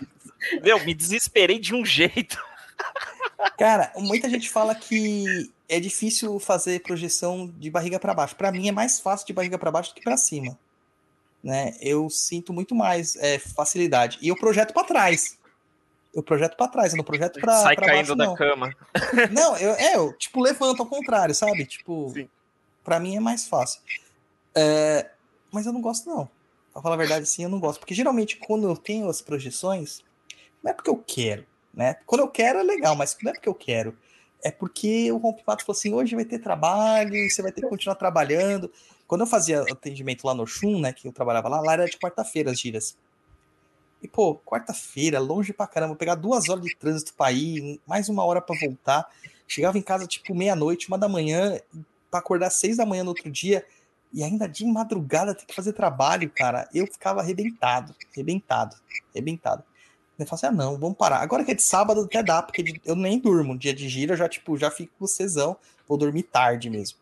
Meu, 0.63 0.83
me 0.85 0.93
desesperei 0.93 1.59
de 1.59 1.75
um 1.75 1.85
jeito. 1.85 2.41
Cara, 3.57 3.91
muita 3.97 4.29
gente 4.29 4.49
fala 4.49 4.73
que 4.73 5.49
é 5.67 5.79
difícil 5.79 6.39
fazer 6.39 6.81
projeção 6.81 7.47
de 7.57 7.69
barriga 7.69 7.99
para 7.99 8.13
baixo. 8.13 8.35
Para 8.35 8.51
mim 8.51 8.67
é 8.67 8.71
mais 8.71 8.99
fácil 8.99 9.27
de 9.27 9.33
barriga 9.33 9.57
para 9.57 9.71
baixo 9.71 9.91
do 9.91 9.95
que 9.95 10.01
para 10.01 10.17
cima. 10.17 10.57
Né? 11.43 11.75
Eu 11.79 12.09
sinto 12.09 12.51
muito 12.51 12.73
mais 12.75 13.15
é, 13.17 13.37
facilidade. 13.39 14.17
E 14.21 14.29
eu 14.29 14.35
projeto 14.35 14.73
para 14.73 14.87
trás. 14.87 15.37
Eu 16.13 16.23
projeto 16.23 16.57
para 16.57 16.67
trás, 16.67 16.91
eu 16.91 16.97
não 16.97 17.03
projeto 17.03 17.39
para 17.39 17.53
Sai 17.53 17.75
baixo 17.75 17.91
caindo 17.91 18.15
da 18.15 18.25
não. 18.25 18.35
cama. 18.35 18.75
Não, 19.31 19.55
eu, 19.57 19.73
é, 19.73 19.95
eu 19.95 20.11
tipo 20.13 20.41
levanto 20.41 20.81
ao 20.81 20.87
contrário, 20.87 21.35
sabe? 21.35 21.65
Tipo, 21.65 22.11
para 22.83 22.99
mim 22.99 23.15
é 23.15 23.19
mais 23.19 23.47
fácil. 23.47 23.81
É, 24.55 25.11
mas 25.51 25.67
eu 25.67 25.73
não 25.73 25.81
gosto 25.81 26.09
não. 26.09 26.27
Pra 26.73 26.81
falar 26.81 26.95
a 26.95 26.97
verdade, 26.97 27.27
sim, 27.27 27.43
eu 27.43 27.49
não 27.49 27.59
gosto. 27.59 27.79
Porque 27.79 27.93
geralmente 27.93 28.37
quando 28.37 28.67
eu 28.67 28.75
tenho 28.75 29.07
as 29.07 29.21
projeções, 29.21 30.03
não 30.63 30.71
é 30.71 30.73
porque 30.73 30.89
eu 30.89 30.97
quero, 30.97 31.45
né? 31.71 31.97
Quando 32.07 32.21
eu 32.21 32.27
quero 32.27 32.57
é 32.57 32.63
legal, 32.63 32.95
mas 32.95 33.15
não 33.21 33.29
é 33.29 33.33
porque 33.33 33.49
eu 33.49 33.55
quero. 33.55 33.95
É 34.43 34.49
porque 34.49 35.11
o 35.11 35.17
rompipato 35.17 35.63
falou 35.63 35.77
assim: 35.77 35.93
hoje 35.93 36.15
vai 36.15 36.25
ter 36.25 36.39
trabalho, 36.39 37.29
você 37.29 37.41
vai 37.41 37.51
ter 37.51 37.61
que 37.61 37.67
continuar 37.67 37.95
trabalhando. 37.95 38.71
Quando 39.05 39.21
eu 39.21 39.27
fazia 39.27 39.61
atendimento 39.61 40.25
lá 40.25 40.33
no 40.33 40.45
Chum, 40.45 40.79
né, 40.79 40.93
que 40.93 41.07
eu 41.07 41.11
trabalhava 41.11 41.49
lá, 41.49 41.61
lá 41.61 41.73
era 41.73 41.85
de 41.85 41.97
quarta-feira 41.97 42.51
as 42.51 42.59
giras. 42.59 42.97
E, 44.01 44.07
pô, 44.07 44.35
quarta-feira, 44.35 45.19
longe 45.19 45.51
pra 45.51 45.67
caramba, 45.67 45.95
pegar 45.95 46.15
duas 46.15 46.47
horas 46.47 46.63
de 46.63 46.75
trânsito 46.75 47.13
pra 47.13 47.31
ir, 47.31 47.79
mais 47.85 48.07
uma 48.07 48.23
hora 48.23 48.41
pra 48.41 48.55
voltar. 48.57 49.07
Chegava 49.47 49.77
em 49.77 49.81
casa, 49.81 50.07
tipo, 50.07 50.33
meia-noite, 50.33 50.87
uma 50.87 50.97
da 50.97 51.09
manhã, 51.09 51.59
pra 52.09 52.19
acordar 52.19 52.49
seis 52.49 52.77
da 52.77 52.85
manhã 52.85 53.03
no 53.03 53.09
outro 53.09 53.29
dia, 53.29 53.65
e 54.13 54.23
ainda 54.23 54.47
de 54.47 54.65
madrugada 54.65 55.35
ter 55.35 55.45
que 55.45 55.53
fazer 55.53 55.73
trabalho, 55.73 56.29
cara. 56.29 56.67
Eu 56.73 56.87
ficava 56.87 57.19
arrebentado, 57.21 57.93
arrebentado, 58.13 58.75
arrebentado. 59.13 59.63
Eu 60.17 60.25
falei 60.25 60.37
assim, 60.37 60.47
ah, 60.47 60.51
não, 60.51 60.77
vamos 60.77 60.97
parar. 60.97 61.19
Agora 61.19 61.43
que 61.45 61.51
é 61.51 61.55
de 61.55 61.61
sábado 61.61 62.01
até 62.01 62.21
dá, 62.21 62.41
porque 62.41 62.79
eu 62.85 62.95
nem 62.95 63.19
durmo. 63.19 63.57
Dia 63.57 63.73
de 63.73 63.87
gira, 63.87 64.13
eu 64.13 64.17
já, 64.17 64.27
tipo, 64.27 64.57
já 64.57 64.69
fico 64.69 64.91
com 64.99 65.07
cesão. 65.07 65.55
Vou 65.87 65.97
dormir 65.97 66.23
tarde 66.23 66.69
mesmo. 66.69 66.97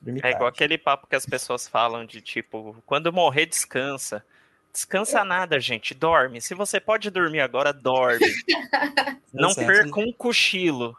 Dormir 0.00 0.24
É 0.24 0.28
igual 0.28 0.42
tarde. 0.44 0.56
aquele 0.56 0.78
papo 0.78 1.06
que 1.08 1.16
as 1.16 1.26
pessoas 1.26 1.66
falam 1.66 2.06
de 2.06 2.20
tipo, 2.20 2.76
quando 2.86 3.12
morrer, 3.12 3.46
descansa. 3.46 4.24
Descansa 4.72 5.24
nada, 5.24 5.58
gente, 5.60 5.94
dorme. 5.94 6.40
Se 6.40 6.54
você 6.54 6.78
pode 6.80 7.10
dormir 7.10 7.40
agora, 7.40 7.72
dorme. 7.72 8.26
Não 9.32 9.50
Exato. 9.50 9.66
perca 9.66 10.00
um 10.00 10.12
cochilo. 10.12 10.96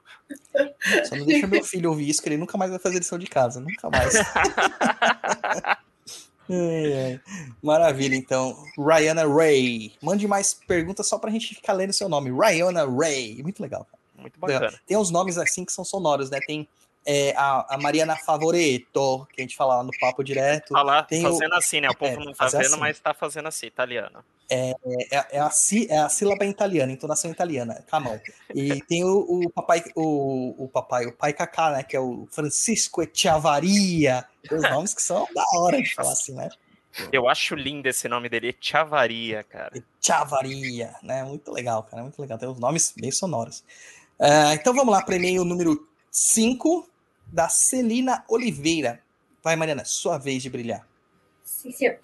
Só 1.06 1.16
não 1.18 1.26
deixa 1.26 1.46
meu 1.46 1.62
filho 1.62 1.90
ouvir 1.90 2.08
isso, 2.08 2.22
que 2.22 2.30
ele 2.30 2.38
nunca 2.38 2.58
mais 2.58 2.72
vai 2.72 2.80
fazer 2.80 3.00
lição 3.00 3.20
de 3.20 3.28
casa. 3.28 3.60
Nunca 3.60 3.90
mais. 3.90 4.14
Ai, 6.50 6.94
ai. 6.94 7.22
Maravilha, 7.62 8.16
então. 8.16 8.56
Ryana 8.78 9.26
Ray. 9.26 9.94
Mande 10.02 10.28
mais 10.28 10.54
perguntas 10.54 11.08
só 11.08 11.18
pra 11.18 11.32
gente 11.32 11.56
ficar 11.56 11.74
lendo 11.74 11.94
seu 11.94 12.10
nome. 12.10 12.30
Ryana 12.30 12.86
Ray. 12.86 13.42
Muito 13.42 13.62
legal. 13.62 13.86
cara. 13.86 14.02
Muito 14.18 14.40
bacana. 14.40 14.74
Tem 14.86 14.98
uns 14.98 15.10
nomes 15.12 15.38
assim 15.38 15.64
que 15.64 15.72
são 15.72 15.86
sonoros, 15.86 16.30
né? 16.30 16.40
Tem 16.46 16.68
é, 17.06 17.34
a, 17.36 17.76
a 17.76 17.78
Mariana 17.78 18.16
Favoreto, 18.16 19.28
que 19.34 19.42
a 19.42 19.44
gente 19.44 19.56
fala 19.56 19.78
lá 19.78 19.84
no 19.84 19.92
papo 20.00 20.24
direto. 20.24 20.74
Falar, 20.74 21.04
Tem 21.04 21.26
o- 21.26 21.32
fazendo 21.32 21.54
assim, 21.56 21.82
né? 21.82 21.90
O 21.90 21.96
povo 21.96 22.22
é, 22.22 22.26
não 22.26 22.34
tá 22.34 22.48
vendo, 22.48 22.66
assim. 22.66 22.78
mas 22.80 23.00
tá 23.00 23.14
fazendo 23.14 23.48
assim, 23.48 23.66
italiano. 23.68 24.24
É, 24.50 24.74
é 25.32 25.40
a, 25.40 25.50
sí- 25.50 25.88
é 25.90 25.98
a 26.00 26.10
sílaba 26.10 26.46
italiana, 26.46 26.92
entonação 26.92 27.32
italiana, 27.32 27.86
a 27.90 28.00
mão. 28.02 28.20
E 28.54 28.82
tem 28.84 29.04
o, 29.06 29.20
o 29.46 29.50
papai, 29.50 29.82
o, 29.96 30.66
o 30.66 30.68
papai, 30.68 31.06
o 31.06 31.14
pai 31.14 31.32
Cacá, 31.32 31.72
né? 31.72 31.84
Que 31.84 31.96
é 31.96 32.00
o 32.02 32.28
Francisco 32.30 33.02
Echeavaria. 33.02 34.26
Tem 34.48 34.58
os 34.58 34.64
nomes 34.70 34.94
que 34.94 35.02
são 35.02 35.26
da 35.34 35.46
hora 35.56 35.82
de 35.82 35.94
falar 35.96 36.12
assim, 36.12 36.34
né? 36.34 36.50
Eu 37.14 37.30
acho 37.30 37.56
lindo 37.56 37.88
esse 37.88 38.10
nome 38.10 38.28
dele, 38.28 38.54
Chavaria, 38.60 39.44
cara. 39.46 39.72
Echeavaria, 40.04 40.94
né? 41.02 41.24
Muito 41.24 41.50
legal, 41.52 41.84
cara, 41.84 42.04
muito 42.04 42.22
legal. 42.22 42.38
Tem 42.38 42.50
os 42.50 42.60
nomes 42.60 42.94
bem 42.96 43.10
sonoros. 43.12 43.64
Ah, 44.20 44.54
então 44.54 44.74
vamos 44.74 44.94
lá 44.94 45.02
para 45.02 45.14
o 45.14 45.16
e-mail 45.16 45.46
número 45.46 45.88
5 46.12 46.90
da 47.32 47.48
Celina 47.48 48.26
Oliveira. 48.28 49.02
Vai, 49.42 49.56
Mariana, 49.56 49.86
sua 49.86 50.18
vez 50.18 50.44
de 50.44 50.50
brilhar. 50.50 50.88
Sim, 51.44 51.72
senhor. 51.72 51.98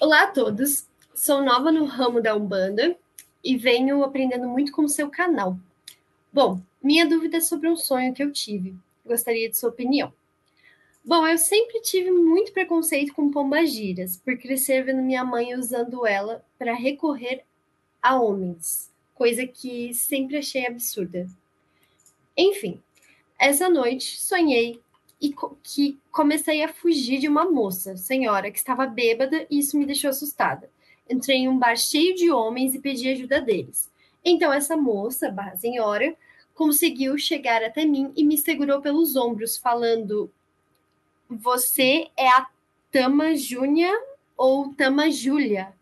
Olá 0.00 0.24
a 0.24 0.26
todos. 0.28 0.86
Sou 1.14 1.42
nova 1.42 1.70
no 1.70 1.84
ramo 1.84 2.20
da 2.20 2.34
Umbanda 2.34 2.96
e 3.44 3.56
venho 3.56 4.02
aprendendo 4.02 4.48
muito 4.48 4.72
com 4.72 4.82
o 4.82 4.88
seu 4.88 5.10
canal. 5.10 5.58
Bom, 6.32 6.60
minha 6.82 7.06
dúvida 7.06 7.36
é 7.36 7.40
sobre 7.40 7.68
um 7.68 7.76
sonho 7.76 8.14
que 8.14 8.22
eu 8.22 8.32
tive. 8.32 8.74
Gostaria 9.04 9.48
de 9.48 9.56
sua 9.56 9.70
opinião. 9.70 10.12
Bom, 11.04 11.26
eu 11.26 11.38
sempre 11.38 11.80
tive 11.82 12.10
muito 12.10 12.52
preconceito 12.52 13.14
com 13.14 13.30
pombagiras, 13.30 14.16
por 14.16 14.36
crescer 14.36 14.82
vendo 14.82 15.02
minha 15.02 15.24
mãe 15.24 15.54
usando 15.54 16.04
ela 16.04 16.44
para 16.58 16.74
recorrer 16.74 17.44
a 18.02 18.20
homens, 18.20 18.90
coisa 19.14 19.46
que 19.46 19.94
sempre 19.94 20.38
achei 20.38 20.66
absurda. 20.66 21.28
Enfim, 22.36 22.82
essa 23.38 23.68
noite 23.68 24.20
sonhei 24.20 24.80
e 25.20 25.32
co- 25.32 25.56
que 25.62 25.98
comecei 26.10 26.62
a 26.62 26.68
fugir 26.72 27.18
de 27.18 27.28
uma 27.28 27.44
moça, 27.50 27.96
senhora, 27.96 28.50
que 28.50 28.58
estava 28.58 28.86
bêbada 28.86 29.46
e 29.50 29.58
isso 29.58 29.78
me 29.78 29.86
deixou 29.86 30.10
assustada. 30.10 30.70
Entrei 31.08 31.38
em 31.38 31.48
um 31.48 31.58
bar 31.58 31.76
cheio 31.76 32.14
de 32.14 32.30
homens 32.30 32.74
e 32.74 32.80
pedi 32.80 33.08
ajuda 33.08 33.40
deles. 33.40 33.90
Então 34.24 34.52
essa 34.52 34.76
moça, 34.76 35.30
barra 35.30 35.56
senhora, 35.56 36.14
conseguiu 36.54 37.16
chegar 37.18 37.62
até 37.62 37.84
mim 37.84 38.12
e 38.16 38.24
me 38.24 38.36
segurou 38.36 38.80
pelos 38.80 39.16
ombros, 39.16 39.56
falando: 39.56 40.30
Você 41.30 42.08
é 42.16 42.28
a 42.28 42.46
Tama 42.90 43.36
Júnia 43.36 43.92
ou 44.36 44.74
Tama 44.74 45.10
Júlia? 45.10 45.72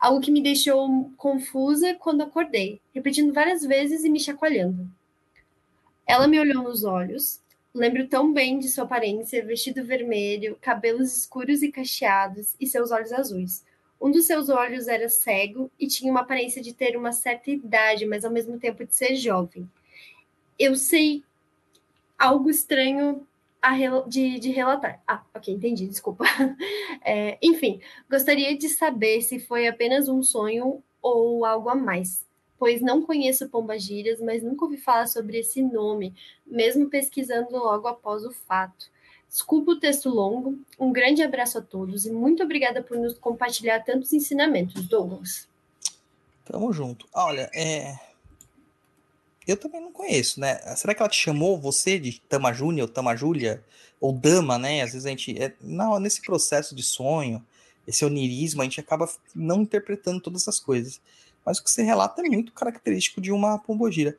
Algo 0.00 0.20
que 0.20 0.30
me 0.30 0.42
deixou 0.42 1.10
confusa 1.16 1.94
quando 1.94 2.22
acordei, 2.22 2.80
repetindo 2.94 3.32
várias 3.32 3.62
vezes 3.62 4.04
e 4.04 4.10
me 4.10 4.20
chacoalhando. 4.20 4.88
Ela 6.06 6.28
me 6.28 6.38
olhou 6.38 6.62
nos 6.62 6.84
olhos, 6.84 7.42
Lembro 7.74 8.06
tão 8.06 8.32
bem 8.32 8.60
de 8.60 8.68
sua 8.68 8.84
aparência, 8.84 9.44
vestido 9.44 9.84
vermelho, 9.84 10.56
cabelos 10.60 11.16
escuros 11.16 11.60
e 11.60 11.72
cacheados 11.72 12.54
e 12.60 12.68
seus 12.68 12.92
olhos 12.92 13.12
azuis. 13.12 13.64
Um 14.00 14.12
dos 14.12 14.26
seus 14.26 14.48
olhos 14.48 14.86
era 14.86 15.08
cego 15.08 15.68
e 15.76 15.88
tinha 15.88 16.08
uma 16.08 16.20
aparência 16.20 16.62
de 16.62 16.72
ter 16.72 16.96
uma 16.96 17.10
certa 17.10 17.50
idade, 17.50 18.06
mas 18.06 18.24
ao 18.24 18.30
mesmo 18.30 18.60
tempo 18.60 18.84
de 18.84 18.94
ser 18.94 19.16
jovem. 19.16 19.68
Eu 20.56 20.76
sei 20.76 21.24
algo 22.16 22.48
estranho 22.48 23.26
de, 24.06 24.38
de 24.38 24.50
relatar. 24.50 25.02
Ah, 25.04 25.24
ok, 25.34 25.52
entendi, 25.52 25.88
desculpa. 25.88 26.24
É, 27.06 27.36
enfim, 27.42 27.82
gostaria 28.08 28.56
de 28.56 28.66
saber 28.66 29.20
se 29.20 29.38
foi 29.38 29.68
apenas 29.68 30.08
um 30.08 30.22
sonho 30.22 30.82
ou 31.02 31.44
algo 31.44 31.68
a 31.68 31.74
mais, 31.74 32.24
pois 32.64 32.80
não 32.80 33.02
conheço 33.02 33.46
Pombagírias, 33.50 34.18
mas 34.22 34.42
nunca 34.42 34.64
ouvi 34.64 34.78
falar 34.78 35.06
sobre 35.06 35.38
esse 35.38 35.60
nome, 35.60 36.14
mesmo 36.46 36.88
pesquisando 36.88 37.54
logo 37.58 37.86
após 37.86 38.24
o 38.24 38.30
fato. 38.32 38.86
Desculpa 39.28 39.72
o 39.72 39.78
texto 39.78 40.08
longo, 40.08 40.58
um 40.80 40.90
grande 40.90 41.22
abraço 41.22 41.58
a 41.58 41.60
todos 41.60 42.06
e 42.06 42.10
muito 42.10 42.42
obrigada 42.42 42.82
por 42.82 42.96
nos 42.96 43.18
compartilhar 43.18 43.80
tantos 43.80 44.14
ensinamentos, 44.14 44.88
Douglas. 44.88 45.46
Tamo 46.46 46.72
junto. 46.72 47.06
Olha, 47.12 47.50
é, 47.54 47.98
eu 49.46 49.58
também 49.58 49.82
não 49.82 49.92
conheço, 49.92 50.40
né? 50.40 50.54
Será 50.74 50.94
que 50.94 51.02
ela 51.02 51.10
te 51.10 51.20
chamou 51.20 51.60
você 51.60 51.98
de 51.98 52.18
Tama 52.18 52.50
Júnior, 52.54 52.88
Tama 52.88 53.14
Júlia, 53.14 53.62
ou 54.00 54.10
Dama, 54.10 54.58
né? 54.58 54.80
Às 54.80 54.92
vezes 54.92 55.04
a 55.04 55.10
gente, 55.10 55.38
é, 55.38 55.54
não, 55.60 56.00
nesse 56.00 56.22
processo 56.22 56.74
de 56.74 56.82
sonho, 56.82 57.44
esse 57.86 58.06
onirismo, 58.06 58.62
a 58.62 58.64
gente 58.64 58.80
acaba 58.80 59.06
não 59.34 59.60
interpretando 59.60 60.18
todas 60.18 60.48
as 60.48 60.58
coisas. 60.58 60.98
Mas 61.44 61.58
o 61.58 61.64
que 61.64 61.70
você 61.70 61.82
relata 61.82 62.22
é 62.22 62.28
muito 62.28 62.52
característico 62.52 63.20
de 63.20 63.30
uma 63.32 63.58
pombogira. 63.58 64.16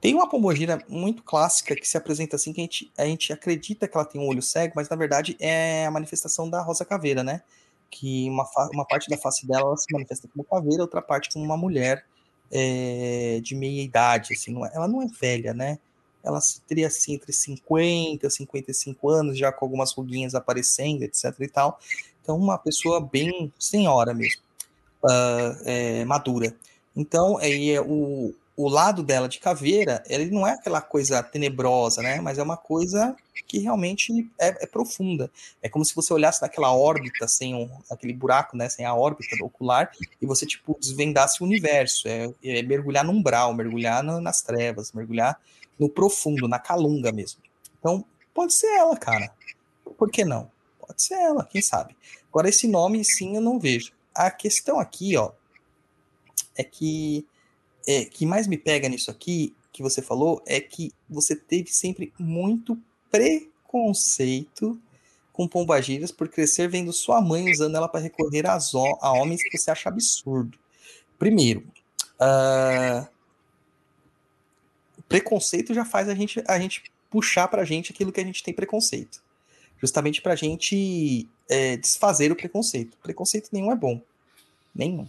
Tem 0.00 0.14
uma 0.14 0.28
pombogira 0.28 0.78
muito 0.88 1.22
clássica 1.22 1.74
que 1.74 1.88
se 1.88 1.96
apresenta 1.96 2.36
assim, 2.36 2.52
que 2.52 2.60
a 2.60 2.64
gente, 2.64 2.92
a 2.96 3.04
gente 3.06 3.32
acredita 3.32 3.88
que 3.88 3.96
ela 3.96 4.04
tem 4.04 4.20
um 4.20 4.26
olho 4.28 4.42
cego, 4.42 4.74
mas 4.76 4.88
na 4.88 4.96
verdade 4.96 5.36
é 5.40 5.86
a 5.86 5.90
manifestação 5.90 6.48
da 6.48 6.60
rosa 6.62 6.84
caveira, 6.84 7.24
né? 7.24 7.42
Que 7.90 8.28
uma, 8.28 8.46
uma 8.72 8.84
parte 8.84 9.08
da 9.08 9.16
face 9.16 9.46
dela 9.46 9.76
se 9.76 9.86
manifesta 9.92 10.28
como 10.28 10.44
caveira, 10.44 10.82
outra 10.82 11.00
parte 11.00 11.30
como 11.32 11.44
uma 11.44 11.56
mulher 11.56 12.04
é, 12.52 13.40
de 13.42 13.54
meia 13.54 13.82
idade, 13.82 14.34
assim, 14.34 14.52
não 14.52 14.66
é, 14.66 14.70
ela 14.74 14.86
não 14.86 15.02
é 15.02 15.06
velha, 15.06 15.54
né? 15.54 15.78
Ela 16.22 16.40
teria 16.66 16.88
assim 16.88 17.14
entre 17.14 17.32
50 17.32 18.26
e 18.26 18.30
55 18.30 19.08
anos, 19.08 19.38
já 19.38 19.52
com 19.52 19.64
algumas 19.64 19.92
ruguinhas 19.92 20.34
aparecendo, 20.34 21.02
etc 21.02 21.34
e 21.40 21.48
tal. 21.48 21.78
Então, 22.20 22.36
uma 22.36 22.58
pessoa 22.58 23.00
bem 23.00 23.52
senhora 23.58 24.12
mesmo, 24.12 24.42
uh, 25.04 25.62
é, 25.64 26.04
madura. 26.04 26.54
Então, 26.94 27.36
aí 27.38 27.70
é, 27.70 27.80
o, 27.80 28.34
o 28.56 28.68
lado 28.68 29.02
dela 29.02 29.28
de 29.28 29.38
caveira, 29.38 30.02
ele 30.08 30.30
não 30.30 30.46
é 30.46 30.52
aquela 30.52 30.80
coisa 30.80 31.22
tenebrosa, 31.22 32.00
né? 32.00 32.20
Mas 32.20 32.38
é 32.38 32.42
uma 32.42 32.56
coisa 32.56 33.14
que 33.46 33.58
realmente 33.58 34.28
é, 34.40 34.64
é 34.64 34.66
profunda. 34.66 35.30
É 35.62 35.68
como 35.68 35.84
se 35.84 35.94
você 35.94 36.12
olhasse 36.12 36.40
naquela 36.40 36.72
órbita 36.72 37.28
sem 37.28 37.54
um, 37.54 37.70
aquele 37.90 38.14
buraco, 38.14 38.56
né? 38.56 38.68
Sem 38.70 38.86
a 38.86 38.94
órbita 38.94 39.36
ocular 39.44 39.90
e 40.20 40.26
você 40.26 40.46
tipo 40.46 40.76
desvendasse 40.80 41.42
o 41.42 41.44
universo. 41.46 42.08
É, 42.08 42.32
é 42.42 42.62
mergulhar 42.62 43.04
num 43.04 43.12
umbral, 43.12 43.52
mergulhar 43.52 44.02
no, 44.02 44.20
nas 44.20 44.40
trevas, 44.40 44.92
mergulhar 44.92 45.38
no 45.78 45.90
profundo, 45.90 46.48
na 46.48 46.58
calunga 46.58 47.12
mesmo. 47.12 47.40
Então 47.78 48.02
pode 48.34 48.54
ser 48.54 48.68
ela, 48.68 48.96
cara. 48.96 49.30
Por 49.98 50.10
que 50.10 50.24
não? 50.24 50.50
Pode 50.80 51.02
ser 51.02 51.14
ela, 51.14 51.44
quem 51.44 51.60
sabe? 51.60 51.94
Agora 52.30 52.48
esse 52.48 52.66
nome 52.66 53.04
sim 53.04 53.36
eu 53.36 53.42
não 53.42 53.58
vejo. 53.58 53.92
A 54.16 54.30
questão 54.30 54.78
aqui, 54.80 55.16
ó, 55.16 55.32
é 56.56 56.64
que 56.64 57.26
é, 57.86 58.04
que 58.04 58.26
mais 58.26 58.46
me 58.46 58.58
pega 58.58 58.88
nisso 58.88 59.10
aqui, 59.10 59.54
que 59.72 59.82
você 59.82 60.02
falou, 60.02 60.42
é 60.46 60.60
que 60.60 60.92
você 61.08 61.36
teve 61.36 61.70
sempre 61.70 62.12
muito 62.18 62.76
preconceito 63.10 64.80
com 65.32 65.46
pombagiras 65.46 66.10
por 66.10 66.28
crescer 66.28 66.66
vendo 66.66 66.92
sua 66.92 67.20
mãe 67.20 67.50
usando 67.52 67.76
ela 67.76 67.88
para 67.88 68.00
recorrer 68.00 68.46
a, 68.46 68.56
a, 68.56 69.12
homens 69.12 69.42
que 69.42 69.58
você 69.58 69.70
acha 69.70 69.90
absurdo. 69.90 70.58
Primeiro, 71.18 71.62
uh, 72.18 73.06
preconceito 75.06 75.74
já 75.74 75.84
faz 75.84 76.08
a 76.08 76.14
gente, 76.14 76.42
a 76.48 76.58
gente 76.58 76.84
puxar 77.10 77.48
para 77.48 77.62
a 77.62 77.64
gente 77.66 77.92
aquilo 77.92 78.10
que 78.10 78.20
a 78.20 78.24
gente 78.24 78.42
tem 78.42 78.54
preconceito. 78.54 79.22
Justamente 79.80 80.22
para 80.22 80.32
a 80.32 80.36
gente 80.36 81.28
é, 81.48 81.76
desfazer 81.76 82.32
o 82.32 82.36
preconceito. 82.36 82.96
Preconceito 83.02 83.50
nenhum 83.52 83.70
é 83.70 83.76
bom. 83.76 84.00
Nenhum. 84.74 85.06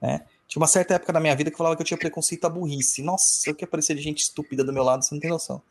Né? 0.00 0.24
Tinha 0.48 0.60
uma 0.60 0.66
certa 0.66 0.94
época 0.94 1.12
da 1.12 1.20
minha 1.20 1.34
vida 1.34 1.50
que 1.50 1.56
falava 1.56 1.76
que 1.76 1.82
eu 1.82 1.86
tinha 1.86 1.98
preconceito 1.98 2.44
à 2.44 2.50
burrice. 2.50 3.02
Nossa, 3.02 3.48
eu 3.48 3.54
que 3.54 3.64
aparecer 3.64 3.96
de 3.96 4.02
gente 4.02 4.20
estúpida 4.20 4.62
do 4.64 4.72
meu 4.72 4.82
lado, 4.82 5.04
você 5.04 5.14
não 5.14 5.20
tem 5.20 5.30
noção. 5.30 5.62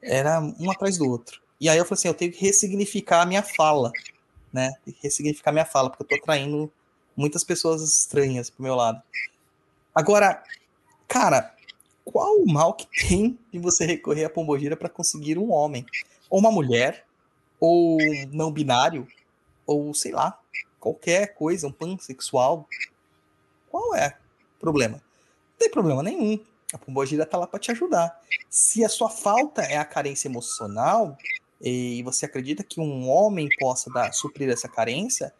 Era 0.00 0.40
um 0.40 0.70
atrás 0.70 0.96
do 0.96 1.08
outro. 1.08 1.42
E 1.60 1.68
aí 1.68 1.78
eu 1.78 1.84
falei 1.84 1.98
assim, 1.98 2.08
eu 2.08 2.14
tenho 2.14 2.32
que 2.32 2.40
ressignificar 2.40 3.22
a 3.22 3.26
minha 3.26 3.42
fala, 3.42 3.92
né? 4.52 4.72
Tem 4.84 4.94
que 4.94 5.02
ressignificar 5.02 5.50
a 5.50 5.52
minha 5.52 5.64
fala, 5.64 5.90
porque 5.90 6.02
eu 6.02 6.08
tô 6.08 6.14
atraindo 6.22 6.72
muitas 7.16 7.44
pessoas 7.44 7.82
estranhas 7.82 8.50
pro 8.50 8.62
meu 8.62 8.74
lado. 8.74 9.02
Agora, 9.94 10.42
cara, 11.06 11.54
qual 12.04 12.36
o 12.36 12.50
mal 12.50 12.74
que 12.74 12.86
tem 13.08 13.38
de 13.52 13.58
você 13.58 13.86
recorrer 13.86 14.24
à 14.24 14.30
pombogira 14.30 14.76
para 14.76 14.88
conseguir 14.88 15.38
um 15.38 15.52
homem? 15.52 15.86
Ou 16.28 16.38
uma 16.38 16.50
mulher, 16.50 17.04
ou 17.60 17.98
não 18.32 18.52
binário, 18.52 19.06
ou 19.66 19.94
sei 19.94 20.12
lá, 20.12 20.38
qualquer 20.78 21.34
coisa, 21.34 21.66
um 21.66 21.72
pansexual, 21.72 22.68
qual 23.70 23.94
é 23.94 24.16
o 24.56 24.60
problema? 24.60 24.96
Não 24.96 25.58
tem 25.58 25.70
problema 25.70 26.02
nenhum. 26.02 26.38
A 26.72 26.78
pombogira 26.78 27.22
está 27.22 27.38
lá 27.38 27.46
para 27.46 27.58
te 27.58 27.70
ajudar. 27.70 28.20
Se 28.50 28.84
a 28.84 28.88
sua 28.88 29.08
falta 29.08 29.62
é 29.62 29.76
a 29.76 29.84
carência 29.84 30.28
emocional 30.28 31.16
e 31.60 32.02
você 32.02 32.26
acredita 32.26 32.62
que 32.62 32.80
um 32.80 33.08
homem 33.08 33.48
possa 33.58 33.90
dar, 33.90 34.12
suprir 34.12 34.50
essa 34.50 34.68
carência, 34.68 35.32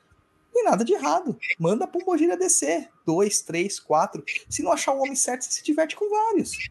não 0.47 0.53
tem 0.53 0.65
nada 0.65 0.85
de 0.85 0.93
errado. 0.93 1.39
Manda 1.59 1.85
a 1.85 1.89
pombogira 1.89 2.36
descer. 2.36 2.89
Dois, 3.05 3.41
três, 3.41 3.81
quatro. 3.81 4.24
Se 4.49 4.62
não 4.62 4.73
achar 4.73 4.93
o 4.93 5.01
homem 5.01 5.16
certo, 5.16 5.43
você 5.43 5.51
se 5.51 5.65
diverte 5.65 5.97
com 5.97 6.09
vários. 6.09 6.70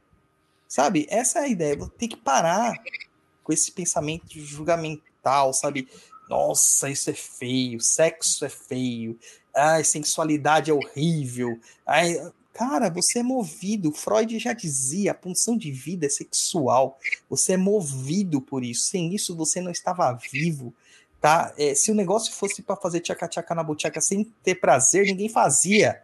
Sabe? 0.67 1.05
Essa 1.09 1.39
é 1.39 1.43
a 1.43 1.47
ideia. 1.47 1.77
Tem 1.97 2.09
que 2.09 2.17
parar 2.17 2.73
com 3.43 3.51
esse 3.53 3.71
pensamento 3.71 4.25
julgamental, 5.23 5.53
sabe? 5.53 5.87
Nossa, 6.29 6.89
isso 6.89 7.09
é 7.09 7.13
feio, 7.13 7.79
sexo 7.79 8.45
é 8.45 8.49
feio, 8.49 9.17
ai, 9.55 9.83
sensualidade 9.83 10.69
é 10.69 10.73
horrível. 10.73 11.59
Ai, 11.85 12.15
cara, 12.53 12.89
você 12.89 13.19
é 13.19 13.23
movido. 13.23 13.91
Freud 13.91 14.37
já 14.39 14.53
dizia, 14.53 15.11
a 15.11 15.15
punção 15.15 15.57
de 15.57 15.71
vida 15.71 16.05
é 16.05 16.09
sexual. 16.09 16.99
Você 17.29 17.53
é 17.53 17.57
movido 17.57 18.41
por 18.41 18.63
isso. 18.63 18.87
Sem 18.87 19.13
isso 19.13 19.35
você 19.35 19.61
não 19.61 19.71
estava 19.71 20.11
vivo. 20.31 20.73
Tá? 21.21 21.53
É, 21.57 21.73
se 21.73 21.91
o 21.91 21.95
negócio 21.95 22.33
fosse 22.33 22.61
para 22.61 22.75
fazer 22.75 22.99
tchaca-tchaca 22.99 23.55
na 23.55 23.63
buchaca 23.63 24.01
sem 24.01 24.25
ter 24.43 24.55
prazer, 24.55 25.05
ninguém 25.05 25.29
fazia. 25.29 26.01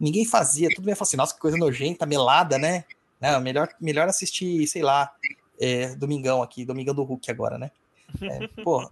Ninguém 0.00 0.24
fazia. 0.24 0.68
Tudo 0.74 0.84
bem, 0.84 0.96
assim, 0.98 1.16
nossa, 1.16 1.34
que 1.34 1.40
coisa 1.40 1.56
nojenta, 1.56 2.06
melada, 2.06 2.58
né? 2.58 2.84
Não, 3.20 3.40
melhor, 3.40 3.68
melhor 3.80 4.08
assistir, 4.08 4.66
sei 4.66 4.82
lá, 4.82 5.12
é, 5.60 5.94
Domingão 5.94 6.42
aqui, 6.42 6.64
Domingão 6.64 6.94
do 6.94 7.02
Hulk 7.02 7.30
agora, 7.30 7.58
né? 7.58 7.70
É, 8.20 8.62
porra, 8.62 8.90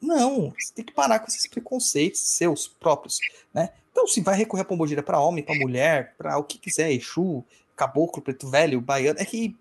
não, 0.00 0.50
você 0.58 0.72
tem 0.74 0.84
que 0.84 0.92
parar 0.92 1.18
com 1.18 1.26
esses 1.26 1.46
preconceitos 1.46 2.20
seus 2.20 2.66
próprios, 2.66 3.18
né? 3.52 3.70
Então, 3.92 4.06
se 4.06 4.20
vai 4.20 4.36
recorrer 4.36 4.62
a 4.62 4.64
pombogira 4.64 5.02
para 5.02 5.20
homem, 5.20 5.44
para 5.44 5.54
mulher, 5.56 6.14
para 6.16 6.38
o 6.38 6.44
que 6.44 6.58
quiser, 6.58 6.90
Exu, 6.92 7.44
caboclo, 7.76 8.22
preto 8.22 8.48
velho, 8.48 8.80
baiano, 8.80 9.18
é 9.20 9.24
que 9.24 9.54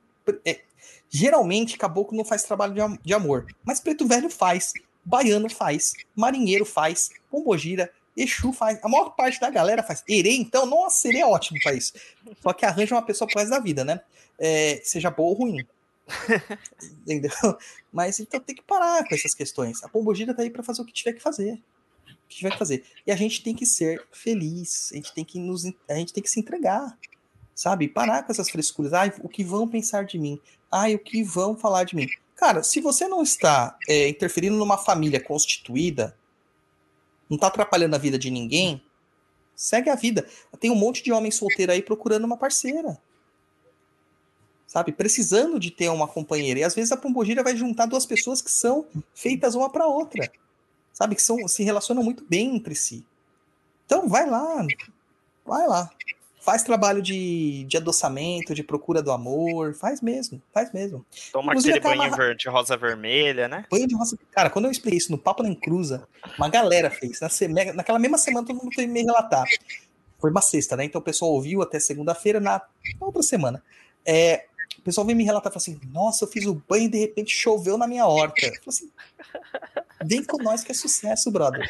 é, 0.45 0.61
geralmente 1.09 1.77
caboclo 1.77 2.15
não 2.15 2.23
faz 2.23 2.43
trabalho 2.43 2.73
de, 2.73 2.99
de 3.03 3.13
amor, 3.13 3.47
mas 3.63 3.80
preto 3.80 4.07
velho 4.07 4.30
faz, 4.30 4.73
baiano 5.03 5.49
faz, 5.49 5.93
marinheiro 6.15 6.65
faz, 6.65 7.09
pombogira, 7.30 7.91
Exu 8.15 8.51
faz, 8.51 8.80
a 8.84 8.88
maior 8.89 9.11
parte 9.11 9.39
da 9.39 9.49
galera 9.49 9.81
faz. 9.81 10.03
Erê, 10.07 10.34
então, 10.34 10.65
nossa, 10.65 11.07
Erê 11.07 11.19
é 11.19 11.26
ótimo 11.26 11.57
para 11.63 11.73
isso. 11.73 11.93
Só 12.41 12.51
que 12.51 12.65
arranja 12.65 12.95
uma 12.95 13.01
pessoa 13.01 13.27
pro 13.27 13.39
resto 13.39 13.51
da 13.51 13.59
vida, 13.59 13.85
né? 13.85 14.01
É, 14.38 14.81
seja 14.84 15.09
boa 15.09 15.30
ou 15.30 15.35
ruim. 15.35 15.65
Entendeu? 17.02 17.31
Mas 17.91 18.19
então 18.19 18.40
tem 18.40 18.56
que 18.56 18.64
parar 18.64 19.07
com 19.07 19.14
essas 19.14 19.34
questões. 19.34 19.84
A 19.84 19.90
pombogira 19.90 20.34
tá 20.34 20.41
aí 20.41 20.49
para 20.49 20.64
fazer 20.64 20.81
o 20.81 20.86
que 20.86 20.94
tiver 20.94 21.14
que 21.14 21.22
fazer. 21.22 21.53
O 22.07 22.27
que 22.27 22.38
tiver 22.38 22.52
que 22.52 22.57
fazer. 22.57 22.84
E 23.06 23.11
a 23.11 23.15
gente 23.15 23.44
tem 23.44 23.56
que 23.56 23.65
ser 23.65 24.06
feliz. 24.11 24.91
A 24.91 24.95
gente 24.95 25.14
tem 25.14 25.26
que 25.26 25.40
nos 25.40 25.65
a 25.65 25.95
gente 25.95 26.14
tem 26.14 26.23
que 26.23 26.30
se 26.30 26.40
entregar. 26.40 26.98
Sabe? 27.53 27.88
Parar 27.88 28.23
com 28.23 28.31
essas 28.31 28.49
frescuras. 28.49 28.94
Ai, 28.94 29.14
o 29.22 29.30
que 29.30 29.44
vão 29.44 29.68
pensar 29.68 30.06
de 30.06 30.18
mim? 30.18 30.40
Ai, 30.72 30.95
o 30.95 30.99
que 30.99 31.23
vão 31.23 31.57
falar 31.57 31.84
de 31.84 31.95
mim? 31.95 32.07
Cara, 32.36 32.64
se 32.64 32.80
você 32.80 33.07
não 33.07 33.22
está 33.22 33.77
é, 33.88 34.07
interferindo 34.07 34.56
numa 34.56 34.77
família 34.77 35.19
constituída, 35.19 36.18
não 37.30 37.38
tá 37.38 37.48
atrapalhando 37.48 37.95
a 37.95 37.99
vida 37.99 38.18
de 38.18 38.31
ninguém, 38.31 38.81
segue 39.53 39.90
a 39.90 39.95
vida. 39.95 40.26
Tem 40.57 40.72
um 40.72 40.76
monte 40.76 41.03
de 41.03 41.11
homem 41.11 41.31
solteiro 41.31 41.73
aí 41.73 41.81
procurando 41.81 42.23
uma 42.23 42.38
parceira 42.38 42.98
sabe? 44.70 44.91
Precisando 44.91 45.60
de 45.60 45.72
ter 45.72 45.90
uma 45.90 46.08
companheira. 46.08 46.60
E 46.60 46.64
às 46.64 46.76
vezes 46.76 46.91
a 46.91 46.98
pombogira 46.98 47.41
vai 47.41 47.58
juntar 47.58 47.88
duas 47.88 48.06
pessoas 48.06 48.40
que 48.40 48.52
são 48.52 48.86
feitas 49.16 49.56
uma 49.56 49.68
para 49.68 49.88
outra, 49.88 50.32
sabe? 50.94 51.16
Que 51.16 51.24
são, 51.24 51.48
se 51.48 51.64
relacionam 51.64 52.04
muito 52.04 52.24
bem 52.30 52.56
entre 52.56 52.76
si. 52.76 53.04
Então 53.88 54.08
vai 54.08 54.30
lá, 54.30 54.66
vai 55.44 55.68
lá. 55.68 55.90
Faz 56.40 56.62
trabalho 56.62 57.02
de, 57.02 57.66
de 57.66 57.78
adoçamento, 57.78 58.54
de 58.54 58.64
procura 58.64 59.02
do 59.02 59.12
amor, 59.12 59.74
faz 59.74 60.02
mesmo, 60.02 60.40
faz 60.54 60.72
mesmo. 60.72 61.04
Toma 61.34 61.52
Inclusive, 61.52 61.80
aquele 61.80 61.98
banho 61.98 62.14
amarra... 62.14 62.36
de 62.36 62.48
rosa 62.48 62.78
vermelha, 62.78 63.48
né? 63.48 63.66
Banho 63.72 63.88
de 63.88 63.96
rosa. 63.96 64.18
Cara, 64.32 64.52
quando 64.52 64.66
eu 64.66 64.72
expliquei 64.72 65.00
isso 65.00 65.12
no 65.12 65.18
Papo 65.18 65.41
na 65.41 65.50
Encruza, 65.50 66.08
uma 66.38 66.48
galera 66.48 66.91
fez. 66.91 67.20
Na 67.20 67.28
seme... 67.28 67.74
Naquela 67.74 68.00
mesma 68.00 68.20
semana 68.20 68.46
todo 68.46 68.56
mundo 68.56 68.74
foi 68.74 68.86
me 68.86 69.02
relatar. 69.02 69.46
Foi 70.20 70.30
uma 70.30 70.41
sexta, 70.41 70.78
né? 70.78 70.86
Então 70.86 71.02
o 71.02 71.04
pessoal 71.04 71.32
ouviu 71.32 71.62
até 71.64 71.80
segunda-feira, 71.80 72.40
na... 72.40 72.62
na 73.00 73.06
outra 73.06 73.24
semana. 73.24 73.62
É, 74.06 74.46
O 74.78 74.82
pessoal 74.82 75.06
vem 75.06 75.16
me 75.16 75.24
relatar 75.24 75.52
e 75.52 75.54
fala 75.54 75.62
assim: 75.62 75.80
Nossa, 75.91 76.24
eu 76.24 76.30
fiz 76.30 76.46
o 76.46 76.56
banho 76.68 76.86
e 76.86 76.90
de 76.90 76.98
repente 76.98 77.34
choveu 77.34 77.78
na 77.78 77.88
minha 77.88 78.06
horta. 78.06 78.46
Eu 78.46 78.54
falo 78.56 78.64
assim: 78.68 78.90
Vem 80.04 80.24
com 80.24 80.41
nós 80.41 80.64
que 80.64 80.72
é 80.72 80.76
sucesso, 80.76 81.32
brother. 81.32 81.70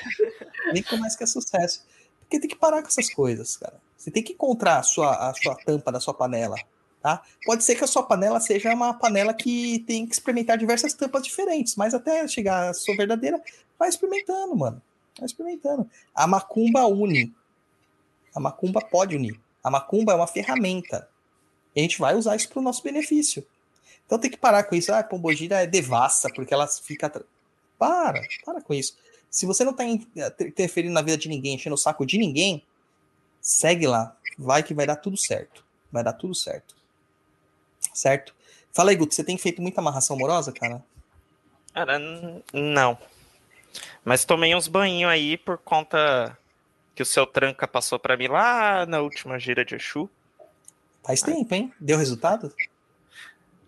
Vem 0.72 0.84
com 0.84 0.98
nós 0.98 1.16
que 1.16 1.24
é 1.24 1.28
sucesso. 1.28 1.84
Porque 2.22 2.40
tem 2.40 2.50
que 2.50 2.56
parar 2.56 2.82
com 2.82 2.88
essas 2.88 3.12
coisas, 3.12 3.58
cara. 3.58 3.82
Você 3.98 4.12
tem 4.12 4.22
que 4.22 4.34
encontrar 4.34 4.78
a 4.78 4.84
sua, 4.84 5.30
a 5.30 5.34
sua 5.34 5.56
tampa 5.56 5.92
da 5.92 6.00
sua 6.00 6.14
panela. 6.14 6.56
Tá? 7.02 7.24
Pode 7.46 7.64
ser 7.64 7.76
que 7.76 7.84
a 7.84 7.88
sua 7.88 8.04
panela 8.04 8.40
seja 8.42 8.74
uma 8.74 8.94
panela 8.94 9.34
que 9.34 9.80
tem 9.88 10.06
que 10.06 10.14
experimentar 10.14 10.58
diversas 10.58 10.94
tampas 10.94 11.24
diferentes, 11.24 11.76
mas 11.76 11.94
até 11.94 12.28
chegar 12.28 12.70
à 12.70 12.74
sua 12.74 12.96
verdadeira, 12.96 13.42
vai 13.78 13.88
experimentando, 13.88 14.56
mano. 14.56 14.82
Vai 15.18 15.26
experimentando. 15.26 15.90
A 16.14 16.28
macumba 16.28 16.86
une. 16.86 17.34
A 18.36 18.40
macumba 18.40 18.82
pode 18.82 19.16
unir. 19.16 19.40
A 19.64 19.72
macumba 19.72 20.12
é 20.12 20.16
uma 20.16 20.28
ferramenta. 20.28 21.10
A 21.80 21.84
gente 21.84 22.00
vai 22.00 22.16
usar 22.16 22.36
isso 22.36 22.50
para 22.50 22.60
o 22.60 22.64
nosso 22.64 22.84
benefício. 22.84 23.46
Então 24.06 24.18
tem 24.18 24.32
que 24.32 24.38
parar 24.38 24.64
com 24.64 24.76
isso. 24.76 24.92
Ah, 24.92 25.04
pombogira 25.04 25.62
é 25.62 25.68
devassa, 25.68 26.30
porque 26.34 26.54
ela 26.54 26.68
fica. 26.68 27.10
Para, 27.78 28.22
para 28.44 28.62
com 28.62 28.74
isso. 28.74 28.98
Se 29.30 29.46
você 29.46 29.64
não 29.64 29.72
está 29.72 29.86
interferindo 29.86 30.94
na 30.94 31.02
vida 31.02 31.18
de 31.18 31.30
ninguém, 31.30 31.56
enchendo 31.56 31.76
o 31.76 31.78
saco 31.78 32.06
de 32.06 32.18
ninguém, 32.18 32.64
segue 33.42 33.88
lá. 33.88 34.16
Vai 34.38 34.64
que 34.64 34.74
vai 34.74 34.88
dar 34.88 34.96
tudo 34.96 35.18
certo. 35.18 35.64
Vai 35.92 36.04
dar 36.04 36.14
tudo 36.14 36.34
certo. 36.34 36.76
Certo? 37.94 38.34
Fala 38.74 38.92
aí, 38.92 38.96
Guto, 38.96 39.14
você 39.14 39.24
tem 39.24 39.38
feito 39.38 39.62
muita 39.62 39.80
amarração 39.80 40.16
amorosa, 40.16 40.52
cara? 40.52 40.84
Cara, 41.74 42.00
não. 42.54 42.98
Mas 44.04 44.26
tomei 44.26 44.56
uns 44.56 44.68
banhinhos 44.68 45.12
aí 45.12 45.38
por 45.38 45.58
conta 45.58 46.38
que 46.96 47.04
o 47.04 47.06
seu 47.06 47.26
tranca 47.26 47.68
passou 47.68 48.00
para 48.00 48.18
mim 48.18 48.28
lá 48.28 48.86
na 48.86 49.02
última 49.02 49.40
gira 49.40 49.64
de 49.64 49.76
Exu. 49.76 50.10
Faz 51.04 51.22
tempo, 51.22 51.54
hein? 51.54 51.74
Deu 51.80 51.98
resultado? 51.98 52.54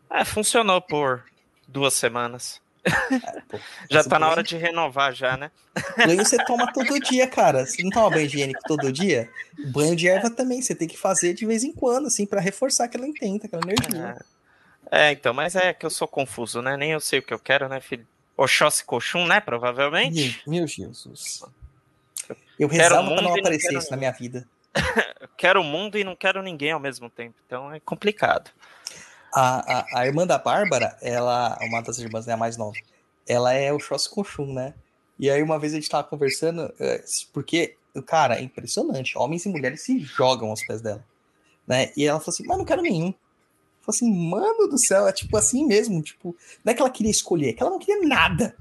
É, 0.09 0.25
funcionou 0.25 0.81
por 0.81 1.23
duas 1.67 1.93
semanas. 1.93 2.61
É, 2.83 3.41
pô, 3.47 3.59
já 3.89 4.03
tá 4.03 4.17
na 4.17 4.29
hora 4.29 4.43
de 4.43 4.57
renovar 4.57 5.13
já, 5.13 5.37
né? 5.37 5.51
Banho 5.97 6.25
você 6.25 6.37
toma 6.45 6.71
todo 6.73 6.99
dia, 6.99 7.27
cara. 7.27 7.65
Você 7.65 7.83
não 7.83 7.89
toma 7.91 8.09
banho 8.09 8.25
higiênico 8.25 8.61
todo 8.67 8.91
dia? 8.91 9.29
Banho 9.71 9.95
de 9.95 10.07
erva 10.07 10.29
também, 10.29 10.61
você 10.61 10.75
tem 10.75 10.87
que 10.87 10.97
fazer 10.97 11.33
de 11.33 11.45
vez 11.45 11.63
em 11.63 11.71
quando, 11.71 12.07
assim, 12.07 12.25
para 12.25 12.41
reforçar 12.41 12.85
aquela 12.85 13.07
intenta, 13.07 13.47
aquela 13.47 13.61
energia. 13.63 14.17
É. 14.91 15.09
é. 15.09 15.11
então, 15.11 15.33
mas 15.33 15.55
é 15.55 15.73
que 15.73 15.85
eu 15.85 15.89
sou 15.89 16.07
confuso, 16.07 16.61
né? 16.61 16.75
Nem 16.75 16.91
eu 16.91 16.99
sei 16.99 17.19
o 17.19 17.23
que 17.23 17.33
eu 17.33 17.39
quero, 17.39 17.69
né, 17.69 17.79
filho? 17.79 18.05
Oxóssi 18.35 18.83
Coxum, 18.83 19.27
né? 19.27 19.39
Provavelmente. 19.39 20.41
Meu, 20.47 20.59
meu 20.59 20.67
Jesus. 20.67 21.43
Eu 22.59 22.67
rezava 22.67 23.13
pra 23.13 23.21
não 23.21 23.35
aparecer 23.35 23.77
isso 23.77 23.91
na 23.91 23.97
minha 23.97 24.11
vida. 24.11 24.47
quero 25.37 25.61
o 25.61 25.63
mundo 25.63 25.97
e 25.97 26.03
não 26.03 26.15
quero 26.15 26.41
ninguém 26.41 26.71
ao 26.71 26.79
mesmo 26.79 27.09
tempo. 27.09 27.35
Então 27.45 27.73
é 27.73 27.79
complicado. 27.79 28.51
A, 29.33 29.79
a, 29.79 30.01
a 30.01 30.07
irmã 30.07 30.27
da 30.27 30.37
Bárbara, 30.37 30.97
ela, 31.01 31.57
uma 31.61 31.81
das 31.81 31.97
irmãs, 31.99 32.25
né, 32.25 32.33
a 32.33 32.37
mais 32.37 32.57
nova, 32.57 32.77
ela 33.27 33.53
é 33.53 33.71
o 33.71 33.79
Xoss 33.79 34.07
Koshun, 34.07 34.53
né? 34.53 34.73
E 35.17 35.29
aí 35.29 35.41
uma 35.41 35.59
vez 35.59 35.73
a 35.73 35.75
gente 35.75 35.89
tava 35.89 36.03
conversando, 36.03 36.73
é, 36.79 37.03
porque, 37.31 37.75
cara, 38.05 38.39
é 38.39 38.41
impressionante, 38.41 39.17
homens 39.17 39.45
e 39.45 39.49
mulheres 39.49 39.81
se 39.81 39.99
jogam 39.99 40.49
aos 40.49 40.65
pés 40.65 40.81
dela, 40.81 41.03
né? 41.65 41.91
E 41.95 42.05
ela 42.05 42.19
falou 42.19 42.33
assim, 42.33 42.45
mas 42.45 42.57
não 42.57 42.65
quero 42.65 42.81
nenhum. 42.81 43.07
Eu 43.07 43.13
falei 43.85 43.97
assim, 43.97 44.29
mano 44.29 44.67
do 44.67 44.77
céu, 44.77 45.07
é 45.07 45.13
tipo 45.13 45.37
assim 45.37 45.65
mesmo, 45.65 46.01
tipo, 46.01 46.35
não 46.63 46.71
é 46.71 46.73
que 46.73 46.81
ela 46.81 46.89
queria 46.89 47.11
escolher, 47.11 47.49
é 47.49 47.53
que 47.53 47.61
ela 47.61 47.71
não 47.71 47.79
queria 47.79 48.05
nada. 48.05 48.57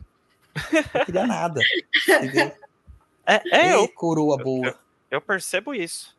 Não 0.95 1.05
queria 1.05 1.27
nada, 1.27 1.61
entendeu? 2.09 2.53
É, 3.27 3.43
é 3.53 3.75
eu. 3.77 3.87
coroa 3.87 4.37
boa. 4.37 4.77
Eu, 5.11 5.19
eu 5.19 5.21
percebo 5.21 5.75
isso. 5.75 6.17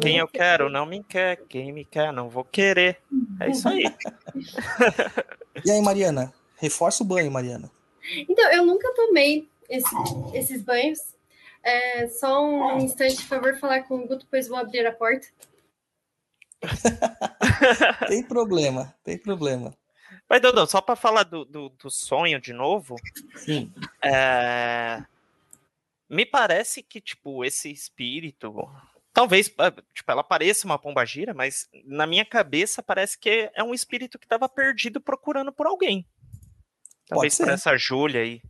Quem 0.00 0.18
eu 0.18 0.26
quero 0.26 0.68
não 0.68 0.84
me 0.84 1.02
quer, 1.02 1.36
quem 1.48 1.72
me 1.72 1.84
quer 1.84 2.12
não 2.12 2.28
vou 2.28 2.44
querer. 2.44 3.00
É 3.40 3.50
isso 3.50 3.68
aí. 3.68 3.84
e 5.64 5.70
aí, 5.70 5.80
Mariana? 5.80 6.32
Reforça 6.56 7.04
o 7.04 7.06
banho, 7.06 7.30
Mariana. 7.30 7.70
Então, 8.28 8.50
eu 8.52 8.66
nunca 8.66 8.92
tomei 8.94 9.48
esse, 9.68 9.94
esses 10.34 10.62
banhos. 10.62 10.98
É, 11.62 12.08
só 12.08 12.44
um 12.44 12.78
instante, 12.78 13.16
por 13.16 13.28
favor, 13.28 13.58
falar 13.58 13.82
com 13.84 13.96
o 13.96 14.06
Guto, 14.06 14.26
pois 14.28 14.48
vou 14.48 14.58
abrir 14.58 14.86
a 14.86 14.92
porta. 14.92 15.28
tem 18.08 18.22
problema, 18.22 18.94
tem 19.04 19.16
problema. 19.16 19.72
Mas, 20.28 20.40
Dodô, 20.40 20.66
só 20.66 20.80
para 20.80 20.96
falar 20.96 21.24
do, 21.24 21.44
do, 21.44 21.68
do, 21.70 21.90
sonho 21.90 22.40
de 22.40 22.52
novo. 22.52 22.96
Sim. 23.36 23.72
É, 24.02 25.02
me 26.10 26.26
parece 26.26 26.82
que, 26.82 27.00
tipo, 27.00 27.44
esse 27.44 27.70
espírito, 27.70 28.68
talvez 29.12 29.52
ah, 29.58 29.72
tipo, 29.94 30.10
ela 30.10 30.24
pareça 30.24 30.66
uma 30.66 30.78
pombagira, 30.78 31.32
mas 31.32 31.68
na 31.84 32.06
minha 32.06 32.24
cabeça 32.24 32.82
parece 32.82 33.16
que 33.16 33.48
é 33.54 33.62
um 33.62 33.72
espírito 33.72 34.18
que 34.18 34.26
estava 34.26 34.48
perdido 34.48 35.00
procurando 35.00 35.52
por 35.52 35.68
alguém. 35.68 36.04
Talvez 37.06 37.36
por 37.38 37.48
essa 37.48 37.76
Júlia 37.76 38.22
aí. 38.22 38.42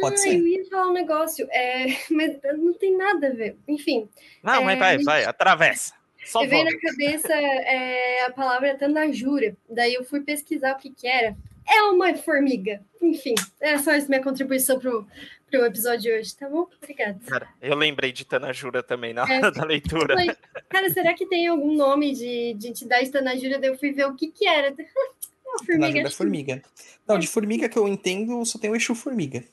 Pode 0.00 0.14
ah, 0.14 0.18
ser. 0.18 0.36
eu 0.36 0.46
ia 0.46 0.64
falar 0.68 0.88
um 0.88 0.92
negócio, 0.92 1.48
é, 1.50 1.86
mas 2.10 2.36
não 2.58 2.74
tem 2.74 2.96
nada 2.96 3.28
a 3.28 3.32
ver. 3.32 3.56
Enfim. 3.68 4.08
Não, 4.42 4.68
é, 4.68 4.76
mas 4.76 4.78
vai, 4.78 4.98
vai, 4.98 5.24
atravessa. 5.24 5.94
Só 6.24 6.44
veio 6.44 6.64
na 6.64 6.78
cabeça 6.80 7.32
é, 7.32 8.24
a 8.24 8.32
palavra 8.32 8.76
Tanajura. 8.76 9.56
Daí 9.70 9.94
eu 9.94 10.04
fui 10.04 10.20
pesquisar 10.22 10.72
o 10.72 10.78
que, 10.78 10.90
que 10.90 11.06
era. 11.06 11.36
É 11.68 11.82
uma 11.82 12.14
formiga. 12.16 12.80
Enfim, 13.02 13.34
é 13.60 13.78
só 13.78 13.92
essa 13.92 14.08
minha 14.08 14.22
contribuição 14.22 14.78
pro, 14.78 15.06
pro 15.50 15.64
episódio 15.64 16.00
de 16.00 16.12
hoje, 16.12 16.36
tá 16.36 16.48
bom? 16.48 16.68
Obrigada. 16.82 17.18
Cara, 17.26 17.48
eu 17.60 17.74
lembrei 17.76 18.12
de 18.12 18.24
Tanajura 18.24 18.82
também 18.82 19.12
na 19.12 19.22
hora 19.22 19.34
é, 19.34 19.50
da 19.50 19.64
leitura. 19.64 20.14
Falei, 20.14 20.36
cara, 20.68 20.90
será 20.90 21.14
que 21.14 21.26
tem 21.26 21.46
algum 21.46 21.74
nome 21.74 22.12
de, 22.14 22.54
de 22.54 22.68
entidade 22.68 23.10
Tanajura? 23.10 23.58
Daí 23.58 23.70
eu 23.70 23.78
fui 23.78 23.92
ver 23.92 24.06
o 24.06 24.14
que 24.14 24.28
que 24.28 24.46
era. 24.46 24.74
Uma 25.46 25.64
formiga. 25.64 26.02
Da 26.02 26.10
formiga. 26.10 26.62
Não, 27.06 27.18
de 27.18 27.26
formiga 27.26 27.68
que 27.68 27.78
eu 27.78 27.86
entendo, 27.86 28.44
só 28.44 28.58
tem 28.58 28.70
o 28.70 28.76
Exu 28.76 28.94
Formiga. 28.94 29.44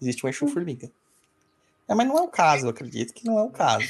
Existe 0.00 0.24
um 0.24 0.28
Exu 0.28 0.44
hum. 0.44 0.48
Formiga. 0.48 0.90
É, 1.88 1.94
mas 1.94 2.06
não 2.06 2.18
é 2.18 2.22
o 2.22 2.28
caso, 2.28 2.66
eu 2.66 2.70
acredito 2.70 3.14
que 3.14 3.24
não 3.24 3.38
é 3.38 3.42
o 3.42 3.50
caso. 3.50 3.88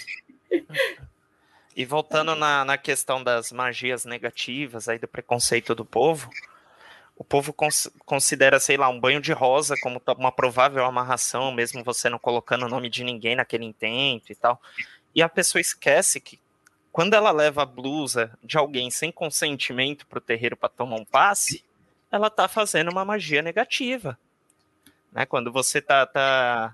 E 1.76 1.84
voltando 1.84 2.34
na, 2.34 2.64
na 2.64 2.78
questão 2.78 3.22
das 3.22 3.52
magias 3.52 4.04
negativas 4.04 4.88
aí 4.88 4.98
do 4.98 5.06
preconceito 5.06 5.74
do 5.74 5.84
povo, 5.84 6.30
o 7.18 7.24
povo 7.24 7.52
cons 7.52 7.90
considera, 8.06 8.60
sei 8.60 8.76
lá, 8.76 8.88
um 8.88 9.00
banho 9.00 9.20
de 9.20 9.32
rosa 9.32 9.74
como 9.82 10.00
uma 10.16 10.30
provável 10.30 10.84
amarração, 10.84 11.50
mesmo 11.50 11.82
você 11.82 12.08
não 12.08 12.18
colocando 12.18 12.64
o 12.64 12.68
nome 12.68 12.88
de 12.88 13.02
ninguém 13.02 13.34
naquele 13.34 13.64
intento 13.64 14.30
e 14.30 14.36
tal. 14.36 14.62
E 15.12 15.20
a 15.20 15.28
pessoa 15.28 15.60
esquece 15.60 16.20
que 16.20 16.38
quando 16.92 17.14
ela 17.14 17.32
leva 17.32 17.62
a 17.62 17.66
blusa 17.66 18.38
de 18.42 18.56
alguém 18.56 18.88
sem 18.88 19.10
consentimento 19.10 20.06
para 20.06 20.18
o 20.18 20.22
terreiro 20.22 20.56
para 20.56 20.68
tomar 20.68 20.94
um 20.94 21.04
passe, 21.04 21.64
ela 22.10 22.30
tá 22.30 22.46
fazendo 22.46 22.92
uma 22.92 23.04
magia 23.04 23.42
negativa. 23.42 24.16
Né? 25.10 25.26
Quando 25.26 25.50
você 25.50 25.80
tá, 25.82 26.06
tá 26.06 26.72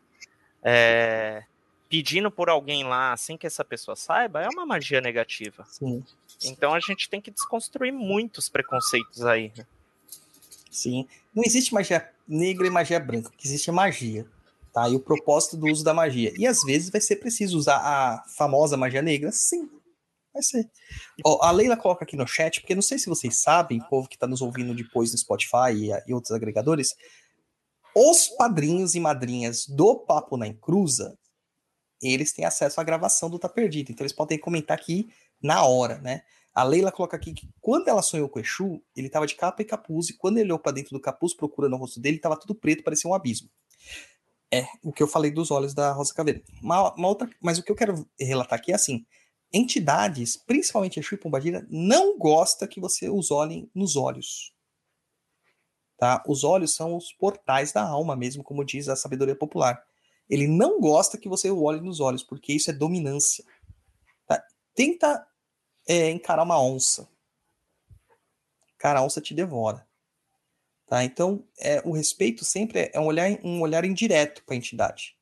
é, 0.62 1.44
pedindo 1.88 2.30
por 2.30 2.50
alguém 2.50 2.84
lá 2.84 3.16
sem 3.16 3.38
que 3.38 3.46
essa 3.46 3.64
pessoa 3.64 3.96
saiba, 3.96 4.42
é 4.42 4.48
uma 4.50 4.66
magia 4.66 5.00
negativa. 5.00 5.64
Sim. 5.64 6.04
Então 6.44 6.74
a 6.74 6.80
gente 6.80 7.08
tem 7.08 7.20
que 7.20 7.30
desconstruir 7.30 7.92
muitos 7.92 8.50
preconceitos 8.50 9.24
aí. 9.24 9.50
Né? 9.56 9.66
Sim. 10.74 11.06
Não 11.32 11.44
existe 11.44 11.72
magia 11.72 12.10
negra 12.26 12.66
e 12.66 12.70
magia 12.70 12.98
branca, 12.98 13.30
que 13.36 13.46
existe 13.46 13.70
magia. 13.70 14.26
Tá? 14.72 14.88
E 14.88 14.96
o 14.96 15.00
propósito 15.00 15.56
do 15.56 15.66
uso 15.66 15.84
da 15.84 15.94
magia. 15.94 16.32
E 16.36 16.46
às 16.46 16.62
vezes 16.62 16.90
vai 16.90 17.00
ser 17.00 17.16
preciso 17.16 17.56
usar 17.56 17.76
a 17.76 18.24
famosa 18.36 18.76
magia 18.76 19.00
negra? 19.00 19.30
Sim. 19.30 19.70
Vai 20.32 20.42
ser. 20.42 20.68
Ó, 21.24 21.40
a 21.44 21.52
Leila 21.52 21.76
coloca 21.76 22.04
aqui 22.04 22.16
no 22.16 22.26
chat, 22.26 22.60
porque 22.60 22.74
não 22.74 22.82
sei 22.82 22.98
se 22.98 23.08
vocês 23.08 23.40
sabem, 23.40 23.78
povo 23.88 24.08
que 24.08 24.16
está 24.16 24.26
nos 24.26 24.42
ouvindo 24.42 24.74
depois 24.74 25.12
no 25.12 25.18
Spotify 25.18 25.72
e, 25.72 25.90
e, 26.08 26.12
outros 26.12 26.32
agregadores, 26.32 26.96
os 27.94 28.26
padrinhos 28.30 28.96
e 28.96 29.00
madrinhas 29.00 29.68
do 29.68 29.94
Papo 29.94 30.36
na 30.36 30.48
Encruza, 30.48 31.16
eles 32.02 32.32
têm 32.32 32.44
acesso 32.44 32.80
à 32.80 32.84
gravação 32.84 33.30
do 33.30 33.38
Tá 33.38 33.48
Perdido. 33.48 33.92
Então 33.92 34.02
eles 34.02 34.12
podem 34.12 34.36
comentar 34.36 34.76
aqui 34.76 35.08
na 35.40 35.64
hora, 35.64 35.98
né? 35.98 36.22
A 36.54 36.62
Leila 36.62 36.92
coloca 36.92 37.16
aqui 37.16 37.34
que 37.34 37.48
quando 37.60 37.88
ela 37.88 38.00
sonhou 38.00 38.28
com 38.28 38.38
o 38.38 38.42
Exu, 38.42 38.80
ele 38.94 39.08
estava 39.08 39.26
de 39.26 39.34
capa 39.34 39.60
e 39.60 39.64
capuz, 39.64 40.10
e 40.10 40.16
quando 40.16 40.38
ele 40.38 40.46
olhou 40.46 40.58
para 40.58 40.72
dentro 40.72 40.92
do 40.92 41.00
capuz, 41.00 41.34
procurando 41.34 41.74
o 41.74 41.76
rosto 41.76 41.98
dele, 42.00 42.16
estava 42.16 42.38
tudo 42.38 42.54
preto, 42.54 42.84
parecia 42.84 43.10
um 43.10 43.14
abismo. 43.14 43.50
É, 44.52 44.64
o 44.82 44.92
que 44.92 45.02
eu 45.02 45.08
falei 45.08 45.32
dos 45.32 45.50
olhos 45.50 45.74
da 45.74 45.90
Rosa 45.90 46.14
Caveira. 46.14 46.40
Uma, 46.62 46.94
uma 46.94 47.08
outra, 47.08 47.28
mas 47.40 47.58
o 47.58 47.62
que 47.62 47.72
eu 47.72 47.76
quero 47.76 48.08
relatar 48.20 48.56
aqui 48.56 48.70
é 48.70 48.76
assim: 48.76 49.04
entidades, 49.52 50.36
principalmente 50.36 51.00
Exu 51.00 51.16
e 51.16 51.18
Pombagira, 51.18 51.66
não 51.68 52.16
gosta 52.16 52.68
que 52.68 52.80
você 52.80 53.10
os 53.10 53.32
olhe 53.32 53.68
nos 53.74 53.96
olhos. 53.96 54.54
Tá? 55.96 56.22
Os 56.26 56.44
olhos 56.44 56.72
são 56.72 56.96
os 56.96 57.12
portais 57.12 57.72
da 57.72 57.82
alma 57.82 58.14
mesmo, 58.14 58.44
como 58.44 58.64
diz 58.64 58.88
a 58.88 58.94
sabedoria 58.94 59.34
popular. 59.34 59.82
Ele 60.30 60.46
não 60.46 60.80
gosta 60.80 61.18
que 61.18 61.28
você 61.28 61.50
o 61.50 61.62
olhe 61.62 61.80
nos 61.80 61.98
olhos, 61.98 62.22
porque 62.22 62.52
isso 62.52 62.70
é 62.70 62.72
dominância. 62.72 63.44
Tá? 64.26 64.40
Tenta 64.74 65.26
é 65.86 66.10
encarar 66.10 66.42
uma 66.42 66.60
onça. 66.60 67.08
Cara, 68.78 69.00
a 69.00 69.02
onça 69.02 69.20
te 69.20 69.34
devora. 69.34 69.86
Tá? 70.86 71.02
Então, 71.04 71.46
é, 71.58 71.80
o 71.84 71.92
respeito 71.92 72.44
sempre 72.44 72.90
é 72.92 73.00
um 73.00 73.06
olhar, 73.06 73.30
um 73.42 73.60
olhar 73.60 73.84
indireto 73.84 74.44
para 74.44 74.54
a 74.54 74.58
entidade. 74.58 75.16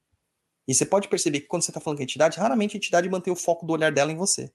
E 0.67 0.75
você 0.75 0.85
pode 0.85 1.09
perceber 1.09 1.41
que 1.41 1.47
quando 1.47 1.63
você 1.63 1.71
está 1.71 1.81
falando 1.81 1.99
com 1.99 2.03
a 2.03 2.05
entidade, 2.05 2.39
raramente 2.39 2.77
a 2.77 2.79
entidade 2.79 3.09
mantém 3.09 3.33
o 3.33 3.37
foco 3.37 3.67
do 3.67 3.73
olhar 3.73 3.93
dela 3.93 4.13
em 4.13 4.17
você. 4.17 4.53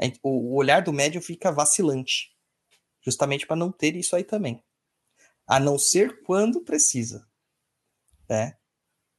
É, 0.00 0.12
o, 0.22 0.52
o 0.52 0.54
olhar 0.56 0.82
do 0.82 0.92
médium 0.92 1.22
fica 1.22 1.50
vacilante, 1.50 2.34
justamente 3.02 3.46
para 3.46 3.56
não 3.56 3.72
ter 3.72 3.96
isso 3.96 4.14
aí 4.14 4.24
também. 4.24 4.62
A 5.46 5.58
não 5.58 5.78
ser 5.78 6.22
quando 6.22 6.60
precisa. 6.60 7.26
Né? 8.28 8.56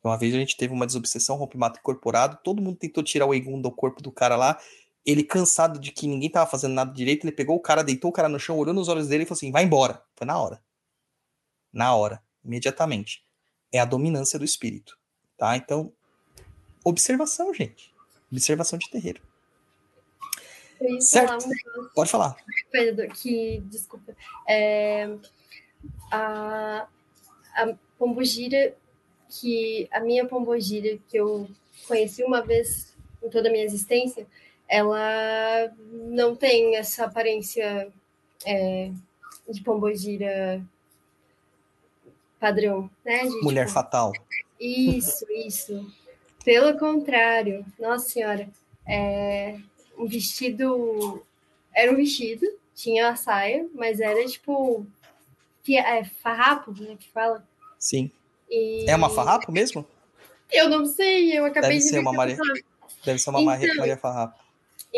Uma 0.04 0.18
vez 0.18 0.34
a 0.34 0.38
gente 0.38 0.58
teve 0.58 0.74
uma 0.74 0.86
desobsessão, 0.86 1.38
rompimento 1.38 1.80
incorporado, 1.80 2.40
todo 2.44 2.62
mundo 2.62 2.78
tentou 2.78 3.04
tirar 3.04 3.26
o 3.26 3.34
Egum 3.34 3.60
do 3.62 3.72
corpo 3.72 4.02
do 4.02 4.12
cara 4.12 4.36
lá. 4.36 4.60
Ele, 5.08 5.24
cansado 5.24 5.80
de 5.80 5.92
que 5.92 6.06
ninguém 6.06 6.30
tava 6.30 6.50
fazendo 6.50 6.74
nada 6.74 6.94
direito, 6.94 7.26
ele 7.26 7.32
pegou 7.32 7.56
o 7.56 7.62
cara, 7.62 7.82
deitou 7.82 8.10
o 8.10 8.14
cara 8.14 8.28
no 8.28 8.38
chão, 8.38 8.58
olhou 8.58 8.74
nos 8.74 8.90
olhos 8.90 9.08
dele 9.08 9.24
e 9.24 9.26
falou 9.26 9.38
assim: 9.38 9.52
vai 9.52 9.64
embora. 9.64 10.04
Foi 10.18 10.28
na 10.28 10.38
hora. 10.38 10.62
Na 11.72 11.96
hora, 11.96 12.22
imediatamente. 12.44 13.24
É 13.72 13.80
a 13.80 13.86
dominância 13.86 14.38
do 14.38 14.44
espírito. 14.44 14.98
Tá? 15.38 15.56
Então, 15.56 15.94
observação, 16.84 17.54
gente. 17.54 17.94
Observação 18.30 18.78
de 18.78 18.90
terreiro. 18.90 19.22
Certo. 21.00 21.44
Falar 21.44 21.54
um... 21.80 21.90
Pode 21.96 22.12
falar. 22.12 22.38
Pedro, 22.72 23.08
que, 23.10 23.62
desculpa. 23.66 24.16
É, 24.48 25.18
a, 26.12 26.88
a 27.56 27.76
Pombogira, 27.98 28.76
que 29.30 29.88
a 29.92 30.00
minha 30.00 30.26
Pombogira, 30.26 31.00
que 31.08 31.18
eu 31.18 31.50
conheci 31.88 32.24
uma 32.24 32.42
vez 32.42 32.96
em 33.24 33.30
toda 33.30 33.50
a 33.50 33.52
minha 33.52 33.64
existência, 33.64 34.28
ela 34.68 35.72
não 35.92 36.36
tem 36.36 36.76
essa 36.76 37.06
aparência 37.06 37.92
é, 38.46 38.92
de 39.48 39.62
Pombogira 39.62 40.62
padrão, 42.40 42.90
né? 43.04 43.26
De, 43.26 43.42
Mulher 43.42 43.66
tipo, 43.66 43.74
fatal. 43.74 44.14
Isso, 44.60 45.26
isso. 45.32 45.92
Pelo 46.44 46.78
contrário, 46.78 47.66
nossa 47.80 48.10
senhora, 48.10 48.50
é, 48.86 49.58
um 49.98 50.08
vestido. 50.08 51.24
Era 51.74 51.92
um 51.92 51.96
vestido, 51.96 52.46
tinha 52.74 53.10
a 53.10 53.16
saia, 53.16 53.68
mas 53.74 54.00
era 54.00 54.26
tipo. 54.26 54.86
É, 55.70 56.04
farrapo, 56.04 56.72
né? 56.72 56.96
Que 56.98 57.10
fala. 57.10 57.46
Sim. 57.78 58.10
E... 58.50 58.90
É 58.90 58.96
uma 58.96 59.10
farrapo 59.10 59.52
mesmo? 59.52 59.86
Eu 60.50 60.70
não 60.70 60.86
sei, 60.86 61.38
eu 61.38 61.44
acabei 61.44 61.72
Deve 61.72 61.84
de 61.84 61.90
ser 61.90 62.00
uma 62.00 62.14
Maria. 62.14 62.38
Deve 63.04 63.20
ser 63.20 63.30
uma 63.30 63.42
então, 63.42 63.76
Maria 63.76 63.98
Farrapo. 63.98 64.47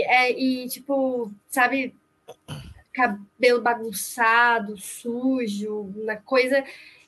É, 0.03 0.31
e 0.31 0.67
tipo, 0.67 1.31
sabe, 1.49 1.95
cabelo 2.93 3.61
bagunçado, 3.61 4.77
sujo, 4.77 5.93
na 6.03 6.17
coisa. 6.17 6.63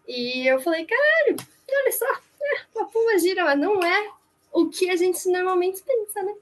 E 0.07 0.47
eu 0.47 0.59
falei, 0.61 0.85
caralho, 0.85 1.38
olha 1.69 1.91
só, 1.91 2.05
é 2.05 2.65
uma 2.76 2.88
pomba 2.88 3.18
gira, 3.19 3.43
mas 3.43 3.59
não 3.59 3.81
é 3.84 4.09
o 4.51 4.69
que 4.69 4.89
a 4.89 4.95
gente 4.95 5.27
normalmente 5.30 5.81
pensa, 5.84 6.23
né? 6.23 6.34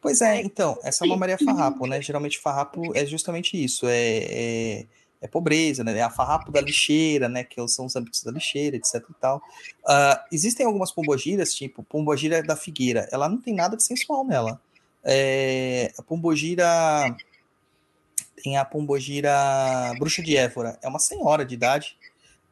Pois 0.00 0.20
é, 0.20 0.40
então, 0.40 0.78
essa 0.82 1.04
é 1.04 1.06
uma 1.06 1.16
Maria 1.16 1.38
Farrapo, 1.38 1.86
né? 1.86 2.02
Geralmente 2.02 2.38
farrapo 2.40 2.96
é 2.96 3.06
justamente 3.06 3.62
isso, 3.62 3.86
é, 3.86 4.16
é, 4.18 4.86
é, 5.20 5.28
pobreza, 5.28 5.84
né? 5.84 5.96
É 5.96 6.02
a 6.02 6.10
farrapo 6.10 6.50
da 6.50 6.60
lixeira, 6.60 7.28
né? 7.28 7.44
Que 7.44 7.66
são 7.68 7.86
os 7.86 7.94
âmbitos 7.94 8.24
da 8.24 8.32
lixeira, 8.32 8.76
etc 8.76 8.96
e 8.96 9.14
tal. 9.20 9.36
Uh, 9.84 10.18
existem 10.32 10.66
algumas 10.66 10.90
pombogiras, 10.90 11.54
tipo 11.54 11.84
pombogira 11.84 12.42
da 12.42 12.56
figueira, 12.56 13.08
ela 13.12 13.28
não 13.28 13.40
tem 13.40 13.54
nada 13.54 13.76
de 13.76 13.84
sensual 13.84 14.24
nela. 14.24 14.60
É, 15.04 15.92
a 15.98 16.02
pombogira 16.02 17.16
tem 18.42 18.56
a 18.56 18.64
pombogira 18.64 19.32
bruxa 19.98 20.22
de 20.22 20.36
Évora, 20.36 20.78
é 20.82 20.88
uma 20.88 20.98
senhora 20.98 21.44
de 21.44 21.54
idade, 21.54 21.96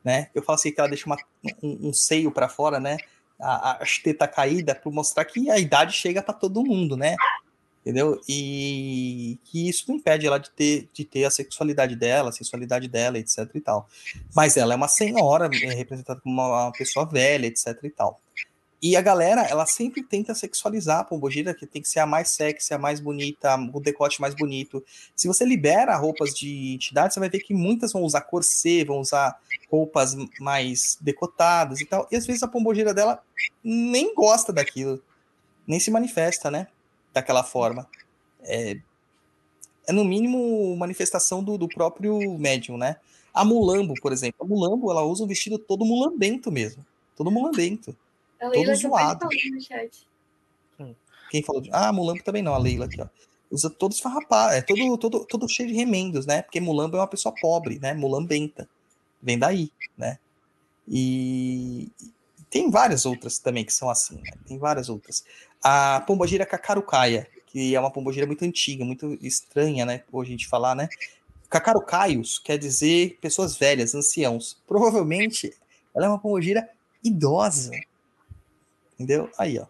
né? 0.05 0.31
Eu 0.35 0.43
falo 0.43 0.57
assim 0.57 0.73
que 0.73 0.81
ela 0.81 0.89
deixa 0.89 1.07
uma, 1.07 1.17
um, 1.63 1.89
um 1.89 1.93
seio 1.93 2.31
para 2.31 2.49
fora, 2.49 2.79
né? 2.79 2.97
a, 3.41 3.73
a 3.73 3.87
teta 4.03 4.29
caída 4.29 4.75
para 4.75 4.91
mostrar 4.91 5.25
que 5.25 5.51
a 5.51 5.59
idade 5.59 5.93
chega 5.95 6.23
para 6.23 6.35
todo 6.35 6.65
mundo, 6.65 6.97
né? 6.97 7.17
Entendeu? 7.81 8.21
E 8.29 9.39
que 9.45 9.69
isso 9.69 9.87
não 9.89 9.97
impede 9.97 10.27
ela 10.27 10.39
de 10.39 10.51
ter, 10.51 10.89
de 10.93 11.03
ter 11.03 11.25
a 11.25 11.31
sexualidade 11.31 11.97
dela, 11.97 12.29
a 12.29 12.33
sensualidade 12.33 12.87
dela, 12.87 13.19
etc 13.19 13.49
e 13.55 13.61
tal. 13.61 13.89
Mas 14.37 14.59
ela 14.59 14.75
é 14.75 14.77
uma 14.77 14.89
senhora, 14.89 15.49
é 15.51 15.75
representada 15.75 16.21
como 16.21 16.35
uma 16.35 16.71
pessoa 16.73 17.07
velha, 17.07 17.47
etc 17.47 17.79
e 17.83 17.91
tal. 17.91 18.21
E 18.83 18.97
a 18.97 19.03
galera, 19.03 19.43
ela 19.43 19.67
sempre 19.67 20.03
tenta 20.03 20.35
sexualizar 20.35 21.01
a 21.01 21.05
pombogira, 21.05 21.53
que 21.53 21.67
tem 21.67 21.83
que 21.83 21.89
ser 21.89 21.99
a 21.99 22.07
mais 22.07 22.31
sexy, 22.31 22.73
a 22.73 22.79
mais 22.79 22.99
bonita, 22.99 23.55
o 23.75 23.79
decote 23.81 24.21
mais 24.23 24.35
bonito. 24.35 24.83
Se 25.15 25.29
você 25.29 25.45
libera 25.45 25.95
roupas 25.97 26.35
de 26.35 26.75
entidade, 26.75 27.13
você 27.13 27.21
vai 27.21 27.29
ver 27.29 27.41
que 27.41 27.53
muitas 27.53 27.93
vão 27.93 28.03
usar 28.03 28.23
corset, 28.23 28.85
vão 28.85 29.01
usar 29.01 29.39
roupas 29.71 30.17
mais 30.41 30.97
decotadas 30.99 31.81
e 31.83 31.85
tal. 31.85 32.09
E 32.11 32.17
às 32.17 32.27
vezes 32.27 32.43
a 32.43 32.49
pombogira 32.49 32.95
dela 32.95 33.23
nem 33.63 34.15
gosta 34.15 34.51
daquilo, 34.51 35.03
nem 35.67 35.79
se 35.79 35.91
manifesta, 35.91 36.51
né? 36.51 36.67
Daquela 37.13 37.45
forma. 37.45 37.87
É, 38.43 38.79
é 39.87 39.93
no 39.93 40.07
mínimo 40.07 40.75
manifestação 40.77 41.45
do, 41.45 41.59
do 41.59 41.69
próprio 41.69 42.39
médium, 42.39 42.79
né? 42.79 42.97
A 43.35 43.45
mulambo, 43.45 43.93
por 44.01 44.11
exemplo. 44.11 44.43
A 44.43 44.49
mulambo, 44.49 44.91
ela 44.91 45.03
usa 45.03 45.23
um 45.23 45.27
vestido 45.27 45.59
todo 45.59 45.85
mulambento 45.85 46.51
mesmo. 46.51 46.85
Todo 47.15 47.31
mulambento. 47.31 47.95
A 48.41 48.49
Leila 48.49 48.73
todo 48.73 48.81
zoado. 48.81 49.25
No 49.27 49.61
chat. 49.61 50.07
Hum. 50.79 50.95
Quem 51.31 51.43
falou 51.43 51.61
de... 51.61 51.71
Ah, 51.73 51.93
Mulambo 51.93 52.23
também 52.23 52.43
não, 52.43 52.55
a 52.55 52.59
Leila 52.59 52.87
aqui, 52.87 53.01
ó. 53.01 53.07
Usa 53.51 53.69
todos 53.69 53.99
farrapados, 53.99 54.57
é 54.57 54.63
todo, 54.63 54.97
todo, 54.97 55.25
todo 55.25 55.49
cheio 55.49 55.69
de 55.69 55.75
remendos, 55.75 56.25
né? 56.25 56.43
Porque 56.43 56.61
Mulambo 56.61 56.97
é 56.97 57.01
uma 57.01 57.07
pessoa 57.07 57.35
pobre, 57.41 57.81
né? 57.81 57.93
Mulambenta. 57.95 58.69
Vem 59.21 59.39
daí, 59.39 59.71
né? 59.99 60.19
E 60.89 61.89
tem 62.49 62.71
várias 62.71 63.05
outras 63.07 63.39
também 63.39 63.65
que 63.65 63.73
são 63.73 63.91
assim, 63.91 64.17
né? 64.17 64.31
Tem 64.47 64.59
várias 64.59 64.89
outras. 64.89 65.25
A 65.63 66.01
pombogira 66.07 66.47
cacarucaia, 66.47 67.29
que 67.47 67.75
é 67.75 67.81
uma 67.81 67.91
pombogira 67.91 68.27
muito 68.27 68.45
antiga, 68.45 68.85
muito 68.85 69.19
estranha, 69.21 69.85
né? 69.85 70.03
Hoje 70.13 70.31
a 70.31 70.33
gente 70.33 70.49
falar, 70.49 70.75
né? 70.75 70.89
Cacarucaios 71.49 72.39
quer 72.39 72.57
dizer 72.57 73.19
pessoas 73.21 73.57
velhas, 73.57 73.95
anciãos. 73.95 74.57
Provavelmente 74.67 75.53
ela 75.95 76.07
é 76.07 76.09
uma 76.09 76.19
pombogira 76.19 76.69
idosa, 77.03 77.73
Entendeu? 79.01 79.31
Aí, 79.39 79.59
ó. 79.59 79.65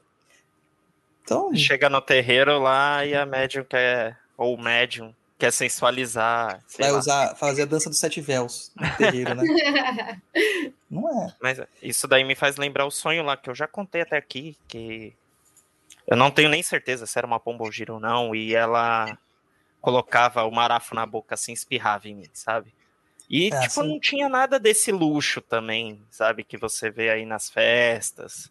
Então. 1.22 1.54
Chega 1.54 1.88
no 1.88 2.00
terreiro 2.00 2.58
lá 2.58 3.06
e 3.06 3.14
a 3.14 3.24
médium 3.24 3.62
quer. 3.62 4.18
Ou 4.36 4.56
o 4.56 4.60
médium 4.60 5.14
quer 5.38 5.52
sensualizar. 5.52 6.60
Vai 6.76 6.90
lá. 6.90 6.98
usar, 6.98 7.36
fazer 7.36 7.62
a 7.62 7.66
dança 7.66 7.88
dos 7.88 8.00
sete 8.00 8.20
véus 8.20 8.72
no 8.74 8.96
terreiro, 8.96 9.36
né? 9.36 9.44
Não 10.90 11.08
é. 11.08 11.32
Mas 11.40 11.60
isso 11.80 12.08
daí 12.08 12.24
me 12.24 12.34
faz 12.34 12.56
lembrar 12.56 12.86
o 12.86 12.90
sonho 12.90 13.22
lá 13.22 13.36
que 13.36 13.48
eu 13.48 13.54
já 13.54 13.68
contei 13.68 14.00
até 14.00 14.16
aqui, 14.16 14.56
que 14.66 15.14
eu 16.08 16.16
não 16.16 16.32
tenho 16.32 16.48
nem 16.48 16.64
certeza 16.64 17.06
se 17.06 17.16
era 17.16 17.26
uma 17.26 17.38
pombogira 17.38 17.94
ou 17.94 18.00
não, 18.00 18.34
e 18.34 18.52
ela 18.52 19.16
colocava 19.80 20.42
o 20.42 20.50
marafo 20.50 20.96
na 20.96 21.06
boca 21.06 21.34
assim, 21.34 21.52
espirrava 21.52 22.08
em 22.08 22.16
mim, 22.16 22.30
sabe? 22.32 22.74
E, 23.28 23.46
é, 23.46 23.50
tipo, 23.50 23.80
assim... 23.80 23.88
não 23.88 24.00
tinha 24.00 24.28
nada 24.28 24.58
desse 24.58 24.90
luxo 24.90 25.40
também, 25.40 26.02
sabe? 26.10 26.42
Que 26.42 26.58
você 26.58 26.90
vê 26.90 27.10
aí 27.10 27.24
nas 27.24 27.48
festas 27.48 28.50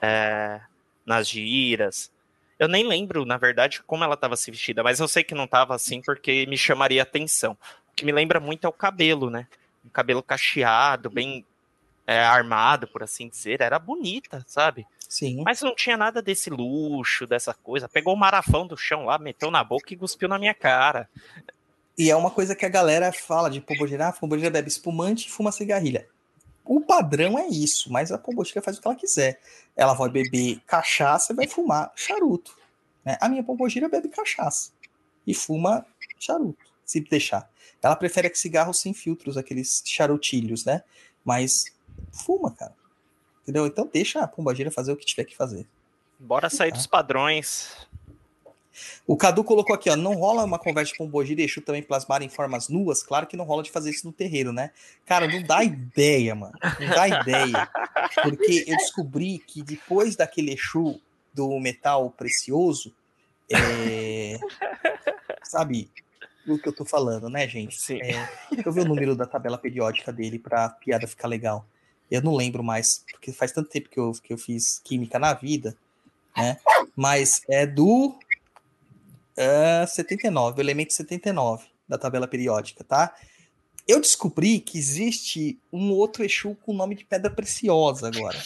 é, 0.00 0.60
nas 1.04 1.28
giras. 1.28 2.10
Eu 2.58 2.68
nem 2.68 2.86
lembro, 2.86 3.24
na 3.24 3.36
verdade, 3.36 3.82
como 3.82 4.04
ela 4.04 4.14
estava 4.14 4.36
se 4.36 4.50
vestida, 4.50 4.82
mas 4.82 5.00
eu 5.00 5.08
sei 5.08 5.24
que 5.24 5.34
não 5.34 5.44
estava 5.44 5.74
assim 5.74 6.02
porque 6.02 6.46
me 6.46 6.58
chamaria 6.58 7.02
atenção. 7.02 7.56
O 7.90 7.94
que 7.94 8.04
me 8.04 8.12
lembra 8.12 8.38
muito 8.38 8.66
é 8.66 8.68
o 8.68 8.72
cabelo, 8.72 9.30
né? 9.30 9.46
Um 9.84 9.88
cabelo 9.88 10.22
cacheado, 10.22 11.08
bem 11.08 11.44
é, 12.06 12.18
armado, 12.18 12.86
por 12.86 13.02
assim 13.02 13.28
dizer. 13.28 13.60
Era 13.60 13.78
bonita, 13.78 14.44
sabe? 14.46 14.86
Sim. 15.08 15.42
Mas 15.44 15.60
não 15.62 15.74
tinha 15.74 15.96
nada 15.96 16.20
desse 16.20 16.50
luxo, 16.50 17.26
dessa 17.26 17.54
coisa. 17.54 17.88
Pegou 17.88 18.14
o 18.14 18.18
marafão 18.18 18.66
do 18.66 18.76
chão 18.76 19.06
lá, 19.06 19.18
meteu 19.18 19.50
na 19.50 19.64
boca 19.64 19.92
e 19.92 19.96
cuspiu 19.96 20.28
na 20.28 20.38
minha 20.38 20.54
cara. 20.54 21.08
E 21.98 22.10
é 22.10 22.16
uma 22.16 22.30
coisa 22.30 22.54
que 22.54 22.64
a 22.64 22.68
galera 22.68 23.12
fala 23.12 23.50
de 23.50 23.60
pombogira, 23.60 24.08
ah, 24.08 24.12
pombogira 24.12 24.50
bebe 24.50 24.68
espumante 24.68 25.26
e 25.26 25.30
fuma 25.30 25.50
cigarrilha. 25.50 26.06
O 26.70 26.80
padrão 26.80 27.36
é 27.36 27.48
isso, 27.48 27.90
mas 27.92 28.12
a 28.12 28.16
pombogira 28.16 28.62
faz 28.62 28.78
o 28.78 28.80
que 28.80 28.86
ela 28.86 28.94
quiser. 28.94 29.40
Ela 29.74 29.92
vai 29.92 30.08
beber 30.08 30.60
cachaça 30.68 31.32
e 31.32 31.34
vai 31.34 31.48
fumar 31.48 31.90
charuto. 31.96 32.56
Né? 33.04 33.18
A 33.20 33.28
minha 33.28 33.42
pombogira 33.42 33.88
bebe 33.88 34.08
cachaça 34.08 34.70
e 35.26 35.34
fuma 35.34 35.84
charuto, 36.16 36.64
se 36.84 37.00
deixar. 37.00 37.50
Ela 37.82 37.96
prefere 37.96 38.32
cigarros 38.36 38.78
sem 38.78 38.94
filtros, 38.94 39.36
aqueles 39.36 39.82
charutilhos, 39.84 40.64
né? 40.64 40.84
Mas 41.24 41.74
fuma, 42.12 42.52
cara. 42.52 42.76
Entendeu? 43.42 43.66
Então 43.66 43.90
deixa 43.92 44.20
a 44.20 44.28
pombogira 44.28 44.70
fazer 44.70 44.92
o 44.92 44.96
que 44.96 45.04
tiver 45.04 45.24
que 45.24 45.36
fazer. 45.36 45.66
Bora 46.20 46.48
sair 46.48 46.70
tá? 46.70 46.76
dos 46.76 46.86
padrões. 46.86 47.74
O 49.06 49.16
Cadu 49.16 49.42
colocou 49.44 49.74
aqui, 49.74 49.90
ó, 49.90 49.96
não 49.96 50.14
rola 50.14 50.44
uma 50.44 50.58
conversa 50.58 50.94
com 50.96 51.06
Bojira 51.06 51.40
e 51.40 51.44
Exu 51.44 51.60
também 51.60 51.82
plasmar 51.82 52.22
em 52.22 52.28
formas 52.28 52.68
nuas? 52.68 53.02
Claro 53.02 53.26
que 53.26 53.36
não 53.36 53.44
rola 53.44 53.62
de 53.62 53.70
fazer 53.70 53.90
isso 53.90 54.06
no 54.06 54.12
terreiro, 54.12 54.52
né? 54.52 54.70
Cara, 55.04 55.26
não 55.26 55.42
dá 55.42 55.62
ideia, 55.64 56.34
mano. 56.34 56.56
Não 56.78 56.88
dá 56.88 57.08
ideia. 57.08 57.68
Porque 58.22 58.64
eu 58.66 58.76
descobri 58.76 59.38
que 59.38 59.62
depois 59.62 60.16
daquele 60.16 60.52
Exu 60.52 61.00
do 61.32 61.58
metal 61.60 62.10
precioso, 62.10 62.92
é... 63.52 64.38
sabe 65.42 65.90
o 66.46 66.58
que 66.58 66.68
eu 66.68 66.72
tô 66.72 66.84
falando, 66.84 67.28
né, 67.28 67.46
gente? 67.48 67.80
Sim. 67.80 68.00
É, 68.02 68.28
deixa 68.50 68.68
eu 68.68 68.72
ver 68.72 68.82
o 68.82 68.88
número 68.88 69.14
da 69.14 69.26
tabela 69.26 69.58
periódica 69.58 70.12
dele 70.12 70.38
pra 70.38 70.68
piada 70.68 71.06
ficar 71.06 71.28
legal. 71.28 71.66
Eu 72.10 72.22
não 72.22 72.34
lembro 72.34 72.62
mais, 72.62 73.04
porque 73.10 73.32
faz 73.32 73.52
tanto 73.52 73.68
tempo 73.68 73.88
que 73.88 73.98
eu, 73.98 74.12
que 74.22 74.32
eu 74.32 74.38
fiz 74.38 74.80
química 74.82 75.18
na 75.18 75.32
vida, 75.32 75.76
né? 76.36 76.58
Mas 76.96 77.42
é 77.48 77.66
do 77.66 78.18
Uh, 79.40 79.86
79, 79.86 80.58
o 80.58 80.62
elemento 80.62 80.92
79 80.92 81.66
da 81.88 81.96
tabela 81.96 82.28
periódica, 82.28 82.84
tá? 82.84 83.14
Eu 83.88 84.00
descobri 84.00 84.60
que 84.60 84.78
existe 84.78 85.58
um 85.72 85.90
outro 85.90 86.22
Exu 86.22 86.54
com 86.56 86.72
o 86.72 86.76
nome 86.76 86.94
de 86.94 87.04
Pedra 87.04 87.30
Preciosa 87.30 88.08
agora. 88.08 88.38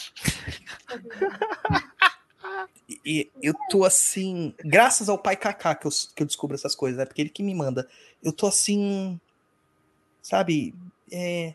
e 3.04 3.30
eu 3.42 3.52
tô 3.68 3.84
assim, 3.84 4.54
graças 4.64 5.08
ao 5.08 5.18
pai 5.18 5.36
Kaká 5.36 5.74
que 5.74 5.86
eu, 5.86 5.90
que 6.14 6.22
eu 6.22 6.26
descubro 6.26 6.54
essas 6.54 6.74
coisas, 6.74 7.00
é 7.00 7.04
porque 7.04 7.22
ele 7.22 7.28
que 7.28 7.42
me 7.42 7.54
manda. 7.54 7.88
Eu 8.22 8.32
tô 8.32 8.46
assim, 8.46 9.20
sabe? 10.22 10.74
É, 11.10 11.54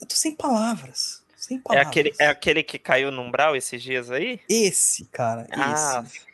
eu 0.00 0.06
tô 0.06 0.14
sem 0.14 0.34
palavras. 0.34 1.22
Sem 1.36 1.58
palavras. 1.58 1.86
É 1.86 1.88
aquele, 1.88 2.14
é 2.20 2.26
aquele 2.26 2.62
que 2.62 2.78
caiu 2.78 3.10
no 3.10 3.22
umbral 3.22 3.56
esses 3.56 3.82
dias 3.82 4.10
aí? 4.10 4.40
Esse, 4.48 5.06
cara. 5.06 5.46
Ah, 5.50 6.04
esse. 6.04 6.27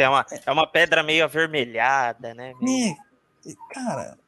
Tem 0.00 0.08
uma, 0.08 0.26
é 0.46 0.50
uma 0.50 0.66
pedra 0.66 1.02
meio 1.02 1.24
avermelhada, 1.24 2.32
né? 2.32 2.54
Meio... 2.58 2.96
É, 3.46 3.52
cara. 3.70 4.18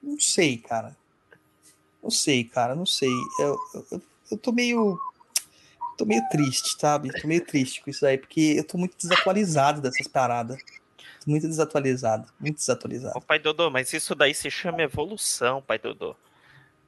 Não 0.00 0.20
sei, 0.20 0.56
cara. 0.56 0.96
Não 2.00 2.12
sei, 2.12 2.44
cara, 2.44 2.72
não 2.76 2.86
sei. 2.86 3.10
Eu, 3.40 3.58
eu, 3.90 4.02
eu 4.30 4.38
tô 4.38 4.52
meio. 4.52 4.96
Tô 5.98 6.04
meio 6.04 6.22
triste, 6.28 6.78
sabe? 6.78 7.10
Tô 7.20 7.26
meio 7.26 7.44
triste 7.44 7.82
com 7.82 7.90
isso 7.90 8.06
aí, 8.06 8.16
porque 8.16 8.54
eu 8.56 8.62
tô 8.62 8.78
muito 8.78 8.96
desatualizado 8.96 9.80
dessas 9.80 10.06
paradas. 10.06 10.62
Tô 11.24 11.28
muito 11.32 11.48
desatualizado, 11.48 12.28
muito 12.38 12.58
desatualizado. 12.58 13.18
Ô, 13.18 13.20
pai 13.20 13.40
Dodô, 13.40 13.68
mas 13.68 13.92
isso 13.92 14.14
daí 14.14 14.32
se 14.32 14.48
chama 14.48 14.82
evolução, 14.82 15.60
pai 15.60 15.76
Dodô. 15.76 16.14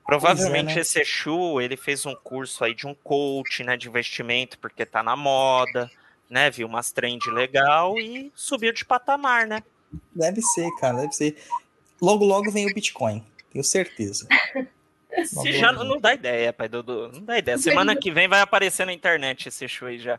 Provavelmente 0.07 0.71
é, 0.71 0.75
né? 0.77 0.81
esse 0.83 1.01
Exu, 1.01 1.61
ele 1.61 1.77
fez 1.77 2.07
um 2.07 2.15
curso 2.15 2.63
aí 2.63 2.73
de 2.73 2.87
um 2.87 2.95
coach, 2.95 3.65
né, 3.65 3.77
de 3.77 3.89
investimento, 3.89 4.61
porque 4.61 4.87
tá 4.87 5.03
na 5.03 5.17
moda, 5.17 5.91
né, 6.29 6.51
viu 6.51 6.67
umas 6.67 6.91
trend 6.91 7.31
legal 7.31 7.99
e 7.99 8.33
subiu 8.35 8.73
de 8.73 8.85
patamar, 8.85 9.47
né? 9.47 9.63
Deve 10.15 10.43
ser, 10.43 10.71
cara, 10.81 11.03
deve 11.03 11.13
ser. 11.13 11.37
Logo, 12.01 12.25
logo 12.25 12.51
vem 12.51 12.69
o 12.69 12.75
Bitcoin, 12.75 13.25
tenho 13.53 13.65
certeza. 13.65 14.27
Se 15.27 15.53
já 15.53 15.71
não, 15.71 15.85
não, 15.85 16.01
dá 16.01 16.13
ideia, 16.13 16.53
pai 16.53 16.69
Dudu. 16.69 17.11
Não 17.13 17.23
dá 17.23 17.39
ideia. 17.39 17.57
Semana 17.57 17.95
que 17.95 18.11
vem 18.11 18.27
vai 18.27 18.41
aparecer 18.41 18.85
na 18.85 18.93
internet 18.93 19.49
esse 19.49 19.69
show 19.69 19.87
aí 19.87 19.99
já. 19.99 20.19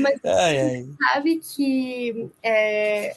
Mas 0.00 0.18
ai, 0.24 0.58
ai. 0.60 0.88
sabe 1.12 1.40
que 1.40 2.30
é, 2.42 3.14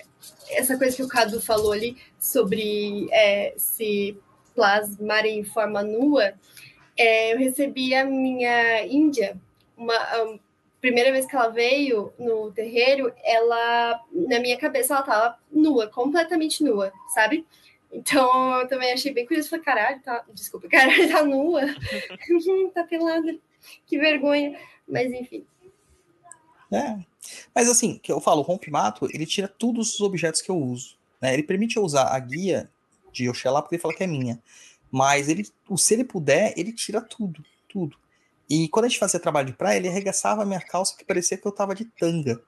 essa 0.50 0.78
coisa 0.78 0.96
que 0.96 1.04
o 1.04 1.08
Cadu 1.08 1.42
falou 1.42 1.72
ali 1.72 1.98
sobre 2.20 3.08
é, 3.12 3.54
se 3.58 4.18
plasmar 4.54 5.26
em 5.26 5.44
forma 5.44 5.84
nua, 5.84 6.34
é, 6.98 7.34
eu 7.34 7.38
recebi 7.38 7.94
a 7.94 8.06
minha 8.06 8.86
Índia, 8.86 9.38
uma, 9.78 10.40
primeira 10.86 11.12
vez 11.12 11.26
que 11.26 11.36
ela 11.36 11.48
veio 11.48 12.14
no 12.20 12.52
terreiro, 12.52 13.12
ela, 13.24 14.00
na 14.12 14.40
minha 14.40 14.56
cabeça, 14.56 14.94
ela 14.94 15.02
tava 15.02 15.40
nua, 15.52 15.88
completamente 15.88 16.64
nua, 16.64 16.94
sabe? 17.12 17.44
Então, 17.92 18.60
eu 18.60 18.68
também 18.68 18.94
achei 18.94 19.12
bem 19.12 19.26
curioso. 19.26 19.50
Falei, 19.50 19.66
caralho, 19.66 20.00
tá... 20.04 20.24
Desculpa, 20.32 20.68
caralho, 20.70 21.10
tá 21.12 21.24
nua. 21.24 21.62
tá 22.72 22.84
pelada. 22.84 23.36
Que 23.88 23.98
vergonha. 23.98 24.60
Mas, 24.88 25.12
enfim. 25.12 25.44
É. 26.72 27.00
Mas, 27.56 27.68
assim, 27.68 27.98
que 27.98 28.12
eu 28.12 28.22
falo, 28.22 28.42
o 28.42 28.44
rompe-mato, 28.44 29.08
ele 29.12 29.26
tira 29.26 29.48
todos 29.48 29.96
os 29.96 30.02
objetos 30.02 30.40
que 30.40 30.52
eu 30.52 30.58
uso. 30.58 30.96
Né? 31.20 31.34
Ele 31.34 31.42
permite 31.42 31.78
eu 31.78 31.84
usar 31.84 32.10
a 32.10 32.20
guia 32.20 32.70
de 33.12 33.28
Oxalá, 33.28 33.60
porque 33.60 33.74
ele 33.74 33.82
fala 33.82 33.96
que 33.96 34.04
é 34.04 34.08
minha. 34.08 34.40
Mas, 34.92 35.30
ele, 35.30 35.48
se 35.78 35.94
ele 35.96 36.04
puder, 36.04 36.54
ele 36.56 36.72
tira 36.72 37.02
tudo. 37.02 37.44
Tudo. 37.68 37.98
E 38.50 38.68
quando 38.70 38.86
a 38.86 38.88
gente 38.88 39.00
fazia 39.00 39.20
trabalho 39.20 39.48
de 39.48 39.54
praia, 39.54 39.78
ele 39.78 39.88
arregaçava 39.88 40.44
a 40.44 40.46
minha 40.46 40.62
calça 40.62 40.96
que 40.98 41.06
parecia 41.06 41.38
que 41.38 41.48
eu 41.48 41.52
tava 41.52 41.74
de 41.74 41.86
tanga. 41.86 42.42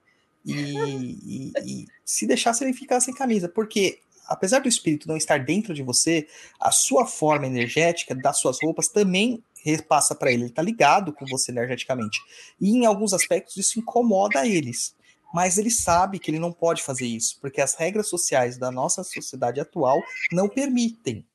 E, 0.45 0.53
e, 0.53 1.52
e, 1.65 1.86
se 2.06 2.26
deixasse 2.26 2.64
ele 2.64 2.74
ficar 2.74 3.02
sem 3.02 3.14
camisa, 3.14 3.49
porque 3.49 3.99
apesar 4.28 4.60
do 4.60 4.68
espírito 4.68 5.07
não 5.07 5.18
estar 5.18 5.44
dentro 5.44 5.74
de 5.74 5.82
você, 5.82 6.28
a 6.60 6.72
sua 6.72 7.06
forma 7.06 7.48
energética 7.48 8.14
das 8.14 8.40
suas 8.40 8.57
roupas 8.61 8.88
também 8.88 9.44
repassa 9.64 10.14
para 10.14 10.32
ele. 10.32 10.44
Ele 10.44 10.49
está 10.49 10.61
ligado 10.61 11.14
com 11.14 11.26
você 11.26 11.52
energeticamente. 11.52 12.19
E 12.60 12.72
em 12.72 12.86
alguns 12.86 13.14
aspectos 13.14 13.57
isso 13.57 13.80
incomoda 13.80 14.45
eles. 14.45 14.95
Mas 15.34 15.57
ele 15.57 15.72
sabe 15.72 16.19
que 16.19 16.32
ele 16.32 16.40
não 16.40 16.53
pode 16.53 16.82
fazer 16.82 17.06
isso, 17.06 17.38
porque 17.41 17.60
as 17.60 17.76
regras 17.76 18.10
sociais 18.10 18.57
da 18.57 18.72
nossa 18.72 19.03
sociedade 19.03 19.60
atual 19.60 20.02
não 20.32 20.48
permitem. 20.48 21.26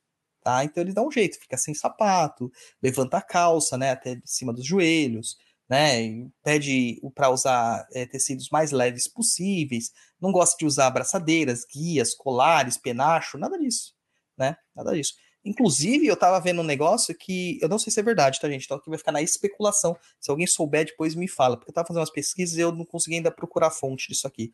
Tá? 0.43 0.63
Então 0.63 0.83
ele 0.83 0.93
dá 0.93 1.01
um 1.01 1.11
jeito, 1.11 1.39
fica 1.39 1.55
sem 1.57 1.73
sapato, 1.73 2.51
levanta 2.81 3.17
a 3.17 3.21
calça, 3.21 3.77
né, 3.77 3.91
até 3.91 4.19
cima 4.25 4.51
dos 4.51 4.65
joelhos, 4.65 5.37
né? 5.69 6.27
Pede 6.43 7.01
para 7.15 7.29
usar 7.29 7.87
é, 7.93 8.05
tecidos 8.05 8.49
mais 8.49 8.71
leves 8.71 9.07
possíveis, 9.07 9.91
não 10.19 10.31
gosta 10.31 10.57
de 10.57 10.65
usar 10.65 10.87
abraçadeiras, 10.87 11.65
guias, 11.65 12.13
colares, 12.13 12.77
penacho, 12.77 13.37
nada 13.37 13.57
disso, 13.57 13.93
né? 14.37 14.57
Nada 14.75 14.93
disso. 14.93 15.13
Inclusive, 15.45 16.07
eu 16.07 16.15
tava 16.15 16.39
vendo 16.39 16.61
um 16.61 16.65
negócio 16.65 17.13
que 17.13 17.59
eu 17.61 17.67
não 17.67 17.77
sei 17.77 17.91
se 17.91 17.99
é 17.99 18.03
verdade, 18.03 18.39
tá, 18.39 18.49
gente? 18.49 18.63
Então 18.63 18.77
aqui 18.77 18.89
vai 18.89 18.97
ficar 18.97 19.11
na 19.11 19.21
especulação. 19.21 19.95
Se 20.19 20.31
alguém 20.31 20.47
souber, 20.47 20.85
depois 20.85 21.15
me 21.15 21.27
fala, 21.27 21.57
porque 21.57 21.69
eu 21.69 21.73
tava 21.73 21.87
fazendo 21.87 21.99
umas 21.99 22.11
pesquisas 22.11 22.57
e 22.57 22.61
eu 22.61 22.71
não 22.71 22.85
consegui 22.85 23.17
ainda 23.17 23.29
procurar 23.31 23.67
a 23.67 23.71
fonte 23.71 24.07
disso 24.07 24.25
aqui. 24.25 24.53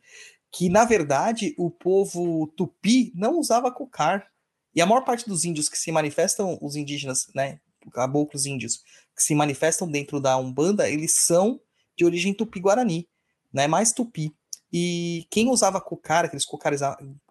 Que, 0.50 0.68
na 0.68 0.84
verdade, 0.84 1.54
o 1.56 1.70
povo 1.70 2.48
tupi 2.56 3.12
não 3.14 3.38
usava 3.38 3.70
cocar. 3.70 4.26
E 4.74 4.80
a 4.80 4.86
maior 4.86 5.02
parte 5.02 5.28
dos 5.28 5.44
índios 5.44 5.68
que 5.68 5.78
se 5.78 5.90
manifestam, 5.90 6.58
os 6.60 6.76
indígenas, 6.76 7.26
né? 7.34 7.60
Caboclos 7.92 8.46
índios, 8.46 8.82
que 9.16 9.22
se 9.22 9.34
manifestam 9.34 9.90
dentro 9.90 10.20
da 10.20 10.36
Umbanda, 10.36 10.88
eles 10.88 11.12
são 11.12 11.60
de 11.96 12.04
origem 12.04 12.34
tupi-guarani, 12.34 13.08
né? 13.52 13.66
Mais 13.66 13.92
tupi. 13.92 14.34
E 14.72 15.26
quem 15.30 15.48
usava 15.48 15.80
cocar, 15.80 16.24
aqueles 16.24 16.44
cocares 16.44 16.80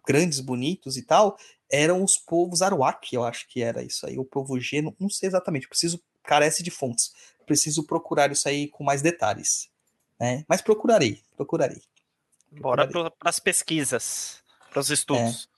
grandes, 0.05 0.39
bonitos 0.39 0.97
e 0.97 1.03
tal, 1.03 1.37
eram 1.71 2.03
os 2.03 2.17
povos 2.17 2.61
Aruac, 2.61 3.13
eu 3.13 3.23
acho 3.23 3.47
que 3.47 3.61
era 3.61 3.83
isso 3.83 4.05
aí, 4.05 4.17
o 4.17 4.25
povo 4.25 4.59
G, 4.59 4.81
não, 4.81 4.95
não 4.99 5.09
sei 5.09 5.27
exatamente, 5.27 5.67
preciso, 5.67 6.01
carece 6.23 6.63
de 6.63 6.71
fontes, 6.71 7.11
preciso 7.45 7.85
procurar 7.85 8.31
isso 8.31 8.47
aí 8.49 8.67
com 8.67 8.83
mais 8.83 9.01
detalhes, 9.01 9.69
né? 10.19 10.43
Mas 10.49 10.61
procurarei, 10.61 11.21
procurarei. 11.37 11.81
procurarei. 12.51 12.93
Bora 12.93 13.11
para 13.11 13.29
as 13.29 13.39
pesquisas, 13.39 14.43
para 14.69 14.79
os 14.79 14.89
estudos. 14.89 15.48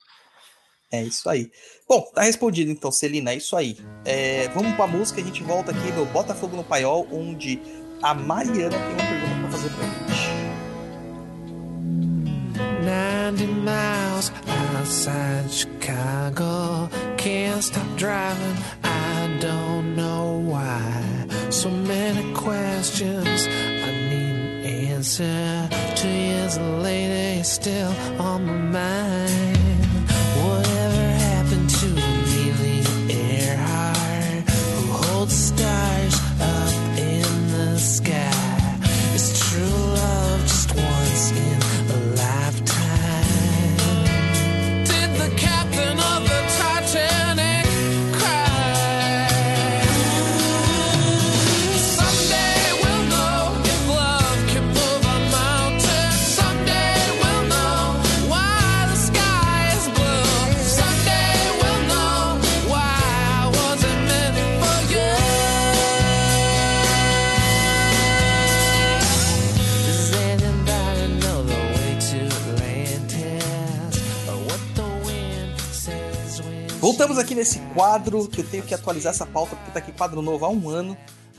É. 0.92 1.02
Isso 1.02 1.28
aí. 1.28 1.50
Bom, 1.88 2.02
tá 2.14 2.22
respondido 2.22 2.70
então, 2.70 2.92
Celina, 2.92 3.32
é 3.32 3.36
isso 3.36 3.56
aí. 3.56 3.78
É, 4.04 4.48
vamos 4.54 4.74
pra 4.76 4.86
música, 4.86 5.20
a 5.20 5.24
gente 5.24 5.42
volta 5.42 5.70
aqui 5.70 5.90
no 5.92 6.04
Botafogo 6.06 6.54
no 6.54 6.62
Paiol, 6.62 7.08
onde 7.10 7.60
a 8.02 8.14
Mariana 8.14 8.70
tem 8.70 8.88
uma 8.88 8.96
pergunta 8.96 9.40
para 9.40 9.50
fazer 9.50 9.70
pra 9.70 9.84
gente. 9.84 10.32
90 12.84 13.46
miles 13.62 14.32
outside 14.76 15.50
Chicago. 15.50 16.88
Can't 17.16 17.62
stop 17.62 17.86
driving, 17.96 18.56
I 18.82 19.38
don't 19.40 19.94
know 19.94 20.42
why. 20.44 21.26
So 21.50 21.70
many 21.70 22.34
questions, 22.34 23.46
I 23.46 23.90
need 24.10 24.34
an 24.34 24.64
answer. 24.64 25.68
Two 25.94 26.08
years 26.08 26.58
later, 26.58 27.44
still 27.44 27.92
on 28.18 28.44
my 28.46 28.52
mind. 28.52 29.41
Voltamos 76.92 77.16
aqui 77.16 77.34
nesse 77.34 77.58
quadro 77.72 78.28
que 78.28 78.42
eu 78.42 78.46
tenho 78.46 78.62
que 78.62 78.74
atualizar 78.74 79.14
essa 79.14 79.24
pauta 79.24 79.56
porque 79.56 79.70
tá 79.70 79.78
aqui 79.78 79.90
quadro 79.92 80.20
novo 80.20 80.44
há 80.44 80.50
um 80.50 80.68
ano. 80.68 80.94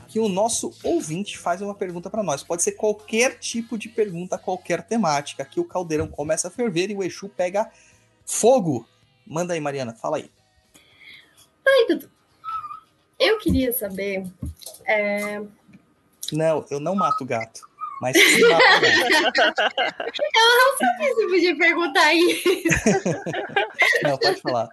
Que 0.08 0.18
o 0.18 0.28
nosso 0.28 0.72
ouvinte 0.82 1.38
faz 1.38 1.62
uma 1.62 1.76
pergunta 1.76 2.10
para 2.10 2.24
nós. 2.24 2.42
Pode 2.42 2.60
ser 2.64 2.72
qualquer 2.72 3.38
tipo 3.38 3.78
de 3.78 3.88
pergunta, 3.88 4.36
qualquer 4.36 4.82
temática. 4.82 5.44
Aqui 5.44 5.60
o 5.60 5.64
caldeirão 5.64 6.08
começa 6.08 6.48
a 6.48 6.50
ferver 6.50 6.90
e 6.90 6.96
o 6.96 7.04
Exu 7.04 7.28
pega 7.28 7.70
fogo. 8.26 8.84
Manda 9.24 9.54
aí, 9.54 9.60
Mariana, 9.60 9.94
fala 9.94 10.16
aí. 10.16 10.28
Oi, 11.64 11.86
Dudu. 11.86 12.10
Eu 13.16 13.38
queria 13.38 13.72
saber. 13.72 14.26
É... 14.84 15.40
Não, 16.32 16.66
eu 16.68 16.80
não 16.80 16.96
mato 16.96 17.24
gato. 17.24 17.60
Mas. 18.00 18.16
Eu 18.26 18.48
não 20.58 20.78
sabia 20.78 21.14
se 21.14 21.26
podia 21.28 21.56
perguntar 21.56 22.12
isso. 22.12 22.48
não, 24.02 24.18
pode 24.18 24.40
falar. 24.40 24.68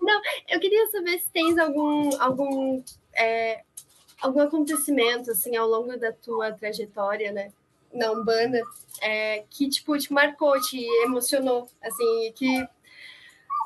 Não, 0.00 0.20
eu 0.48 0.60
queria 0.60 0.86
saber 0.88 1.18
se 1.18 1.30
tens 1.30 1.58
algum, 1.58 2.10
algum, 2.20 2.82
é, 3.14 3.62
algum 4.20 4.40
acontecimento, 4.40 5.30
assim, 5.30 5.56
ao 5.56 5.68
longo 5.68 5.96
da 5.98 6.12
tua 6.12 6.52
trajetória, 6.52 7.32
né, 7.32 7.52
na 7.92 8.10
Umbanda, 8.12 8.62
é, 9.00 9.44
que, 9.50 9.68
tipo, 9.68 9.96
te 9.98 10.12
marcou, 10.12 10.60
te 10.60 10.82
emocionou, 11.04 11.68
assim, 11.82 12.32
que 12.34 12.66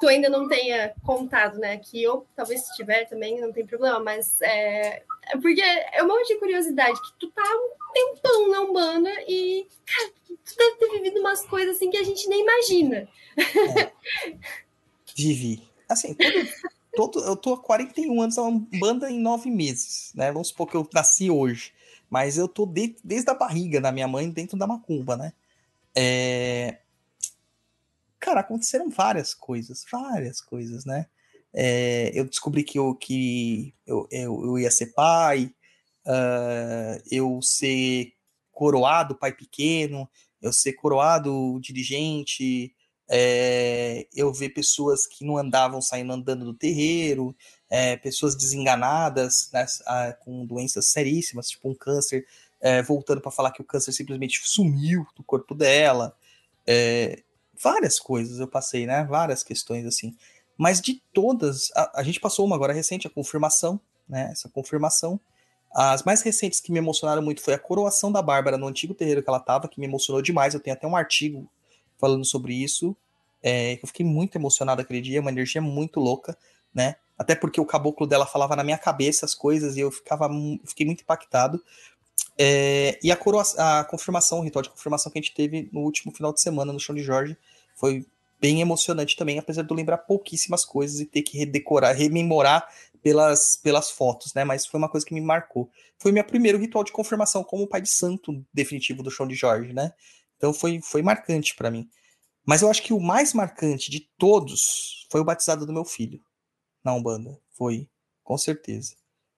tu 0.00 0.08
ainda 0.08 0.28
não 0.28 0.46
tenha 0.48 0.94
contado, 1.04 1.58
né, 1.58 1.78
que 1.78 2.02
eu, 2.02 2.26
talvez 2.34 2.62
se 2.62 2.74
tiver 2.76 3.08
também, 3.08 3.40
não 3.40 3.52
tem 3.52 3.64
problema, 3.64 4.00
mas 4.00 4.40
é, 4.42 5.02
é 5.28 5.36
porque 5.40 5.62
é 5.62 6.02
um 6.02 6.08
monte 6.08 6.28
de 6.28 6.38
curiosidade, 6.38 7.00
que 7.00 7.12
tu 7.18 7.30
tá 7.30 7.42
um 7.42 7.92
tempão 7.92 8.50
na 8.50 8.60
Umbanda 8.60 9.10
e, 9.26 9.66
cara, 9.86 10.10
tu 10.26 10.56
deve 10.56 10.76
ter 10.76 10.90
vivido 10.90 11.20
umas 11.20 11.46
coisas, 11.46 11.76
assim, 11.76 11.90
que 11.90 11.96
a 11.96 12.04
gente 12.04 12.28
nem 12.28 12.42
imagina. 12.42 13.08
É. 13.36 13.92
Vivi. 15.16 15.66
Assim, 15.88 16.14
todo, 16.14 16.48
todo, 16.94 17.24
eu 17.24 17.36
tô 17.36 17.54
há 17.54 17.62
41 17.62 18.20
anos 18.20 18.36
na 18.36 18.78
banda 18.78 19.10
em 19.10 19.20
nove 19.20 19.50
meses, 19.50 20.12
né? 20.14 20.32
Vamos 20.32 20.48
supor 20.48 20.68
que 20.68 20.76
eu 20.76 20.88
nasci 20.92 21.30
hoje. 21.30 21.72
Mas 22.08 22.38
eu 22.38 22.48
tô 22.48 22.66
de, 22.66 22.96
desde 23.02 23.30
a 23.30 23.34
barriga 23.34 23.80
da 23.80 23.92
minha 23.92 24.06
mãe 24.06 24.30
dentro 24.30 24.56
da 24.56 24.66
macumba, 24.66 25.16
né? 25.16 25.32
É... 25.94 26.78
Cara, 28.18 28.40
aconteceram 28.40 28.90
várias 28.90 29.34
coisas, 29.34 29.84
várias 29.90 30.40
coisas, 30.40 30.84
né? 30.84 31.06
É, 31.58 32.10
eu 32.14 32.26
descobri 32.26 32.62
que 32.62 32.78
eu, 32.78 32.94
que 32.94 33.74
eu, 33.86 34.06
eu, 34.10 34.44
eu 34.44 34.58
ia 34.58 34.70
ser 34.70 34.92
pai, 34.92 35.54
uh, 36.04 37.02
eu 37.10 37.40
ser 37.40 38.12
coroado 38.52 39.16
pai 39.16 39.32
pequeno, 39.32 40.06
eu 40.42 40.52
ser 40.52 40.74
coroado 40.74 41.58
dirigente, 41.60 42.74
é, 43.08 44.06
eu 44.14 44.32
ver 44.32 44.50
pessoas 44.50 45.06
que 45.06 45.24
não 45.24 45.36
andavam 45.36 45.80
saindo 45.80 46.12
andando 46.12 46.44
do 46.44 46.54
terreiro, 46.54 47.34
é, 47.70 47.96
pessoas 47.96 48.34
desenganadas, 48.34 49.50
né, 49.52 49.66
com 50.24 50.44
doenças 50.44 50.88
seríssimas, 50.88 51.48
tipo 51.48 51.68
um 51.68 51.74
câncer, 51.74 52.26
é, 52.60 52.82
voltando 52.82 53.20
para 53.20 53.30
falar 53.30 53.52
que 53.52 53.60
o 53.60 53.64
câncer 53.64 53.92
simplesmente 53.92 54.40
sumiu 54.44 55.06
do 55.14 55.22
corpo 55.22 55.54
dela. 55.54 56.16
Várias 57.62 57.98
coisas 57.98 58.38
eu 58.38 58.46
passei, 58.46 58.86
né? 58.86 59.04
Várias 59.04 59.42
questões 59.42 59.86
assim. 59.86 60.14
Mas 60.58 60.80
de 60.80 61.02
todas, 61.12 61.70
a, 61.74 62.00
a, 62.00 62.02
gente 62.02 62.20
passou 62.20 62.44
uma 62.44 62.56
agora 62.56 62.72
recente, 62.72 63.06
a 63.06 63.10
confirmação, 63.10 63.80
né? 64.08 64.28
Essa 64.32 64.48
confirmação. 64.48 65.18
As 65.74 66.02
mais 66.02 66.22
recentes 66.22 66.60
que 66.60 66.72
me 66.72 66.78
emocionaram 66.78 67.22
muito 67.22 67.42
foi 67.42 67.54
a 67.54 67.58
coroação 67.58 68.10
da 68.10 68.22
Bárbara 68.22 68.56
no 68.56 68.66
antigo 68.66 68.94
terreiro 68.94 69.22
que 69.22 69.28
ela 69.28 69.38
estava, 69.38 69.68
que 69.68 69.80
me 69.80 69.86
emocionou 69.86 70.22
demais. 70.22 70.54
Eu 70.54 70.60
tenho 70.60 70.76
até 70.76 70.86
um 70.86 70.96
artigo 70.96 71.48
falando 71.98 72.24
sobre 72.24 72.54
isso. 72.54 72.96
É, 73.42 73.74
eu 73.82 73.86
fiquei 73.86 74.04
muito 74.04 74.36
emocionado 74.36 74.80
aquele 74.80 75.00
dia, 75.00 75.20
uma 75.20 75.30
energia 75.30 75.60
muito 75.60 76.00
louca, 76.00 76.36
né? 76.74 76.96
Até 77.18 77.34
porque 77.34 77.60
o 77.60 77.64
caboclo 77.64 78.06
dela 78.06 78.26
falava 78.26 78.54
na 78.54 78.64
minha 78.64 78.78
cabeça 78.78 79.24
as 79.24 79.34
coisas 79.34 79.76
e 79.76 79.80
eu 79.80 79.90
ficava, 79.90 80.28
fiquei 80.64 80.84
muito 80.84 81.02
impactado. 81.02 81.62
É, 82.38 82.98
e 83.02 83.10
a, 83.10 83.18
a 83.58 83.84
confirmação, 83.84 84.40
o 84.40 84.42
ritual 84.42 84.62
de 84.62 84.70
confirmação 84.70 85.10
que 85.10 85.18
a 85.18 85.22
gente 85.22 85.34
teve 85.34 85.68
no 85.72 85.80
último 85.80 86.12
final 86.12 86.32
de 86.32 86.40
semana 86.40 86.72
no 86.72 86.80
chão 86.80 86.94
de 86.94 87.02
Jorge 87.02 87.36
foi 87.74 88.06
bem 88.38 88.60
emocionante 88.60 89.16
também, 89.16 89.38
apesar 89.38 89.62
de 89.62 89.70
eu 89.70 89.76
lembrar 89.76 89.98
pouquíssimas 89.98 90.64
coisas 90.64 91.00
e 91.00 91.06
ter 91.06 91.22
que 91.22 91.38
redecorar, 91.38 91.96
rememorar 91.96 92.68
pelas, 93.02 93.56
pelas 93.56 93.90
fotos, 93.90 94.34
né? 94.34 94.44
Mas 94.44 94.66
foi 94.66 94.78
uma 94.78 94.88
coisa 94.88 95.06
que 95.06 95.14
me 95.14 95.20
marcou. 95.20 95.70
Foi 95.98 96.12
meu 96.12 96.24
primeiro 96.24 96.58
ritual 96.58 96.84
de 96.84 96.92
confirmação 96.92 97.42
como 97.42 97.66
pai 97.66 97.80
de 97.80 97.88
santo 97.88 98.44
definitivo 98.52 99.02
do 99.02 99.10
chão 99.10 99.26
de 99.26 99.34
Jorge, 99.34 99.72
né? 99.72 99.92
Então 100.36 100.52
foi, 100.52 100.80
foi 100.82 101.02
marcante 101.02 101.54
para 101.54 101.70
mim. 101.70 101.88
Mas 102.44 102.62
eu 102.62 102.70
acho 102.70 102.82
que 102.82 102.92
o 102.92 103.00
mais 103.00 103.32
marcante 103.32 103.90
de 103.90 104.08
todos 104.16 105.06
foi 105.10 105.20
o 105.20 105.24
batizado 105.24 105.66
do 105.66 105.72
meu 105.72 105.84
filho 105.84 106.20
na 106.84 106.94
Umbanda. 106.94 107.40
Foi, 107.50 107.88
com 108.22 108.38
certeza. 108.38 108.94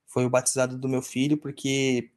Foi 0.07 0.27
o 0.27 0.31
batizado 0.31 0.79
do 0.79 0.89
meu 0.89 1.01
filho, 1.03 1.39
porque 1.39 2.11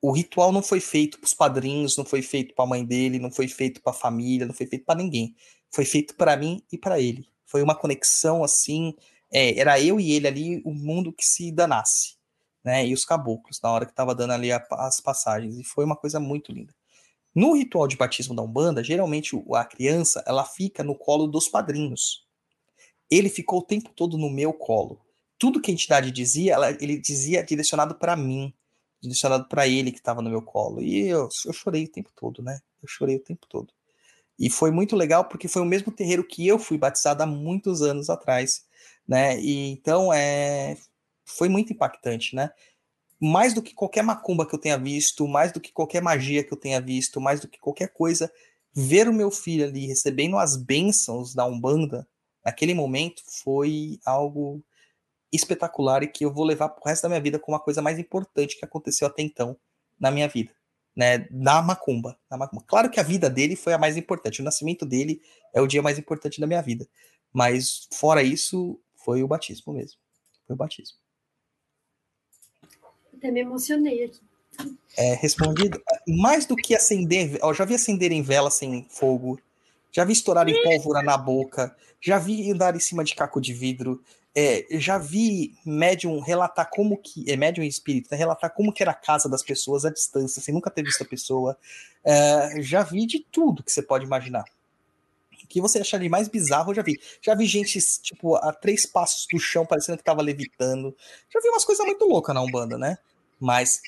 o 0.00 0.12
ritual 0.12 0.52
não 0.52 0.62
foi 0.62 0.80
feito 0.80 1.18
para 1.18 1.26
os 1.26 1.34
padrinhos, 1.34 1.96
não 1.96 2.04
foi 2.04 2.22
feito 2.22 2.54
para 2.54 2.64
a 2.64 2.68
mãe 2.68 2.84
dele, 2.84 3.18
não 3.18 3.30
foi 3.30 3.48
feito 3.48 3.80
para 3.82 3.92
a 3.92 3.94
família, 3.94 4.46
não 4.46 4.54
foi 4.54 4.66
feito 4.66 4.84
para 4.84 4.98
ninguém. 4.98 5.34
Foi 5.70 5.84
feito 5.84 6.14
para 6.14 6.36
mim 6.36 6.62
e 6.70 6.78
para 6.78 7.00
ele. 7.00 7.26
Foi 7.46 7.62
uma 7.62 7.74
conexão 7.74 8.44
assim. 8.44 8.94
É, 9.30 9.58
era 9.58 9.80
eu 9.80 9.98
e 9.98 10.12
ele 10.12 10.28
ali, 10.28 10.62
o 10.64 10.72
mundo 10.72 11.12
que 11.12 11.24
se 11.24 11.50
danasse. 11.50 12.16
Né, 12.64 12.86
e 12.86 12.92
os 12.92 13.04
caboclos, 13.04 13.60
na 13.62 13.70
hora 13.70 13.86
que 13.86 13.92
estava 13.92 14.14
dando 14.14 14.32
ali 14.32 14.52
a, 14.52 14.62
as 14.72 15.00
passagens. 15.00 15.58
E 15.58 15.64
foi 15.64 15.84
uma 15.84 15.96
coisa 15.96 16.20
muito 16.20 16.52
linda. 16.52 16.74
No 17.34 17.54
ritual 17.54 17.86
de 17.86 17.96
batismo 17.96 18.34
da 18.34 18.42
Umbanda, 18.42 18.82
geralmente 18.82 19.40
a 19.54 19.64
criança 19.64 20.22
ela 20.26 20.44
fica 20.44 20.82
no 20.82 20.94
colo 20.94 21.26
dos 21.26 21.48
padrinhos. 21.48 22.26
Ele 23.10 23.28
ficou 23.28 23.60
o 23.60 23.64
tempo 23.64 23.90
todo 23.94 24.18
no 24.18 24.30
meu 24.30 24.52
colo. 24.52 25.00
Tudo 25.38 25.60
que 25.60 25.70
a 25.70 25.74
entidade 25.74 26.10
dizia, 26.10 26.54
ela, 26.54 26.70
ele 26.70 26.98
dizia 26.98 27.42
direcionado 27.44 27.94
para 27.94 28.16
mim, 28.16 28.52
direcionado 29.00 29.48
para 29.48 29.68
ele 29.68 29.92
que 29.92 29.98
estava 29.98 30.20
no 30.20 30.30
meu 30.30 30.42
colo. 30.42 30.82
E 30.82 31.06
eu, 31.06 31.28
eu 31.46 31.52
chorei 31.52 31.84
o 31.84 31.88
tempo 31.88 32.10
todo, 32.14 32.42
né? 32.42 32.60
Eu 32.82 32.88
chorei 32.88 33.16
o 33.16 33.22
tempo 33.22 33.46
todo. 33.48 33.72
E 34.38 34.48
foi 34.48 34.70
muito 34.70 34.94
legal 34.94 35.24
porque 35.24 35.48
foi 35.48 35.62
o 35.62 35.66
mesmo 35.66 35.90
terreiro 35.90 36.24
que 36.24 36.46
eu 36.46 36.58
fui 36.58 36.78
batizado 36.78 37.22
há 37.22 37.26
muitos 37.26 37.82
anos 37.82 38.08
atrás, 38.08 38.64
né? 39.06 39.38
E 39.40 39.70
então 39.70 40.12
é 40.12 40.76
foi 41.24 41.48
muito 41.48 41.72
impactante, 41.72 42.34
né? 42.34 42.50
Mais 43.20 43.52
do 43.52 43.62
que 43.62 43.74
qualquer 43.74 44.02
macumba 44.02 44.46
que 44.46 44.54
eu 44.54 44.58
tenha 44.58 44.78
visto, 44.78 45.26
mais 45.26 45.52
do 45.52 45.60
que 45.60 45.72
qualquer 45.72 46.00
magia 46.00 46.44
que 46.44 46.52
eu 46.52 46.58
tenha 46.58 46.80
visto, 46.80 47.20
mais 47.20 47.40
do 47.40 47.48
que 47.48 47.58
qualquer 47.58 47.88
coisa, 47.88 48.32
ver 48.72 49.08
o 49.08 49.12
meu 49.12 49.30
filho 49.30 49.64
ali 49.64 49.86
recebendo 49.86 50.38
as 50.38 50.56
bênçãos 50.56 51.34
da 51.34 51.44
Umbanda 51.44 52.06
naquele 52.44 52.74
momento 52.74 53.22
foi 53.42 53.98
algo 54.04 54.62
espetacular 55.32 56.02
e 56.02 56.08
que 56.08 56.24
eu 56.24 56.32
vou 56.32 56.44
levar 56.44 56.68
pro 56.70 56.88
resto 56.88 57.02
da 57.02 57.08
minha 57.08 57.20
vida 57.20 57.38
como 57.38 57.56
a 57.56 57.60
coisa 57.60 57.82
mais 57.82 57.98
importante 57.98 58.58
que 58.58 58.64
aconteceu 58.64 59.06
até 59.06 59.22
então 59.22 59.56
na 59.98 60.10
minha 60.10 60.28
vida, 60.28 60.52
né? 60.96 61.26
Na 61.30 61.60
macumba, 61.60 62.18
na 62.30 62.36
macumba. 62.36 62.64
Claro 62.66 62.90
que 62.90 63.00
a 63.00 63.02
vida 63.02 63.28
dele 63.28 63.56
foi 63.56 63.72
a 63.72 63.78
mais 63.78 63.96
importante, 63.96 64.40
o 64.40 64.44
nascimento 64.44 64.86
dele 64.86 65.20
é 65.52 65.60
o 65.60 65.66
dia 65.66 65.82
mais 65.82 65.98
importante 65.98 66.40
da 66.40 66.46
minha 66.46 66.62
vida, 66.62 66.88
mas 67.32 67.88
fora 67.92 68.22
isso 68.22 68.80
foi 68.94 69.22
o 69.22 69.28
batismo 69.28 69.72
mesmo, 69.72 69.98
foi 70.46 70.54
o 70.54 70.56
batismo. 70.56 70.96
Até 73.18 73.30
me 73.32 73.40
emocionei 73.40 74.04
aqui. 74.04 74.20
É, 74.96 75.14
respondido. 75.14 75.80
Mais 76.06 76.46
do 76.46 76.56
que 76.56 76.74
acender. 76.74 77.38
Ó, 77.42 77.52
já 77.52 77.64
vi 77.64 77.74
acender 77.74 78.12
em 78.12 78.22
vela 78.22 78.50
sem 78.50 78.86
fogo. 78.88 79.38
Já 79.92 80.04
vi 80.04 80.12
estourar 80.12 80.48
em 80.48 80.62
pólvora 80.62 81.02
na 81.02 81.16
boca. 81.16 81.74
Já 82.00 82.18
vi 82.18 82.50
andar 82.50 82.74
em 82.76 82.80
cima 82.80 83.02
de 83.02 83.14
caco 83.14 83.40
de 83.40 83.52
vidro. 83.52 84.02
É, 84.34 84.66
já 84.72 84.98
vi 84.98 85.56
médium 85.64 86.20
relatar 86.20 86.70
como 86.70 86.96
que. 86.96 87.28
É 87.30 87.36
médium 87.36 87.64
e 87.64 87.68
espírito, 87.68 88.08
né, 88.10 88.16
relatar 88.16 88.54
como 88.54 88.72
que 88.72 88.82
era 88.82 88.92
a 88.92 88.94
casa 88.94 89.28
das 89.28 89.42
pessoas 89.42 89.84
à 89.84 89.90
distância, 89.90 90.40
sem 90.40 90.54
nunca 90.54 90.70
ter 90.70 90.84
visto 90.84 91.02
a 91.02 91.06
pessoa. 91.06 91.58
É, 92.04 92.62
já 92.62 92.82
vi 92.82 93.04
de 93.06 93.20
tudo 93.20 93.64
que 93.64 93.72
você 93.72 93.82
pode 93.82 94.04
imaginar. 94.04 94.44
O 95.48 95.50
que 95.50 95.62
você 95.62 95.78
achar 95.78 95.98
de 95.98 96.10
mais 96.10 96.28
bizarro, 96.28 96.72
eu 96.72 96.74
já 96.74 96.82
vi. 96.82 97.00
Já 97.22 97.34
vi 97.34 97.46
gente, 97.46 97.80
tipo, 98.02 98.36
a 98.36 98.52
três 98.52 98.84
passos 98.84 99.26
do 99.32 99.40
chão, 99.40 99.64
parecendo 99.64 99.96
que 99.96 100.04
tava 100.04 100.20
levitando. 100.20 100.94
Já 101.32 101.40
vi 101.40 101.48
umas 101.48 101.64
coisas 101.64 101.86
muito 101.86 102.04
loucas 102.04 102.34
na 102.34 102.42
Umbanda, 102.42 102.76
né? 102.76 102.98
Mas 103.40 103.80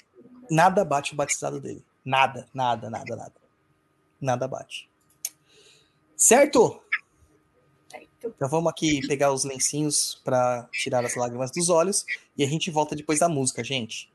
nada 0.51 0.87
bate 0.87 1.13
o 1.13 1.17
batizado 1.17 1.61
dele. 1.61 1.85
Nada, 2.03 2.49
nada, 2.55 2.89
nada, 2.89 3.15
nada. 3.15 3.35
Nada 4.19 4.49
bate. 4.49 4.89
Certo? 6.17 6.81
Então 8.25 8.49
vamos 8.49 8.71
aqui 8.71 9.07
pegar 9.07 9.31
os 9.31 9.45
lencinhos 9.45 10.19
para 10.25 10.67
tirar 10.73 11.05
as 11.05 11.15
lágrimas 11.15 11.51
dos 11.51 11.69
olhos 11.69 12.07
e 12.39 12.43
a 12.43 12.47
gente 12.47 12.71
volta 12.71 12.97
depois 12.97 13.19
da 13.19 13.29
música, 13.29 13.63
gente. 13.63 14.11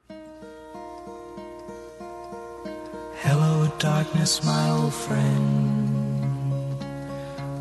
Hello 3.24 3.72
darkness, 3.80 4.42
my 4.42 4.72
old 4.72 4.92
friend. 4.92 5.65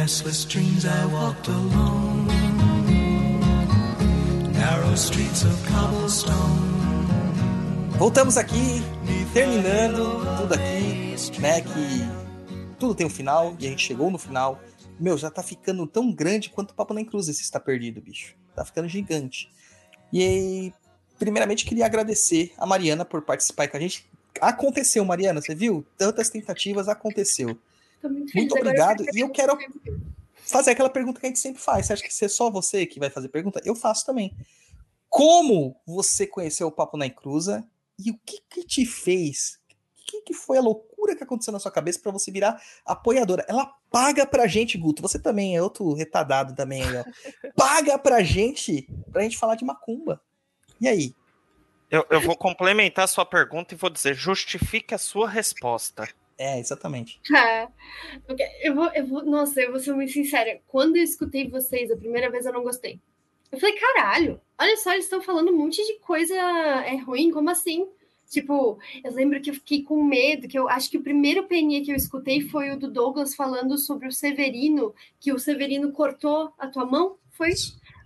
Restless 0.00 0.46
dreams, 0.46 0.86
I 0.86 1.04
walked 1.12 1.46
alone 1.50 2.26
Voltamos 7.98 8.38
aqui 8.38 8.80
terminando 9.34 10.24
tudo 10.38 10.54
aqui, 10.54 11.38
né? 11.38 11.60
Que 11.60 12.78
tudo 12.78 12.94
tem 12.94 13.06
um 13.06 13.10
final 13.10 13.54
e 13.60 13.66
a 13.66 13.68
gente 13.68 13.86
chegou 13.86 14.10
no 14.10 14.16
final. 14.16 14.58
Meu, 14.98 15.18
já 15.18 15.30
tá 15.30 15.42
ficando 15.42 15.86
tão 15.86 16.10
grande 16.10 16.48
quanto 16.48 16.70
o 16.70 16.74
Papo 16.74 16.94
na 16.94 17.04
Cruz 17.04 17.28
esse 17.28 17.42
está 17.42 17.60
perdido, 17.60 18.00
bicho. 18.00 18.34
Tá 18.56 18.64
ficando 18.64 18.88
gigante. 18.88 19.50
E 20.10 20.22
aí, 20.22 20.74
primeiramente, 21.18 21.66
queria 21.66 21.84
agradecer 21.84 22.54
a 22.56 22.64
Mariana 22.64 23.04
por 23.04 23.20
participar 23.20 23.68
com 23.68 23.76
a 23.76 23.80
gente. 23.80 24.08
Aconteceu, 24.40 25.04
Mariana, 25.04 25.42
você 25.42 25.54
viu? 25.54 25.84
Tantas 25.98 26.30
tentativas, 26.30 26.88
aconteceu. 26.88 27.58
Muito, 28.02 28.34
muito 28.34 28.54
obrigado. 28.56 29.04
E 29.14 29.20
eu 29.20 29.30
quero 29.30 29.56
fazer 30.36 30.72
aquela 30.72 30.90
pergunta 30.90 31.20
que 31.20 31.26
a 31.26 31.28
gente 31.28 31.38
sempre 31.38 31.62
faz. 31.62 31.86
Você 31.86 31.92
acha 31.92 32.02
que 32.02 32.24
é 32.24 32.28
só 32.28 32.50
você 32.50 32.86
que 32.86 32.98
vai 32.98 33.10
fazer 33.10 33.28
pergunta? 33.28 33.60
Eu 33.64 33.74
faço 33.74 34.04
também. 34.04 34.34
Como 35.08 35.76
você 35.86 36.26
conheceu 36.26 36.68
o 36.68 36.72
Papo 36.72 36.96
na 36.96 37.06
Encruza 37.06 37.66
e 37.98 38.10
o 38.10 38.18
que, 38.24 38.40
que 38.48 38.64
te 38.64 38.86
fez? 38.86 39.58
O 39.98 40.06
que, 40.10 40.22
que 40.22 40.34
foi 40.34 40.58
a 40.58 40.60
loucura 40.60 41.14
que 41.14 41.22
aconteceu 41.22 41.52
na 41.52 41.58
sua 41.58 41.70
cabeça 41.70 42.00
para 42.00 42.12
você 42.12 42.30
virar 42.30 42.60
apoiadora? 42.84 43.44
Ela 43.48 43.72
paga 43.90 44.26
pra 44.26 44.46
gente, 44.46 44.78
Guto. 44.78 45.02
Você 45.02 45.18
também 45.18 45.56
é 45.56 45.62
outro 45.62 45.92
retardado 45.94 46.54
também 46.54 46.82
aí, 46.82 46.96
ó. 46.96 47.04
Paga 47.54 47.98
pra 47.98 48.22
gente, 48.22 48.88
pra 49.12 49.22
gente 49.22 49.38
falar 49.38 49.54
de 49.54 49.64
macumba. 49.64 50.20
E 50.80 50.88
aí? 50.88 51.14
Eu, 51.90 52.06
eu 52.08 52.20
vou 52.20 52.36
complementar 52.36 53.04
a 53.04 53.08
sua 53.08 53.26
pergunta 53.26 53.74
e 53.74 53.76
vou 53.76 53.90
dizer: 53.90 54.14
justifique 54.14 54.94
a 54.94 54.98
sua 54.98 55.28
resposta. 55.28 56.08
É, 56.40 56.58
exatamente. 56.58 57.20
Ah, 57.36 57.68
eu 58.62 58.74
vou, 58.74 58.90
eu 58.94 59.06
vou, 59.06 59.22
nossa, 59.26 59.60
eu 59.60 59.72
vou 59.72 59.78
ser 59.78 59.92
muito 59.92 60.10
sincera. 60.10 60.58
Quando 60.66 60.96
eu 60.96 61.02
escutei 61.02 61.46
vocês 61.50 61.90
a 61.90 61.96
primeira 61.98 62.30
vez, 62.30 62.46
eu 62.46 62.52
não 62.54 62.62
gostei. 62.62 62.98
Eu 63.52 63.60
falei, 63.60 63.76
caralho, 63.76 64.40
olha 64.58 64.74
só, 64.78 64.92
eles 64.92 65.04
estão 65.04 65.20
falando 65.20 65.52
um 65.52 65.56
monte 65.58 65.84
de 65.86 65.98
coisa 65.98 66.34
é 66.34 66.96
ruim, 66.96 67.30
como 67.30 67.50
assim? 67.50 67.86
Tipo, 68.30 68.78
eu 69.04 69.12
lembro 69.12 69.38
que 69.42 69.50
eu 69.50 69.54
fiquei 69.54 69.82
com 69.82 70.02
medo, 70.02 70.48
que 70.48 70.58
eu 70.58 70.66
acho 70.66 70.88
que 70.88 70.96
o 70.96 71.02
primeiro 71.02 71.46
PNE 71.46 71.82
que 71.82 71.92
eu 71.92 71.96
escutei 71.96 72.40
foi 72.40 72.70
o 72.70 72.78
do 72.78 72.90
Douglas 72.90 73.34
falando 73.34 73.76
sobre 73.76 74.08
o 74.08 74.12
Severino, 74.12 74.94
que 75.18 75.34
o 75.34 75.38
Severino 75.38 75.92
cortou 75.92 76.54
a 76.56 76.68
tua 76.68 76.86
mão, 76.86 77.18
foi? 77.32 77.50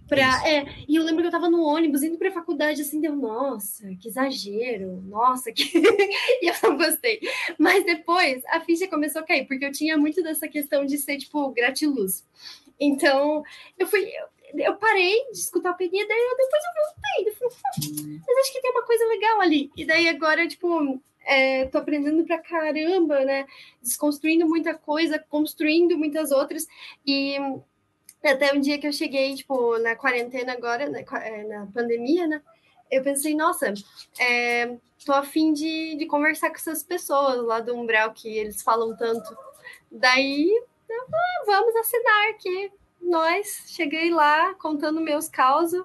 Pra, 0.09 0.47
é, 0.47 0.66
e 0.86 0.97
eu 0.97 1.02
lembro 1.02 1.22
que 1.22 1.28
eu 1.28 1.32
tava 1.32 1.48
no 1.48 1.62
ônibus 1.62 2.02
indo 2.02 2.18
pra 2.18 2.31
faculdade, 2.31 2.82
assim, 2.82 3.01
deu, 3.01 3.16
nossa, 3.16 3.89
que 3.97 4.09
exagero, 4.09 5.02
nossa, 5.06 5.51
que... 5.51 5.62
e 6.43 6.47
eu 6.47 6.55
não 6.62 6.76
gostei. 6.76 7.20
Mas 7.59 7.85
depois 7.85 8.43
a 8.47 8.60
ficha 8.60 8.86
começou 8.86 9.22
a 9.22 9.24
cair, 9.24 9.47
porque 9.47 9.64
eu 9.64 9.72
tinha 9.72 9.97
muito 9.97 10.22
dessa 10.22 10.47
questão 10.47 10.85
de 10.85 10.98
ser, 10.98 11.16
tipo, 11.16 11.51
gratiluz. 11.51 12.24
Então, 12.78 13.43
eu 13.78 13.86
fui, 13.86 14.06
eu 14.55 14.76
parei 14.76 15.24
de 15.32 15.39
escutar 15.39 15.70
a 15.70 15.74
PNE, 15.74 15.90
daí 15.90 16.18
eu, 16.18 16.36
depois 16.36 16.62
eu 16.64 16.74
voltei. 16.85 17.28
Eu 17.28 17.51
falei, 17.51 18.16
hum, 18.16 18.20
mas 18.26 18.39
acho 18.39 18.52
que 18.52 18.60
tem 18.60 18.70
uma 18.70 18.85
coisa 18.85 19.05
legal 19.06 19.40
ali. 19.40 19.70
E 19.76 19.85
daí 19.85 20.09
agora, 20.09 20.47
tipo, 20.47 21.01
é, 21.26 21.66
tô 21.66 21.78
aprendendo 21.78 22.24
pra 22.24 22.39
caramba, 22.39 23.24
né? 23.24 23.47
Desconstruindo 23.82 24.47
muita 24.47 24.74
coisa, 24.74 25.18
construindo 25.18 25.97
muitas 25.97 26.31
outras. 26.31 26.66
E 27.06 27.36
até 28.28 28.52
um 28.52 28.60
dia 28.60 28.78
que 28.78 28.86
eu 28.86 28.92
cheguei, 28.92 29.34
tipo, 29.34 29.78
na 29.78 29.96
quarentena 29.96 30.52
agora, 30.52 30.88
na, 30.88 31.01
é, 31.18 31.44
na 31.44 31.66
pandemia, 31.66 32.26
né? 32.26 32.42
Eu 32.90 33.02
pensei, 33.02 33.34
nossa, 33.34 33.72
é, 34.18 34.76
tô 35.05 35.12
afim 35.12 35.52
de, 35.52 35.96
de 35.96 36.06
conversar 36.06 36.51
com 36.51 36.56
essas 36.56 36.82
pessoas 36.82 37.44
lá 37.44 37.60
do 37.60 37.74
Umbral 37.74 38.12
que 38.12 38.28
eles 38.28 38.62
falam 38.62 38.96
tanto. 38.96 39.36
Daí, 39.90 40.51
ah, 40.90 41.44
vamos 41.46 41.74
assinar 41.76 42.30
aqui 42.30 42.70
nós, 43.01 43.64
cheguei 43.68 44.10
lá 44.10 44.55
contando 44.55 45.01
meus 45.01 45.28
causos 45.28 45.84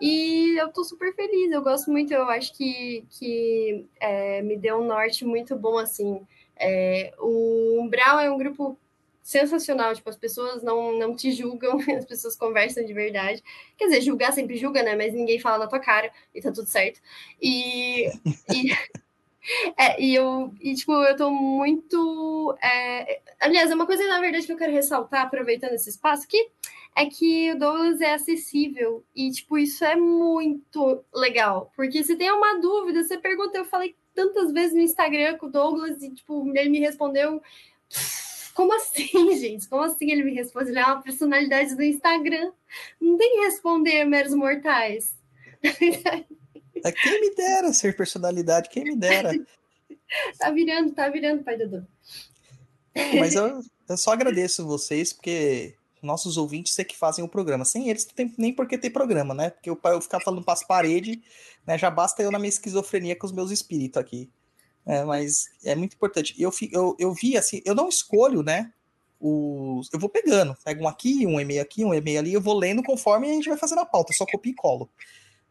e 0.00 0.56
eu 0.60 0.68
tô 0.70 0.84
super 0.84 1.14
feliz. 1.14 1.50
Eu 1.50 1.62
gosto 1.62 1.90
muito, 1.90 2.12
eu 2.12 2.24
acho 2.24 2.54
que, 2.54 3.06
que 3.10 3.86
é, 3.98 4.42
me 4.42 4.56
deu 4.56 4.78
um 4.78 4.86
norte 4.86 5.24
muito 5.24 5.56
bom, 5.56 5.78
assim. 5.78 6.26
É, 6.56 7.12
o 7.18 7.80
Umbral 7.80 8.20
é 8.20 8.30
um 8.30 8.38
grupo 8.38 8.78
sensacional, 9.24 9.94
tipo, 9.94 10.10
as 10.10 10.16
pessoas 10.16 10.62
não, 10.62 10.96
não 10.98 11.16
te 11.16 11.32
julgam, 11.32 11.78
as 11.96 12.04
pessoas 12.04 12.36
conversam 12.36 12.84
de 12.84 12.92
verdade. 12.92 13.42
Quer 13.76 13.86
dizer, 13.86 14.02
julgar 14.02 14.32
sempre 14.32 14.56
julga, 14.56 14.82
né? 14.82 14.94
Mas 14.94 15.14
ninguém 15.14 15.40
fala 15.40 15.64
na 15.64 15.66
tua 15.66 15.80
cara 15.80 16.12
e 16.34 16.42
tá 16.42 16.52
tudo 16.52 16.68
certo. 16.68 17.00
E, 17.40 18.06
e 18.52 18.70
É, 19.78 20.02
e 20.02 20.14
eu, 20.14 20.54
e, 20.60 20.74
tipo, 20.74 20.92
eu 20.92 21.16
tô 21.16 21.30
muito. 21.30 22.56
É... 22.62 23.20
Aliás, 23.40 23.70
é 23.70 23.74
uma 23.74 23.86
coisa, 23.86 24.06
na 24.08 24.20
verdade, 24.20 24.46
que 24.46 24.52
eu 24.52 24.56
quero 24.56 24.72
ressaltar, 24.72 25.22
aproveitando 25.22 25.74
esse 25.74 25.90
espaço 25.90 26.24
aqui, 26.24 26.48
é 26.96 27.06
que 27.06 27.52
o 27.52 27.58
Douglas 27.58 28.00
é 28.00 28.14
acessível. 28.14 29.04
E, 29.14 29.30
tipo, 29.30 29.58
isso 29.58 29.84
é 29.84 29.96
muito 29.96 31.04
legal. 31.14 31.70
Porque 31.76 32.02
se 32.02 32.16
tem 32.16 32.30
uma 32.30 32.58
dúvida, 32.58 33.02
você 33.02 33.18
pergunta, 33.18 33.58
eu 33.58 33.64
falei 33.66 33.94
tantas 34.14 34.52
vezes 34.52 34.74
no 34.74 34.80
Instagram 34.80 35.36
com 35.36 35.46
o 35.46 35.50
Douglas, 35.50 36.02
e, 36.02 36.10
tipo, 36.10 36.50
ele 36.56 36.70
me 36.70 36.80
respondeu. 36.80 37.42
Como 38.54 38.72
assim, 38.74 39.08
gente? 39.36 39.68
Como 39.68 39.82
assim 39.82 40.10
ele 40.10 40.22
me 40.22 40.32
responde? 40.32 40.70
Ele 40.70 40.78
é 40.78 40.84
uma 40.84 41.02
personalidade 41.02 41.74
do 41.74 41.82
Instagram. 41.82 42.52
Não 43.00 43.18
tem 43.18 43.34
que 43.34 43.44
responder 43.46 44.04
meros 44.04 44.34
mortais. 44.34 45.16
É, 46.84 46.92
quem 46.92 47.20
me 47.20 47.34
dera 47.34 47.72
ser 47.72 47.96
personalidade, 47.96 48.68
quem 48.68 48.84
me 48.84 48.96
dera. 48.96 49.32
tá 50.38 50.50
virando, 50.50 50.92
tá 50.92 51.08
virando, 51.08 51.42
pai 51.42 51.56
Dudu. 51.56 51.86
Mas 53.18 53.34
eu, 53.34 53.60
eu 53.88 53.96
só 53.96 54.12
agradeço 54.12 54.66
vocês, 54.66 55.12
porque 55.12 55.74
nossos 56.00 56.36
ouvintes 56.36 56.78
é 56.78 56.84
que 56.84 56.96
fazem 56.96 57.24
o 57.24 57.28
programa. 57.28 57.64
Sem 57.64 57.88
eles, 57.88 58.06
não 58.06 58.14
tem 58.14 58.32
nem 58.36 58.52
por 58.52 58.68
que 58.68 58.78
ter 58.78 58.90
programa, 58.90 59.34
né? 59.34 59.50
Porque 59.50 59.68
eu, 59.68 59.80
eu 59.82 60.00
ficar 60.00 60.20
falando 60.20 60.44
para 60.44 60.54
as 60.54 60.62
paredes, 60.62 61.18
né? 61.66 61.76
Já 61.78 61.90
basta 61.90 62.22
eu 62.22 62.30
na 62.30 62.38
minha 62.38 62.50
esquizofrenia 62.50 63.16
com 63.16 63.26
os 63.26 63.32
meus 63.32 63.50
espíritos 63.50 64.00
aqui. 64.00 64.30
É, 64.86 65.04
mas 65.04 65.46
é 65.64 65.74
muito 65.74 65.94
importante. 65.94 66.34
Eu, 66.38 66.52
eu, 66.70 66.96
eu 66.98 67.12
vi 67.14 67.36
assim, 67.36 67.62
eu 67.64 67.74
não 67.74 67.88
escolho, 67.88 68.42
né? 68.42 68.72
Os, 69.18 69.88
eu 69.92 69.98
vou 69.98 70.10
pegando, 70.10 70.54
pego 70.62 70.84
um 70.84 70.88
aqui, 70.88 71.26
um 71.26 71.40
e-mail 71.40 71.62
aqui, 71.62 71.84
um 71.84 71.94
e-mail 71.94 72.18
ali, 72.18 72.32
eu 72.34 72.40
vou 72.40 72.58
lendo 72.58 72.82
conforme 72.82 73.30
a 73.30 73.32
gente 73.32 73.48
vai 73.48 73.56
fazendo 73.56 73.80
a 73.80 73.86
pauta, 73.86 74.12
só 74.12 74.26
copio 74.26 74.52
e 74.52 74.54
colo. 74.54 74.90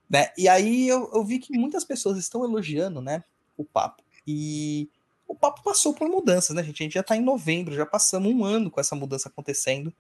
Né? 0.08 0.28
E 0.38 0.48
aí 0.48 0.88
eu, 0.88 1.10
eu 1.12 1.24
vi 1.24 1.40
que 1.40 1.58
muitas 1.58 1.84
pessoas 1.84 2.18
estão 2.20 2.44
elogiando 2.44 3.02
né, 3.02 3.24
o 3.58 3.66
papo. 3.66 4.04
E 4.28 4.90
o 5.28 5.34
papo 5.34 5.64
passou 5.64 5.94
por 5.94 6.08
mudanças, 6.08 6.56
né, 6.56 6.64
gente? 6.64 6.82
A 6.82 6.84
gente 6.84 6.94
já 6.94 7.02
está 7.02 7.18
em 7.18 7.22
novembro, 7.22 7.74
já 7.74 7.86
passamos 7.86 8.32
um 8.32 8.46
ano 8.46 8.70
com 8.70 8.80
essa 8.80 8.96
mudança 8.96 9.28
acontecendo. 9.28 9.92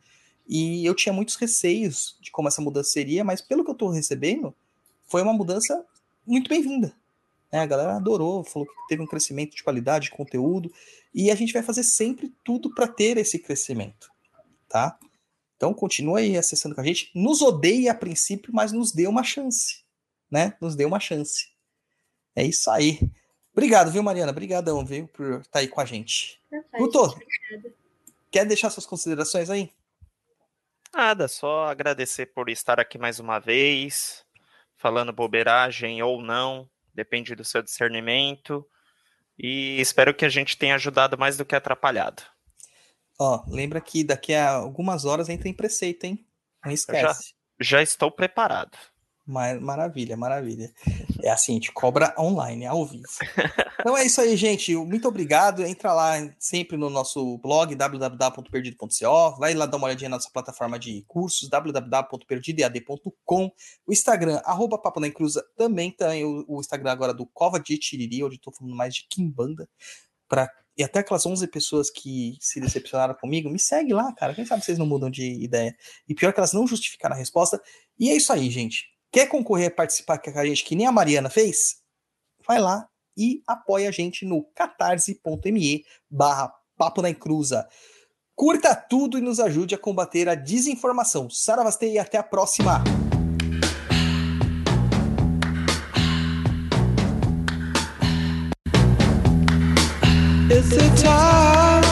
E 0.47 0.85
eu 0.85 0.93
tinha 0.93 1.11
muitos 1.11 1.35
receios 1.35 2.17
de 2.21 2.29
como 2.29 2.47
essa 2.47 2.61
mudança 2.61 2.91
seria, 2.91 3.23
mas 3.23 3.41
pelo 3.41 3.63
que 3.63 3.71
eu 3.71 3.73
estou 3.73 3.89
recebendo, 3.89 4.53
foi 5.05 5.23
uma 5.23 5.33
mudança 5.33 5.83
muito 6.27 6.47
bem-vinda. 6.47 6.93
Né? 7.53 7.59
A 7.59 7.65
galera 7.65 7.95
adorou, 7.95 8.43
falou 8.43 8.67
que 8.67 8.73
teve 8.89 9.01
um 9.01 9.07
crescimento 9.07 9.55
de 9.55 9.63
qualidade, 9.63 10.05
de 10.05 10.11
conteúdo, 10.11 10.73
e 11.13 11.31
a 11.31 11.35
gente 11.35 11.53
vai 11.53 11.63
fazer 11.63 11.83
sempre 11.83 12.33
tudo 12.43 12.73
para 12.73 12.87
ter 12.87 13.17
esse 13.17 13.39
crescimento, 13.39 14.09
tá? 14.67 14.97
Então 15.55 15.73
continua 15.73 16.19
aí 16.19 16.35
acessando 16.35 16.75
com 16.75 16.81
a 16.81 16.83
gente. 16.83 17.11
Nos 17.15 17.41
odeia 17.41 17.91
a 17.91 17.95
princípio, 17.95 18.51
mas 18.51 18.71
nos 18.71 18.91
dê 18.91 19.07
uma 19.07 19.23
chance 19.23 19.83
né, 20.33 20.57
nos 20.59 20.75
deu 20.75 20.87
uma 20.87 20.99
chance. 20.99 21.53
É 22.35 22.43
isso 22.43 22.71
aí. 22.71 22.99
Obrigado, 23.51 23.91
viu, 23.91 24.01
Mariana? 24.01 24.31
Obrigadão, 24.31 24.83
viu, 24.83 25.07
por 25.07 25.41
estar 25.41 25.51
tá 25.51 25.59
aí 25.59 25.67
com 25.67 25.79
a 25.79 25.85
gente. 25.85 26.41
Guto, 26.75 27.15
quer 28.31 28.43
deixar 28.43 28.71
suas 28.71 28.87
considerações 28.87 29.51
aí? 29.51 29.71
Nada, 30.91 31.27
só 31.27 31.65
agradecer 31.65 32.33
por 32.33 32.49
estar 32.49 32.79
aqui 32.79 32.97
mais 32.97 33.19
uma 33.19 33.37
vez, 33.37 34.25
falando 34.75 35.13
bobeiragem 35.13 36.01
ou 36.01 36.19
não, 36.19 36.67
depende 36.93 37.35
do 37.35 37.43
seu 37.43 37.61
discernimento. 37.61 38.65
E 39.37 39.79
espero 39.79 40.13
que 40.13 40.25
a 40.25 40.29
gente 40.29 40.57
tenha 40.57 40.75
ajudado 40.75 41.17
mais 41.17 41.37
do 41.37 41.45
que 41.45 41.55
atrapalhado. 41.55 42.21
Ó, 43.19 43.43
lembra 43.47 43.81
que 43.81 44.03
daqui 44.03 44.33
a 44.33 44.51
algumas 44.51 45.05
horas 45.05 45.29
entra 45.29 45.47
em 45.47 45.53
preceito, 45.53 46.05
hein? 46.05 46.25
Não 46.63 46.71
esquece. 46.71 47.33
Já, 47.59 47.77
já 47.77 47.81
estou 47.81 48.11
preparado. 48.11 48.77
Mar 49.25 49.57
maravilha, 49.61 50.17
maravilha. 50.17 50.69
É 51.21 51.29
assim, 51.31 51.53
a 51.53 51.55
gente 51.55 51.71
cobra 51.71 52.13
online, 52.19 52.65
ao 52.65 52.85
vivo. 52.85 53.07
Então 53.79 53.97
é 53.97 54.05
isso 54.05 54.19
aí, 54.19 54.35
gente. 54.35 54.75
Muito 54.75 55.07
obrigado. 55.07 55.65
Entra 55.65 55.93
lá 55.93 56.15
sempre 56.37 56.75
no 56.75 56.89
nosso 56.89 57.37
blog 57.37 57.73
www.perdido.co. 57.73 59.39
Vai 59.39 59.53
lá 59.53 59.65
dar 59.65 59.77
uma 59.77 59.87
olhadinha 59.87 60.09
na 60.09 60.17
nossa 60.17 60.29
plataforma 60.29 60.77
de 60.77 61.05
cursos 61.07 61.49
www.perdidoead.com. 61.49 63.49
O 63.87 63.93
Instagram, 63.93 64.41
arroba 64.43 64.77
Papo 64.77 64.99
na 64.99 65.07
Encruza, 65.07 65.41
também 65.57 65.89
tem 65.89 66.25
o, 66.25 66.43
o, 66.47 66.59
Instagram 66.59 66.91
agora 66.91 67.13
do 67.13 67.25
Cova 67.25 67.61
de 67.61 67.77
Tiriri, 67.77 68.25
onde 68.25 68.35
estou 68.35 68.53
falando 68.53 68.75
mais 68.75 68.93
de 68.93 69.07
Kimbanda. 69.09 69.69
Pra, 70.27 70.49
e 70.77 70.83
até 70.83 70.99
aquelas 70.99 71.25
11 71.25 71.47
pessoas 71.47 71.89
que 71.89 72.37
se 72.41 72.59
decepcionaram 72.59 73.15
comigo, 73.15 73.49
me 73.49 73.59
segue 73.59 73.93
lá, 73.93 74.11
cara. 74.13 74.33
Quem 74.33 74.45
sabe 74.45 74.65
vocês 74.65 74.77
não 74.77 74.85
mudam 74.85 75.09
de 75.09 75.41
ideia. 75.43 75.73
E 76.09 76.13
pior 76.13 76.33
que 76.33 76.39
elas 76.39 76.51
não 76.51 76.67
justificaram 76.67 77.15
a 77.15 77.19
resposta. 77.19 77.61
E 77.97 78.09
é 78.09 78.15
isso 78.15 78.33
aí, 78.33 78.49
gente. 78.49 78.92
Quer 79.13 79.27
concorrer 79.27 79.75
participar 79.75 80.17
com 80.17 80.31
a 80.31 80.43
gente 80.43 80.65
que 80.65 80.75
nem 80.75 80.87
a 80.87 80.91
Mariana 80.91 81.29
fez? 81.29 81.75
Vai 82.47 82.59
lá 82.59 82.87
e 83.15 83.43
apoia 83.45 83.89
a 83.89 83.91
gente 83.91 84.25
no 84.25 84.43
catarse.me 84.55 85.85
barra 86.09 86.51
Papo 86.75 86.99
na 87.03 87.11
Encruza. 87.11 87.67
Curta 88.35 88.73
tudo 88.73 89.19
e 89.19 89.21
nos 89.21 89.39
ajude 89.39 89.75
a 89.75 89.77
combater 89.77 90.27
a 90.27 90.33
desinformação. 90.33 91.29
Saravastei 91.29 91.91
e 91.93 91.99
até 91.99 92.17
a 92.17 92.23
próxima! 92.23 92.83
It's 100.49 100.69
the 100.69 100.89
time 100.97 101.85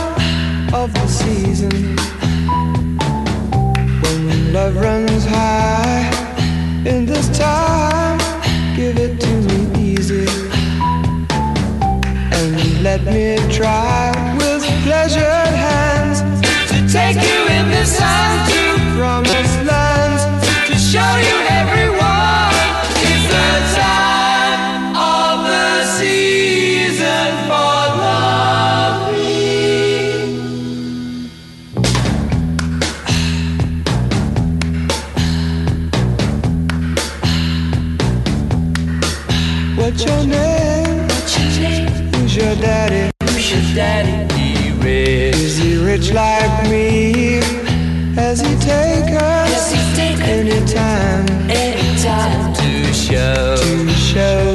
of 0.73 0.91
the 0.91 1.07
season 1.07 1.69
when 4.01 4.53
love 4.53 4.75
runs. 4.75 5.00
In 6.83 7.05
this 7.05 7.29
time, 7.37 8.17
give 8.75 8.97
it 8.97 9.19
to 9.19 9.27
me 9.27 9.93
easy. 9.93 10.25
And 12.33 12.81
let 12.81 13.03
me 13.03 13.37
try 13.55 14.11
with 14.39 14.63
pleasure. 14.83 15.30
show, 53.11 53.87
show. 53.89 54.50